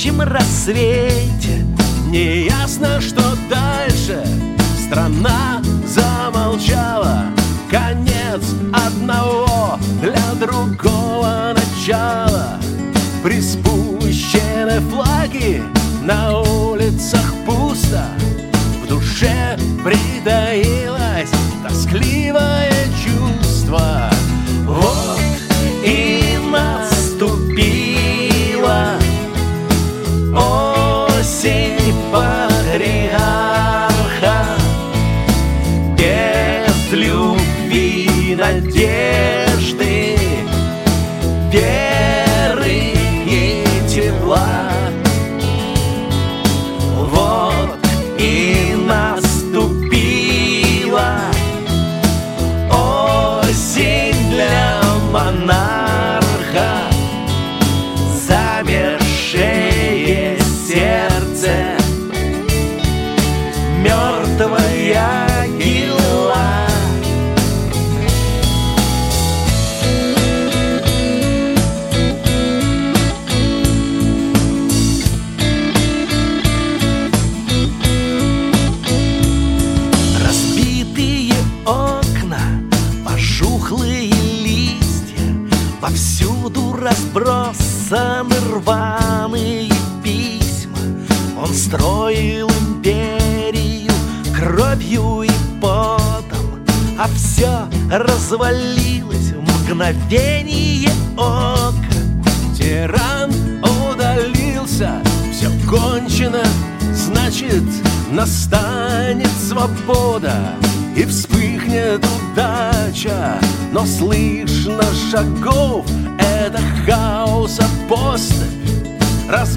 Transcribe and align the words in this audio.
уходящем 0.00 0.20
рассвете. 0.22 1.66
Неясно, 2.08 3.00
что 3.00 3.19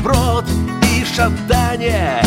сброд 0.03 0.45
и 0.93 1.05
шатание. 1.05 2.22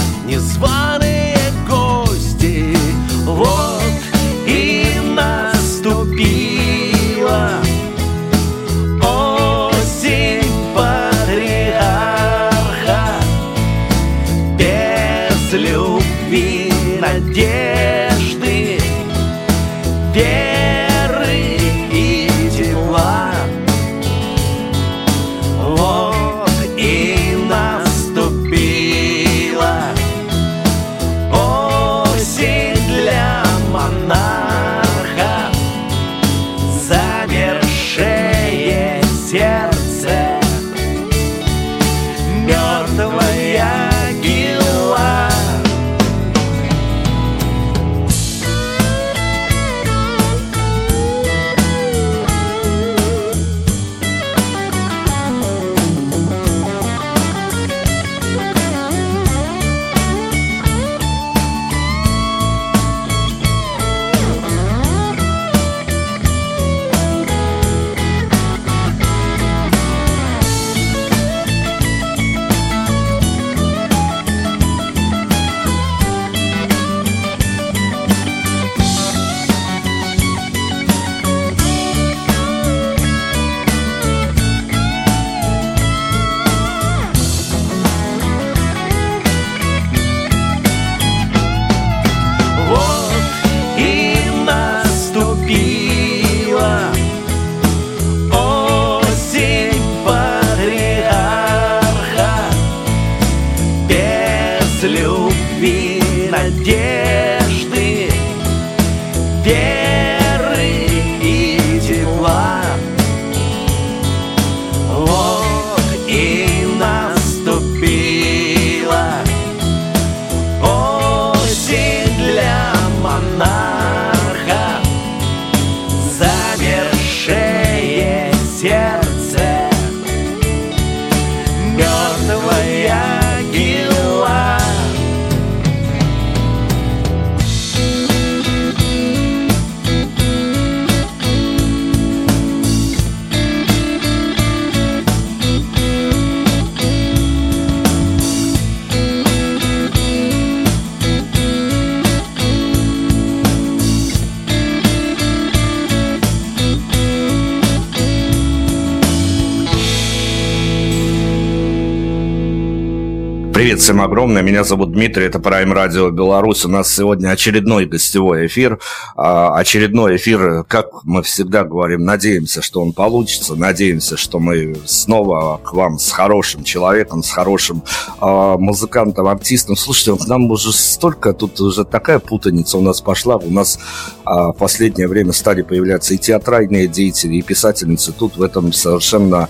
Огромное. 164.16 164.40
Меня 164.40 164.64
зовут 164.64 164.92
Дмитрий, 164.92 165.26
это 165.26 165.38
Prime 165.38 165.74
Radio 165.74 166.10
Беларусь. 166.10 166.64
У 166.64 166.70
нас 166.70 166.90
сегодня 166.90 167.28
очередной 167.28 167.84
гостевой 167.84 168.46
эфир. 168.46 168.78
А, 169.14 169.54
очередной 169.58 170.16
эфир, 170.16 170.64
как 170.64 171.04
мы 171.04 171.22
всегда 171.22 171.64
говорим, 171.64 172.02
надеемся, 172.02 172.62
что 172.62 172.80
он 172.80 172.94
получится. 172.94 173.56
Надеемся, 173.56 174.16
что 174.16 174.38
мы 174.38 174.74
снова 174.86 175.60
к 175.62 175.74
вам 175.74 175.98
с 175.98 176.10
хорошим 176.12 176.64
человеком, 176.64 177.22
с 177.22 177.30
хорошим 177.30 177.82
а, 178.20 178.56
музыкантом, 178.56 179.26
артистом. 179.26 179.76
Слушайте, 179.76 180.22
нам 180.28 180.50
уже 180.50 180.72
столько, 180.72 181.32
тут 181.32 181.60
уже 181.60 181.84
такая 181.84 182.18
путаница 182.18 182.78
у 182.78 182.80
нас 182.80 183.00
пошла. 183.00 183.36
У 183.36 183.50
нас 183.50 183.78
а, 184.24 184.52
в 184.52 184.56
последнее 184.56 185.08
время 185.08 185.32
стали 185.32 185.62
появляться 185.62 186.14
и 186.14 186.18
театральные 186.18 186.88
деятели, 186.88 187.36
и 187.36 187.42
писательницы. 187.42 188.12
Тут 188.12 188.36
в 188.36 188.42
этом 188.42 188.72
совершенно 188.72 189.48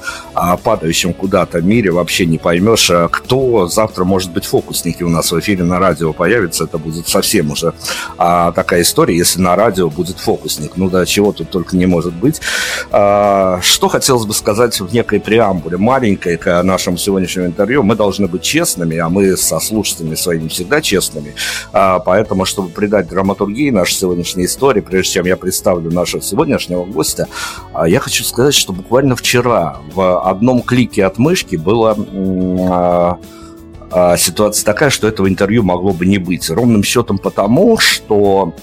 падающем 0.62 1.12
куда-то 1.12 1.60
мире 1.60 1.90
вообще 1.90 2.26
не 2.26 2.38
поймешь, 2.38 2.90
кто 3.10 3.68
завтра 3.68 4.04
может 4.04 4.32
быть, 4.32 4.44
фокусники 4.44 5.02
у 5.02 5.08
нас 5.08 5.32
в 5.32 5.38
эфире 5.40 5.64
на 5.64 5.78
радио 5.78 6.12
появятся. 6.12 6.64
Это 6.64 6.78
будет 6.78 7.08
совсем 7.08 7.50
уже 7.50 7.74
а, 8.18 8.52
такая 8.52 8.82
история, 8.82 9.16
если 9.16 9.40
на 9.40 9.56
радио 9.56 9.90
будет 9.90 10.18
фокусник. 10.18 10.72
Ну 10.76 10.88
да, 10.88 11.04
чего 11.06 11.32
тут 11.32 11.50
только 11.50 11.76
не 11.76 11.86
может 11.86 12.14
быть. 12.14 12.40
А, 12.90 13.60
что 13.62 13.88
хотелось 13.88 14.26
бы 14.26 14.34
сказать 14.34 14.80
в 14.80 14.92
некой 14.92 15.20
преамбуле, 15.20 15.76
маленькой 15.76 16.36
к 16.36 16.62
нашему 16.62 16.96
сегодняшнему 16.96 17.46
интервью. 17.46 17.82
Мы 17.82 17.96
должны 17.96 18.26
быть 18.26 18.42
честными, 18.56 18.96
а 18.96 19.10
мы 19.10 19.36
со 19.36 19.60
слушателями 19.60 20.14
своими 20.14 20.48
всегда 20.48 20.80
честными. 20.80 21.34
А, 21.72 21.98
поэтому, 21.98 22.46
чтобы 22.46 22.70
придать 22.70 23.06
драматургии 23.08 23.68
нашей 23.70 23.94
сегодняшней 23.94 24.46
истории, 24.46 24.80
прежде 24.80 25.14
чем 25.14 25.26
я 25.26 25.36
представлю 25.36 25.90
нашего 25.92 26.22
сегодняшнего 26.22 26.84
гостя, 26.84 27.28
а, 27.74 27.86
я 27.86 28.00
хочу 28.00 28.24
сказать, 28.24 28.54
что 28.54 28.72
буквально 28.72 29.14
вчера 29.14 29.76
в 29.92 30.22
одном 30.26 30.62
клике 30.62 31.04
от 31.04 31.18
мышки 31.18 31.56
было... 31.56 31.96
А, 32.70 33.18
а, 33.90 34.16
ситуация 34.16 34.64
такая, 34.64 34.90
что 34.90 35.06
этого 35.06 35.28
интервью 35.28 35.62
могло 35.62 35.92
бы 35.92 36.06
не 36.06 36.18
быть. 36.18 36.48
Ровным 36.48 36.82
счетом 36.82 37.18
потому, 37.18 37.78
что 37.78 38.54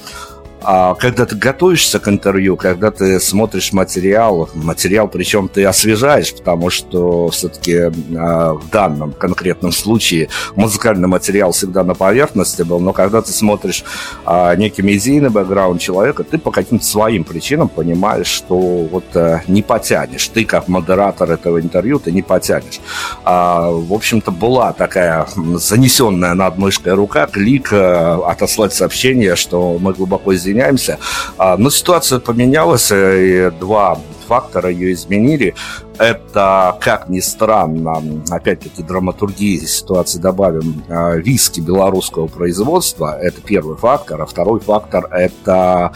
а 0.63 0.95
когда 0.95 1.25
ты 1.25 1.35
готовишься 1.35 1.99
к 1.99 2.07
интервью, 2.07 2.55
когда 2.57 2.91
ты 2.91 3.19
смотришь 3.19 3.73
материал, 3.73 4.49
материал 4.53 5.07
причем 5.07 5.47
ты 5.47 5.65
освежаешь, 5.65 6.33
потому 6.33 6.69
что 6.69 7.29
все-таки 7.29 7.91
а, 8.17 8.53
в 8.53 8.69
данном 8.69 9.11
конкретном 9.11 9.71
случае 9.71 10.29
музыкальный 10.55 11.07
материал 11.07 11.51
всегда 11.51 11.83
на 11.83 11.93
поверхности 11.93 12.61
был, 12.63 12.79
но 12.79 12.93
когда 12.93 13.21
ты 13.21 13.31
смотришь 13.31 13.83
а, 14.25 14.55
некий 14.55 14.81
медийный 14.81 15.29
бэкграунд 15.29 15.81
человека, 15.81 16.23
ты 16.23 16.37
по 16.37 16.51
каким-то 16.51 16.85
своим 16.85 17.23
причинам 17.23 17.67
понимаешь, 17.67 18.27
что 18.27 18.57
вот 18.57 19.05
а, 19.15 19.41
не 19.47 19.61
потянешь. 19.61 20.27
Ты 20.29 20.45
как 20.45 20.67
модератор 20.67 21.31
этого 21.31 21.59
интервью, 21.59 21.99
ты 21.99 22.11
не 22.11 22.21
потянешь. 22.21 22.79
А, 23.23 23.69
в 23.69 23.93
общем-то, 23.93 24.31
была 24.31 24.73
такая 24.73 25.27
занесенная 25.35 26.33
над 26.33 26.57
мышкой 26.57 26.93
рука, 26.93 27.27
клик, 27.27 27.69
а, 27.71 28.23
отослать 28.27 28.73
сообщение, 28.73 29.35
что 29.35 29.77
мы 29.79 29.93
глубоко 29.93 30.33
извиняемся, 30.33 30.52
извиняемся. 30.53 30.99
А, 31.37 31.57
но 31.57 31.69
ситуация 31.69 32.19
поменялась, 32.19 32.91
э, 32.91 33.49
и 33.49 33.59
два 33.59 33.97
фактора 34.27 34.69
ее 34.69 34.93
изменили. 34.93 35.53
Это, 35.97 36.77
как 36.79 37.09
ни 37.09 37.19
странно, 37.19 38.01
опять-таки 38.29 38.81
драматургии 38.81 39.57
ситуации 39.65 40.19
добавим, 40.19 40.83
а, 40.89 41.15
виски 41.15 41.59
белорусского 41.59 42.27
производства. 42.27 43.17
Это 43.19 43.41
первый 43.41 43.77
фактор. 43.77 44.21
А 44.21 44.25
второй 44.25 44.59
фактор– 44.59 45.07
это 45.11 45.91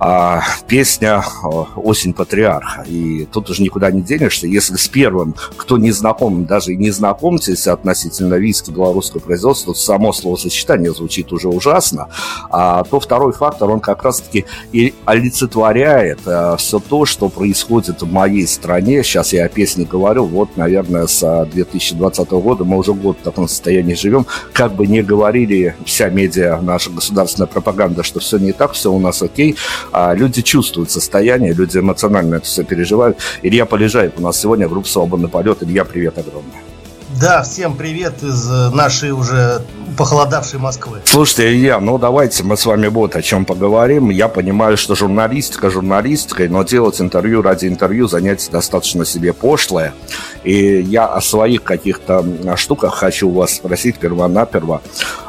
а, 0.00 0.42
песня 0.66 1.22
«Осень 1.76 2.14
патриарха». 2.14 2.84
И 2.88 3.26
тут 3.26 3.50
уже 3.50 3.62
никуда 3.62 3.90
не 3.90 4.00
денешься. 4.00 4.46
Если 4.46 4.76
с 4.76 4.88
первым, 4.88 5.34
кто 5.58 5.76
не 5.76 5.90
знаком, 5.90 6.46
даже 6.46 6.74
не 6.74 6.90
знакомьтесь 6.90 7.66
относительно 7.66 8.34
виски 8.36 8.70
белорусского 8.70 9.20
производства, 9.20 9.74
то 9.74 9.78
само 9.78 10.14
словосочетание 10.14 10.92
звучит 10.92 11.32
уже 11.32 11.48
ужасно, 11.48 12.08
а, 12.48 12.82
то 12.84 12.98
второй 12.98 13.32
фактор, 13.32 13.68
он 13.70 13.80
как 13.80 14.02
раз-таки 14.02 14.46
и 14.72 14.94
олицетворяет 15.04 16.20
а, 16.26 16.56
все 16.56 16.78
то, 16.78 17.04
что 17.04 17.28
происходит 17.28 18.00
в 18.00 18.10
моей 18.10 18.46
стране. 18.46 19.02
Сейчас 19.02 19.34
я 19.34 19.44
о 19.44 19.48
песне 19.48 19.84
говорю, 19.84 20.24
вот, 20.24 20.56
наверное, 20.56 21.06
с 21.08 21.46
2020 21.52 22.30
года 22.30 22.64
мы 22.64 22.78
уже 22.78 22.94
год 22.94 23.18
в 23.20 23.22
таком 23.22 23.48
состоянии 23.48 23.94
живем. 23.94 24.24
Как 24.54 24.72
бы 24.74 24.86
не 24.86 25.02
говорили 25.02 25.76
вся 25.84 26.08
медиа, 26.08 26.58
наша 26.62 26.90
государственная 26.90 27.48
пропаганда, 27.48 28.02
что 28.02 28.20
все 28.20 28.38
не 28.38 28.52
так, 28.52 28.72
все 28.72 28.90
у 28.90 28.98
нас 28.98 29.20
окей, 29.20 29.56
а 29.92 30.14
люди 30.14 30.42
чувствуют 30.42 30.90
состояние, 30.90 31.52
люди 31.52 31.78
эмоционально 31.78 32.36
это 32.36 32.46
все 32.46 32.64
переживают. 32.64 33.18
Илья 33.42 33.66
Полежаев 33.66 34.12
у 34.16 34.22
нас 34.22 34.40
сегодня, 34.40 34.68
группа 34.68 34.88
«Свободный 34.88 35.28
полет». 35.28 35.62
Илья, 35.62 35.84
привет 35.84 36.18
огромное. 36.18 36.62
Да, 37.20 37.42
всем 37.42 37.74
привет 37.76 38.22
из 38.22 38.48
э, 38.48 38.70
нашей 38.70 39.10
уже 39.10 39.62
похолодавшей 39.98 40.60
Москвы. 40.60 41.00
Слушайте, 41.04 41.52
Илья, 41.52 41.80
ну 41.80 41.98
давайте 41.98 42.44
мы 42.44 42.56
с 42.56 42.64
вами 42.64 42.86
вот 42.86 43.16
о 43.16 43.20
чем 43.20 43.44
поговорим. 43.44 44.10
Я 44.10 44.28
понимаю, 44.28 44.76
что 44.76 44.94
журналистика 44.94 45.70
журналистикой, 45.70 46.48
но 46.48 46.62
делать 46.62 47.00
интервью 47.00 47.42
ради 47.42 47.66
интервью 47.66 48.06
занятие 48.06 48.50
достаточно 48.52 49.04
себе 49.04 49.32
пошлое. 49.32 49.92
И 50.44 50.80
я 50.80 51.06
о 51.06 51.20
своих 51.20 51.64
каких-то 51.64 52.24
штуках 52.56 52.94
хочу 52.94 53.28
у 53.28 53.32
вас 53.32 53.56
спросить 53.56 53.98
перво-наперво. 53.98 54.80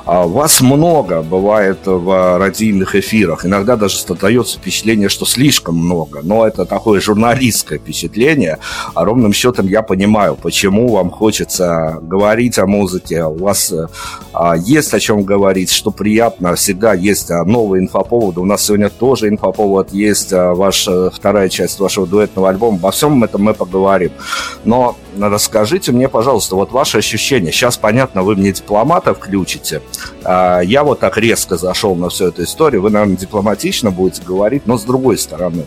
А 0.05 0.25
вас 0.25 0.61
много 0.61 1.21
бывает 1.21 1.79
в 1.85 2.37
радийных 2.39 2.95
эфирах. 2.95 3.45
Иногда 3.45 3.75
даже 3.75 3.97
создается 3.97 4.57
впечатление, 4.57 5.09
что 5.09 5.25
слишком 5.25 5.75
много. 5.75 6.21
Но 6.23 6.47
это 6.47 6.65
такое 6.65 6.99
журналистское 6.99 7.77
впечатление. 7.77 8.57
А 8.95 9.05
ровным 9.05 9.33
счетом 9.33 9.67
я 9.67 9.81
понимаю, 9.81 10.35
почему 10.35 10.89
вам 10.89 11.11
хочется 11.11 11.99
говорить 12.01 12.57
о 12.57 12.65
музыке. 12.65 13.23
У 13.25 13.37
вас 13.37 13.73
а, 14.33 14.55
есть 14.55 14.93
о 14.93 14.99
чем 14.99 15.23
говорить, 15.23 15.71
что 15.71 15.91
приятно. 15.91 16.55
Всегда 16.55 16.93
есть 16.93 17.29
а, 17.29 17.43
новые 17.43 17.83
инфоповоды. 17.83 18.39
У 18.39 18.45
нас 18.45 18.65
сегодня 18.65 18.89
тоже 18.89 19.29
инфоповод 19.29 19.93
есть. 19.93 20.33
А, 20.33 20.53
ваша 20.53 21.11
вторая 21.11 21.49
часть 21.49 21.79
вашего 21.79 22.07
дуэтного 22.07 22.49
альбома. 22.49 22.77
Обо 22.77 22.91
всем 22.91 23.23
этом 23.23 23.43
мы 23.43 23.53
поговорим. 23.53 24.11
Но 24.63 24.95
расскажите 25.19 25.91
мне, 25.91 26.09
пожалуйста, 26.09 26.55
вот 26.55 26.71
ваши 26.71 26.97
ощущения. 26.97 27.51
Сейчас, 27.51 27.77
понятно, 27.77 28.23
вы 28.23 28.35
мне 28.35 28.51
дипломата 28.51 29.13
включите. 29.13 29.81
Я 30.23 30.83
вот 30.83 30.99
так 30.99 31.17
резко 31.17 31.57
зашел 31.57 31.95
на 31.95 32.09
всю 32.09 32.27
эту 32.27 32.43
историю. 32.43 32.81
Вы, 32.81 32.89
наверное, 32.89 33.17
дипломатично 33.17 33.91
будете 33.91 34.23
говорить, 34.23 34.65
но 34.65 34.77
с 34.77 34.83
другой 34.83 35.17
стороны. 35.17 35.65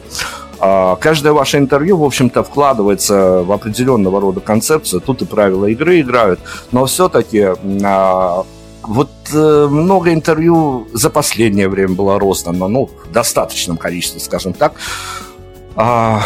Каждое 0.58 1.32
ваше 1.32 1.58
интервью, 1.58 1.96
в 1.98 2.04
общем-то, 2.04 2.42
вкладывается 2.42 3.42
в 3.42 3.52
определенного 3.52 4.20
рода 4.20 4.40
концепцию. 4.40 5.00
Тут 5.00 5.22
и 5.22 5.24
правила 5.24 5.66
игры 5.66 6.00
играют, 6.00 6.40
но 6.72 6.86
все-таки 6.86 7.48
вот 8.86 9.10
э, 9.32 9.66
много 9.70 10.12
интервью 10.12 10.86
за 10.92 11.08
последнее 11.10 11.68
время 11.68 11.94
было 11.94 12.18
роздано, 12.18 12.68
ну, 12.68 12.90
в 13.04 13.12
достаточном 13.12 13.78
количестве, 13.78 14.20
скажем 14.20 14.52
так. 14.52 14.74
А, 15.74 16.22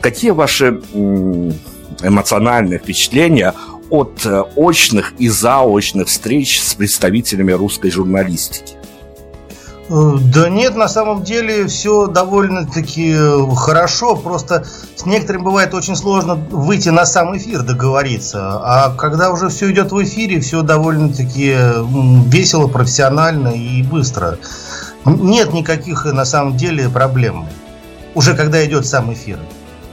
какие 0.00 0.30
ваши 0.30 0.80
эмоциональные 2.02 2.78
впечатления 2.78 3.54
от 3.90 4.24
э, 4.24 4.42
очных 4.56 5.14
и 5.18 5.28
заочных 5.28 6.08
встреч 6.08 6.62
с 6.62 6.74
представителями 6.74 7.52
русской 7.52 7.90
журналистики? 7.90 8.76
Э, 9.90 10.16
да 10.32 10.48
нет, 10.48 10.76
на 10.76 10.88
самом 10.88 11.24
деле 11.24 11.66
все 11.66 12.06
довольно-таки 12.06 13.12
э, 13.12 13.54
хорошо. 13.56 14.14
Просто 14.14 14.64
с 14.94 15.04
некоторым 15.04 15.42
бывает 15.42 15.74
очень 15.74 15.96
сложно 15.96 16.36
выйти 16.36 16.90
на 16.90 17.04
сам 17.04 17.36
эфир, 17.36 17.62
договориться. 17.62 18.60
А 18.62 18.94
когда 18.96 19.32
уже 19.32 19.48
все 19.48 19.70
идет 19.72 19.90
в 19.90 20.02
эфире, 20.04 20.40
все 20.40 20.62
довольно-таки 20.62 21.56
весело, 22.28 22.68
профессионально 22.68 23.48
и 23.48 23.82
быстро. 23.82 24.38
Нет 25.04 25.52
никаких 25.52 26.04
на 26.04 26.24
самом 26.24 26.56
деле 26.56 26.88
проблем. 26.88 27.46
Уже 28.14 28.36
когда 28.36 28.64
идет 28.64 28.86
сам 28.86 29.12
эфир. 29.12 29.38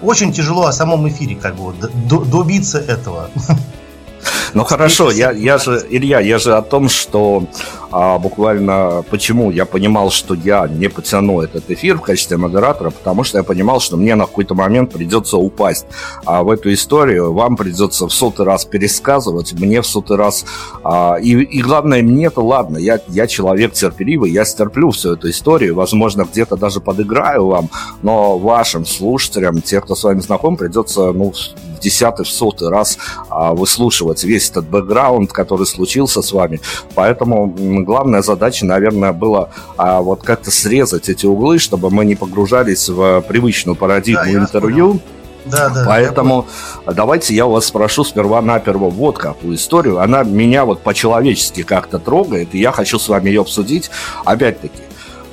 Очень 0.01 0.31
тяжело 0.31 0.65
о 0.65 0.73
самом 0.73 1.07
эфире 1.09 1.35
как 1.35 1.55
бы 1.55 1.73
добиться 1.73 2.79
этого. 2.79 3.29
Ну 4.57 4.63
хорошо, 4.63 5.11
я, 5.11 5.29
я 5.33 5.59
же, 5.59 5.85
Илья, 5.87 6.19
я 6.19 6.39
же 6.39 6.55
о 6.55 6.63
том, 6.63 6.89
что 6.89 7.43
а, 7.91 8.17
буквально 8.17 9.03
почему 9.09 9.51
я 9.51 9.65
понимал, 9.65 10.09
что 10.09 10.33
я 10.33 10.67
не 10.67 10.89
потяну 10.89 11.41
этот 11.41 11.69
эфир 11.69 11.97
в 11.97 12.01
качестве 12.01 12.37
модератора, 12.37 12.89
потому 12.89 13.23
что 13.23 13.37
я 13.37 13.43
понимал, 13.43 13.79
что 13.79 13.97
мне 13.97 14.15
на 14.15 14.25
какой-то 14.25 14.55
момент 14.55 14.91
придется 14.91 15.37
упасть. 15.37 15.85
А, 16.25 16.41
в 16.41 16.49
эту 16.49 16.73
историю, 16.73 17.33
вам 17.33 17.55
придется 17.55 18.07
в 18.07 18.13
сотый 18.13 18.47
раз 18.47 18.65
пересказывать, 18.65 19.53
мне 19.53 19.81
в 19.81 19.85
сотый 19.85 20.17
раз... 20.17 20.43
А, 20.83 21.17
и, 21.21 21.33
и 21.33 21.61
главное, 21.61 22.01
мне-то 22.01 22.41
ладно, 22.41 22.79
я, 22.79 22.99
я 23.09 23.27
человек 23.27 23.73
терпеливый, 23.73 24.31
я 24.31 24.43
стерплю 24.43 24.89
всю 24.89 25.13
эту 25.13 25.29
историю, 25.29 25.75
возможно, 25.75 26.25
где-то 26.25 26.57
даже 26.57 26.81
подыграю 26.81 27.45
вам, 27.45 27.69
но 28.01 28.39
вашим 28.39 28.87
слушателям, 28.87 29.61
тех, 29.61 29.83
кто 29.83 29.93
с 29.93 30.03
вами 30.03 30.19
знаком, 30.19 30.57
придется, 30.57 31.13
ну, 31.13 31.31
в 31.31 31.79
десятый, 31.79 32.25
в 32.25 32.29
сотый 32.29 32.69
раз 32.69 32.97
а, 33.29 33.53
выслушивать 33.53 34.23
весь 34.23 34.46
этот 34.49 34.65
бэкграунд, 34.67 35.31
который 35.31 35.65
случился 35.65 36.21
с 36.21 36.31
вами. 36.31 36.61
Поэтому 36.95 37.47
главная 37.83 38.21
задача, 38.21 38.65
наверное, 38.65 39.13
была 39.13 39.49
а, 39.77 40.01
вот 40.01 40.23
как-то 40.23 40.51
срезать 40.51 41.09
эти 41.09 41.25
углы, 41.25 41.59
чтобы 41.59 41.89
мы 41.89 42.05
не 42.05 42.15
погружались 42.15 42.89
в 42.89 43.21
привычную 43.21 43.75
парадигму 43.75 44.23
да, 44.23 44.39
интервью. 44.39 44.99
Да, 45.45 45.69
да. 45.69 45.83
Поэтому 45.87 46.45
давайте 46.85 47.33
я 47.33 47.45
вас 47.45 47.65
спрошу 47.65 48.03
сперва-наперво 48.03 48.89
вот 48.89 49.17
какую 49.17 49.55
историю. 49.55 49.99
Она 49.99 50.23
меня 50.23 50.65
вот 50.65 50.81
по-человечески 50.81 51.63
как-то 51.63 51.99
трогает, 51.99 52.53
и 52.53 52.59
я 52.59 52.71
хочу 52.71 52.99
с 52.99 53.07
вами 53.07 53.29
ее 53.29 53.41
обсудить. 53.41 53.89
Опять-таки, 54.25 54.81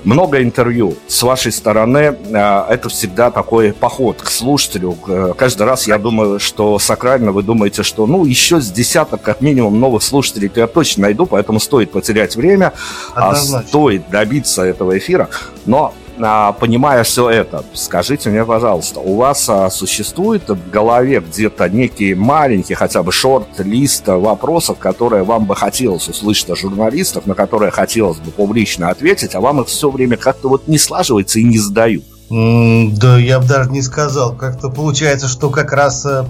много 0.05 0.43
интервью 0.43 0.97
с 1.07 1.23
вашей 1.23 1.53
стороны. 1.53 2.17
Э, 2.31 2.65
это 2.69 2.89
всегда 2.89 3.31
такой 3.31 3.73
поход 3.73 4.21
к 4.23 4.31
слушателю. 4.31 4.97
Э, 5.09 5.33
каждый 5.37 5.65
раз 5.65 5.87
я 5.87 5.99
думаю, 5.99 6.39
что 6.39 6.79
сакрально 6.79 7.33
вы 7.33 7.43
думаете, 7.43 7.83
что 7.83 8.07
ну 8.07 8.25
еще 8.25 8.61
с 8.61 8.71
десяток 8.71 9.23
как 9.23 9.41
минимум 9.41 9.81
новых 9.81 10.03
слушателей 10.03 10.51
я 10.55 10.67
точно 10.67 11.03
найду, 11.03 11.27
поэтому 11.27 11.61
стоит 11.61 11.91
потерять 11.91 12.37
время, 12.37 12.73
а 13.15 13.35
стоит 13.35 14.09
добиться 14.11 14.63
этого 14.63 14.97
эфира. 14.97 15.29
Но 15.67 15.87
а, 15.87 16.04
понимая 16.17 17.03
все 17.03 17.29
это, 17.31 17.65
скажите 17.75 18.31
мне, 18.31 18.45
пожалуйста, 18.45 19.01
у 19.01 19.17
вас 19.17 19.49
а, 19.49 19.69
существует 19.71 20.49
в 20.49 20.71
голове 20.71 21.21
где-то 21.21 21.69
некий 21.69 22.15
маленький 22.15 22.75
хотя 22.75 23.03
бы 23.03 23.11
шорт-лист 23.11 24.07
вопросов, 24.07 24.79
которые 24.79 25.25
вам 25.25 25.47
бы 25.47 25.57
хотелось 25.57 26.09
услышать 26.09 26.51
от 26.51 26.59
журналистов, 26.59 27.27
на 27.27 27.35
которые 27.35 27.71
хотелось 27.71 28.19
бы 28.19 28.31
публично 28.31 28.91
ответить, 28.91 29.35
а 29.35 29.41
вам 29.41 29.61
их 29.61 29.69
все 29.69 29.91
время 29.91 30.17
как-то 30.17 30.49
вот 30.49 30.69
не 30.69 30.79
слаживается 30.79 31.41
и 31.41 31.45
не 31.45 31.59
задают? 31.59 32.05
Да, 32.31 33.19
я 33.19 33.39
бы 33.39 33.47
даже 33.47 33.71
не 33.71 33.83
сказал. 33.83 34.35
Как-то 34.35 34.71
получается, 34.71 35.29
что 35.29 35.51
как 35.51 35.73
раз 35.73 36.07
э, 36.07 36.25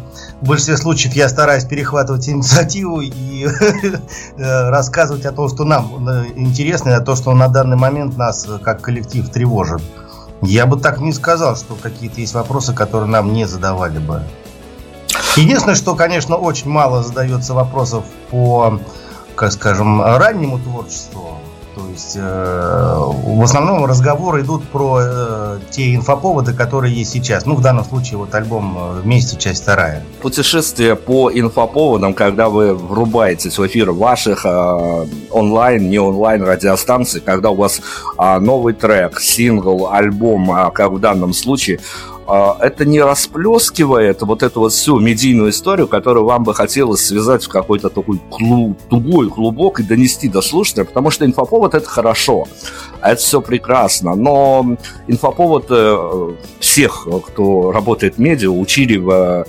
в 0.45 0.47
большинстве 0.47 0.77
случаев 0.77 1.15
я 1.15 1.27
стараюсь 1.31 1.65
перехватывать 1.65 2.29
инициативу 2.29 3.01
и 3.01 3.47
э, 4.37 4.69
рассказывать 4.69 5.25
о 5.25 5.33
том, 5.33 5.49
что 5.49 5.65
нам 5.65 6.07
э, 6.07 6.27
интересно, 6.37 6.91
и 6.91 6.93
о 6.93 7.01
том, 7.01 7.17
что 7.17 7.33
на 7.33 7.49
данный 7.49 7.79
момент 7.79 8.19
нас 8.19 8.47
как 8.63 8.83
коллектив 8.83 9.27
тревожит. 9.31 9.81
Я 10.43 10.67
бы 10.67 10.79
так 10.79 11.01
не 11.01 11.15
сказал, 11.15 11.57
что 11.57 11.77
какие-то 11.77 12.21
есть 12.21 12.35
вопросы, 12.35 12.75
которые 12.75 13.09
нам 13.09 13.33
не 13.33 13.47
задавали 13.47 13.99
бы. 13.99 14.23
Единственное, 15.37 15.77
что, 15.77 15.95
конечно, 15.95 16.37
очень 16.37 16.69
мало 16.69 17.03
задается 17.03 17.55
вопросов 17.55 18.05
по, 18.31 18.81
как 19.37 19.51
скажем, 19.51 20.03
раннему 20.03 20.59
творчеству. 20.59 21.39
То 21.75 21.89
есть 21.91 22.17
э, 22.17 22.21
в 22.21 23.43
основном 23.43 23.85
разговоры 23.85 24.43
идут 24.43 24.63
про 24.69 25.01
э, 25.03 25.59
те 25.71 25.95
инфоповоды, 25.95 26.53
которые 26.53 26.95
есть 26.95 27.11
сейчас. 27.11 27.47
Ну, 27.47 27.57
в 27.57 27.63
данном 27.63 27.85
случае 27.85 28.19
вот 28.19 28.35
альбом 28.35 28.77
э, 28.79 29.01
«Вместе. 29.03 29.37
Часть 29.37 29.63
вторая». 29.63 30.03
Путешествие 30.23 30.95
по 30.95 31.31
инфоповодам, 31.33 32.15
когда 32.15 32.49
вы 32.49 32.75
врубаетесь 32.75 33.59
в 33.59 33.67
эфир 33.67 33.91
ваших 33.91 34.47
э, 34.47 35.07
онлайн, 35.31 35.91
не 35.91 35.99
онлайн 35.99 36.45
радиостанций, 36.45 37.21
когда 37.21 37.51
у 37.51 37.57
вас 37.57 37.81
э, 38.19 38.39
новый 38.39 38.75
трек, 38.75 39.21
сингл, 39.21 39.89
альбом, 39.91 40.51
э, 40.51 40.71
как 40.71 40.93
в 40.93 41.01
данном 41.01 41.33
случае– 41.33 41.81
это 42.27 42.85
не 42.85 43.01
расплескивает 43.01 44.23
вот 44.23 44.43
эту 44.43 44.61
вот 44.61 44.73
всю 44.73 44.99
медийную 44.99 45.51
историю, 45.51 45.89
которую 45.89 46.25
вам 46.25 46.45
бы 46.45 46.55
хотелось 46.55 47.07
связать 47.07 47.45
в 47.45 47.49
какой-то 47.49 47.91
такой 47.91 48.21
клуб, 48.31 48.79
тугой 48.89 49.29
клубок 49.29 49.81
и 49.81 49.83
донести 49.83 50.29
до 50.29 50.41
слушателя, 50.41 50.85
потому 50.85 51.11
что 51.11 51.25
инфоповод 51.25 51.75
это 51.75 51.87
хорошо, 51.87 52.47
это 53.03 53.17
все 53.17 53.41
прекрасно, 53.41 54.15
но 54.15 54.77
инфоповод 55.07 55.67
э, 55.71 56.35
всех, 56.61 57.07
кто 57.27 57.73
работает 57.73 58.17
в 58.17 58.19
медиа, 58.19 58.51
учили 58.51 58.97
в 58.97 59.47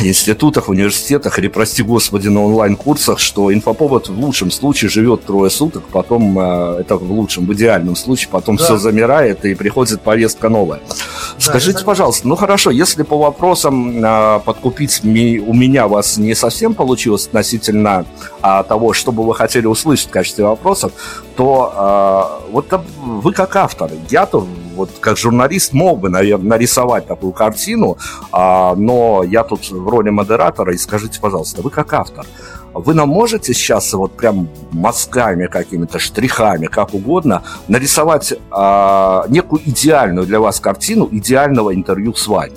институтах, 0.00 0.68
университетах 0.68 1.38
или, 1.38 1.48
прости 1.48 1.82
господи, 1.82 2.28
на 2.28 2.44
онлайн-курсах, 2.44 3.18
что 3.18 3.52
инфоповод 3.52 4.08
в 4.08 4.18
лучшем 4.18 4.50
случае 4.50 4.90
живет 4.90 5.24
трое 5.24 5.50
суток, 5.50 5.84
потом, 5.92 6.38
э, 6.38 6.80
это 6.80 6.96
в 6.96 7.10
лучшем, 7.10 7.46
в 7.46 7.54
идеальном 7.54 7.96
случае, 7.96 8.28
потом 8.30 8.56
да. 8.56 8.64
все 8.64 8.76
замирает 8.76 9.44
и 9.44 9.54
приходит 9.54 10.00
повестка 10.00 10.48
новая. 10.48 10.80
Да, 10.88 10.94
Скажите, 11.38 11.78
это... 11.78 11.86
пожалуйста, 11.86 12.28
ну 12.28 12.36
хорошо, 12.36 12.70
если 12.70 13.02
по 13.02 13.16
вопросам 13.18 14.04
э, 14.04 14.40
подкупить 14.44 15.02
ми, 15.02 15.38
у 15.38 15.54
меня 15.54 15.88
вас 15.88 16.16
не 16.16 16.34
совсем 16.34 16.74
получилось 16.74 17.26
относительно 17.26 18.04
а, 18.42 18.62
того, 18.62 18.92
что 18.92 19.12
бы 19.12 19.24
вы 19.24 19.34
хотели 19.34 19.66
услышать 19.66 20.08
в 20.08 20.10
качестве 20.10 20.44
вопросов, 20.44 20.92
то 21.36 22.40
э, 22.46 22.50
вот 22.52 22.66
вы 22.98 23.32
как 23.32 23.56
автор, 23.56 23.90
я-то 24.10 24.46
вот 24.74 24.90
как 25.00 25.16
журналист 25.16 25.72
мог 25.72 26.00
бы, 26.00 26.08
наверное, 26.08 26.48
нарисовать 26.50 27.06
такую 27.06 27.32
картину, 27.32 27.96
а, 28.32 28.74
но 28.74 29.22
я 29.24 29.44
тут 29.44 29.70
в 29.70 29.88
роли 29.88 30.10
модератора, 30.10 30.74
и 30.74 30.78
скажите, 30.78 31.20
пожалуйста, 31.20 31.62
вы 31.62 31.70
как 31.70 31.92
автор, 31.92 32.26
вы 32.74 32.94
нам 32.94 33.08
можете 33.08 33.54
сейчас 33.54 33.92
вот 33.92 34.16
прям 34.16 34.48
мазками 34.72 35.46
какими-то, 35.46 35.98
штрихами, 35.98 36.66
как 36.66 36.92
угодно, 36.92 37.42
нарисовать 37.68 38.34
а, 38.50 39.26
некую 39.28 39.62
идеальную 39.64 40.26
для 40.26 40.40
вас 40.40 40.60
картину 40.60 41.08
идеального 41.10 41.74
интервью 41.74 42.14
с 42.14 42.26
вами? 42.26 42.52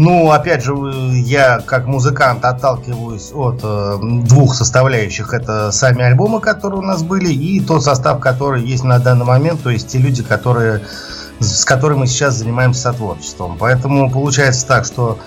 Ну, 0.00 0.30
опять 0.30 0.62
же, 0.62 0.76
я 1.12 1.58
как 1.58 1.88
музыкант 1.88 2.44
отталкиваюсь 2.44 3.32
от 3.34 3.58
э, 3.64 3.98
двух 4.00 4.54
составляющих. 4.54 5.34
Это 5.34 5.72
сами 5.72 6.04
альбомы, 6.04 6.40
которые 6.40 6.78
у 6.78 6.84
нас 6.84 7.02
были, 7.02 7.32
и 7.32 7.58
тот 7.58 7.82
состав, 7.82 8.20
который 8.20 8.62
есть 8.62 8.84
на 8.84 9.00
данный 9.00 9.24
момент, 9.24 9.60
то 9.60 9.70
есть 9.70 9.88
те 9.88 9.98
люди, 9.98 10.22
которые, 10.22 10.82
с 11.40 11.64
которыми 11.64 11.98
мы 11.98 12.06
сейчас 12.06 12.34
занимаемся 12.34 12.82
сотворчеством. 12.82 13.56
Поэтому 13.58 14.08
получается 14.08 14.68
так, 14.68 14.84
что 14.84 15.18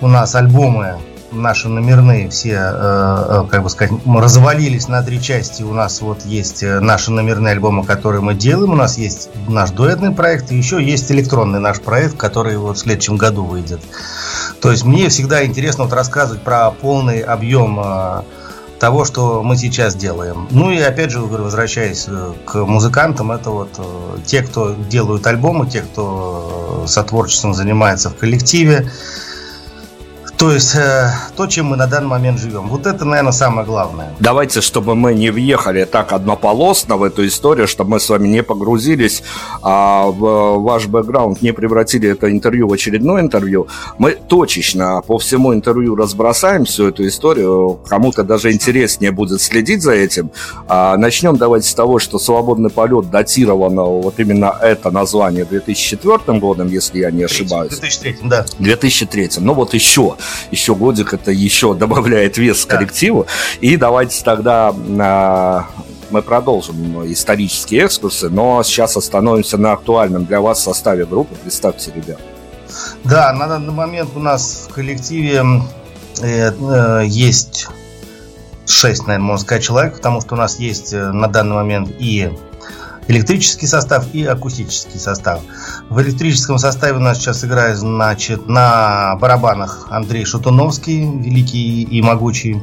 у 0.00 0.06
нас 0.06 0.36
альбомы 0.36 0.98
наши 1.32 1.68
номерные 1.68 2.28
все, 2.28 2.54
э, 2.54 3.44
э, 3.44 3.44
как 3.50 3.62
бы 3.62 3.70
сказать, 3.70 3.92
развалились 4.06 4.88
на 4.88 5.02
три 5.02 5.20
части. 5.20 5.62
У 5.62 5.72
нас 5.72 6.00
вот 6.00 6.24
есть 6.24 6.62
э, 6.62 6.80
наши 6.80 7.10
номерные 7.10 7.52
альбомы, 7.52 7.84
которые 7.84 8.20
мы 8.20 8.34
делаем, 8.34 8.72
у 8.72 8.76
нас 8.76 8.98
есть 8.98 9.30
наш 9.48 9.70
дуэтный 9.70 10.12
проект, 10.12 10.52
и 10.52 10.56
еще 10.56 10.82
есть 10.82 11.10
электронный 11.10 11.60
наш 11.60 11.80
проект, 11.80 12.16
который 12.16 12.56
вот 12.56 12.76
в 12.76 12.80
следующем 12.80 13.16
году 13.16 13.44
выйдет. 13.44 13.80
То 14.60 14.70
есть 14.70 14.84
мне 14.84 15.08
всегда 15.08 15.44
интересно 15.44 15.84
вот 15.84 15.92
рассказывать 15.92 16.42
про 16.42 16.70
полный 16.70 17.20
объем 17.20 17.82
того, 18.78 19.04
что 19.04 19.42
мы 19.42 19.56
сейчас 19.56 19.94
делаем. 19.94 20.48
Ну 20.50 20.70
и 20.70 20.78
опять 20.78 21.10
же, 21.10 21.20
возвращаясь 21.20 22.06
к 22.44 22.54
музыкантам, 22.56 23.32
это 23.32 23.50
вот 23.50 23.80
те, 24.24 24.42
кто 24.42 24.74
делают 24.74 25.26
альбомы, 25.26 25.68
те, 25.68 25.80
кто 25.80 26.84
сотворчеством 26.86 27.54
занимается 27.54 28.10
в 28.10 28.16
коллективе, 28.16 28.90
то 30.42 30.50
есть 30.50 30.74
э, 30.74 31.08
то, 31.36 31.46
чем 31.46 31.66
мы 31.66 31.76
на 31.76 31.86
данный 31.86 32.08
момент 32.08 32.40
живем. 32.40 32.66
Вот 32.66 32.84
это, 32.86 33.04
наверное, 33.04 33.30
самое 33.30 33.64
главное. 33.64 34.12
Давайте, 34.18 34.60
чтобы 34.60 34.96
мы 34.96 35.14
не 35.14 35.30
въехали 35.30 35.84
так 35.84 36.12
однополосно 36.12 36.96
в 36.96 37.04
эту 37.04 37.24
историю, 37.24 37.68
чтобы 37.68 37.90
мы 37.90 38.00
с 38.00 38.08
вами 38.08 38.26
не 38.26 38.42
погрузились 38.42 39.22
а 39.62 40.06
в 40.06 40.58
ваш 40.58 40.86
бэкграунд, 40.86 41.42
не 41.42 41.52
превратили 41.52 42.08
это 42.08 42.28
интервью 42.28 42.66
в 42.66 42.72
очередное 42.72 43.22
интервью. 43.22 43.68
Мы 43.98 44.18
точечно 44.26 45.00
по 45.06 45.16
всему 45.18 45.54
интервью 45.54 45.94
разбросаем 45.94 46.64
всю 46.64 46.88
эту 46.88 47.06
историю. 47.06 47.78
Кому-то 47.86 48.24
даже 48.24 48.50
интереснее 48.50 49.12
будет 49.12 49.40
следить 49.40 49.82
за 49.82 49.92
этим. 49.92 50.32
А 50.66 50.96
начнем 50.96 51.36
давайте 51.36 51.68
с 51.68 51.74
того, 51.74 52.00
что 52.00 52.18
«Свободный 52.18 52.70
полет» 52.70 53.10
датировано 53.12 53.82
вот 53.82 54.18
именно 54.18 54.56
это 54.60 54.90
название 54.90 55.44
2004 55.44 56.40
годом, 56.40 56.66
если 56.66 56.98
я 56.98 57.12
не 57.12 57.22
ошибаюсь. 57.22 57.78
2003, 57.78 58.16
да. 58.24 58.44
2003. 58.58 59.30
Ну 59.38 59.54
вот 59.54 59.72
еще 59.74 60.16
еще 60.50 60.74
годик 60.74 61.14
это 61.14 61.30
еще 61.30 61.74
добавляет 61.82 62.38
вес 62.38 62.64
да. 62.66 62.76
коллективу. 62.76 63.26
И 63.60 63.76
давайте 63.76 64.22
тогда 64.24 64.74
а, 65.00 65.66
мы 66.10 66.22
продолжим 66.22 67.10
исторические 67.10 67.86
экскурсы, 67.86 68.28
но 68.28 68.62
сейчас 68.62 68.96
остановимся 68.96 69.58
на 69.58 69.72
актуальном 69.72 70.24
для 70.24 70.40
вас 70.40 70.62
составе 70.62 71.06
группы. 71.06 71.34
Представьте, 71.42 71.92
ребят. 71.94 72.20
Да, 73.04 73.32
на 73.32 73.46
данный 73.46 73.72
момент 73.72 74.10
у 74.14 74.20
нас 74.20 74.66
в 74.68 74.72
коллективе 74.72 75.42
э, 76.22 76.52
э, 76.52 77.02
есть 77.06 77.68
6, 78.66 79.06
наверное, 79.06 79.26
можно 79.26 79.44
сказать, 79.44 79.64
человек, 79.64 79.94
потому 79.94 80.20
что 80.20 80.34
у 80.34 80.38
нас 80.38 80.58
есть 80.58 80.92
э, 80.92 81.12
на 81.12 81.28
данный 81.28 81.56
момент 81.56 81.90
и 81.98 82.30
электрический 83.08 83.66
состав 83.66 84.06
и 84.12 84.24
акустический 84.24 85.00
состав. 85.00 85.40
В 85.88 86.00
электрическом 86.00 86.58
составе 86.58 86.96
у 86.96 87.00
нас 87.00 87.18
сейчас 87.18 87.44
играет, 87.44 87.76
значит, 87.76 88.48
на 88.48 89.16
барабанах 89.16 89.86
Андрей 89.90 90.24
Шатуновский, 90.24 91.04
великий 91.04 91.82
и 91.82 92.02
могучий. 92.02 92.62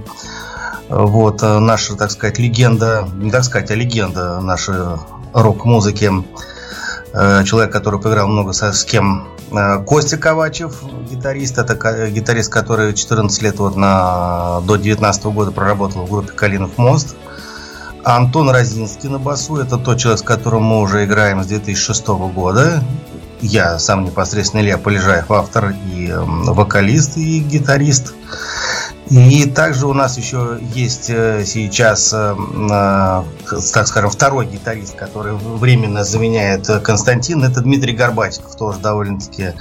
Вот, 0.89 1.43
э, 1.43 1.60
наша, 1.60 1.96
так 1.96 2.12
сказать, 2.12 2.39
легенда, 2.39 3.08
не 3.15 3.29
так 3.29 3.43
сказать, 3.43 3.69
а 3.69 3.75
легенда 3.75 4.39
нашей 4.39 4.75
рок-музыки. 5.34 6.12
Э, 7.13 7.43
человек, 7.43 7.72
который 7.72 8.00
поиграл 8.00 8.27
много 8.27 8.53
со, 8.53 8.74
с 8.74 8.84
кем. 8.86 9.27
Э, 9.51 9.84
Костя 9.84 10.17
Ковачев, 10.17 10.81
гитарист, 11.10 11.58
это 11.60 12.10
гитарист, 12.10 12.51
который 12.51 12.93
14 12.93 13.41
лет 13.43 13.60
вот 13.60 13.75
на, 13.75 14.62
до 14.62 14.77
19 14.77 15.25
года 15.25 15.51
проработал 15.51 16.05
в 16.05 16.10
группе 16.10 16.31
«Калинов 16.31 16.77
мост». 16.77 17.15
Антон 18.15 18.49
Розинский 18.49 19.09
на 19.09 19.19
басу. 19.19 19.57
Это 19.57 19.77
тот 19.77 19.99
человек, 19.99 20.19
с 20.19 20.23
которым 20.23 20.63
мы 20.63 20.79
уже 20.81 21.05
играем 21.05 21.43
с 21.43 21.47
2006 21.47 22.07
года. 22.07 22.83
Я 23.41 23.79
сам 23.79 24.03
непосредственно 24.03 24.61
Илья 24.61 24.77
Полежаев, 24.77 25.31
автор 25.31 25.73
и 25.93 26.11
вокалист, 26.15 27.17
и 27.17 27.39
гитарист. 27.39 28.13
И 29.09 29.45
также 29.45 29.87
у 29.87 29.93
нас 29.93 30.17
еще 30.17 30.59
есть 30.75 31.05
сейчас, 31.05 32.09
так 32.09 33.87
скажем, 33.87 34.09
второй 34.09 34.45
гитарист, 34.45 34.95
который 34.95 35.33
временно 35.33 36.03
заменяет 36.03 36.67
Константин. 36.83 37.43
Это 37.43 37.61
Дмитрий 37.61 37.93
Горбатиков, 37.93 38.55
тоже 38.55 38.79
довольно-таки 38.79 39.53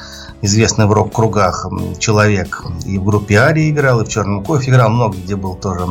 известный 0.42 0.86
в 0.86 0.92
рок-кругах 0.92 1.66
человек. 1.98 2.62
И 2.84 2.98
в 2.98 3.04
группе 3.04 3.40
Ари 3.40 3.70
играл, 3.70 4.00
и 4.00 4.04
в 4.04 4.08
Черном 4.08 4.44
кофе 4.44 4.70
играл, 4.70 4.90
много 4.90 5.16
где 5.16 5.36
был 5.36 5.54
тоже. 5.54 5.86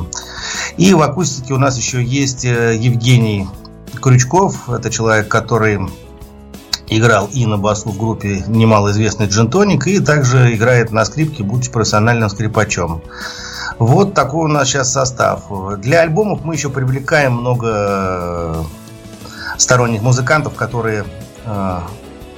И 0.78 0.94
в 0.94 1.02
акустике 1.02 1.54
у 1.54 1.58
нас 1.58 1.76
еще 1.78 2.04
есть 2.04 2.44
Евгений 2.44 3.48
Крючков. 4.00 4.70
Это 4.70 4.90
человек, 4.92 5.28
который 5.28 5.80
играл 6.90 7.30
и 7.34 7.46
на 7.46 7.58
басу 7.58 7.90
в 7.90 7.98
группе 7.98 8.44
немалоизвестный 8.48 9.28
Джентоник, 9.28 9.88
и 9.88 10.00
также 10.00 10.54
играет 10.54 10.92
на 10.92 11.04
скрипке, 11.04 11.44
будучи 11.44 11.72
профессиональным 11.72 12.30
скрипачом. 12.30 13.02
Вот 13.80 14.14
такой 14.14 14.46
у 14.46 14.48
нас 14.48 14.68
сейчас 14.68 14.92
состав. 14.92 15.46
Для 15.80 16.02
альбомов 16.02 16.44
мы 16.44 16.56
еще 16.56 16.70
привлекаем 16.70 17.34
много 17.34 18.66
сторонних 19.58 20.02
музыкантов, 20.02 20.56
которые 20.56 21.06
э, 21.46 21.80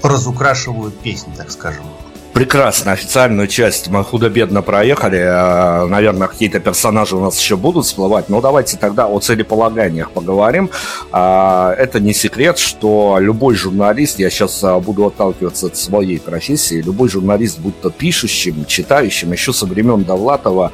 разукрашивают 0.01 0.97
песни, 0.99 1.33
так 1.35 1.51
скажем 1.51 1.83
прекрасно. 2.33 2.91
Официальную 2.91 3.47
часть 3.47 3.89
мы 3.89 4.03
худо-бедно 4.03 4.61
проехали. 4.61 5.21
А, 5.21 5.85
Наверное, 5.87 6.27
какие-то 6.27 6.59
персонажи 6.59 7.15
у 7.15 7.21
нас 7.21 7.39
еще 7.39 7.55
будут 7.55 7.85
всплывать. 7.85 8.29
Но 8.29 8.41
давайте 8.41 8.77
тогда 8.77 9.07
о 9.07 9.19
целеполаганиях 9.19 10.11
поговорим. 10.11 10.69
А, 11.11 11.73
это 11.77 11.99
не 11.99 12.13
секрет, 12.13 12.57
что 12.57 13.17
любой 13.19 13.55
журналист, 13.55 14.19
я 14.19 14.29
сейчас 14.29 14.63
а, 14.63 14.79
буду 14.79 15.05
отталкиваться 15.05 15.67
от 15.67 15.77
своей 15.77 16.19
профессии, 16.19 16.81
любой 16.81 17.09
журналист, 17.09 17.59
будь 17.59 17.79
то 17.81 17.89
пишущим, 17.89 18.65
читающим, 18.65 19.31
еще 19.31 19.53
со 19.53 19.65
времен 19.65 20.03
Довлатова, 20.03 20.71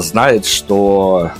знает, 0.00 0.44
что 0.44 1.30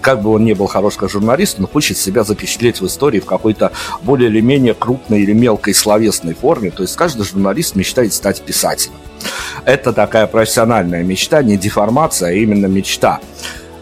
как 0.00 0.22
бы 0.22 0.30
он 0.30 0.44
ни 0.44 0.52
был 0.52 0.66
хорош 0.66 0.96
как 0.96 1.10
журналист, 1.10 1.58
он 1.58 1.66
хочет 1.66 1.96
себя 1.96 2.24
запечатлеть 2.24 2.80
в 2.80 2.86
истории 2.86 3.20
в 3.20 3.26
какой-то 3.26 3.72
более 4.02 4.30
или 4.30 4.40
менее 4.40 4.74
крупной 4.74 5.22
или 5.22 5.32
мелкой 5.32 5.74
словесной 5.74 6.34
форме. 6.34 6.70
То 6.70 6.82
есть 6.82 6.96
каждый 6.96 7.24
журналист 7.24 7.74
мечтает 7.74 8.12
стать 8.12 8.42
писателем. 8.42 8.94
Это 9.64 9.92
такая 9.92 10.26
профессиональная 10.26 11.02
мечта, 11.02 11.42
не 11.42 11.56
деформация, 11.56 12.30
а 12.30 12.32
именно 12.32 12.66
мечта. 12.66 13.20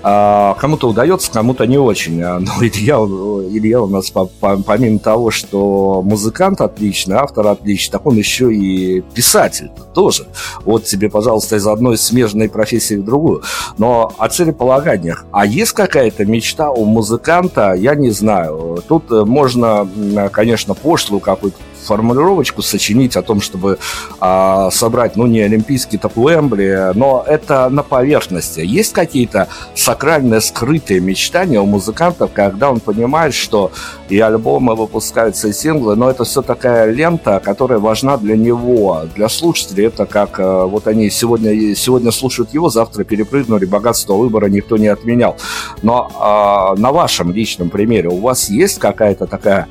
А, 0.03 0.55
кому-то 0.55 0.89
удается, 0.89 1.31
кому-то 1.33 1.67
не 1.67 1.79
очень. 1.79 2.23
А, 2.23 2.39
но 2.39 2.53
Илья, 2.61 2.97
Илья 2.97 3.83
у 3.83 3.87
нас, 3.87 4.13
помимо 4.41 4.99
того, 4.99 5.31
что 5.31 6.03
музыкант 6.03 6.61
отличный, 6.61 7.17
автор 7.17 7.47
отличный, 7.49 7.93
так 7.93 8.07
он 8.07 8.17
еще 8.17 8.53
и 8.55 9.01
писатель 9.15 9.71
тоже. 9.95 10.27
Вот 10.65 10.85
тебе, 10.85 11.09
пожалуйста, 11.09 11.57
из 11.57 11.67
одной 11.67 11.99
смежной 11.99 12.49
профессии 12.49 12.95
в 12.95 13.05
другую. 13.05 13.43
Но 13.79 14.13
о 14.19 14.29
целеполаганиях. 14.29 15.25
А 15.33 15.47
есть 15.47 15.73
какая-то 15.73 16.25
мечта 16.25 16.71
у 16.71 16.85
музыканта, 16.85 17.73
я 17.73 17.95
не 17.95 18.11
знаю. 18.11 18.83
Тут 18.89 19.11
можно, 19.11 19.89
конечно, 20.33 20.75
пошлую 20.75 21.21
какую-то 21.21 21.59
формулировочку 21.87 22.63
сочинить 22.63 23.17
о 23.17 23.23
том, 23.23 23.41
чтобы 23.41 23.79
а, 24.21 24.71
собрать, 24.71 25.17
ну, 25.17 25.27
не 25.27 25.41
олимпийский 25.41 25.99
топ 25.99 26.19
Уэмбли, 26.19 26.93
но 26.95 27.25
это 27.27 27.69
на 27.69 27.83
поверхности. 27.83 28.61
Есть 28.61 28.93
какие-то 28.93 29.49
сакральные, 29.75 30.41
скрытые 30.41 31.01
мечтания 31.01 31.61
у 31.61 31.67
музыкантов, 31.67 32.33
когда 32.33 32.71
он 32.71 32.81
понимает, 32.81 33.35
что 33.35 33.71
и 34.09 34.19
альбомы 34.21 34.75
выпускаются, 34.75 35.49
и 35.49 35.53
синглы, 35.53 35.97
но 35.97 36.11
это 36.11 36.25
все 36.25 36.43
такая 36.43 36.91
лента, 36.91 37.41
которая 37.43 37.79
важна 37.79 38.17
для 38.17 38.37
него, 38.37 39.03
для 39.15 39.29
слушателей. 39.29 39.87
Это 39.87 40.07
как 40.07 40.39
э, 40.39 40.65
вот 40.65 40.87
они 40.87 41.11
сегодня, 41.11 41.75
сегодня 41.75 42.11
слушают 42.11 42.55
его, 42.55 42.69
завтра 42.69 43.05
перепрыгнули, 43.05 43.65
богатство 43.65 44.15
выбора 44.15 44.47
никто 44.47 44.77
не 44.77 44.89
отменял. 44.89 45.37
Но 45.83 46.75
э, 46.77 46.81
на 46.81 46.93
вашем 46.93 47.33
личном 47.33 47.71
примере 47.71 48.09
у 48.09 48.21
вас 48.21 48.51
есть 48.51 48.79
какая-то 48.79 49.27
такая 49.27 49.57
а, 49.57 49.69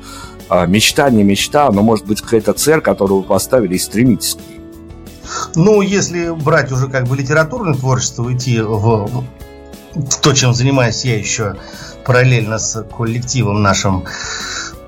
мечта, 0.50 1.10
не 1.10 1.22
мечта, 1.22 1.70
но 1.70 1.82
может 1.82 2.06
быть 2.06 2.20
какая-то 2.20 2.52
цель, 2.52 2.80
которую 2.80 3.22
вы 3.22 3.26
поставили 3.26 3.74
и 3.74 3.78
стремитесь 3.78 4.34
к 4.34 4.38
ней? 4.38 4.60
Ну, 5.54 5.82
если 5.82 6.30
брать 6.30 6.70
уже 6.72 6.88
как 6.88 7.06
бы 7.06 7.16
литературное 7.16 7.74
творчество, 7.74 8.32
идти 8.32 8.60
в, 8.60 9.24
в 9.94 10.20
то, 10.20 10.32
чем 10.32 10.54
занимаюсь 10.54 11.04
я 11.04 11.18
еще 11.18 11.56
параллельно 12.04 12.58
с 12.58 12.82
коллективом 12.84 13.62
нашим, 13.62 14.04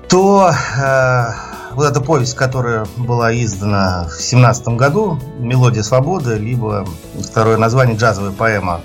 то 0.07 0.51
э, 0.51 1.25
вот 1.73 1.85
эта 1.85 2.01
повесть, 2.01 2.35
которая 2.35 2.87
была 2.97 3.33
издана 3.33 4.07
в 4.07 4.21
семнадцатом 4.21 4.77
году, 4.77 5.19
«Мелодия 5.39 5.83
свободы», 5.83 6.35
либо 6.35 6.87
второе 7.21 7.57
название 7.57 7.97
«Джазовая 7.97 8.31
поэма», 8.31 8.81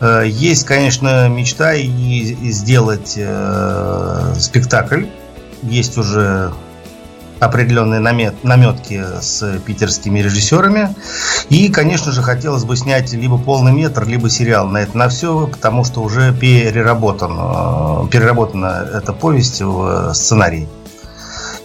э, 0.00 0.24
есть, 0.26 0.64
конечно, 0.64 1.28
мечта 1.28 1.74
и, 1.74 1.86
и 1.86 2.50
сделать 2.50 3.14
э, 3.16 4.34
спектакль 4.38 5.04
есть 5.62 5.98
уже 5.98 6.52
определенные 7.38 8.00
намет, 8.00 8.44
наметки 8.44 9.04
с 9.20 9.58
питерскими 9.64 10.20
режиссерами. 10.20 10.94
И, 11.50 11.68
конечно 11.68 12.12
же, 12.12 12.22
хотелось 12.22 12.64
бы 12.64 12.76
снять 12.76 13.12
либо 13.12 13.38
полный 13.38 13.72
метр, 13.72 14.06
либо 14.06 14.30
сериал 14.30 14.66
на 14.68 14.78
это 14.78 14.96
на 14.96 15.08
все, 15.08 15.46
потому 15.46 15.84
что 15.84 16.02
уже 16.02 16.32
переработан, 16.32 17.32
э, 17.38 18.08
переработана 18.10 18.86
эта 18.94 19.12
повесть 19.12 19.60
в 19.60 20.12
сценарий. 20.14 20.68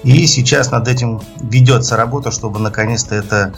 И 0.04 0.25
сейчас 0.25 0.71
над 0.71 0.88
этим 0.88 1.21
ведется 1.39 1.95
работа, 1.95 2.32
чтобы 2.32 2.60
наконец-то 2.60 3.15
это 3.15 3.54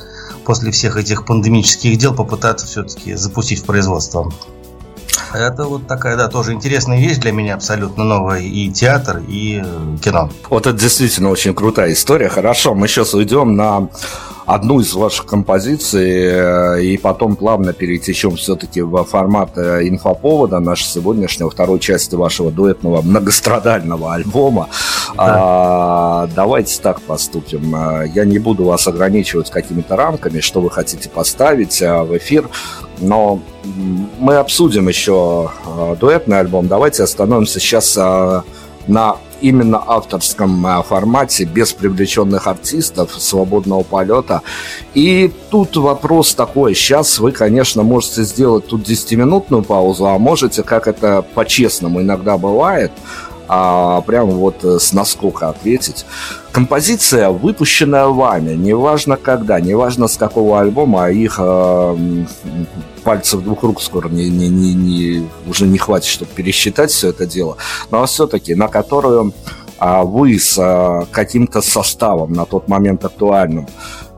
после 0.46 0.72
всех 0.72 0.98
этих 0.98 1.26
пандемических 1.26 1.98
дел 1.98 2.14
попытаться 2.14 2.68
все-таки 2.68 3.14
запустить 3.16 3.62
в 3.62 3.66
производство. 3.66 4.32
Это 5.34 5.66
вот 5.66 5.88
такая, 5.88 6.16
да, 6.16 6.28
тоже 6.28 6.54
интересная 6.54 7.00
вещь 7.00 7.18
для 7.18 7.32
меня 7.32 7.56
абсолютно 7.56 8.04
новая. 8.04 8.40
И 8.42 8.70
театр, 8.70 9.22
и 9.28 9.62
э, 9.64 9.98
кино. 10.04 10.30
Вот 10.50 10.68
это 10.68 10.78
действительно 10.78 11.30
очень 11.30 11.54
крутая 11.56 11.94
история. 11.94 12.30
Хорошо, 12.30 12.76
мы 12.76 12.88
сейчас 12.88 13.14
уйдем 13.14 13.56
на 13.56 13.90
одну 14.54 14.80
из 14.80 14.94
ваших 14.94 15.26
композиций 15.26 16.12
э, 16.12 16.84
и 16.84 16.98
потом 16.98 17.36
плавно 17.36 17.74
перетечем 17.74 18.36
все-таки 18.36 18.82
в 18.82 19.04
формат 19.04 19.58
э, 19.58 19.88
инфоповода 19.88 20.60
нашей 20.60 20.86
сегодняшнего 20.86 21.50
второй 21.50 21.80
части 21.80 22.16
вашего 22.16 22.52
дуэтного 22.52 23.02
многострадального 23.02 24.14
альбома. 24.14 24.70
Да. 25.16 25.24
А, 25.26 26.30
давайте 26.36 26.80
так 26.82 27.02
поступим. 27.02 27.76
Я 28.14 28.26
не 28.26 28.40
буду 28.40 28.66
вас 28.66 28.88
ограничивать 28.88 29.50
какими-то 29.50 29.96
рамками, 29.96 30.40
что 30.40 30.62
вы 30.62 30.70
хотите 30.70 31.10
поставить 31.10 31.82
в 31.82 32.18
эфир, 32.18 32.50
но 33.00 33.42
мы 34.20 34.36
обсудим 34.36 34.88
еще 34.88 35.52
э, 35.66 35.96
дуэтный 36.00 36.40
альбом. 36.40 36.68
Давайте 36.68 37.04
остановимся 37.04 37.60
сейчас 37.60 37.98
э, 37.98 38.42
на 38.88 39.18
именно 39.42 39.84
авторском 39.86 40.66
э, 40.66 40.84
формате, 40.84 41.44
без 41.44 41.74
привлеченных 41.74 42.48
артистов, 42.48 43.12
свободного 43.18 43.84
полета. 43.84 44.42
И 44.94 45.32
тут 45.50 45.76
вопрос 45.76 46.34
такой. 46.34 46.74
Сейчас 46.74 47.20
вы, 47.20 47.32
конечно, 47.32 47.84
можете 47.84 48.24
сделать 48.24 48.68
тут 48.68 48.88
10-минутную 48.88 49.64
паузу, 49.64 50.08
а 50.08 50.18
можете, 50.18 50.64
как 50.64 50.88
это 50.88 51.22
по-честному 51.22 52.02
иногда 52.02 52.38
бывает, 52.38 52.92
а 53.56 54.02
прямо 54.02 54.32
вот 54.32 54.64
с 54.64 54.94
наскока 54.94 55.50
ответить. 55.50 56.06
Композиция, 56.52 57.30
выпущенная 57.30 58.08
вами, 58.08 58.54
неважно 58.54 59.16
когда, 59.16 59.60
неважно 59.60 60.08
с 60.08 60.18
какого 60.18 60.60
альбома, 60.60 61.06
а 61.06 61.12
их 61.12 61.36
э, 61.38 62.26
пальцев 63.04 63.44
двух 63.44 63.62
рук 63.62 63.80
скоро 63.82 64.10
не, 64.10 64.30
не, 64.30 64.50
не, 64.50 64.74
не, 64.74 65.30
уже 65.48 65.68
не 65.68 65.78
хватит, 65.78 66.08
чтобы 66.08 66.32
пересчитать 66.34 66.90
все 66.90 67.10
это 67.10 67.28
дело, 67.28 67.58
но 67.92 68.04
все-таки 68.08 68.56
на 68.56 68.68
которую 68.70 69.34
а, 69.78 70.04
вы 70.04 70.40
с 70.40 70.58
а, 70.58 71.06
каким-то 71.12 71.62
составом 71.62 72.34
на 72.34 72.46
тот 72.46 72.68
момент 72.68 73.06
актуальным 73.06 73.68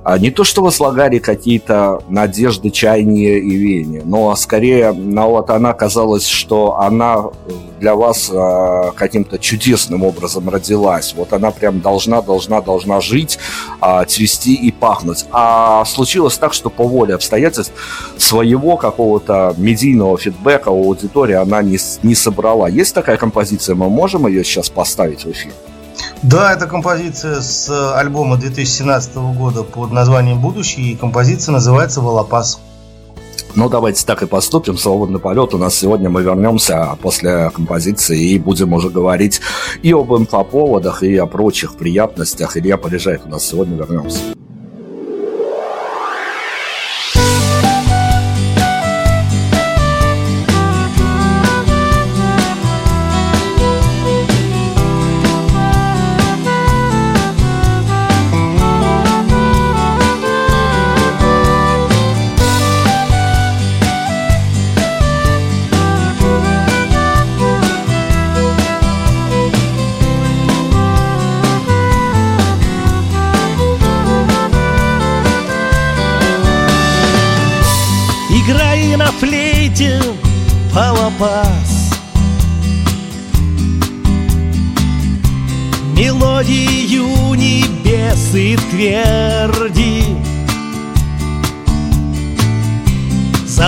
а 0.05 0.19
не 0.19 0.29
то, 0.29 0.43
что 0.43 0.61
возлагали 0.61 1.17
какие-то 1.17 2.03
надежды, 2.09 2.69
чаяния 2.69 3.39
и 3.39 3.49
веяния, 3.49 4.03
но 4.05 4.35
скорее 4.35 4.91
ну, 4.91 5.31
вот 5.31 5.49
она 5.49 5.73
казалась, 5.73 6.27
что 6.27 6.77
она 6.79 7.25
для 7.79 7.95
вас 7.95 8.29
э, 8.31 8.91
каким-то 8.95 9.39
чудесным 9.39 10.03
образом 10.03 10.47
родилась. 10.47 11.15
Вот 11.17 11.33
она 11.33 11.49
прям 11.49 11.81
должна, 11.81 12.21
должна, 12.21 12.61
должна 12.61 13.01
жить, 13.01 13.39
э, 13.81 14.05
цвести 14.05 14.53
и 14.53 14.71
пахнуть. 14.71 15.25
А 15.31 15.83
случилось 15.85 16.37
так, 16.37 16.53
что 16.53 16.69
по 16.69 16.83
воле 16.83 17.15
обстоятельств 17.15 17.73
своего 18.17 18.77
какого-то 18.77 19.55
медийного 19.57 20.19
фидбэка 20.19 20.69
у 20.69 20.83
аудитории 20.83 21.35
она 21.35 21.63
не, 21.63 21.79
не 22.03 22.13
собрала. 22.13 22.69
Есть 22.69 22.93
такая 22.93 23.17
композиция, 23.17 23.73
мы 23.73 23.89
можем 23.89 24.27
ее 24.27 24.43
сейчас 24.43 24.69
поставить 24.69 25.25
в 25.25 25.31
эфир? 25.31 25.51
Да, 26.23 26.53
это 26.53 26.67
композиция 26.67 27.41
с 27.41 27.95
альбома 27.95 28.37
2017 28.37 29.15
года 29.15 29.63
под 29.63 29.91
названием 29.91 30.39
«Будущее», 30.41 30.91
и 30.91 30.95
композиция 30.95 31.53
называется 31.53 32.01
«Волопас». 32.01 32.59
Ну, 33.55 33.69
давайте 33.69 34.05
так 34.05 34.21
и 34.21 34.25
поступим. 34.25 34.77
Свободный 34.77 35.19
полет. 35.19 35.53
У 35.53 35.57
нас 35.57 35.75
сегодня 35.75 36.09
мы 36.09 36.23
вернемся 36.23 36.97
после 37.01 37.49
композиции 37.51 38.31
и 38.31 38.37
будем 38.37 38.73
уже 38.73 38.89
говорить 38.89 39.39
и 39.81 39.93
об 39.93 40.13
инфоповодах, 40.13 41.03
и 41.03 41.15
о 41.15 41.25
прочих 41.25 41.75
приятностях. 41.77 42.57
Илья 42.57 42.75
Полежаев 42.75 43.21
у 43.25 43.29
нас 43.29 43.45
сегодня 43.45 43.77
вернемся. 43.77 44.19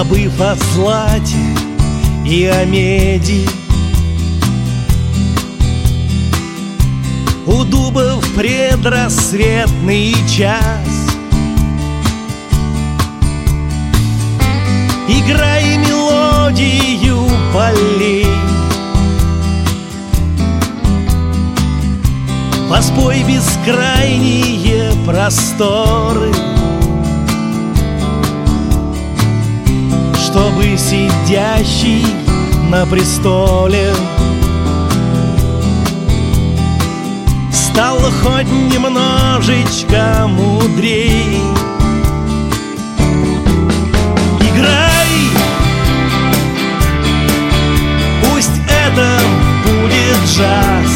Забыв 0.07 0.39
о 0.39 0.55
злате 0.55 1.35
и 2.25 2.45
о 2.45 2.63
меди. 2.63 3.45
У 7.45 7.65
дуба 7.65 8.15
в 8.15 8.33
предрассветный 8.33 10.15
час. 10.29 10.87
Играй 15.09 15.77
мелодию 15.77 17.27
полей 17.53 18.27
Воспой 22.69 23.23
бескрайние 23.23 24.93
просторы 25.05 26.31
Чтобы 30.38 30.78
сидящий 30.78 32.06
на 32.69 32.86
престоле 32.86 33.91
Стал 37.52 37.97
хоть 37.97 38.45
немножечко 38.45 40.28
мудрей. 40.28 41.41
Играй 44.41 45.10
Пусть 48.21 48.62
это 48.86 49.19
будет 49.65 50.17
джаз. 50.28 50.91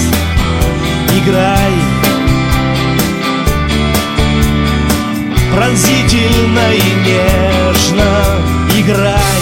Играй 1.18 1.74
Пронзительно 5.52 6.74
и 6.76 7.10
нежно 7.10 8.51
Играй. 8.82 9.42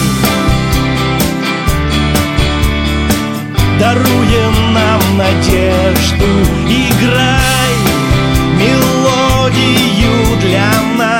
Даруя 3.78 4.50
нам 4.74 5.00
надежду 5.16 6.26
Играй. 6.68 7.74
Мелодию 8.58 10.38
для 10.42 10.70
нас 10.98 11.19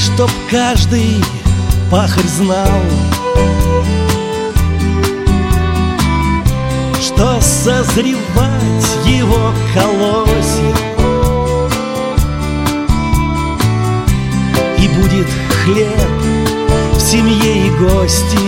чтоб 0.00 0.30
каждый 0.50 1.22
пахарь 1.90 2.26
знал 2.26 2.80
Что 6.98 7.38
созревать 7.40 8.96
его 9.04 9.52
колосья 9.74 10.74
И 14.78 14.88
будет 14.88 15.28
хлеб 15.64 16.10
в 16.94 17.00
семье 17.00 17.66
и 17.66 17.70
гости. 17.70 18.38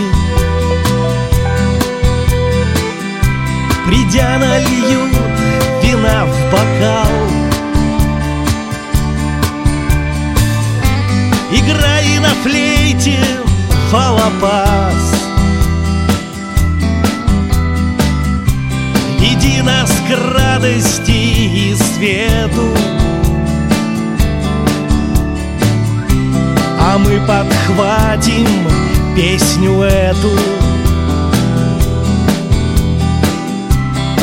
Придя 3.85 4.37
нальют 4.37 5.11
вина 5.81 6.25
в 6.25 6.51
бокал 6.51 7.42
Играй 11.55 12.17
на 12.17 12.29
флейте 12.41 13.19
фалопас. 13.91 15.13
Веди 19.19 19.61
нас 19.61 19.91
к 20.07 20.35
радости 20.35 21.11
и 21.11 21.75
свету. 21.75 22.75
А 26.79 26.97
мы 26.97 27.21
подхватим 27.27 28.47
песню 29.15 29.83
эту. 29.83 30.31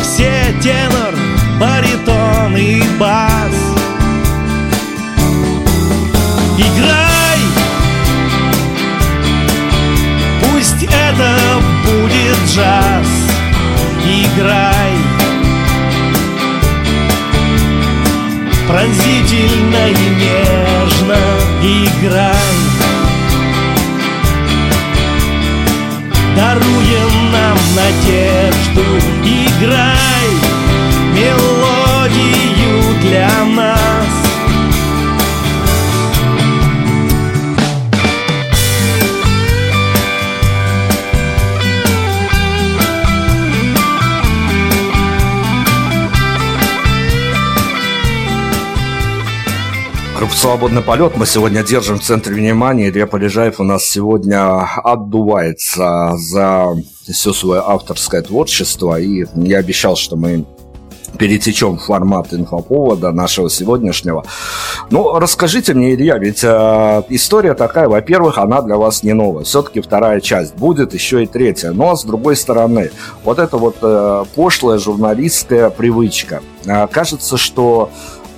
Все 0.03 0.53
тенор, 0.61 1.15
баритон 1.61 2.57
и 2.57 2.83
бас. 2.99 3.55
Играй! 6.59 7.00
Джаз 12.55 13.07
Играй. 14.05 14.93
Пронзительно 18.67 19.89
и 19.89 20.09
нежно 20.21 21.19
Играй. 21.63 22.35
Даруя 26.37 27.05
нам 27.33 27.59
надежду 27.77 28.85
Играй. 29.25 30.31
Мелодию 31.15 32.79
для 33.03 33.31
нас 33.55 33.80
Группа 50.31 50.43
«Свободный 50.43 50.83
полет» 50.83 51.17
мы 51.17 51.27
сегодня 51.27 51.65
держим 51.65 51.99
в 51.99 52.03
центре 52.03 52.37
внимания. 52.37 52.89
Илья 52.89 53.09
Полежаев 53.09 53.59
у 53.59 53.65
нас 53.65 53.85
сегодня 53.85 54.61
отдувается 54.61 56.13
за 56.17 56.77
все 57.13 57.33
свое 57.33 57.63
авторское 57.67 58.23
творчество. 58.23 59.01
И 59.01 59.27
я 59.35 59.59
обещал, 59.59 59.97
что 59.97 60.15
мы 60.15 60.45
перетечем 61.19 61.79
в 61.79 61.83
формат 61.83 62.33
инфоповода 62.33 63.11
нашего 63.11 63.51
сегодняшнего. 63.51 64.25
Ну, 64.91 65.19
расскажите 65.19 65.75
мне, 65.75 65.95
Илья, 65.95 66.17
ведь 66.19 66.45
э, 66.45 67.03
история 67.09 67.55
такая, 67.55 67.89
во-первых, 67.89 68.39
она 68.39 68.63
для 68.63 68.77
вас 68.77 69.03
не 69.03 69.15
новая. 69.15 69.43
Все-таки 69.43 69.81
вторая 69.81 70.21
часть 70.21 70.55
будет, 70.55 70.95
еще 70.95 71.25
и 71.25 71.27
третья. 71.27 71.73
Но 71.73 71.97
с 71.97 72.05
другой 72.05 72.37
стороны, 72.37 72.93
вот 73.25 73.41
эта 73.41 73.57
вот 73.57 73.79
э, 73.83 74.25
пошлая 74.37 74.79
журналистская 74.79 75.71
привычка. 75.71 76.41
Э, 76.67 76.87
кажется, 76.87 77.37
что 77.37 77.91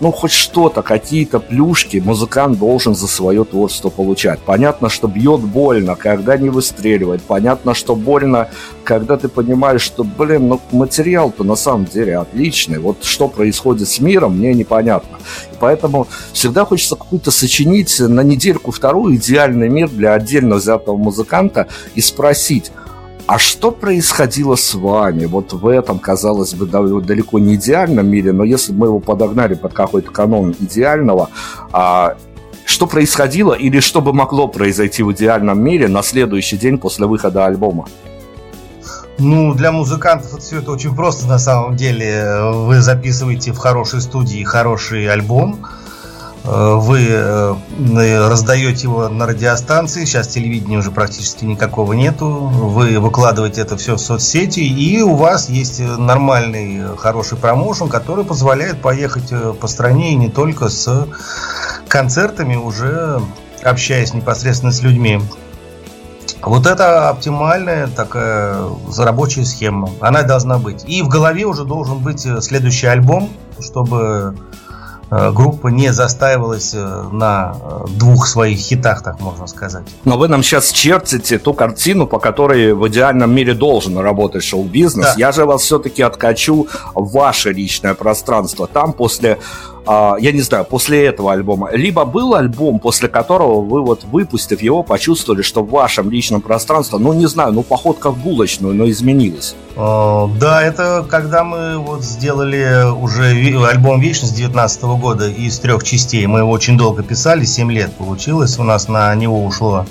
ну, 0.02 0.10
хоть 0.10 0.32
что-то, 0.32 0.82
какие-то 0.82 1.38
плюшки 1.38 1.98
музыкант 2.04 2.58
должен 2.58 2.92
за 2.96 3.06
свое 3.06 3.44
творчество 3.44 3.88
получать. 3.88 4.40
Понятно, 4.40 4.88
что 4.88 5.06
бьет 5.06 5.42
больно, 5.42 5.94
когда 5.94 6.36
не 6.36 6.48
выстреливает. 6.48 7.22
Понятно, 7.22 7.72
что 7.72 7.94
больно, 7.94 8.48
когда 8.82 9.16
ты 9.16 9.28
понимаешь, 9.28 9.80
что, 9.80 10.02
блин, 10.02 10.48
ну, 10.48 10.60
материал-то 10.72 11.44
на 11.44 11.54
самом 11.54 11.84
деле 11.84 12.18
отличный. 12.18 12.80
Вот 12.80 13.04
что 13.04 13.28
происходит 13.28 13.88
с 13.88 14.00
миром, 14.00 14.38
мне 14.38 14.52
непонятно. 14.54 15.18
И 15.52 15.54
поэтому 15.60 16.08
всегда 16.32 16.64
хочется 16.64 16.96
какую-то 16.96 17.30
сочинить 17.30 18.00
на 18.00 18.22
недельку-вторую 18.22 19.14
идеальный 19.14 19.68
мир 19.68 19.88
для 19.88 20.14
отдельно 20.14 20.56
взятого 20.56 20.96
музыканта 20.96 21.68
и 21.94 22.00
спросить, 22.00 22.72
а 23.26 23.38
что 23.38 23.70
происходило 23.70 24.56
с 24.56 24.74
вами 24.74 25.26
вот 25.26 25.52
в 25.52 25.66
этом, 25.66 25.98
казалось 25.98 26.54
бы, 26.54 26.66
далеко 26.66 27.38
не 27.38 27.54
идеальном 27.54 28.08
мире, 28.08 28.32
но 28.32 28.44
если 28.44 28.72
бы 28.72 28.78
мы 28.78 28.86
его 28.86 29.00
подогнали 29.00 29.54
под 29.54 29.72
какой-то 29.72 30.10
канон 30.10 30.54
идеального, 30.58 31.30
а, 31.72 32.16
что 32.64 32.86
происходило 32.86 33.52
или 33.52 33.80
что 33.80 34.00
бы 34.00 34.12
могло 34.12 34.48
произойти 34.48 35.02
в 35.02 35.12
идеальном 35.12 35.62
мире 35.62 35.88
на 35.88 36.02
следующий 36.02 36.56
день 36.56 36.78
после 36.78 37.06
выхода 37.06 37.46
альбома? 37.46 37.86
Ну, 39.18 39.54
для 39.54 39.70
музыкантов 39.70 40.32
это 40.32 40.42
все 40.42 40.58
это 40.58 40.72
очень 40.72 40.94
просто 40.94 41.26
на 41.28 41.38
самом 41.38 41.76
деле. 41.76 42.50
Вы 42.52 42.80
записываете 42.80 43.52
в 43.52 43.58
хорошей 43.58 44.00
студии 44.00 44.42
хороший 44.42 45.06
альбом, 45.06 45.66
вы 46.44 47.56
раздаете 48.28 48.82
его 48.82 49.08
на 49.08 49.26
радиостанции, 49.26 50.04
сейчас 50.04 50.28
телевидения 50.28 50.78
уже 50.78 50.90
практически 50.90 51.44
никакого 51.44 51.92
нету, 51.92 52.28
вы 52.28 52.98
выкладываете 52.98 53.60
это 53.60 53.76
все 53.76 53.94
в 53.94 54.00
соцсети, 54.00 54.60
и 54.60 55.00
у 55.02 55.14
вас 55.14 55.48
есть 55.48 55.80
нормальный, 55.80 56.96
хороший 56.96 57.38
промоушен, 57.38 57.88
который 57.88 58.24
позволяет 58.24 58.82
поехать 58.82 59.32
по 59.60 59.68
стране 59.68 60.12
и 60.12 60.16
не 60.16 60.30
только 60.30 60.68
с 60.68 61.06
концертами, 61.86 62.56
уже 62.56 63.20
общаясь 63.62 64.12
непосредственно 64.12 64.72
с 64.72 64.82
людьми. 64.82 65.20
Вот 66.42 66.66
это 66.66 67.08
оптимальная 67.08 67.86
такая 67.86 68.64
рабочая 68.98 69.44
схема. 69.44 69.90
Она 70.00 70.22
должна 70.22 70.58
быть. 70.58 70.84
И 70.88 71.02
в 71.02 71.08
голове 71.08 71.44
уже 71.44 71.64
должен 71.64 71.98
быть 71.98 72.26
э, 72.26 72.40
следующий 72.40 72.88
альбом, 72.88 73.30
чтобы 73.60 74.34
Э, 74.34 74.61
группа 75.32 75.68
не 75.68 75.92
застаивалась 75.92 76.72
э, 76.74 77.08
на 77.12 77.54
э, 77.54 77.84
двух 77.98 78.26
своих 78.26 78.58
хитах, 78.58 79.02
так 79.02 79.20
можно 79.20 79.46
сказать. 79.46 79.84
Но 80.04 80.16
вы 80.16 80.28
нам 80.28 80.42
сейчас 80.42 80.70
чертите 80.70 81.38
ту 81.38 81.52
картину, 81.52 82.06
по 82.06 82.18
которой 82.18 82.72
в 82.72 82.88
идеальном 82.88 83.34
мире 83.34 83.52
должен 83.54 83.98
работать 83.98 84.42
шоу-бизнес. 84.42 85.06
Да. 85.06 85.14
Я 85.18 85.32
же 85.32 85.44
вас 85.44 85.62
все-таки 85.62 86.02
откачу 86.02 86.66
в 86.94 87.12
ваше 87.12 87.52
личное 87.52 87.94
пространство. 87.94 88.66
Там 88.66 88.94
после 88.94 89.38
я 89.86 90.32
не 90.32 90.40
знаю, 90.42 90.64
после 90.64 91.06
этого 91.06 91.32
альбома, 91.32 91.70
либо 91.72 92.04
был 92.04 92.34
альбом, 92.34 92.78
после 92.78 93.08
которого 93.08 93.60
вы 93.60 93.82
вот 93.82 94.04
выпустив 94.04 94.62
его, 94.62 94.82
почувствовали, 94.82 95.42
что 95.42 95.62
в 95.62 95.70
вашем 95.70 96.10
личном 96.10 96.40
пространстве, 96.40 96.98
ну 96.98 97.12
не 97.12 97.26
знаю, 97.26 97.52
ну 97.52 97.62
походка 97.62 98.10
в 98.10 98.18
булочную, 98.18 98.74
но 98.74 98.88
изменилась. 98.88 99.56
А, 99.76 100.28
да, 100.38 100.62
это 100.62 101.04
когда 101.08 101.44
мы 101.44 101.78
вот 101.78 102.04
сделали 102.04 102.92
уже 102.92 103.32
альбом 103.66 104.00
«Вечность» 104.00 104.36
19 104.36 104.82
года 104.82 105.28
из 105.28 105.58
трех 105.58 105.82
частей. 105.82 106.26
Мы 106.26 106.40
его 106.40 106.50
очень 106.50 106.76
долго 106.76 107.02
писали, 107.02 107.44
7 107.44 107.72
лет 107.72 107.92
получилось, 107.94 108.58
у 108.58 108.62
нас 108.62 108.88
на 108.88 109.14
него 109.14 109.44
ушло. 109.44 109.86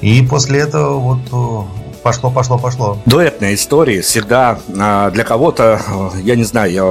И 0.00 0.20
после 0.22 0.60
этого 0.60 0.98
вот 0.98 1.66
пошло, 2.02 2.30
пошло, 2.30 2.58
пошло. 2.58 2.98
Дуэтные 3.06 3.54
истории 3.54 4.00
всегда 4.00 4.58
а, 4.78 5.10
для 5.10 5.24
кого-то, 5.24 5.80
я 6.22 6.36
не 6.36 6.44
знаю, 6.44 6.72
я 6.72 6.84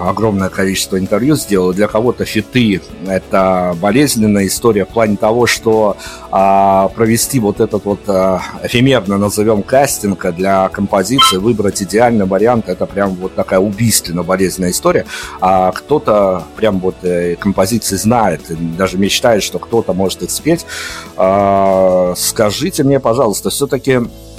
огромное 0.00 0.48
количество 0.48 0.98
интервью 0.98 1.36
сделал. 1.36 1.72
Для 1.72 1.88
кого-то 1.88 2.24
фиты– 2.24 2.80
это 3.06 3.76
болезненная 3.80 4.46
история 4.46 4.84
в 4.84 4.88
плане 4.88 5.16
того, 5.16 5.46
что 5.46 5.96
а, 6.30 6.88
провести 6.88 7.40
вот 7.40 7.60
этот 7.60 7.84
вот 7.84 8.00
а, 8.08 8.40
эфемерно 8.62 9.18
назовем 9.18 9.62
кастинг 9.62 10.32
для 10.34 10.68
композиции, 10.68 11.36
выбрать 11.36 11.82
идеальный 11.82 12.26
вариант– 12.26 12.64
это 12.68 12.86
прям 12.86 13.14
вот 13.14 13.34
такая 13.34 13.60
убийственно 13.60 14.22
болезненная 14.22 14.70
история. 14.70 15.06
А 15.40 15.72
кто-то 15.72 16.44
прям 16.56 16.78
вот 16.80 16.96
э, 17.02 17.36
композиции 17.36 17.96
знает, 17.96 18.40
даже 18.76 18.98
мечтает, 18.98 19.42
что 19.42 19.58
кто-то 19.58 19.92
может 19.92 20.22
их 20.22 20.30
спеть. 20.30 20.66
Скажите 21.14 22.84
мне, 22.84 23.00
пожалуйста, 23.00 23.50
все-таки 23.50 24.00
Э, 24.00 24.37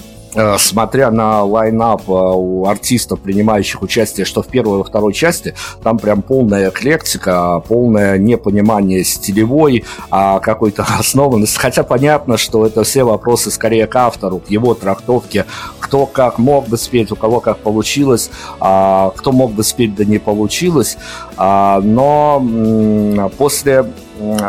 смотря 0.58 1.12
на 1.12 1.44
лайнап 1.44 2.08
э, 2.08 2.12
у 2.12 2.66
артистов, 2.66 3.20
принимающих 3.20 3.82
участие, 3.82 4.26
что 4.26 4.42
в 4.42 4.48
первой 4.48 4.80
во 4.80 4.84
второй 4.84 5.14
части, 5.14 5.56
там 5.84 5.98
прям 5.98 6.22
полная 6.22 6.70
эклектика, 6.70 7.62
полное 7.68 8.18
непонимание 8.18 9.04
стилевой, 9.04 9.86
а 10.12 10.40
какой-то 10.40 10.86
основанности. 11.00 11.58
Хотя 11.58 11.84
понятно, 11.84 12.38
что 12.38 12.66
это 12.66 12.84
все 12.84 13.04
вопросы 13.04 13.52
скорее 13.52 13.88
к 13.88 13.96
автору, 13.96 14.40
к 14.40 14.50
его 14.50 14.74
трактовке, 14.74 15.46
кто 15.80 16.06
как 16.06 16.38
мог 16.38 16.68
бы 16.68 16.78
спеть, 16.78 17.12
у 17.12 17.16
кого 17.16 17.40
как 17.40 17.58
получилось, 17.58 18.30
а 18.60 19.12
кто 19.16 19.32
мог 19.32 19.52
бы 19.52 19.64
спеть, 19.64 19.96
да 19.96 20.06
не 20.06 20.20
получилось. 20.20 20.98
А, 21.38 21.82
но 21.82 23.30
после 23.38 23.86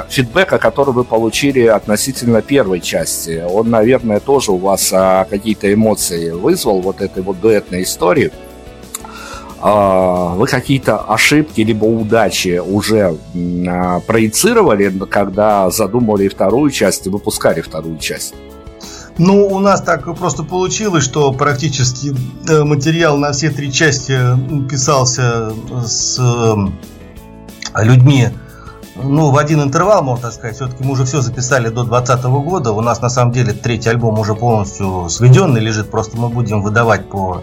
фидбэка, 0.09 0.59
который 0.59 0.93
вы 0.93 1.05
получили 1.05 1.67
относительно 1.67 2.43
первой 2.43 2.81
части. 2.81 3.43
Он, 3.49 3.71
наверное, 3.71 4.21
тоже 4.21 4.53
у 4.53 4.57
вас 4.57 4.91
а, 4.93 5.25
какие-то 5.25 5.73
эмоции 5.73 6.31
вызвал, 6.31 6.81
вот 6.81 7.01
этой 7.01 7.23
вот 7.23 7.41
дуэтной 7.41 7.83
истории. 7.83 8.33
А, 9.61 10.35
вы 10.35 10.47
какие-то 10.47 10.99
ошибки 10.99 11.61
либо 11.61 11.85
удачи 11.85 12.61
уже 12.65 13.17
а, 13.69 14.01
проецировали, 14.01 14.93
когда 15.11 15.71
задумывали 15.71 16.29
вторую 16.29 16.71
часть 16.71 17.07
и 17.07 17.11
выпускали 17.11 17.61
вторую 17.61 17.99
часть? 17.99 18.35
Ну, 19.19 19.47
у 19.49 19.59
нас 19.59 19.83
так 19.83 20.05
просто 20.17 20.45
получилось, 20.45 21.05
что 21.05 21.31
практически 21.33 22.15
э, 22.49 22.65
материал 22.65 23.19
на 23.19 23.33
все 23.33 23.51
три 23.51 23.71
части 23.71 24.19
писался 24.71 25.53
с 25.85 26.19
людьми, 27.77 28.29
ну, 28.97 29.31
в 29.31 29.37
один 29.37 29.63
интервал, 29.63 30.03
можно 30.03 30.31
сказать. 30.31 30.57
Все-таки 30.57 30.85
мы 30.85 30.93
уже 30.93 31.05
все 31.05 31.21
записали 31.21 31.69
до 31.69 31.85
2020 31.85 32.25
года. 32.45 32.73
У 32.73 32.81
нас, 32.81 33.01
на 33.01 33.09
самом 33.09 33.33
деле, 33.33 33.53
третий 33.53 33.89
альбом 33.89 34.19
уже 34.19 34.35
полностью 34.35 35.09
сведенный 35.09 35.61
лежит. 35.61 35.91
Просто 35.91 36.17
мы 36.17 36.29
будем 36.29 36.63
выдавать 36.63 37.09
по 37.09 37.43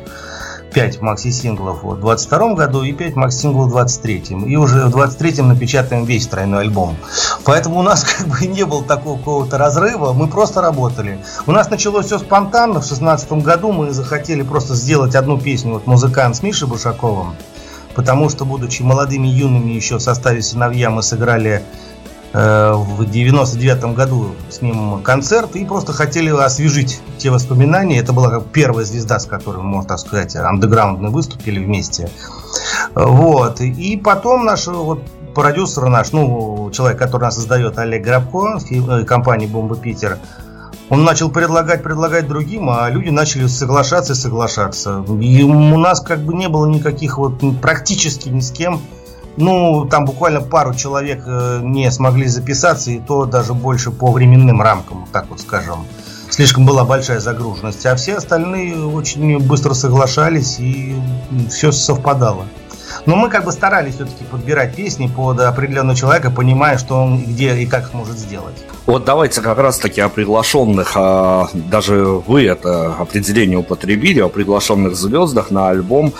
5 0.73 1.01
макси-синглов 1.01 1.83
в 1.83 1.99
22 1.99 2.53
году 2.53 2.83
и 2.83 2.91
5 2.91 3.15
макси-синглов 3.15 3.67
в 3.67 3.69
23 3.69 4.23
И 4.47 4.55
уже 4.57 4.85
в 4.85 4.91
23 4.91 5.41
напечатаем 5.41 6.05
весь 6.05 6.27
тройной 6.27 6.61
альбом. 6.61 6.97
Поэтому 7.45 7.79
у 7.79 7.81
нас 7.81 8.03
как 8.17 8.27
бы 8.27 8.45
не 8.45 8.65
было 8.65 8.83
такого 8.83 9.17
какого-то 9.17 9.57
разрыва, 9.57 10.13
мы 10.13 10.27
просто 10.27 10.61
работали. 10.61 11.19
У 11.45 11.51
нас 11.51 11.69
началось 11.69 12.07
все 12.07 12.19
спонтанно. 12.19 12.81
В 12.81 12.85
16 12.85 13.31
году 13.31 13.71
мы 13.71 13.91
захотели 13.91 14.43
просто 14.43 14.75
сделать 14.75 15.15
одну 15.15 15.39
песню, 15.39 15.73
вот 15.73 15.87
музыкант 15.87 16.35
с 16.35 16.43
Мишей 16.43 16.67
Бушаковым 16.67 17.35
потому 17.97 18.29
что, 18.29 18.45
будучи 18.45 18.83
молодыми 18.83 19.27
юными 19.27 19.71
еще 19.71 19.97
в 19.97 20.01
составе 20.01 20.43
«Сыновья», 20.43 20.91
мы 20.91 21.01
сыграли 21.01 21.63
э, 22.31 22.73
в 22.73 23.09
99 23.09 23.95
году 23.95 24.35
с 24.51 24.61
ним 24.61 25.01
концерт 25.01 25.55
и 25.55 25.65
просто 25.65 25.93
хотели 25.93 26.29
освежить 26.29 27.01
те 27.17 27.31
воспоминания. 27.31 27.97
Это 27.97 28.13
была 28.13 28.39
первая 28.53 28.85
звезда, 28.85 29.19
с 29.19 29.25
которой, 29.25 29.63
можно 29.63 29.89
так 29.89 29.97
сказать, 29.97 30.35
андеграундно 30.35 31.09
выступили 31.09 31.57
вместе. 31.57 32.11
Вот. 32.93 33.61
И 33.61 33.97
потом 33.97 34.45
наш 34.45 34.67
вот 34.67 35.01
продюсер 35.33 35.87
наш, 35.87 36.11
ну, 36.11 36.69
человек, 36.71 36.99
который 36.99 37.23
нас 37.23 37.35
создает, 37.35 37.79
Олег 37.79 38.03
Грабко, 38.03 38.59
э, 38.69 39.05
компании 39.05 39.47
«Бомба 39.47 39.75
Питер», 39.75 40.19
он 40.89 41.03
начал 41.03 41.29
предлагать, 41.29 41.83
предлагать 41.83 42.27
другим, 42.27 42.69
а 42.69 42.89
люди 42.89 43.09
начали 43.09 43.47
соглашаться 43.47 44.13
и 44.13 44.15
соглашаться. 44.15 45.03
И 45.19 45.43
у 45.43 45.77
нас 45.77 45.99
как 45.99 46.21
бы 46.21 46.33
не 46.33 46.47
было 46.47 46.65
никаких 46.65 47.17
вот 47.17 47.41
практически 47.61 48.29
ни 48.29 48.39
с 48.39 48.51
кем. 48.51 48.81
Ну, 49.35 49.85
там 49.85 50.05
буквально 50.05 50.41
пару 50.41 50.73
человек 50.73 51.23
э, 51.27 51.59
не 51.61 51.91
смогли 51.91 52.27
записаться, 52.27 52.89
и 52.89 52.99
то 52.99 53.25
даже 53.25 53.53
больше 53.53 53.91
по 53.91 54.11
временным 54.11 54.61
рамкам, 54.61 55.05
так 55.11 55.29
вот 55.29 55.39
скажем. 55.41 55.85
Слишком 56.29 56.65
была 56.65 56.85
большая 56.85 57.19
загруженность. 57.19 57.85
А 57.85 57.95
все 57.95 58.15
остальные 58.15 58.83
очень 58.85 59.37
быстро 59.39 59.73
соглашались, 59.75 60.59
и 60.59 60.95
все 61.49 61.71
совпадало. 61.71 62.45
Но 63.05 63.15
мы 63.15 63.29
как 63.29 63.45
бы 63.45 63.51
старались 63.51 63.95
все-таки 63.95 64.23
подбирать 64.23 64.75
песни 64.75 65.07
под 65.07 65.39
определенного 65.39 65.95
человека, 65.95 66.31
понимая, 66.31 66.77
что 66.77 66.95
он 66.95 67.23
где 67.23 67.55
и 67.57 67.65
как 67.65 67.87
сможет 67.87 68.17
сделать. 68.17 68.55
Вот 68.85 69.05
давайте 69.05 69.41
как 69.41 69.57
раз 69.57 69.79
таки 69.79 70.01
о 70.01 70.09
приглашенных, 70.09 70.93
а, 70.95 71.47
даже 71.53 72.05
вы 72.05 72.45
это 72.45 72.95
определение 72.95 73.57
употребили, 73.57 74.19
о 74.21 74.29
приглашенных 74.29 74.95
звездах 74.95 75.51
на 75.51 75.69
альбом 75.69 76.13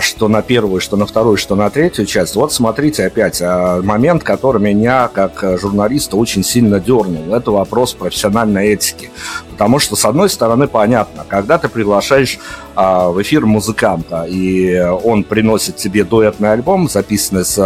что 0.00 0.28
на 0.28 0.40
первую, 0.40 0.80
что 0.80 0.96
на 0.96 1.04
вторую, 1.04 1.36
что 1.36 1.54
на 1.54 1.68
третью 1.68 2.06
часть. 2.06 2.34
Вот 2.34 2.52
смотрите 2.52 3.04
опять, 3.04 3.42
а, 3.42 3.82
момент, 3.82 4.22
который 4.22 4.62
меня 4.62 5.08
как 5.08 5.44
журналиста 5.60 6.16
очень 6.16 6.42
сильно 6.42 6.80
дернул. 6.80 7.34
Это 7.34 7.50
вопрос 7.50 7.92
профессиональной 7.92 8.68
этики. 8.68 9.10
Потому 9.50 9.78
что, 9.78 9.96
с 9.96 10.04
одной 10.06 10.30
стороны, 10.30 10.66
понятно, 10.66 11.26
когда 11.28 11.58
ты 11.58 11.68
приглашаешь 11.68 12.38
а, 12.74 13.10
в 13.10 13.20
эфир 13.20 13.44
музыканта, 13.44 14.24
и 14.24 14.78
он 14.78 15.24
приносит 15.24 15.76
тебе 15.76 16.04
дуэтный 16.04 16.52
альбом, 16.52 16.88
записанный 16.88 17.44
с 17.44 17.58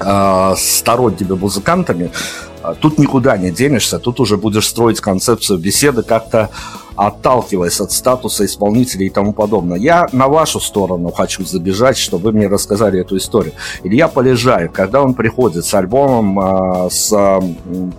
а, 0.00 0.54
сторонними 0.56 1.32
музыкантами, 1.32 2.10
тут 2.80 2.98
никуда 2.98 3.38
не 3.38 3.50
денешься, 3.50 3.98
тут 3.98 4.20
уже 4.20 4.36
будешь 4.36 4.68
строить 4.68 5.00
концепцию 5.00 5.58
беседы 5.58 6.02
как-то 6.02 6.50
отталкиваясь 6.96 7.80
от 7.80 7.92
статуса 7.92 8.44
исполнителей 8.44 9.06
и 9.06 9.10
тому 9.10 9.32
подобное. 9.32 9.78
Я 9.78 10.06
на 10.12 10.28
вашу 10.28 10.60
сторону 10.60 11.10
хочу 11.10 11.44
забежать, 11.44 11.96
чтобы 11.96 12.24
вы 12.24 12.32
мне 12.32 12.48
рассказали 12.48 13.00
эту 13.00 13.16
историю. 13.16 13.54
Илья 13.82 14.08
Полежаев, 14.08 14.72
когда 14.72 15.02
он 15.02 15.14
приходит 15.14 15.64
с 15.64 15.74
альбомом, 15.74 16.38
а, 16.38 16.90
с 16.90 17.12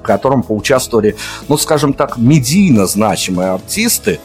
которым 0.02 0.44
поучаствовали, 0.44 1.16
ну, 1.48 1.58
скажем 1.58 1.94
так, 1.94 2.18
медийно 2.18 2.86
значимые 2.86 3.50
артисты, 3.50 4.20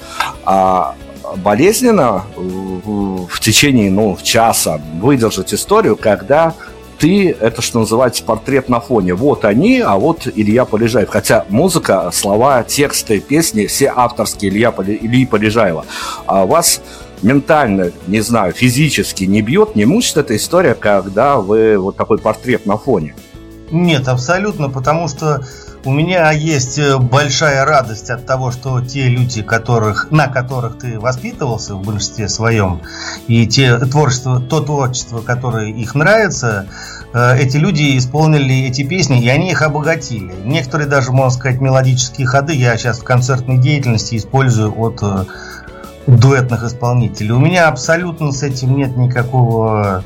а, 0.44 0.94
болезненно 1.37 2.24
в 2.37 3.40
течение 3.40 3.90
ну, 3.90 4.16
часа 4.22 4.80
выдержать 5.00 5.54
историю, 5.54 5.96
когда 5.96 6.54
ты, 7.01 7.35
это 7.41 7.63
что 7.63 7.81
называется, 7.81 8.23
портрет 8.23 8.69
на 8.69 8.79
фоне. 8.79 9.15
Вот 9.15 9.45
они, 9.45 9.81
а 9.81 9.97
вот 9.97 10.29
Илья 10.33 10.67
Полежаев. 10.67 11.09
Хотя 11.09 11.47
музыка, 11.49 12.11
слова, 12.13 12.63
тексты, 12.63 13.21
песни, 13.21 13.67
все 13.67 13.93
авторские 13.95 14.53
Илья 14.53 14.73
Ильи 14.79 15.27
Полежаева. 15.27 15.87
А 16.27 16.45
вас 16.45 16.83
ментально, 17.23 17.91
не 18.07 18.21
знаю, 18.21 18.53
физически 18.53 19.25
не 19.25 19.41
бьет, 19.41 19.77
не 19.77 19.87
мучит 19.87 20.19
эта 20.19 20.37
история, 20.37 20.75
когда 20.75 21.39
вы 21.39 21.79
вот 21.79 21.97
такой 21.97 22.19
портрет 22.19 22.67
на 22.67 22.77
фоне? 22.77 23.15
Нет, 23.71 24.07
абсолютно, 24.09 24.69
потому 24.69 25.09
что 25.09 25.43
у 25.85 25.93
меня 25.93 26.31
есть 26.31 26.79
э, 26.79 26.99
большая 26.99 27.64
радость 27.64 28.11
от 28.11 28.27
того, 28.27 28.51
что 28.51 28.81
те 28.81 29.09
люди, 29.09 29.43
которых, 29.43 30.11
на 30.11 30.29
которых 30.29 30.79
ты 30.79 31.01
воспитывался 31.01 31.75
в 31.75 31.83
большинстве 31.83 32.29
своем, 32.29 32.83
и 33.27 33.47
те 33.47 33.79
творчество, 33.79 34.40
то 34.40 34.61
творчество, 34.61 35.21
которое 35.21 35.69
их 35.69 35.95
нравится, 35.95 36.66
э, 37.14 37.38
эти 37.38 37.57
люди 37.57 37.97
исполнили 37.97 38.66
эти 38.66 38.83
песни, 38.83 39.23
и 39.23 39.29
они 39.29 39.53
их 39.53 39.62
обогатили. 39.62 40.35
Некоторые 40.45 40.88
даже, 40.88 41.12
можно 41.12 41.38
сказать, 41.38 41.61
мелодические 41.61 42.27
ходы 42.27 42.55
я 42.55 42.77
сейчас 42.77 42.99
в 42.99 43.05
концертной 43.05 43.59
деятельности 43.59 44.16
использую 44.16 44.79
от 44.79 44.99
э, 45.03 45.25
дуэтных 46.07 46.64
исполнителей. 46.64 47.31
У 47.31 47.38
меня 47.38 47.69
абсолютно 47.69 48.33
с 48.33 48.43
этим 48.43 48.77
нет 48.77 48.97
никакого 48.97 50.05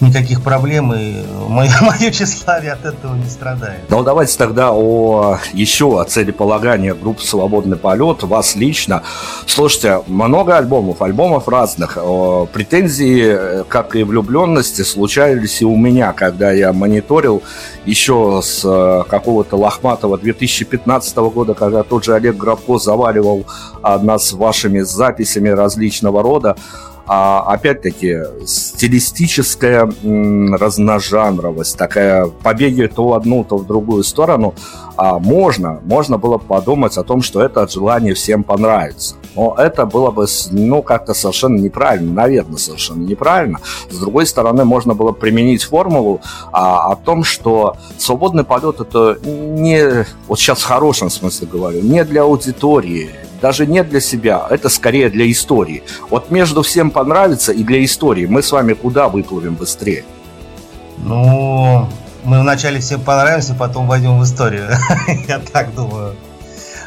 никаких 0.00 0.42
проблем, 0.42 0.92
и 0.94 1.22
мое, 1.48 1.70
мое 1.80 2.10
тщеславие 2.12 2.72
от 2.72 2.84
этого 2.84 3.14
не 3.14 3.28
страдает. 3.28 3.80
Ну, 3.88 4.02
давайте 4.02 4.36
тогда 4.36 4.70
о 4.72 5.38
еще 5.52 6.00
о 6.00 6.04
целеполагании 6.04 6.90
группы 6.90 7.22
«Свободный 7.22 7.76
полет», 7.76 8.22
вас 8.22 8.56
лично. 8.56 9.02
Слушайте, 9.46 10.02
много 10.06 10.56
альбомов, 10.56 11.02
альбомов 11.02 11.48
разных. 11.48 11.98
Претензии, 12.52 13.64
как 13.68 13.96
и 13.96 14.02
влюбленности, 14.02 14.82
случались 14.82 15.62
и 15.62 15.64
у 15.64 15.76
меня, 15.76 16.12
когда 16.12 16.52
я 16.52 16.72
мониторил 16.72 17.42
еще 17.86 18.40
с 18.42 18.62
э, 18.64 19.04
какого-то 19.08 19.56
лохматого 19.56 20.18
2015 20.18 21.16
года, 21.16 21.54
когда 21.54 21.82
тот 21.82 22.04
же 22.04 22.14
Олег 22.14 22.36
Грабко 22.36 22.78
заваливал 22.78 23.46
нас 23.82 24.32
вашими 24.32 24.80
записями 24.80 25.48
различного 25.48 26.22
рода. 26.22 26.56
А 27.12 27.40
опять-таки 27.40 28.18
стилистическая 28.46 29.92
разножанровость, 30.04 31.76
такая 31.76 32.26
побеги 32.26 32.86
то 32.86 33.08
в 33.08 33.14
одну, 33.14 33.42
то 33.42 33.56
в 33.56 33.66
другую 33.66 34.04
сторону, 34.04 34.54
а 34.96 35.18
можно, 35.18 35.80
можно 35.82 36.18
было 36.18 36.38
подумать 36.38 36.96
о 36.96 37.02
том, 37.02 37.22
что 37.22 37.42
это 37.42 37.62
от 37.62 37.72
желания 37.72 38.14
всем 38.14 38.44
понравится. 38.44 39.16
Но 39.34 39.56
это 39.58 39.86
было 39.86 40.12
бы, 40.12 40.26
ну, 40.52 40.82
как-то 40.82 41.12
совершенно 41.12 41.58
неправильно, 41.58 42.12
наверное, 42.12 42.58
совершенно 42.58 43.02
неправильно. 43.02 43.58
С 43.90 43.98
другой 43.98 44.24
стороны, 44.24 44.64
можно 44.64 44.94
было 44.94 45.10
применить 45.10 45.64
формулу 45.64 46.20
а, 46.52 46.92
о 46.92 46.94
том, 46.94 47.24
что 47.24 47.76
свободный 47.98 48.44
полет 48.44 48.80
это 48.80 49.18
не, 49.24 50.06
вот 50.28 50.38
сейчас 50.38 50.60
в 50.60 50.64
хорошем 50.64 51.10
смысле 51.10 51.48
говорю, 51.48 51.82
не 51.82 52.04
для 52.04 52.22
аудитории, 52.22 53.10
даже 53.40 53.66
не 53.66 53.82
для 53.82 54.00
себя, 54.00 54.46
это 54.50 54.68
скорее 54.68 55.10
для 55.10 55.30
истории. 55.30 55.82
Вот 56.08 56.30
между 56.30 56.62
всем 56.62 56.90
понравится 56.90 57.52
и 57.52 57.62
для 57.62 57.84
истории 57.84 58.26
мы 58.26 58.42
с 58.42 58.52
вами 58.52 58.74
куда 58.74 59.08
выплывем 59.08 59.54
быстрее? 59.54 60.04
Ну, 60.98 61.88
мы 62.24 62.40
вначале 62.40 62.80
всем 62.80 63.00
понравимся, 63.00 63.54
потом 63.54 63.86
войдем 63.86 64.18
в 64.18 64.24
историю. 64.24 64.68
Я 65.28 65.38
так 65.38 65.74
думаю. 65.74 66.14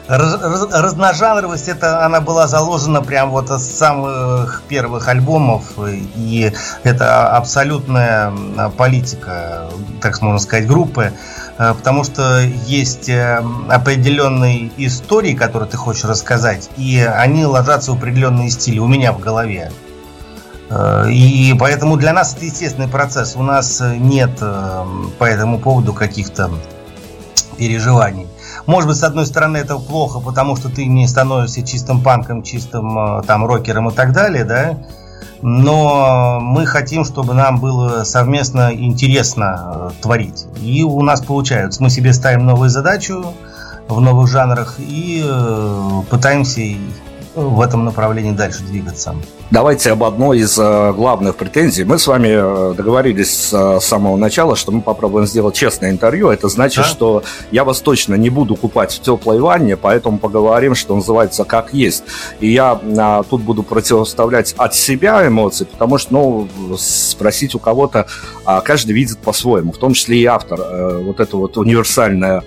Раз, 0.07 0.41
раз, 0.41 0.67
разножанровость 0.69 1.69
это 1.69 2.05
она 2.05 2.19
была 2.19 2.47
заложена 2.47 3.01
прям 3.01 3.31
вот 3.31 3.49
с 3.49 3.63
самых 3.63 4.63
первых 4.67 5.07
альбомов 5.07 5.63
и 5.77 6.51
это 6.83 7.29
абсолютная 7.37 8.33
политика 8.75 9.69
так 10.01 10.21
можно 10.21 10.39
сказать 10.39 10.67
группы 10.67 11.13
Э, 11.57 11.73
потому 11.73 12.03
что 12.03 12.39
есть 12.41 13.09
э, 13.09 13.43
определенные 13.69 14.71
истории, 14.77 15.33
которые 15.33 15.69
ты 15.69 15.77
хочешь 15.77 16.03
рассказать, 16.05 16.69
и 16.77 16.99
они 16.99 17.45
ложатся 17.45 17.91
в 17.91 17.95
определенные 17.97 18.49
стили 18.49 18.79
у 18.79 18.87
меня 18.87 19.13
в 19.13 19.19
голове. 19.19 19.71
Э, 20.69 21.09
и 21.09 21.53
поэтому 21.59 21.97
для 21.97 22.13
нас 22.13 22.33
это 22.35 22.45
естественный 22.45 22.87
процесс. 22.87 23.35
У 23.35 23.43
нас 23.43 23.81
нет 23.81 24.39
по 24.39 25.23
этому 25.23 25.59
поводу 25.59 25.93
каких-то 25.93 26.49
переживаний. 27.57 28.27
Может 28.65 28.87
быть, 28.87 28.97
с 28.97 29.03
одной 29.03 29.25
стороны, 29.25 29.57
это 29.57 29.77
плохо, 29.77 30.19
потому 30.19 30.55
что 30.55 30.69
ты 30.69 30.85
не 30.85 31.07
становишься 31.07 31.65
чистым 31.65 32.01
панком, 32.01 32.43
чистым 32.43 33.23
там 33.23 33.45
рокером 33.45 33.89
и 33.89 33.93
так 33.93 34.13
далее, 34.13 34.45
да 34.45 34.77
но 35.43 36.39
мы 36.41 36.65
хотим, 36.65 37.03
чтобы 37.03 37.33
нам 37.33 37.59
было 37.59 38.05
совместно 38.05 38.71
интересно 38.73 39.91
э, 39.91 40.01
творить. 40.01 40.45
И 40.61 40.83
у 40.83 41.01
нас 41.01 41.19
получается. 41.19 41.83
Мы 41.83 41.89
себе 41.89 42.13
ставим 42.13 42.45
новую 42.45 42.69
задачу 42.69 43.33
в 43.89 43.99
новых 43.99 44.29
жанрах 44.29 44.75
и 44.79 45.21
э, 45.21 46.01
пытаемся 46.09 46.61
в 47.35 47.61
этом 47.61 47.85
направлении 47.85 48.31
дальше 48.31 48.63
двигаться. 48.63 49.15
Давайте 49.51 49.91
об 49.91 50.03
одной 50.03 50.39
из 50.39 50.57
э, 50.57 50.93
главных 50.93 51.35
претензий. 51.35 51.83
Мы 51.83 51.99
с 51.99 52.07
вами 52.07 52.29
э, 52.29 52.73
договорились 52.75 53.31
с 53.31 53.79
самого 53.81 54.17
начала, 54.17 54.55
что 54.55 54.71
мы 54.71 54.81
попробуем 54.81 55.27
сделать 55.27 55.55
честное 55.55 55.91
интервью. 55.91 56.29
Это 56.29 56.47
значит, 56.47 56.83
да? 56.83 56.89
что 56.89 57.23
я 57.51 57.63
вас 57.63 57.79
точно 57.81 58.15
не 58.15 58.29
буду 58.29 58.55
купать 58.55 58.93
в 58.93 59.01
теплой 59.01 59.39
ванне, 59.39 59.77
поэтому 59.77 60.17
поговорим, 60.17 60.73
что 60.75 60.95
называется, 60.95 61.43
как 61.43 61.73
есть. 61.73 62.03
И 62.39 62.51
я 62.51 62.79
а, 62.97 63.23
тут 63.23 63.41
буду 63.41 63.63
противоставлять 63.63 64.53
от 64.57 64.73
себя 64.75 65.27
эмоции, 65.27 65.65
потому 65.65 65.97
что, 65.97 66.13
ну, 66.13 66.77
спросить 66.77 67.53
у 67.53 67.59
кого-то, 67.59 68.07
а, 68.45 68.61
каждый 68.61 68.93
видит 68.93 69.19
по-своему, 69.19 69.71
в 69.71 69.77
том 69.77 69.93
числе 69.93 70.17
и 70.17 70.25
автор. 70.25 70.59
Вот 71.03 71.19
это 71.19 71.37
вот 71.37 71.57
универсальное 71.57 72.43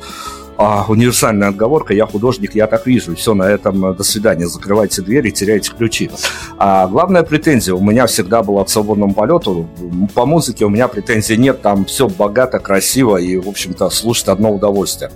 а, 0.58 0.84
универсальная 0.88 1.48
отговорка, 1.48 1.92
я 1.92 2.06
художник, 2.06 2.54
я 2.54 2.66
так 2.66 2.86
вижу, 2.86 3.14
все, 3.14 3.34
на 3.34 3.44
этом 3.44 3.84
э, 3.86 3.94
до 3.94 4.02
свидания, 4.02 4.46
закрывайте 4.46 5.02
двери, 5.02 5.30
теряйте 5.30 5.72
ключи. 5.76 6.10
А 6.56 6.86
главная 6.86 7.22
претензия 7.22 7.74
у 7.74 7.82
меня 7.82 8.06
всегда 8.06 8.42
была 8.42 8.64
к 8.64 8.70
свободному 8.70 9.12
полету, 9.12 9.68
по 10.14 10.24
музыке 10.24 10.64
у 10.64 10.70
меня 10.70 10.88
претензий 10.88 11.36
нет, 11.36 11.60
там 11.60 11.84
все 11.84 12.08
богато, 12.08 12.58
красиво 12.58 13.18
и, 13.18 13.36
в 13.36 13.48
общем-то, 13.48 13.90
слушать 13.90 14.28
одно 14.28 14.50
удовольствие. 14.50 15.10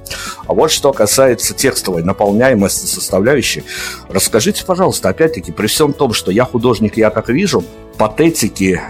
А 0.46 0.52
вот 0.52 0.70
что 0.70 0.92
касается 0.92 1.54
текстовой 1.54 2.02
наполняемости 2.02 2.86
составляющей, 2.86 3.64
расскажите, 4.08 4.64
пожалуйста, 4.66 5.08
опять-таки, 5.08 5.52
при 5.52 5.68
всем 5.68 5.92
том, 5.92 6.12
что 6.12 6.30
я 6.30 6.44
художник, 6.44 6.96
я 6.98 7.10
так 7.10 7.28
вижу, 7.30 7.64
патетики, 8.00 8.80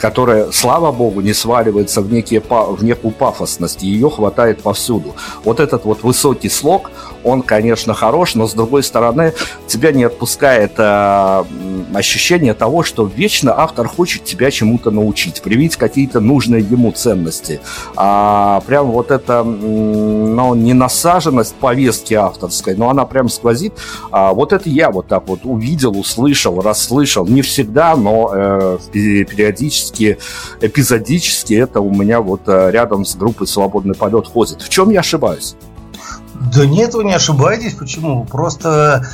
которая, 0.00 0.50
слава 0.50 0.90
богу, 0.90 1.20
не 1.20 1.32
сваливается 1.32 2.00
в, 2.00 2.12
некие, 2.12 2.40
в 2.40 2.82
некую 2.82 3.12
пафосность. 3.12 3.84
Ее 3.84 4.10
хватает 4.10 4.60
повсюду. 4.60 5.14
Вот 5.44 5.60
этот 5.60 5.84
вот 5.84 6.02
высокий 6.02 6.48
слог, 6.48 6.90
он, 7.22 7.42
конечно, 7.42 7.94
хорош, 7.94 8.34
но, 8.34 8.48
с 8.48 8.54
другой 8.54 8.82
стороны, 8.82 9.34
тебя 9.68 9.92
не 9.92 10.02
отпускает 10.02 10.72
э, 10.78 11.44
ощущение 11.94 12.54
того, 12.54 12.82
что 12.82 13.04
вечно 13.04 13.54
автор 13.56 13.86
хочет 13.86 14.24
тебя 14.24 14.50
чему-то 14.50 14.90
научить, 14.90 15.40
привить 15.40 15.76
какие-то 15.76 16.18
нужные 16.18 16.62
ему 16.62 16.90
ценности. 16.90 17.60
А 17.94 18.62
прям 18.66 18.90
вот 18.90 19.12
эта, 19.12 19.44
ну, 19.44 20.56
не 20.56 20.72
насаженность 20.74 21.54
повестки 21.54 22.14
авторской, 22.14 22.74
но 22.74 22.90
она 22.90 23.04
прям 23.04 23.28
сквозит. 23.28 23.74
А 24.10 24.34
вот 24.34 24.52
это 24.52 24.68
я 24.68 24.90
вот 24.90 25.06
так 25.06 25.28
вот 25.28 25.40
увидел, 25.44 25.96
услышал, 25.96 26.60
расслышал. 26.60 27.26
Не 27.28 27.42
всегда, 27.42 27.94
но 27.94 28.23
э, 28.32 28.78
периодически, 28.92 30.18
эпизодически 30.60 31.54
это 31.54 31.80
у 31.80 31.90
меня 31.90 32.20
вот 32.20 32.42
э, 32.46 32.70
рядом 32.70 33.04
с 33.04 33.16
группой 33.16 33.46
«Свободный 33.46 33.94
полет» 33.94 34.26
ходит. 34.26 34.62
В 34.62 34.68
чем 34.68 34.90
я 34.90 35.00
ошибаюсь? 35.00 35.56
Да 36.54 36.66
нет, 36.66 36.94
вы 36.94 37.04
не 37.04 37.14
ошибаетесь. 37.14 37.74
Почему? 37.74 38.24
Просто 38.24 39.06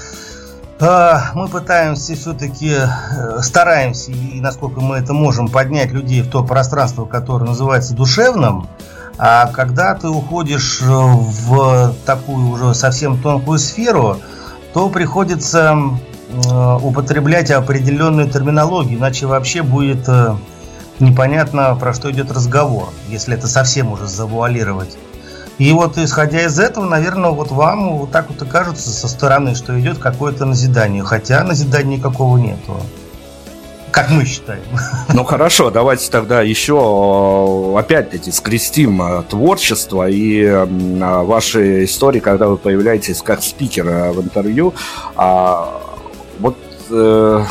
э, 0.79 1.13
мы 1.35 1.49
пытаемся 1.49 2.15
все-таки, 2.15 2.77
стараемся, 3.41 4.13
и 4.13 4.41
насколько 4.41 4.81
мы 4.81 4.97
это 4.97 5.13
можем, 5.13 5.49
поднять 5.49 5.93
людей 5.93 6.23
в 6.23 6.31
то 6.31 6.45
пространство, 6.45 7.05
которое 7.05 7.47
называется 7.47 7.95
душевным. 7.95 8.69
А 9.19 9.49
когда 9.49 9.95
ты 9.95 10.09
уходишь 10.09 10.81
в 10.81 11.95
такую 12.07 12.49
уже 12.49 12.75
совсем 12.75 13.21
тонкую 13.21 13.59
сферу, 13.59 14.17
то 14.73 14.89
приходится 14.89 15.77
употреблять 16.83 17.51
определенную 17.51 18.29
терминологию, 18.31 18.99
иначе 18.99 19.27
вообще 19.27 19.63
будет 19.63 20.09
э, 20.09 20.35
непонятно, 21.01 21.75
про 21.77 21.93
что 21.93 22.11
идет 22.11 22.31
разговор, 22.31 22.89
если 23.09 23.35
это 23.35 23.49
совсем 23.49 23.93
уже 23.93 24.07
завуалировать. 24.07 24.97
И 25.59 25.73
вот 25.73 25.99
исходя 25.99 26.43
из 26.45 26.59
этого, 26.59 26.87
наверное, 26.87 27.31
вот 27.31 27.51
вам 27.51 27.99
вот 27.99 28.11
так 28.11 28.31
вот 28.31 28.41
и 28.41 28.47
кажется 28.47 28.91
со 28.91 29.09
стороны, 29.09 29.55
что 29.55 29.79
идет 29.79 29.99
какое-то 29.99 30.47
назидание, 30.47 31.03
хотя 31.03 31.45
назидания 31.45 31.99
никакого 31.99 32.39
нету. 32.39 32.81
Как 33.91 34.09
мы 34.11 34.25
считаем. 34.25 34.63
Ну 35.13 35.25
хорошо, 35.25 35.71
давайте 35.71 36.11
тогда 36.11 36.43
еще 36.43 37.75
опять-таки 37.77 38.31
скрестим 38.31 39.03
э, 39.03 39.23
творчество 39.25 40.09
и 40.09 40.49
ваши 40.49 41.85
истории, 41.85 42.21
когда 42.21 42.47
вы 42.47 42.57
появляетесь 42.57 43.21
как 43.21 43.43
спикер 43.43 43.89
э, 43.89 44.13
в 44.13 44.23
интервью. 44.23 44.73
Вот 46.41 46.57
э, 46.91 47.45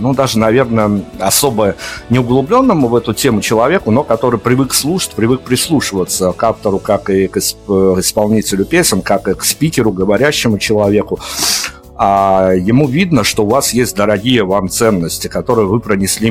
ну, 0.00 0.14
даже, 0.14 0.38
наверное, 0.38 1.02
особо 1.18 1.76
не 2.08 2.18
углубленному 2.18 2.88
в 2.88 2.96
эту 2.96 3.12
тему 3.12 3.42
человеку, 3.42 3.90
но 3.90 4.02
который 4.02 4.40
привык 4.40 4.72
слушать, 4.72 5.12
привык 5.12 5.42
прислушиваться 5.42 6.32
к 6.32 6.42
автору, 6.42 6.78
как 6.78 7.10
и 7.10 7.28
к 7.28 7.36
исполнителю 7.38 8.64
песен, 8.64 9.02
как 9.02 9.28
и 9.28 9.34
к 9.34 9.44
спикеру, 9.44 9.92
говорящему 9.92 10.58
человеку. 10.58 11.20
А 11.96 12.52
ему 12.54 12.88
видно, 12.88 13.24
что 13.24 13.44
у 13.44 13.48
вас 13.48 13.74
есть 13.74 13.94
дорогие 13.94 14.42
вам 14.42 14.70
ценности, 14.70 15.28
которые 15.28 15.66
вы 15.66 15.80
пронесли 15.80 16.30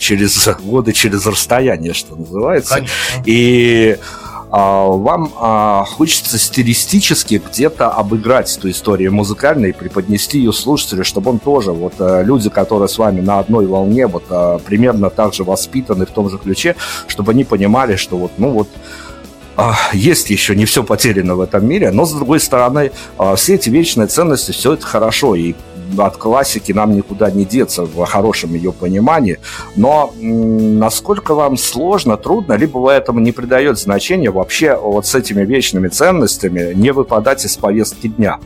через 0.00 0.48
годы, 0.64 0.92
через 0.92 1.24
расстояние, 1.24 1.94
что 1.94 2.16
называется. 2.16 2.74
Конечно. 2.74 3.22
И 3.24 3.98
вам 4.58 5.32
а, 5.40 5.84
хочется 5.84 6.38
стилистически 6.38 7.40
где-то 7.44 7.88
обыграть 7.88 8.54
эту 8.54 8.68
историю 8.68 9.10
музыкальной 9.10 9.70
и 9.70 9.72
преподнести 9.72 10.38
ее 10.38 10.52
слушателю, 10.52 11.04
чтобы 11.04 11.30
он 11.30 11.38
тоже, 11.38 11.72
вот 11.72 11.94
а, 11.98 12.22
люди, 12.22 12.50
которые 12.50 12.88
с 12.88 12.98
вами 12.98 13.22
на 13.22 13.38
одной 13.38 13.66
волне, 13.66 14.06
вот 14.06 14.24
примерно 14.64 15.08
так 15.08 15.32
же 15.32 15.44
воспитаны 15.44 16.04
в 16.04 16.10
том 16.10 16.28
же 16.28 16.36
ключе, 16.36 16.76
чтобы 17.06 17.32
они 17.32 17.44
понимали, 17.44 17.96
что 17.96 18.18
вот, 18.18 18.32
ну 18.36 18.50
вот, 18.50 18.68
есть 19.94 20.28
еще 20.28 20.54
не 20.54 20.66
все 20.66 20.82
потеряно 20.84 21.34
в 21.34 21.40
этом 21.40 21.66
мире, 21.66 21.90
но 21.90 22.04
с 22.04 22.12
другой 22.12 22.40
стороны, 22.40 22.92
все 23.36 23.54
эти 23.54 23.70
вечные 23.70 24.06
ценности, 24.06 24.50
все 24.50 24.74
это 24.74 24.84
хорошо, 24.84 25.34
и 25.34 25.54
от 25.98 26.16
классики 26.16 26.72
нам 26.72 26.94
никуда 26.94 27.30
не 27.30 27.44
деться 27.44 27.84
в 27.84 28.04
хорошем 28.04 28.54
ее 28.54 28.72
понимании. 28.72 29.38
Но 29.76 30.12
насколько 30.20 31.34
вам 31.34 31.56
сложно, 31.56 32.16
трудно, 32.16 32.54
либо 32.54 32.78
вы 32.78 32.92
этому 32.92 33.20
не 33.20 33.32
придаете 33.32 33.82
значения 33.82 34.30
вообще 34.30 34.76
вот 34.76 35.06
с 35.06 35.14
этими 35.14 35.44
вечными 35.44 35.88
ценностями 35.88 36.72
не 36.74 36.92
выпадать 36.92 37.44
из 37.44 37.56
повестки 37.56 38.08
дня? 38.08 38.38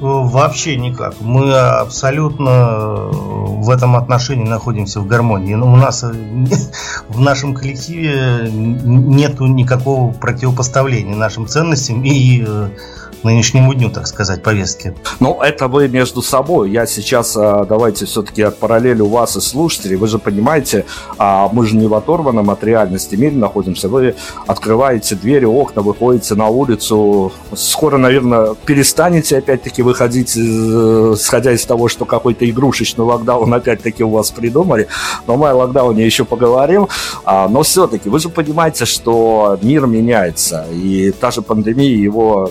Вообще 0.00 0.76
никак. 0.76 1.14
Мы 1.20 1.54
абсолютно 1.54 3.08
в 3.10 3.70
этом 3.70 3.96
отношении 3.96 4.46
находимся 4.46 5.00
в 5.00 5.06
гармонии. 5.06 5.54
Но 5.54 5.72
у 5.72 5.76
нас 5.76 6.04
в 7.08 7.20
нашем 7.20 7.54
коллективе 7.54 8.50
нету 8.50 9.46
никакого 9.46 10.12
противопоставления 10.12 11.16
нашим 11.16 11.46
ценностям 11.46 12.04
и 12.04 12.44
э, 12.46 12.68
нынешнему 13.26 13.74
дню, 13.74 13.90
так 13.90 14.06
сказать, 14.06 14.42
повестки. 14.42 14.94
Ну, 15.20 15.38
это 15.42 15.68
вы 15.68 15.88
между 15.88 16.22
собой. 16.22 16.70
Я 16.70 16.86
сейчас, 16.86 17.36
а, 17.36 17.64
давайте 17.64 18.06
все-таки 18.06 18.42
от 18.42 18.58
параллели 18.58 19.02
у 19.02 19.08
вас 19.08 19.36
и 19.36 19.40
слушателей. 19.40 19.96
Вы 19.96 20.08
же 20.08 20.18
понимаете, 20.18 20.84
а, 21.18 21.48
мы 21.52 21.66
же 21.66 21.76
не 21.76 21.86
в 21.86 21.94
оторванном 21.94 22.50
от 22.50 22.64
реальности 22.64 23.16
мире 23.16 23.36
находимся. 23.36 23.88
Вы 23.88 24.14
открываете 24.46 25.14
двери, 25.16 25.44
окна, 25.44 25.82
выходите 25.82 26.34
на 26.34 26.48
улицу. 26.48 27.32
Скоро, 27.54 27.98
наверное, 27.98 28.54
перестанете 28.64 29.38
опять-таки 29.38 29.82
выходить, 29.82 30.36
э, 30.36 31.14
сходя 31.18 31.52
из 31.52 31.64
того, 31.64 31.88
что 31.88 32.04
какой-то 32.04 32.48
игрушечный 32.48 33.04
локдаун 33.04 33.52
опять-таки 33.52 34.04
у 34.04 34.10
вас 34.10 34.30
придумали. 34.30 34.86
Но 35.26 35.36
мы 35.36 35.50
о 35.50 35.54
локдауне 35.54 36.06
еще 36.06 36.24
поговорим. 36.24 36.88
А, 37.24 37.48
но 37.48 37.62
все-таки 37.62 38.08
вы 38.08 38.20
же 38.20 38.28
понимаете, 38.28 38.84
что 38.84 39.58
мир 39.62 39.86
меняется. 39.86 40.66
И 40.72 41.10
та 41.10 41.30
же 41.30 41.42
пандемия 41.42 41.96
его 41.96 42.50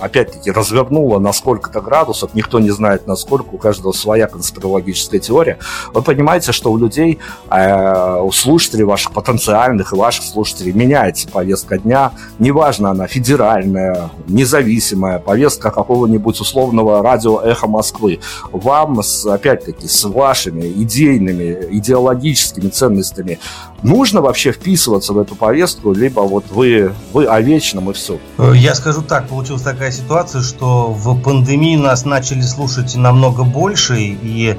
опять-таки, 0.00 0.50
развернула 0.50 1.18
на 1.18 1.32
сколько-то 1.32 1.80
градусов, 1.80 2.34
никто 2.34 2.58
не 2.60 2.70
знает 2.70 3.06
насколько, 3.06 3.48
у 3.52 3.58
каждого 3.58 3.92
своя 3.92 4.26
конспирологическая 4.26 5.20
теория, 5.20 5.58
вы 5.92 6.02
понимаете, 6.02 6.52
что 6.52 6.72
у 6.72 6.76
людей, 6.76 7.18
э, 7.50 8.20
у 8.20 8.32
слушателей 8.32 8.84
ваших 8.84 9.12
потенциальных 9.12 9.92
и 9.92 9.96
ваших 9.96 10.24
слушателей 10.24 10.72
меняется 10.72 11.28
повестка 11.28 11.78
дня, 11.78 12.12
неважно 12.38 12.90
она 12.90 13.06
федеральная, 13.06 14.10
независимая, 14.26 15.18
повестка 15.18 15.70
какого-нибудь 15.70 16.40
условного 16.40 17.02
радио 17.02 17.40
«Эхо 17.40 17.66
Москвы». 17.66 18.20
Вам, 18.52 19.00
опять-таки, 19.26 19.88
с 19.88 20.04
вашими 20.04 20.66
идейными, 20.66 21.66
идеологическими 21.70 22.68
ценностями 22.68 23.38
нужно 23.82 24.20
вообще 24.20 24.52
вписываться 24.52 25.12
в 25.12 25.18
эту 25.18 25.34
повестку, 25.34 25.92
либо 25.92 26.20
вот 26.20 26.46
вы, 26.50 26.92
вы 27.12 27.26
о 27.26 27.40
вечном 27.40 27.90
и 27.90 27.92
все? 27.92 28.18
Я 28.54 28.74
скажу 28.74 29.02
так, 29.02 29.28
получилась 29.28 29.62
такая 29.62 29.90
ситуация, 29.90 30.42
что 30.42 30.92
в 30.92 31.20
пандемии 31.20 31.76
нас 31.76 32.04
начали 32.04 32.42
слушать 32.42 32.96
намного 32.96 33.44
больше, 33.44 33.96
и 33.98 34.56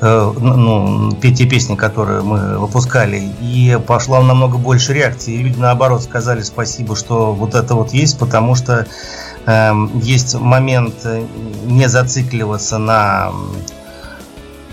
э, 0.00 0.32
ну, 0.40 1.12
те 1.20 1.46
песни, 1.46 1.76
которые 1.76 2.22
мы 2.22 2.58
выпускали, 2.58 3.22
и 3.40 3.78
пошла 3.86 4.20
намного 4.22 4.58
больше 4.58 4.92
реакции, 4.92 5.34
и 5.34 5.42
люди 5.42 5.58
наоборот 5.58 6.02
сказали 6.02 6.42
спасибо, 6.42 6.96
что 6.96 7.32
вот 7.32 7.54
это 7.54 7.74
вот 7.74 7.92
есть, 7.92 8.18
потому 8.18 8.54
что 8.54 8.86
э, 9.46 9.72
есть 10.02 10.34
момент 10.34 10.94
не 11.64 11.88
зацикливаться 11.88 12.78
на 12.78 13.32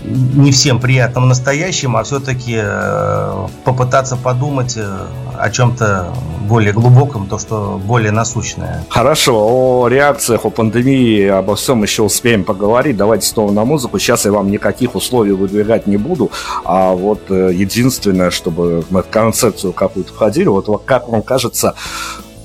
не 0.04 0.52
всем 0.52 0.80
приятном 0.80 1.28
настоящем, 1.28 1.96
а 1.96 2.02
все-таки 2.02 2.56
э, 2.56 3.46
попытаться 3.64 4.16
подумать 4.16 4.76
э, 4.76 5.06
о 5.36 5.50
чем-то 5.50 6.14
более 6.48 6.72
глубоком, 6.72 7.26
то, 7.26 7.38
что 7.38 7.80
более 7.84 8.12
насущное. 8.12 8.84
Хорошо, 8.88 9.34
о 9.36 9.88
реакциях, 9.88 10.44
о 10.44 10.50
пандемии, 10.50 11.26
обо 11.26 11.56
всем 11.56 11.82
еще 11.82 12.02
успеем 12.02 12.44
поговорить. 12.44 12.96
Давайте 12.96 13.26
снова 13.26 13.52
на 13.52 13.64
музыку. 13.64 13.98
Сейчас 13.98 14.24
я 14.24 14.32
вам 14.32 14.50
никаких 14.50 14.94
условий 14.94 15.32
выдвигать 15.32 15.86
не 15.86 15.96
буду, 15.96 16.30
а 16.64 16.92
вот 16.92 17.30
э, 17.30 17.50
единственное, 17.52 18.30
чтобы 18.30 18.84
мы 18.90 19.02
в 19.02 19.08
концепцию 19.08 19.72
какую-то 19.72 20.12
входили, 20.12 20.48
вот 20.48 20.82
как 20.84 21.08
вам 21.08 21.22
кажется, 21.22 21.74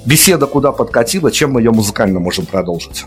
беседа 0.06 0.48
куда 0.48 0.72
подкатила, 0.72 1.32
чем 1.32 1.54
мы 1.54 1.62
ее 1.62 1.72
музыкально 1.72 2.20
можем 2.20 2.46
продолжить? 2.46 3.06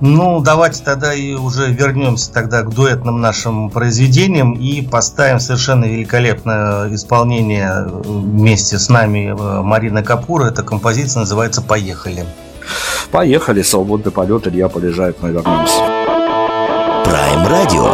Ну, 0.00 0.40
давайте 0.40 0.82
тогда 0.82 1.14
и 1.14 1.34
уже 1.34 1.70
вернемся 1.70 2.32
тогда 2.32 2.62
к 2.62 2.70
дуэтным 2.70 3.20
нашим 3.20 3.70
произведениям 3.70 4.54
и 4.54 4.82
поставим 4.82 5.38
совершенно 5.38 5.84
великолепное 5.84 6.92
исполнение 6.94 7.84
вместе 7.86 8.78
с 8.78 8.88
нами 8.88 9.28
э, 9.30 9.62
Марина 9.62 10.02
Капура. 10.02 10.46
Эта 10.46 10.62
композиция 10.62 11.20
называется 11.20 11.62
«Поехали». 11.62 12.24
Поехали, 13.10 13.62
свободный 13.62 14.10
полет, 14.10 14.46
Илья 14.48 14.68
полежает, 14.68 15.22
навернемся. 15.22 15.78
Прайм 17.04 17.46
Радио. 17.46 17.84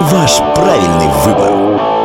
Ваш 0.00 0.38
правильный 0.54 1.08
выбор. 1.24 2.01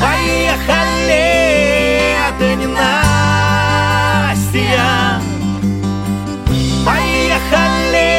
Поехали 0.00 1.24
от 2.28 2.38
ненастья. 2.60 2.80
Поехали 6.86 8.12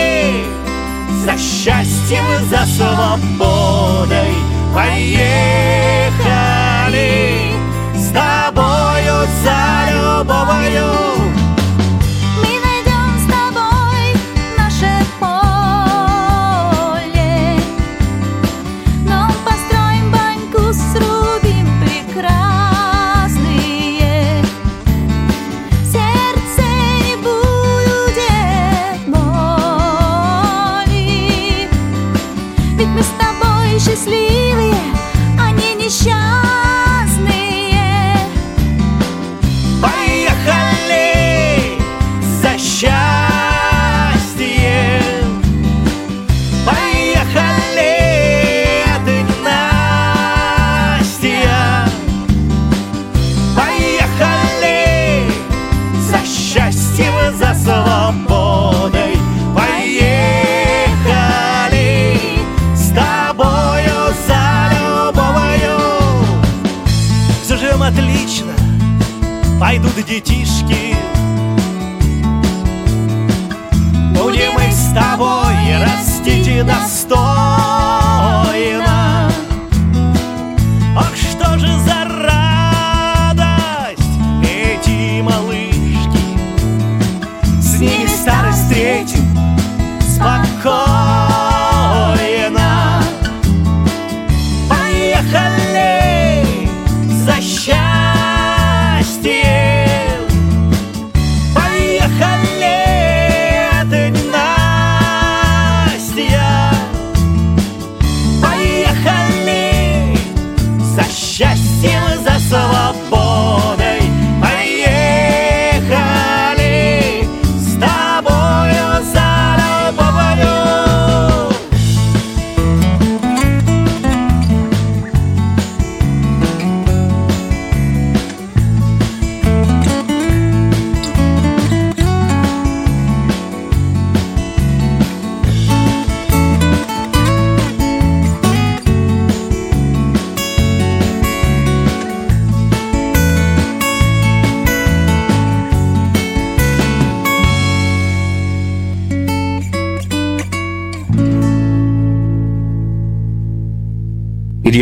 за 1.24 1.36
счастьем 1.38 2.26
и 2.34 2.38
за 2.50 2.62
свободой. 2.76 4.34
Поехали 4.74 5.14
с 7.96 8.08
тобою 8.12 9.16
за 9.44 9.60
любовью. 9.94 11.25
мысли. 33.96 34.35
Детишки. 70.04 70.96
Будем 74.14 74.54
мы 74.54 74.72
с 74.72 74.94
тобой 74.94 75.56
растить 75.80 76.66
достойно 76.66 77.35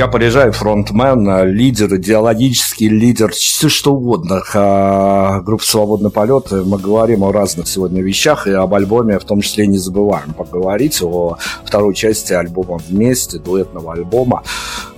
Илья 0.04 0.12
Полежай, 0.12 0.52
фронтмен, 0.52 1.48
лидер, 1.54 1.96
идеологический 1.96 2.90
лидер, 2.90 3.32
все 3.32 3.70
что 3.70 3.96
угодно. 3.96 4.44
А, 4.54 5.40
группа 5.40 5.64
«Свободный 5.64 6.12
полет». 6.12 6.52
Мы 6.52 6.78
говорим 6.78 7.24
о 7.24 7.32
разных 7.32 7.70
сегодня 7.70 8.02
вещах 8.02 8.46
и 8.46 8.52
об 8.52 8.74
альбоме 8.74 9.18
в 9.18 9.24
том 9.24 9.40
числе 9.40 9.66
не 9.66 9.78
забываем 9.78 10.34
поговорить 10.34 11.02
о 11.02 11.38
второй 11.64 11.96
части 11.96 12.34
альбома 12.34 12.82
«Вместе», 12.86 13.40
дуэтного 13.40 13.94
альбома 13.94 14.44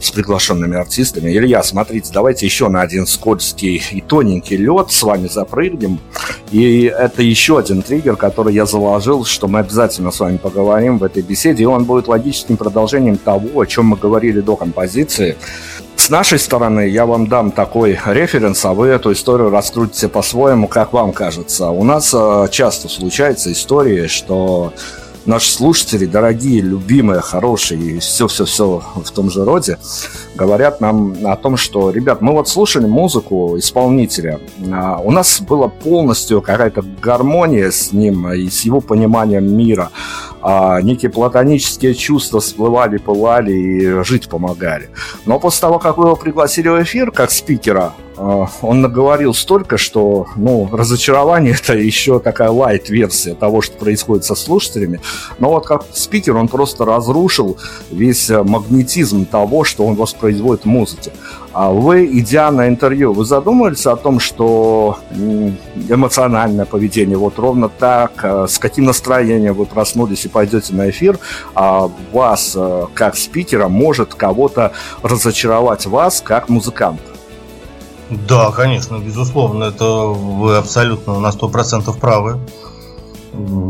с 0.06 0.12
приглашенными 0.12 0.78
артистами. 0.78 1.32
Илья, 1.32 1.64
смотрите, 1.64 2.12
давайте 2.14 2.46
еще 2.46 2.70
на 2.70 2.82
один 2.82 3.08
скользкий 3.08 3.82
и 3.92 4.02
тоненький 4.02 4.58
лед 4.58 4.92
с 4.92 5.02
вами 5.04 5.28
запрыгнем. 5.28 6.00
И 6.52 6.84
это 6.84 7.24
еще 7.24 7.58
один 7.58 7.82
триггер, 7.82 8.16
который 8.16 8.54
я 8.54 8.66
заложил, 8.66 9.26
что 9.26 9.48
мы 9.48 9.60
обязательно 9.60 10.12
с 10.12 10.20
вами 10.20 10.38
поговорим 10.38 11.00
в 11.00 11.04
этой 11.04 11.24
беседе, 11.24 11.64
и 11.64 11.66
он 11.66 11.86
будет 11.86 12.08
логическим 12.08 12.58
продолжением 12.58 13.18
того, 13.18 13.62
о 13.62 13.66
чем 13.66 13.88
мы 13.88 13.98
говорили 13.98 14.42
до 14.42 14.56
композиции. 14.56 15.36
С 15.96 16.10
нашей 16.10 16.38
стороны 16.38 16.88
я 16.88 17.06
вам 17.06 17.28
дам 17.28 17.52
такой 17.52 18.00
референс, 18.06 18.64
а 18.66 18.74
вы 18.74 18.88
эту 18.88 19.12
историю 19.12 19.50
раскрутите 19.50 20.08
по-своему, 20.08 20.68
как 20.68 20.94
вам 20.94 21.14
кажется. 21.14 21.70
У 21.70 21.84
нас 21.84 22.14
э, 22.14 22.48
часто 22.52 22.90
случается 22.90 23.52
история, 23.52 24.08
что 24.08 24.72
наши 25.26 25.52
слушатели, 25.52 26.06
дорогие, 26.06 26.62
любимые, 26.62 27.22
хорошие 27.22 27.80
и 27.80 28.00
все-все-все 28.00 28.84
в 28.96 29.12
том 29.12 29.30
же 29.30 29.44
роде, 29.44 29.78
говорят 30.36 30.82
нам 30.82 31.16
о 31.26 31.36
том, 31.36 31.58
что, 31.58 31.90
ребят, 31.90 32.22
мы 32.22 32.34
вот 32.34 32.48
слушали 32.48 32.86
музыку 32.86 33.58
исполнителя, 33.58 34.40
а 34.72 35.00
у 35.00 35.12
нас 35.12 35.42
была 35.42 35.68
полностью 35.68 36.42
какая-то 36.42 36.84
гармония 37.02 37.72
с 37.72 37.92
ним 37.92 38.32
и 38.32 38.50
с 38.50 38.62
его 38.62 38.82
пониманием 38.82 39.56
мира, 39.56 39.92
а 40.42 40.82
некие 40.82 41.10
платонические 41.10 41.96
чувства 41.96 42.40
всплывали, 42.40 42.98
пылали 42.98 43.52
и 43.52 44.04
жить 44.04 44.30
помогали. 44.30 44.90
Но 45.26 45.40
после 45.40 45.62
того, 45.62 45.80
как 45.80 45.98
вы 45.98 46.06
его 46.06 46.16
пригласили 46.16 46.68
в 46.68 46.84
эфир 46.84 47.12
как 47.12 47.32
спикера, 47.32 47.94
а, 48.18 48.48
он 48.62 48.82
наговорил 48.82 49.34
столько, 49.34 49.78
что 49.78 50.28
ну, 50.36 50.70
разочарование 50.72 51.56
это 51.62 51.74
еще 51.74 52.20
такая 52.20 52.50
лайт-версия 52.50 53.34
того, 53.34 53.62
что 53.62 53.78
происходит 53.78 54.24
со 54.24 54.36
слушателями. 54.36 55.02
Но 55.40 55.50
вот 55.50 55.66
как 55.66 55.86
спикер 55.94 56.36
он 56.38 56.48
просто 56.48 56.86
разрушил 56.86 57.58
весь 57.92 58.30
э, 58.30 58.42
магнетизм 58.44 59.26
того, 59.26 59.64
что 59.64 59.86
он 59.86 59.96
воспроизводит 59.96 60.25
в 60.34 60.66
музыке. 60.66 61.12
А 61.54 61.70
вы, 61.70 62.06
идя 62.20 62.52
на 62.52 62.68
интервью, 62.68 63.14
вы 63.14 63.26
задумывались 63.26 63.86
о 63.86 63.96
том, 63.96 64.20
что 64.20 65.00
эмоциональное 65.90 66.66
поведение, 66.66 67.18
вот 67.18 67.40
ровно 67.40 67.70
так, 67.70 68.12
э, 68.24 68.48
с 68.50 68.60
каким 68.60 68.86
настроением 68.86 69.54
вы 69.54 69.66
проснулись 69.66 70.26
и 70.26 70.30
пойдете 70.30 70.74
на 70.74 70.90
эфир, 70.90 71.18
а 71.54 71.90
вас, 72.12 72.54
э, 72.56 72.86
как 72.94 73.16
спикера, 73.16 73.68
может 73.68 74.16
кого-то 74.16 74.72
разочаровать 75.02 75.86
вас, 75.86 76.22
как 76.22 76.50
музыканта? 76.50 77.04
Да, 78.10 78.52
конечно, 78.52 78.98
безусловно, 78.98 79.66
это 79.66 79.86
вы 79.86 80.58
абсолютно 80.58 81.20
на 81.20 81.32
сто 81.32 81.50
процентов 81.50 81.98
правы. 81.98 82.38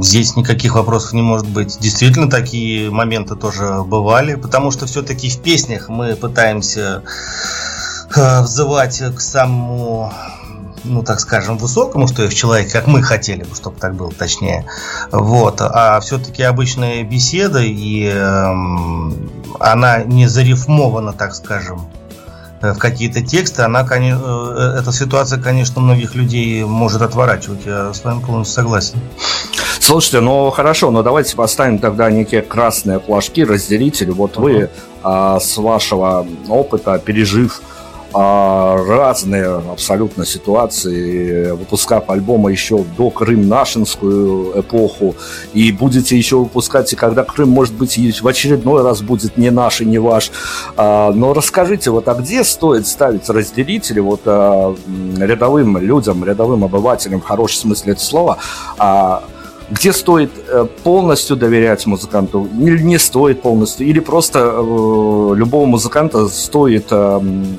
Здесь 0.01 0.35
никаких 0.35 0.75
вопросов 0.75 1.13
не 1.13 1.21
может 1.21 1.47
быть. 1.47 1.77
Действительно, 1.79 2.29
такие 2.29 2.89
моменты 2.91 3.35
тоже 3.35 3.83
бывали, 3.83 4.35
потому 4.35 4.71
что 4.71 4.85
все-таки 4.85 5.29
в 5.29 5.39
песнях 5.39 5.89
мы 5.89 6.15
пытаемся 6.15 7.03
э, 8.15 8.41
взывать 8.41 9.01
к 9.15 9.19
самому 9.19 10.11
ну, 10.87 11.01
так 11.03 11.19
скажем, 11.19 11.57
высокому, 11.57 12.07
что 12.07 12.23
и 12.23 12.27
в 12.27 12.33
человеке, 12.35 12.71
как 12.71 12.87
мы 12.87 13.01
хотели 13.01 13.43
бы, 13.43 13.55
чтобы 13.55 13.79
так 13.79 13.95
было 13.95 14.11
точнее. 14.11 14.65
Вот. 15.11 15.57
А 15.59 15.99
все-таки 15.99 16.43
обычная 16.43 17.03
беседа, 17.03 17.59
и 17.59 18.05
э, 18.05 18.53
она 19.59 20.03
не 20.03 20.27
зарифмована, 20.27 21.13
так 21.13 21.33
скажем, 21.33 21.87
в 22.61 22.77
какие-то 22.77 23.21
тексты, 23.21 23.61
она, 23.63 23.83
конечно, 23.83 24.53
э, 24.55 24.79
эта 24.79 24.91
ситуация, 24.91 25.41
конечно, 25.41 25.81
многих 25.81 26.15
людей 26.15 26.63
может 26.63 27.01
отворачивать. 27.01 27.65
Я 27.65 27.93
с 27.93 28.03
вами 28.03 28.21
полностью 28.21 28.55
согласен. 28.55 28.99
Слушайте, 29.79 30.19
ну 30.21 30.49
хорошо, 30.49 30.89
но 30.89 31.03
давайте 31.03 31.35
поставим 31.35 31.79
тогда 31.79 32.09
некие 32.09 32.41
красные 32.41 32.99
флажки, 32.99 33.43
разделители. 33.43 34.09
Вот 34.11 34.35
uh-huh. 34.35 34.41
вы 34.41 34.69
а, 35.03 35.39
с 35.39 35.57
вашего 35.57 36.25
опыта, 36.47 36.97
пережив 36.97 37.61
разные 38.15 39.45
абсолютно 39.45 40.25
ситуации, 40.25 41.51
выпускав 41.51 42.09
альбомы 42.09 42.51
еще 42.51 42.85
до 42.97 43.09
Крым-Нашинскую 43.09 44.59
эпоху, 44.61 45.15
и 45.53 45.71
будете 45.73 46.17
еще 46.17 46.37
выпускать, 46.37 46.93
и 46.93 46.95
когда 46.95 47.23
Крым, 47.23 47.49
может 47.49 47.73
быть, 47.73 47.97
в 48.21 48.27
очередной 48.27 48.83
раз 48.83 49.01
будет 49.01 49.37
не 49.37 49.51
наш 49.51 49.81
и 49.81 49.85
не 49.85 49.97
ваш. 49.97 50.31
А, 50.77 51.11
но 51.11 51.33
расскажите, 51.33 51.91
вот 51.91 52.07
а 52.07 52.15
где 52.15 52.43
стоит 52.43 52.87
ставить 52.87 53.27
разделители 53.29 53.99
вот 53.99 54.21
а, 54.25 54.75
рядовым 55.17 55.77
людям, 55.77 56.23
рядовым 56.23 56.63
обывателям, 56.63 57.19
в 57.19 57.25
хорошем 57.25 57.61
смысле 57.61 57.93
этого 57.93 58.05
слова, 58.05 58.37
где 59.69 59.93
стоит 59.93 60.31
э, 60.47 60.67
полностью 60.83 61.35
доверять 61.35 61.85
музыканту, 61.85 62.47
или 62.59 62.81
не 62.81 62.99
стоит 62.99 63.41
полностью, 63.41 63.87
или 63.87 63.99
просто 63.99 64.39
э, 64.39 65.33
любого 65.35 65.65
музыканта 65.65 66.27
стоит 66.27 66.91
эм, 66.91 67.57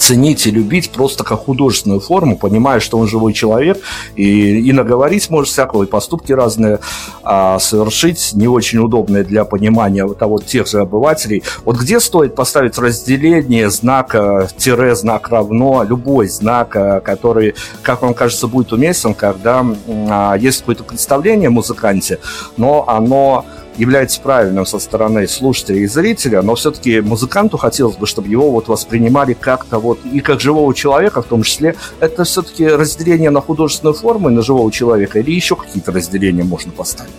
ценить 0.00 0.46
и 0.46 0.50
любить 0.50 0.90
просто 0.90 1.24
как 1.24 1.40
художественную 1.40 2.00
форму, 2.00 2.36
понимая, 2.36 2.80
что 2.80 2.98
он 2.98 3.06
живой 3.06 3.32
человек, 3.32 3.78
и, 4.16 4.58
и 4.58 4.72
наговорить 4.72 5.28
может 5.30 5.52
всякого, 5.52 5.84
и 5.84 5.86
поступки 5.86 6.32
разные 6.32 6.80
а, 7.22 7.58
совершить, 7.58 8.32
не 8.32 8.48
очень 8.48 8.78
удобные 8.78 9.24
для 9.24 9.44
понимания 9.44 10.08
того, 10.08 10.38
тех 10.38 10.66
же 10.66 10.80
обывателей. 10.80 11.42
Вот 11.64 11.76
где 11.76 12.00
стоит 12.00 12.34
поставить 12.34 12.78
разделение 12.78 13.70
знака, 13.70 14.48
тире, 14.56 14.94
знак 14.94 15.28
равно, 15.28 15.84
любой 15.84 16.28
знак, 16.28 16.74
а, 16.76 17.00
который, 17.00 17.54
как 17.82 18.02
вам 18.02 18.14
кажется, 18.14 18.48
будет 18.48 18.72
уместен, 18.72 19.14
когда 19.14 19.64
а, 20.08 20.34
есть 20.34 20.60
какое-то 20.60 20.84
представление 20.84 21.48
о 21.48 21.52
музыканте, 21.52 22.20
но 22.56 22.84
оно 22.88 23.44
является 23.80 24.20
правильным 24.20 24.66
со 24.66 24.78
стороны 24.78 25.26
слушателя 25.26 25.78
и 25.78 25.86
зрителя, 25.86 26.42
но 26.42 26.54
все-таки 26.54 27.00
музыканту 27.00 27.56
хотелось 27.56 27.96
бы, 27.96 28.06
чтобы 28.06 28.28
его 28.28 28.50
вот 28.50 28.68
воспринимали 28.68 29.32
как-то 29.32 29.78
вот 29.78 30.00
и 30.04 30.20
как 30.20 30.40
живого 30.40 30.74
человека 30.74 31.22
в 31.22 31.26
том 31.26 31.42
числе. 31.42 31.74
Это 31.98 32.24
все-таки 32.24 32.66
разделение 32.66 33.30
на 33.30 33.40
художественную 33.40 33.94
форму 33.94 34.28
и 34.28 34.32
на 34.32 34.42
живого 34.42 34.70
человека 34.70 35.18
или 35.18 35.30
еще 35.30 35.56
какие-то 35.56 35.92
разделения 35.92 36.44
можно 36.44 36.72
поставить? 36.72 37.10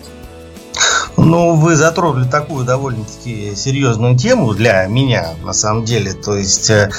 Ну, 1.16 1.56
вы 1.56 1.76
затронули 1.76 2.28
такую 2.28 2.64
довольно-таки 2.64 3.54
серьезную 3.54 4.16
тему 4.16 4.54
для 4.54 4.86
меня, 4.86 5.34
на 5.44 5.52
самом 5.52 5.84
деле. 5.84 6.14
То 6.14 6.36
есть 6.36 6.70
э, 6.70 6.90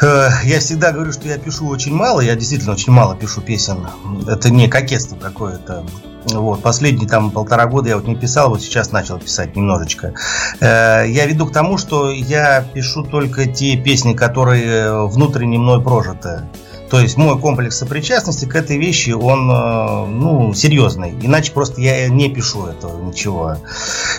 Э, 0.00 0.30
я 0.44 0.60
всегда 0.60 0.92
говорю, 0.92 1.12
что 1.12 1.28
я 1.28 1.38
пишу 1.38 1.68
очень 1.68 1.94
мало, 1.94 2.20
я 2.20 2.34
действительно 2.34 2.72
очень 2.72 2.92
мало 2.92 3.14
пишу 3.16 3.40
песен. 3.42 3.86
Это 4.26 4.50
не 4.50 4.68
кокетство 4.68 5.16
какое-то. 5.16 5.84
Вот, 6.24 6.62
последние 6.62 7.08
там 7.08 7.30
полтора 7.30 7.66
года 7.66 7.88
я 7.88 7.96
вот 7.96 8.06
не 8.06 8.14
писал, 8.14 8.50
вот 8.50 8.62
сейчас 8.62 8.92
начал 8.92 9.18
писать 9.18 9.56
немножечко. 9.56 10.14
Э, 10.60 11.04
я 11.08 11.26
веду 11.26 11.46
к 11.46 11.52
тому, 11.52 11.78
что 11.78 12.10
я 12.10 12.62
пишу 12.74 13.04
только 13.04 13.46
те 13.46 13.76
песни, 13.76 14.12
которые 14.12 15.06
внутренне 15.06 15.58
мной 15.58 15.82
прожиты. 15.82 16.42
То 16.90 16.98
есть 16.98 17.16
мой 17.16 17.38
комплекс 17.38 17.78
сопричастности 17.78 18.46
к 18.46 18.56
этой 18.56 18.76
вещи, 18.76 19.10
он 19.10 19.48
э, 19.48 20.06
ну, 20.06 20.52
серьезный. 20.54 21.14
Иначе 21.22 21.52
просто 21.52 21.80
я 21.80 22.08
не 22.08 22.28
пишу 22.28 22.66
этого 22.66 23.00
ничего. 23.00 23.58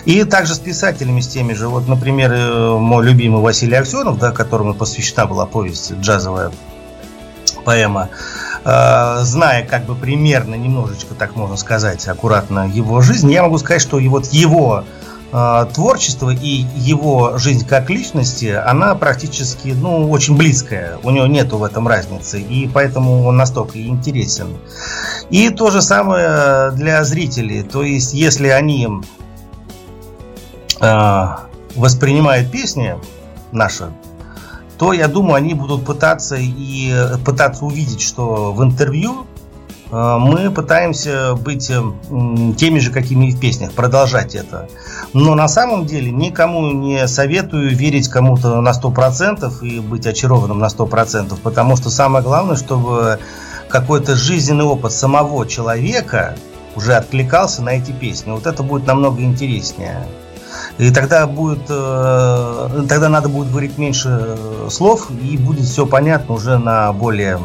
И 0.06 0.24
также 0.24 0.54
с 0.54 0.58
писателями, 0.58 1.20
с 1.20 1.28
теми 1.28 1.52
же. 1.52 1.68
Вот, 1.68 1.86
например, 1.86 2.32
э, 2.32 2.78
мой 2.78 3.04
любимый 3.04 3.42
Василий 3.42 3.76
Аксенов, 3.76 4.18
да, 4.18 4.32
которому 4.32 4.72
посвящена 4.72 5.26
была 5.26 5.44
повесть 5.44 5.92
джазовая 5.92 6.50
поэма. 7.64 8.08
Э, 8.64 9.20
зная 9.22 9.66
как 9.66 9.84
бы 9.84 9.94
примерно, 9.94 10.54
немножечко, 10.54 11.14
так 11.14 11.36
можно 11.36 11.56
сказать, 11.56 12.06
аккуратно 12.08 12.68
его 12.68 13.00
жизнь, 13.00 13.30
я 13.32 13.42
могу 13.42 13.58
сказать, 13.58 13.82
что 13.82 13.98
вот 13.98 14.26
его 14.26 14.84
Э, 15.34 15.64
творчество 15.72 16.28
и 16.28 16.66
его 16.76 17.38
жизнь 17.38 17.66
как 17.66 17.88
личности, 17.88 18.48
она 18.48 18.94
практически, 18.94 19.68
ну, 19.68 20.10
очень 20.10 20.36
близкая. 20.36 20.98
У 21.02 21.10
него 21.10 21.26
нету 21.26 21.56
в 21.56 21.64
этом 21.64 21.88
разницы, 21.88 22.38
и 22.38 22.68
поэтому 22.68 23.24
он 23.24 23.38
настолько 23.38 23.80
интересен. 23.80 24.58
И 25.30 25.48
то 25.48 25.70
же 25.70 25.80
самое 25.80 26.70
для 26.72 27.02
зрителей. 27.04 27.62
То 27.62 27.82
есть, 27.82 28.12
если 28.12 28.48
они 28.48 28.88
э, 30.80 31.26
воспринимают 31.76 32.50
песни 32.50 32.96
наши, 33.52 33.90
то 34.82 34.92
я 34.92 35.06
думаю, 35.06 35.36
они 35.36 35.54
будут 35.54 35.84
пытаться 35.84 36.36
и 36.36 36.92
пытаться 37.24 37.64
увидеть, 37.64 38.02
что 38.02 38.52
в 38.52 38.62
интервью 38.64 39.26
Э, 39.92 40.16
мы 40.18 40.50
пытаемся 40.50 41.34
быть 41.34 41.70
э, 41.70 41.82
теми 42.56 42.78
же, 42.78 42.90
какими 42.90 43.26
и 43.26 43.32
в 43.32 43.38
песнях, 43.38 43.72
продолжать 43.72 44.34
это. 44.34 44.68
Но 45.12 45.34
на 45.34 45.48
самом 45.48 45.86
деле 45.86 46.10
никому 46.10 46.72
не 46.72 47.06
советую 47.06 47.76
верить 47.76 48.08
кому-то 48.08 48.60
на 48.60 48.70
100% 48.70 49.62
и 49.62 49.80
быть 49.80 50.06
очарованным 50.06 50.58
на 50.58 50.66
100%, 50.66 51.38
потому 51.42 51.76
что 51.76 51.90
самое 51.90 52.24
главное, 52.24 52.56
чтобы 52.56 53.20
какой-то 53.68 54.16
жизненный 54.16 54.64
опыт 54.64 54.92
самого 54.92 55.46
человека 55.46 56.36
уже 56.74 56.94
откликался 56.94 57.62
на 57.62 57.70
эти 57.70 57.92
песни. 57.92 58.30
Вот 58.30 58.46
это 58.46 58.62
будет 58.62 58.86
намного 58.86 59.20
интереснее. 59.22 60.06
И 60.82 60.90
тогда 60.90 61.28
будет, 61.28 61.62
э, 61.68 62.84
тогда 62.88 63.08
надо 63.08 63.28
будет 63.28 63.50
говорить 63.50 63.78
меньше 63.78 64.36
слов, 64.68 65.10
и 65.22 65.36
будет 65.36 65.64
все 65.64 65.86
понятно 65.86 66.34
уже 66.34 66.58
на 66.58 66.92
более 66.92 67.38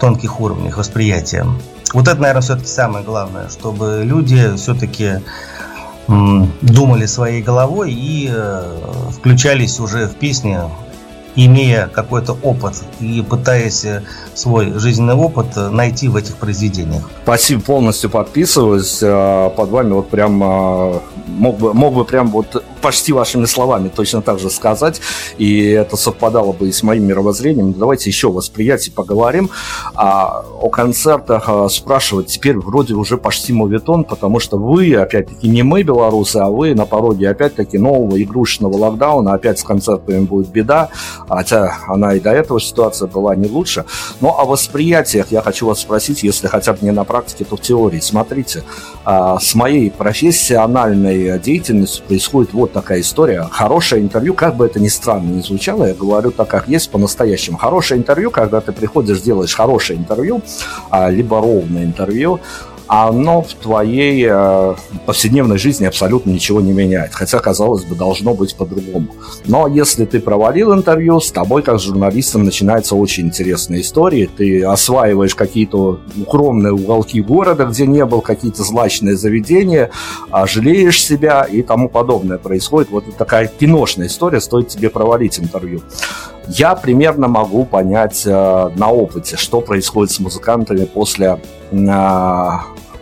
тонких 0.00 0.40
уровнях 0.40 0.78
восприятия. 0.78 1.46
Вот 1.92 2.08
это, 2.08 2.18
наверное, 2.18 2.40
все-таки 2.40 2.68
самое 2.68 3.04
главное, 3.04 3.50
чтобы 3.50 4.02
люди 4.04 4.56
все-таки 4.56 5.20
думали 6.08 7.04
своей 7.04 7.42
головой 7.42 7.92
и 7.92 8.30
э, 8.32 8.62
включались 9.18 9.78
уже 9.78 10.06
в 10.06 10.14
песни, 10.14 10.58
имея 11.36 11.88
какой-то 11.88 12.36
опыт 12.42 12.82
и 13.00 13.22
пытаясь 13.22 13.84
э, 13.84 14.02
свой 14.34 14.72
жизненный 14.78 15.14
опыт 15.14 15.46
э, 15.56 15.68
найти 15.68 16.08
в 16.08 16.16
этих 16.16 16.36
произведениях. 16.36 17.08
Спасибо, 17.22 17.62
полностью 17.62 18.10
подписываюсь. 18.10 18.98
Под 19.00 19.68
вами 19.70 19.92
вот 19.92 20.10
прям 20.10 20.32
мог 21.26 21.58
бы, 21.58 21.74
мог 21.74 21.94
бы 21.94 22.04
прям 22.04 22.28
вот 22.28 22.62
почти 22.82 23.12
вашими 23.12 23.46
словами 23.46 23.88
точно 23.88 24.20
так 24.20 24.38
же 24.38 24.50
сказать, 24.50 25.00
и 25.38 25.68
это 25.70 25.96
совпадало 25.96 26.52
бы 26.52 26.68
и 26.68 26.72
с 26.72 26.82
моим 26.82 27.06
мировоззрением. 27.06 27.72
Давайте 27.72 28.10
еще 28.10 28.28
о 28.28 28.32
восприятии 28.32 28.90
поговорим. 28.90 29.50
А 29.94 30.44
о 30.60 30.68
концертах 30.68 31.44
а, 31.48 31.68
спрашивать 31.68 32.26
теперь 32.26 32.58
вроде 32.58 32.94
уже 32.94 33.16
почти 33.16 33.52
моветон, 33.52 34.04
потому 34.04 34.40
что 34.40 34.58
вы, 34.58 34.94
опять-таки, 34.94 35.48
не 35.48 35.62
мы, 35.62 35.82
белорусы, 35.82 36.36
а 36.38 36.48
вы 36.48 36.74
на 36.74 36.86
пороге, 36.86 37.30
опять-таки, 37.30 37.78
нового 37.78 38.20
игрушечного 38.20 38.76
локдауна, 38.76 39.32
опять 39.34 39.58
с 39.58 39.64
концертами 39.64 40.20
будет 40.20 40.48
беда, 40.48 40.88
хотя 41.28 41.78
она 41.86 42.14
и 42.14 42.20
до 42.20 42.30
этого 42.30 42.60
ситуация 42.60 43.08
была 43.08 43.36
не 43.36 43.48
лучше. 43.48 43.84
Но 44.20 44.38
о 44.38 44.44
восприятиях 44.44 45.28
я 45.30 45.42
хочу 45.42 45.66
вас 45.66 45.80
спросить, 45.80 46.22
если 46.22 46.48
хотя 46.48 46.72
бы 46.72 46.78
не 46.82 46.90
на 46.90 47.04
практике, 47.04 47.44
то 47.44 47.56
в 47.56 47.60
теории. 47.60 48.00
Смотрите, 48.00 48.64
а, 49.04 49.38
с 49.38 49.54
моей 49.54 49.90
профессиональной 49.90 51.38
деятельностью 51.38 52.04
происходит 52.06 52.52
вот 52.52 52.71
такая 52.72 53.00
история. 53.00 53.48
Хорошее 53.50 54.02
интервью, 54.02 54.34
как 54.34 54.56
бы 54.56 54.66
это 54.66 54.80
ни 54.80 54.88
странно 54.88 55.30
ни 55.30 55.40
звучало, 55.40 55.84
я 55.86 55.94
говорю 55.94 56.30
так, 56.30 56.48
как 56.48 56.68
есть 56.68 56.90
по-настоящему. 56.90 57.58
Хорошее 57.58 58.00
интервью, 58.00 58.30
когда 58.30 58.60
ты 58.60 58.72
приходишь, 58.72 59.20
делаешь 59.20 59.54
хорошее 59.54 59.98
интервью, 59.98 60.42
а, 60.90 61.10
либо 61.10 61.40
ровное 61.40 61.84
интервью, 61.84 62.40
оно 62.94 63.40
в 63.40 63.54
твоей 63.54 64.26
э, 64.30 64.74
повседневной 65.06 65.56
жизни 65.56 65.86
абсолютно 65.86 66.30
ничего 66.30 66.60
не 66.60 66.72
меняет. 66.72 67.14
Хотя, 67.14 67.38
казалось 67.38 67.84
бы, 67.84 67.94
должно 67.94 68.34
быть 68.34 68.54
по-другому. 68.54 69.06
Но 69.46 69.66
если 69.66 70.04
ты 70.04 70.20
провалил 70.20 70.74
интервью, 70.74 71.18
с 71.18 71.32
тобой, 71.32 71.62
как 71.62 71.80
с 71.80 71.84
журналистом, 71.84 72.44
начинается 72.44 72.94
очень 72.94 73.28
интересная 73.28 73.80
история. 73.80 74.26
Ты 74.26 74.62
осваиваешь 74.62 75.34
какие-то 75.34 76.00
укромные 76.20 76.74
уголки 76.74 77.22
города, 77.22 77.64
где 77.64 77.86
не 77.86 78.04
был, 78.04 78.20
какие-то 78.20 78.62
злачные 78.62 79.16
заведения, 79.16 79.90
а 80.30 80.46
жалеешь 80.46 81.02
себя 81.02 81.44
и 81.44 81.62
тому 81.62 81.88
подобное 81.88 82.36
происходит. 82.36 82.90
Вот 82.90 83.04
такая 83.16 83.46
киношная 83.46 84.08
история, 84.08 84.42
стоит 84.42 84.68
тебе 84.68 84.90
провалить 84.90 85.40
интервью. 85.40 85.80
Я 86.46 86.74
примерно 86.74 87.28
могу 87.28 87.64
понять 87.64 88.24
э, 88.26 88.70
на 88.76 88.90
опыте, 88.90 89.38
что 89.38 89.62
происходит 89.62 90.10
с 90.12 90.20
музыкантами 90.20 90.84
после 90.84 91.40
э, 91.70 92.48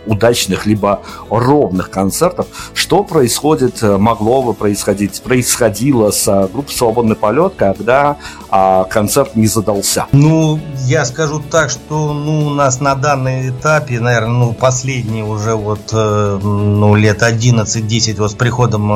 удачных, 0.07 0.67
либо 0.67 1.03
ровных 1.29 1.91
концертов. 1.91 2.47
Что 2.75 3.05
происходит, 3.05 3.83
э, 3.83 3.97
могло 3.97 4.43
бы 4.43 4.55
происходить, 4.55 5.23
происходило 5.23 6.11
с 6.11 6.27
э, 6.29 6.49
группой 6.53 6.73
«Свободный 6.73 7.17
полет», 7.17 7.55
когда 7.57 8.17
а, 8.49 8.85
концерт 8.85 9.37
не 9.37 9.47
задался? 9.47 10.07
Ну, 10.13 10.59
я 10.87 11.05
скажу 11.05 11.43
так, 11.51 11.71
что 11.71 12.13
ну, 12.13 12.47
у 12.47 12.51
нас 12.51 12.81
на 12.81 12.95
данном 12.95 13.49
этапе, 13.49 14.01
наверное, 14.01 14.31
ну, 14.31 14.53
последние 14.53 15.25
уже 15.25 15.55
вот 15.55 15.91
э, 15.93 16.39
ну, 16.43 16.95
лет 16.95 17.23
11-10 17.23 18.17
вот 18.19 18.31
с 18.31 18.35
приходом 18.35 18.91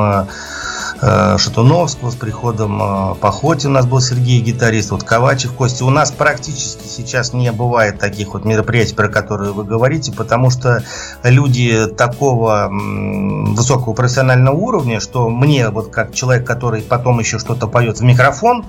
Шатуновского, 1.00 2.10
с 2.10 2.14
приходом 2.14 2.80
э, 2.82 3.14
Похоти 3.16 3.66
у 3.66 3.70
нас 3.70 3.86
был 3.86 4.00
Сергей 4.00 4.40
гитарист, 4.40 4.90
вот 4.90 5.02
Ковачев, 5.02 5.52
Костя. 5.52 5.84
У 5.84 5.90
нас 5.90 6.10
практически 6.10 6.86
сейчас 6.86 7.32
не 7.32 7.50
бывает 7.52 7.98
таких 7.98 8.34
вот 8.34 8.44
мероприятий, 8.44 8.94
про 8.94 9.08
которые 9.08 9.52
вы 9.52 9.64
говорите, 9.64 10.12
потому 10.12 10.50
что 10.50 10.84
люди 11.22 11.86
такого 11.86 12.68
высокого 12.70 13.92
профессионального 13.92 14.54
уровня, 14.54 15.00
что 15.00 15.28
мне, 15.28 15.68
вот 15.70 15.90
как 15.90 16.14
человек, 16.14 16.46
который 16.46 16.82
потом 16.82 17.18
еще 17.18 17.38
что-то 17.38 17.66
поет 17.66 17.98
в 17.98 18.02
микрофон, 18.02 18.64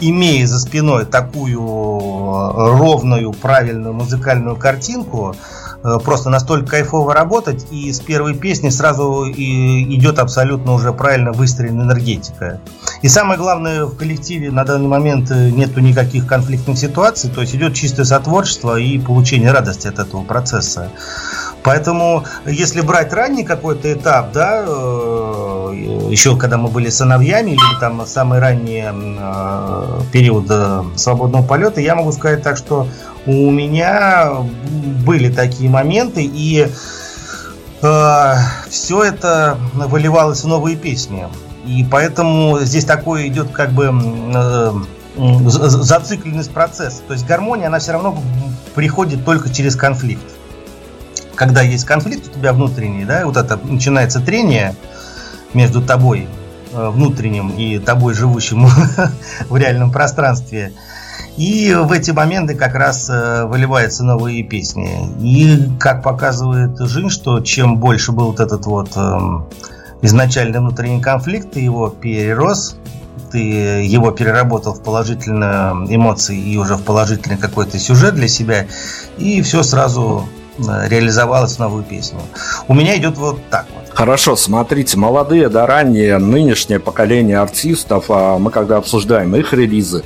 имея 0.00 0.46
за 0.46 0.60
спиной 0.60 1.06
такую 1.06 1.60
э, 1.60 2.78
ровную, 2.78 3.32
правильную 3.32 3.94
музыкальную 3.94 4.56
картинку, 4.56 5.34
Э, 5.34 5.67
просто 5.82 6.30
настолько 6.30 6.70
кайфово 6.70 7.14
работать, 7.14 7.66
и 7.70 7.92
с 7.92 8.00
первой 8.00 8.34
песни 8.34 8.68
сразу 8.68 9.24
и 9.24 9.94
идет 9.94 10.18
абсолютно 10.18 10.72
уже 10.72 10.92
правильно 10.92 11.32
выстроена 11.32 11.82
энергетика. 11.82 12.60
И 13.02 13.08
самое 13.08 13.38
главное, 13.38 13.84
в 13.84 13.96
коллективе 13.96 14.50
на 14.50 14.64
данный 14.64 14.88
момент 14.88 15.30
э, 15.30 15.50
нету 15.50 15.80
никаких 15.80 16.26
конфликтных 16.26 16.78
ситуаций, 16.78 17.30
то 17.30 17.42
есть 17.42 17.54
идет 17.54 17.74
чистое 17.74 18.04
сотворчество 18.04 18.76
и 18.78 18.98
получение 18.98 19.52
радости 19.52 19.86
от 19.86 19.98
этого 19.98 20.24
процесса. 20.24 20.90
Поэтому, 21.62 22.24
если 22.46 22.80
брать 22.80 23.12
ранний 23.12 23.44
какой-то 23.44 23.92
этап, 23.92 24.32
да, 24.32 24.64
э, 24.66 26.08
еще 26.10 26.36
когда 26.36 26.56
мы 26.56 26.68
были 26.68 26.88
сыновьями, 26.88 27.50
или 27.50 27.80
там 27.80 28.04
самый 28.06 28.40
ранний 28.40 28.84
период 30.10 30.50
свободного 30.96 31.42
полета, 31.42 31.80
я 31.80 31.94
могу 31.94 32.12
сказать 32.12 32.42
так, 32.42 32.56
что 32.56 32.88
у 33.28 33.50
меня 33.50 34.38
были 35.04 35.30
такие 35.30 35.68
моменты, 35.68 36.22
и 36.24 36.66
э, 37.82 38.34
все 38.70 39.02
это 39.02 39.58
выливалось 39.74 40.42
в 40.44 40.46
новые 40.46 40.76
песни. 40.76 41.28
И 41.66 41.84
поэтому 41.90 42.58
здесь 42.60 42.86
такой 42.86 43.28
идет 43.28 43.50
как 43.50 43.72
бы 43.72 43.90
э, 43.92 44.72
зацикленность 45.46 46.52
процесса. 46.52 47.02
То 47.06 47.12
есть 47.12 47.26
гармония, 47.26 47.66
она 47.66 47.80
все 47.80 47.92
равно 47.92 48.18
приходит 48.74 49.26
только 49.26 49.52
через 49.52 49.76
конфликт. 49.76 50.24
Когда 51.34 51.60
есть 51.60 51.84
конфликт 51.84 52.28
у 52.28 52.38
тебя 52.38 52.54
внутренний, 52.54 53.04
да, 53.04 53.26
вот 53.26 53.36
это 53.36 53.60
начинается 53.62 54.20
трение 54.20 54.74
между 55.52 55.82
тобой 55.82 56.28
э, 56.72 56.88
внутренним 56.88 57.50
и 57.50 57.78
тобой 57.78 58.14
живущим 58.14 58.66
в 59.50 59.56
реальном 59.58 59.92
пространстве– 59.92 60.72
и 61.38 61.72
в 61.72 61.92
эти 61.92 62.10
моменты 62.10 62.56
как 62.56 62.74
раз 62.74 63.08
э, 63.08 63.44
выливаются 63.44 64.02
новые 64.02 64.42
песни. 64.42 65.08
И 65.20 65.70
как 65.78 66.02
показывает 66.02 66.76
Жин, 66.80 67.10
что 67.10 67.38
чем 67.38 67.76
больше 67.76 68.10
был 68.10 68.26
вот 68.26 68.40
этот 68.40 68.66
вот 68.66 68.96
эм, 68.96 69.46
изначальный 70.02 70.58
внутренний 70.58 71.00
конфликт, 71.00 71.52
ты 71.52 71.60
его 71.60 71.90
перерос, 71.90 72.76
ты 73.30 73.38
его 73.38 74.10
переработал 74.10 74.74
в 74.74 74.82
положительные 74.82 75.86
эмоции 75.94 76.36
и 76.36 76.56
уже 76.56 76.74
в 76.74 76.82
положительный 76.82 77.38
какой-то 77.38 77.78
сюжет 77.78 78.16
для 78.16 78.26
себя, 78.26 78.66
и 79.16 79.40
все 79.42 79.62
сразу 79.62 80.28
э, 80.58 80.88
реализовалось 80.88 81.54
в 81.54 81.58
новую 81.60 81.84
песню. 81.84 82.18
У 82.66 82.74
меня 82.74 82.96
идет 82.96 83.16
вот 83.16 83.38
так 83.48 83.66
вот. 83.76 83.77
Хорошо, 83.98 84.36
смотрите, 84.36 84.96
молодые 84.96 85.48
да 85.48 85.66
ранние, 85.66 86.18
нынешнее 86.18 86.78
поколение 86.78 87.40
артистов, 87.40 88.04
а 88.10 88.38
мы 88.38 88.52
когда 88.52 88.76
обсуждаем 88.76 89.34
их 89.34 89.52
релизы, 89.52 90.04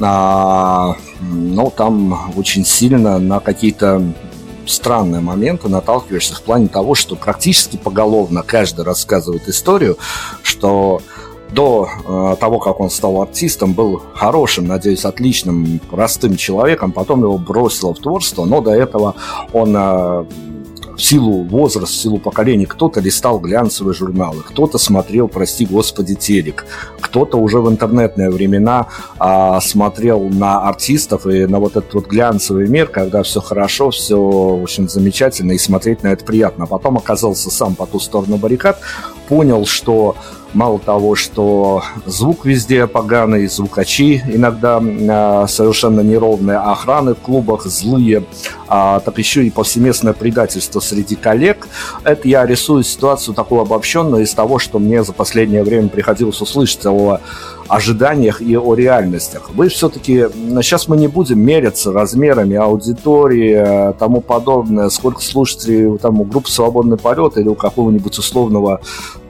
а, 0.00 0.96
ну, 1.20 1.70
там 1.70 2.32
очень 2.38 2.64
сильно 2.64 3.18
на 3.18 3.40
какие-то 3.40 4.02
странные 4.64 5.20
моменты 5.20 5.68
наталкиваешься 5.68 6.34
в 6.36 6.40
плане 6.40 6.68
того, 6.68 6.94
что 6.94 7.16
практически 7.16 7.76
поголовно 7.76 8.42
каждый 8.42 8.86
рассказывает 8.86 9.46
историю, 9.46 9.98
что 10.42 11.02
до 11.50 11.86
э, 11.86 12.36
того, 12.40 12.58
как 12.60 12.80
он 12.80 12.88
стал 12.88 13.20
артистом, 13.20 13.74
был 13.74 14.02
хорошим, 14.14 14.66
надеюсь, 14.66 15.04
отличным, 15.04 15.80
простым 15.90 16.38
человеком, 16.38 16.92
потом 16.92 17.20
его 17.20 17.36
бросило 17.36 17.92
в 17.92 17.98
творчество, 17.98 18.46
но 18.46 18.62
до 18.62 18.70
этого 18.70 19.16
он 19.52 19.74
э, 19.76 20.24
в 20.96 21.02
силу 21.02 21.42
возраста, 21.42 21.96
в 21.96 22.00
силу 22.00 22.18
поколений, 22.18 22.66
кто-то 22.66 23.00
листал 23.00 23.38
глянцевые 23.38 23.94
журналы, 23.94 24.42
кто-то 24.42 24.78
смотрел, 24.78 25.28
прости 25.28 25.66
господи, 25.66 26.14
телек, 26.14 26.66
кто-то 27.00 27.36
уже 27.38 27.60
в 27.60 27.70
интернетные 27.70 28.30
времена 28.30 28.88
а, 29.18 29.60
смотрел 29.60 30.20
на 30.20 30.68
артистов 30.68 31.26
и 31.26 31.46
на 31.46 31.58
вот 31.58 31.76
этот 31.76 31.94
вот 31.94 32.06
глянцевый 32.06 32.68
мир, 32.68 32.86
когда 32.86 33.22
все 33.22 33.40
хорошо, 33.40 33.90
все 33.90 34.18
очень 34.18 34.88
замечательно 34.88 35.52
и 35.52 35.58
смотреть 35.58 36.02
на 36.02 36.08
это 36.08 36.24
приятно. 36.24 36.64
А 36.64 36.66
потом 36.66 36.96
оказался 36.96 37.50
сам 37.50 37.74
по 37.74 37.86
ту 37.86 38.00
сторону 38.00 38.36
баррикад, 38.36 38.80
понял, 39.28 39.66
что 39.66 40.16
Мало 40.54 40.78
того, 40.78 41.16
что 41.16 41.82
звук 42.06 42.44
везде 42.44 42.86
поганый, 42.86 43.48
звукачи 43.48 44.22
иногда 44.28 44.80
э, 44.80 45.46
совершенно 45.48 46.00
неровные, 46.00 46.58
а 46.58 46.70
охраны 46.70 47.14
в 47.14 47.18
клубах 47.18 47.64
злые, 47.66 48.24
а, 48.68 49.00
так 49.00 49.18
еще 49.18 49.44
и 49.44 49.50
повсеместное 49.50 50.12
предательство 50.12 50.78
среди 50.78 51.16
коллег. 51.16 51.66
Это 52.04 52.28
я 52.28 52.46
рисую 52.46 52.84
ситуацию 52.84 53.34
такую 53.34 53.62
обобщенную 53.62 54.22
из 54.22 54.32
того, 54.32 54.60
что 54.60 54.78
мне 54.78 55.02
за 55.02 55.12
последнее 55.12 55.64
время 55.64 55.88
приходилось 55.88 56.40
услышать 56.40 56.86
о 56.86 57.18
ожиданиях 57.68 58.40
и 58.40 58.56
о 58.56 58.74
реальностях. 58.74 59.50
Вы 59.54 59.68
все-таки, 59.68 60.26
сейчас 60.62 60.88
мы 60.88 60.96
не 60.96 61.08
будем 61.08 61.40
мериться 61.40 61.92
размерами 61.92 62.56
аудитории, 62.56 63.90
э, 63.90 63.92
тому 63.98 64.20
подобное, 64.20 64.88
сколько 64.88 65.22
слушателей 65.22 65.98
там, 65.98 66.20
у 66.20 66.24
группы 66.24 66.50
«Свободный 66.50 66.96
полет» 66.96 67.36
или 67.36 67.48
у 67.48 67.54
какого-нибудь 67.54 68.18
условного 68.18 68.80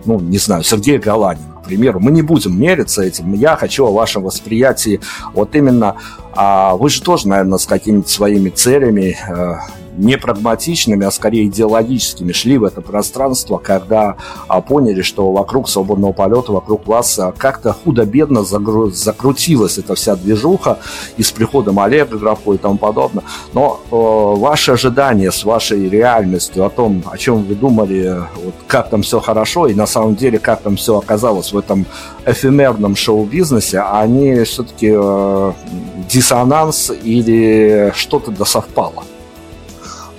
ну, 0.06 0.20
не 0.20 0.38
знаю, 0.38 0.62
Сергея 0.62 0.98
Галанина, 0.98 1.54
к 1.62 1.66
примеру, 1.66 1.98
мы 2.00 2.10
не 2.10 2.22
будем 2.22 2.58
мериться 2.58 3.02
этим. 3.02 3.32
Я 3.32 3.56
хочу 3.56 3.86
о 3.86 3.92
вашем 3.92 4.22
восприятии 4.22 5.00
вот 5.32 5.54
именно... 5.54 5.96
А 6.36 6.74
вы 6.74 6.90
же 6.90 7.00
тоже, 7.00 7.28
наверное, 7.28 7.58
с 7.58 7.66
какими-то 7.66 8.10
своими 8.10 8.50
целями 8.50 9.16
э, 9.28 9.54
не 9.96 10.18
прагматичными, 10.18 11.06
а 11.06 11.10
скорее 11.10 11.46
идеологическими 11.46 12.32
шли 12.32 12.58
в 12.58 12.64
это 12.64 12.80
пространство, 12.80 13.58
когда 13.58 14.16
а, 14.48 14.60
поняли, 14.60 15.02
что 15.02 15.32
вокруг 15.32 15.68
свободного 15.68 16.12
полета, 16.12 16.52
вокруг 16.52 16.86
вас 16.86 17.18
а, 17.18 17.32
как-то 17.32 17.72
худо-бедно 17.72 18.40
загру- 18.40 18.90
закрутилась 18.90 19.78
эта 19.78 19.94
вся 19.94 20.16
движуха 20.16 20.78
и 21.16 21.22
с 21.22 21.30
приходом 21.30 21.78
Олега 21.78 22.18
Графо 22.18 22.54
и 22.54 22.58
тому 22.58 22.78
подобное. 22.78 23.24
Но 23.52 23.80
э, 23.90 24.40
ваши 24.40 24.72
ожидания 24.72 25.30
с 25.30 25.44
вашей 25.44 25.88
реальностью 25.88 26.64
о 26.64 26.70
том, 26.70 27.02
о 27.10 27.16
чем 27.18 27.42
вы 27.44 27.54
думали, 27.54 28.16
вот, 28.42 28.54
как 28.66 28.90
там 28.90 29.02
все 29.02 29.20
хорошо 29.20 29.66
и 29.66 29.74
на 29.74 29.86
самом 29.86 30.16
деле 30.16 30.38
как 30.38 30.60
там 30.60 30.76
все 30.76 30.98
оказалось 30.98 31.52
в 31.52 31.58
этом 31.58 31.86
эфемерном 32.26 32.96
шоу-бизнесе, 32.96 33.80
они 33.80 34.42
все-таки 34.44 34.92
э, 34.94 35.52
диссонанс 36.08 36.90
или 37.02 37.92
что-то 37.94 38.30
досовпало? 38.30 39.04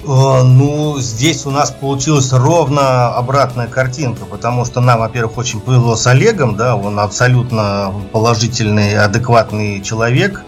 Э, 0.07 0.43
ну, 0.43 0.99
здесь 0.99 1.45
у 1.45 1.51
нас 1.51 1.71
получилась 1.71 2.31
ровно 2.31 3.15
обратная 3.15 3.67
картинка, 3.67 4.25
потому 4.25 4.65
что 4.65 4.79
нам, 4.81 4.99
во-первых, 4.99 5.37
очень 5.37 5.59
повезло 5.59 5.95
с 5.95 6.05
Олегом, 6.05 6.55
да, 6.55 6.75
он 6.75 6.99
абсолютно 6.99 7.91
положительный, 8.11 8.97
адекватный 8.97 9.81
человек 9.81 10.43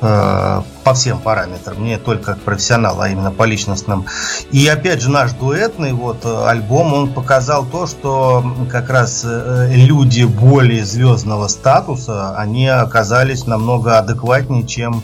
э, 0.00 0.62
по 0.84 0.94
всем 0.94 1.18
параметрам, 1.18 1.82
не 1.82 1.98
только 1.98 2.34
как 2.34 2.40
профессионал, 2.42 3.00
а 3.00 3.08
именно 3.08 3.32
по 3.32 3.42
личностным. 3.42 4.06
И 4.52 4.68
опять 4.68 5.02
же 5.02 5.10
наш 5.10 5.32
дуэтный 5.32 5.92
вот 5.92 6.24
альбом, 6.24 6.94
он 6.94 7.12
показал 7.12 7.64
то, 7.64 7.88
что 7.88 8.44
как 8.70 8.90
раз 8.90 9.22
э, 9.24 9.70
люди 9.72 10.22
более 10.22 10.84
звездного 10.84 11.48
статуса, 11.48 12.36
они 12.36 12.68
оказались 12.68 13.44
намного 13.44 13.98
адекватнее, 13.98 14.64
чем 14.64 15.02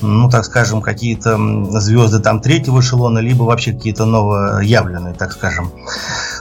ну, 0.00 0.28
так 0.30 0.44
скажем, 0.44 0.82
какие-то 0.82 1.38
звезды 1.80 2.18
там 2.20 2.40
третьего 2.40 2.80
эшелона, 2.80 3.18
либо 3.18 3.44
вообще 3.44 3.72
какие-то 3.72 4.04
новоявленные, 4.04 5.14
так 5.14 5.32
скажем, 5.32 5.72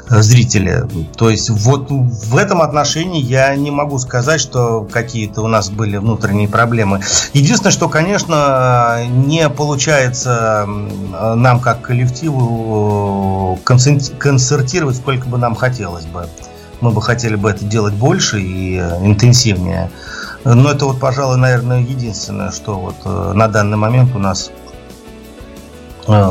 зрители. 0.10 0.84
То 1.18 1.30
есть 1.30 1.50
вот 1.50 1.90
в 1.90 2.38
этом 2.38 2.62
отношении 2.62 3.22
я 3.22 3.56
не 3.56 3.72
могу 3.72 3.98
сказать, 4.00 4.40
что 4.42 4.88
какие-то 4.92 5.42
у 5.42 5.48
нас 5.48 5.70
были 5.70 5.98
внутренние 5.98 6.48
проблемы. 6.48 7.02
Единственное, 7.34 7.72
что, 7.72 7.90
конечно, 7.90 9.06
не 9.08 9.50
получается 9.50 10.68
нам 10.68 11.60
как 11.60 11.82
коллективу 11.82 13.60
концертировать, 13.64 14.98
сколько 14.98 15.28
бы 15.28 15.38
нам 15.38 15.56
хотелось 15.56 16.06
бы. 16.06 16.28
Мы 16.82 16.92
бы 16.92 17.02
хотели 17.02 17.36
бы 17.36 17.50
это 17.50 17.64
делать 17.64 17.94
больше 17.94 18.42
и 18.42 18.78
интенсивнее. 18.78 19.90
Но 20.46 20.70
это 20.70 20.86
вот, 20.86 21.00
пожалуй, 21.00 21.38
наверное, 21.38 21.80
единственное, 21.80 22.52
что 22.52 22.76
вот 22.76 22.96
э, 23.04 23.34
на 23.34 23.48
данный 23.48 23.78
момент 23.78 24.16
у 24.16 24.20
нас 24.20 24.52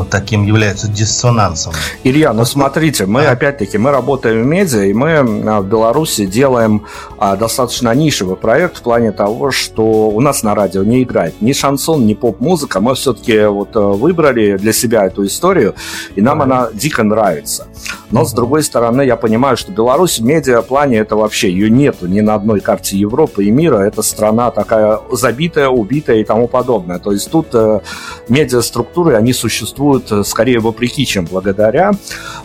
таким 0.09 0.45
является 0.45 0.87
диссонансом. 0.87 1.73
Илья, 2.03 2.33
ну 2.33 2.45
смотрите, 2.45 3.05
мы 3.05 3.25
опять-таки 3.25 3.77
мы 3.77 3.91
работаем 3.91 4.43
в 4.43 4.45
медиа, 4.45 4.85
и 4.85 4.93
мы 4.93 5.17
а, 5.17 5.61
в 5.61 5.67
Беларуси 5.67 6.25
делаем 6.25 6.85
а, 7.17 7.35
достаточно 7.35 7.93
нишевый 7.93 8.37
проект 8.37 8.77
в 8.77 8.81
плане 8.81 9.11
того, 9.11 9.51
что 9.51 9.83
у 9.83 10.21
нас 10.21 10.43
на 10.43 10.55
радио 10.55 10.83
не 10.83 11.03
играет 11.03 11.41
ни 11.41 11.51
шансон, 11.51 12.05
ни 12.05 12.13
поп-музыка. 12.13 12.79
Мы 12.79 12.95
все-таки 12.95 13.45
вот 13.45 13.75
э, 13.75 13.79
выбрали 13.79 14.57
для 14.57 14.71
себя 14.71 15.05
эту 15.05 15.25
историю, 15.25 15.75
и 16.15 16.21
нам 16.21 16.41
она 16.41 16.69
дико 16.73 17.03
нравится. 17.03 17.67
Но, 18.11 18.23
с 18.23 18.33
другой 18.33 18.63
стороны, 18.63 19.01
я 19.01 19.17
понимаю, 19.17 19.57
что 19.57 19.71
Беларусь 19.71 20.19
в 20.19 20.23
медиаплане 20.23 20.99
это 20.99 21.15
вообще, 21.15 21.51
ее 21.51 21.69
нету 21.69 22.07
ни 22.07 22.21
на 22.21 22.35
одной 22.35 22.61
карте 22.61 22.97
Европы 22.97 23.45
и 23.45 23.51
мира. 23.51 23.79
Это 23.79 24.01
страна 24.01 24.51
такая 24.51 24.99
забитая, 25.11 25.67
убитая 25.67 26.17
и 26.17 26.23
тому 26.23 26.47
подобное. 26.47 26.99
То 26.99 27.11
есть 27.11 27.29
тут 27.29 27.47
э, 27.53 27.81
медиаструктуры, 28.29 29.15
они 29.15 29.33
существуют 29.33 29.64
э, 30.11 30.23
скорее 30.23 30.59
вопреки, 30.59 31.05
чем 31.05 31.25
благодаря. 31.25 31.91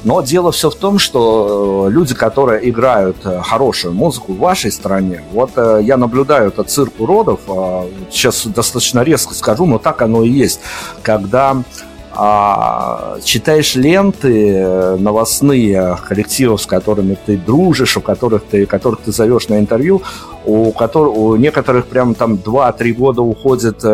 Но 0.05 0.23
дело 0.23 0.53
все 0.53 0.71
в 0.71 0.75
том, 0.75 0.99
что 0.99 1.87
э, 1.89 1.91
люди, 1.91 2.15
которые 2.15 2.69
играют 2.69 3.17
э, 3.25 3.41
хорошую 3.43 3.95
музыку 3.95 4.33
в 4.33 4.39
вашей 4.39 4.73
стране, 4.73 5.23
вот 5.33 5.51
я 5.57 5.97
наблюдаю 5.97 6.49
этот 6.49 6.71
цирк 6.71 6.95
уродов, 6.99 7.41
э, 7.49 7.83
сейчас 8.11 8.47
достаточно 8.47 9.01
резко 9.01 9.35
скажу, 9.35 9.67
но 9.67 9.79
так 9.79 10.03
оно 10.03 10.23
и 10.23 10.29
есть, 10.29 10.61
когда 11.03 11.63
а, 12.13 13.19
читаешь 13.23 13.77
ленты 13.77 14.97
новостные 14.99 15.97
коллективов, 16.09 16.61
с 16.61 16.67
которыми 16.67 17.17
ты 17.25 17.37
дружишь, 17.37 17.97
у 17.97 18.01
которых 18.01 18.43
ты, 18.45 18.67
которых 18.67 19.01
ты 19.03 19.13
зовешь 19.13 19.49
на 19.49 19.61
интервью, 19.61 20.03
у, 20.45 20.73
которых, 20.73 21.17
у 21.17 21.37
некоторых 21.37 21.87
прям 21.87 22.15
там 22.15 22.35
2-3 22.35 22.93
года 22.95 23.23
уходит 23.23 23.85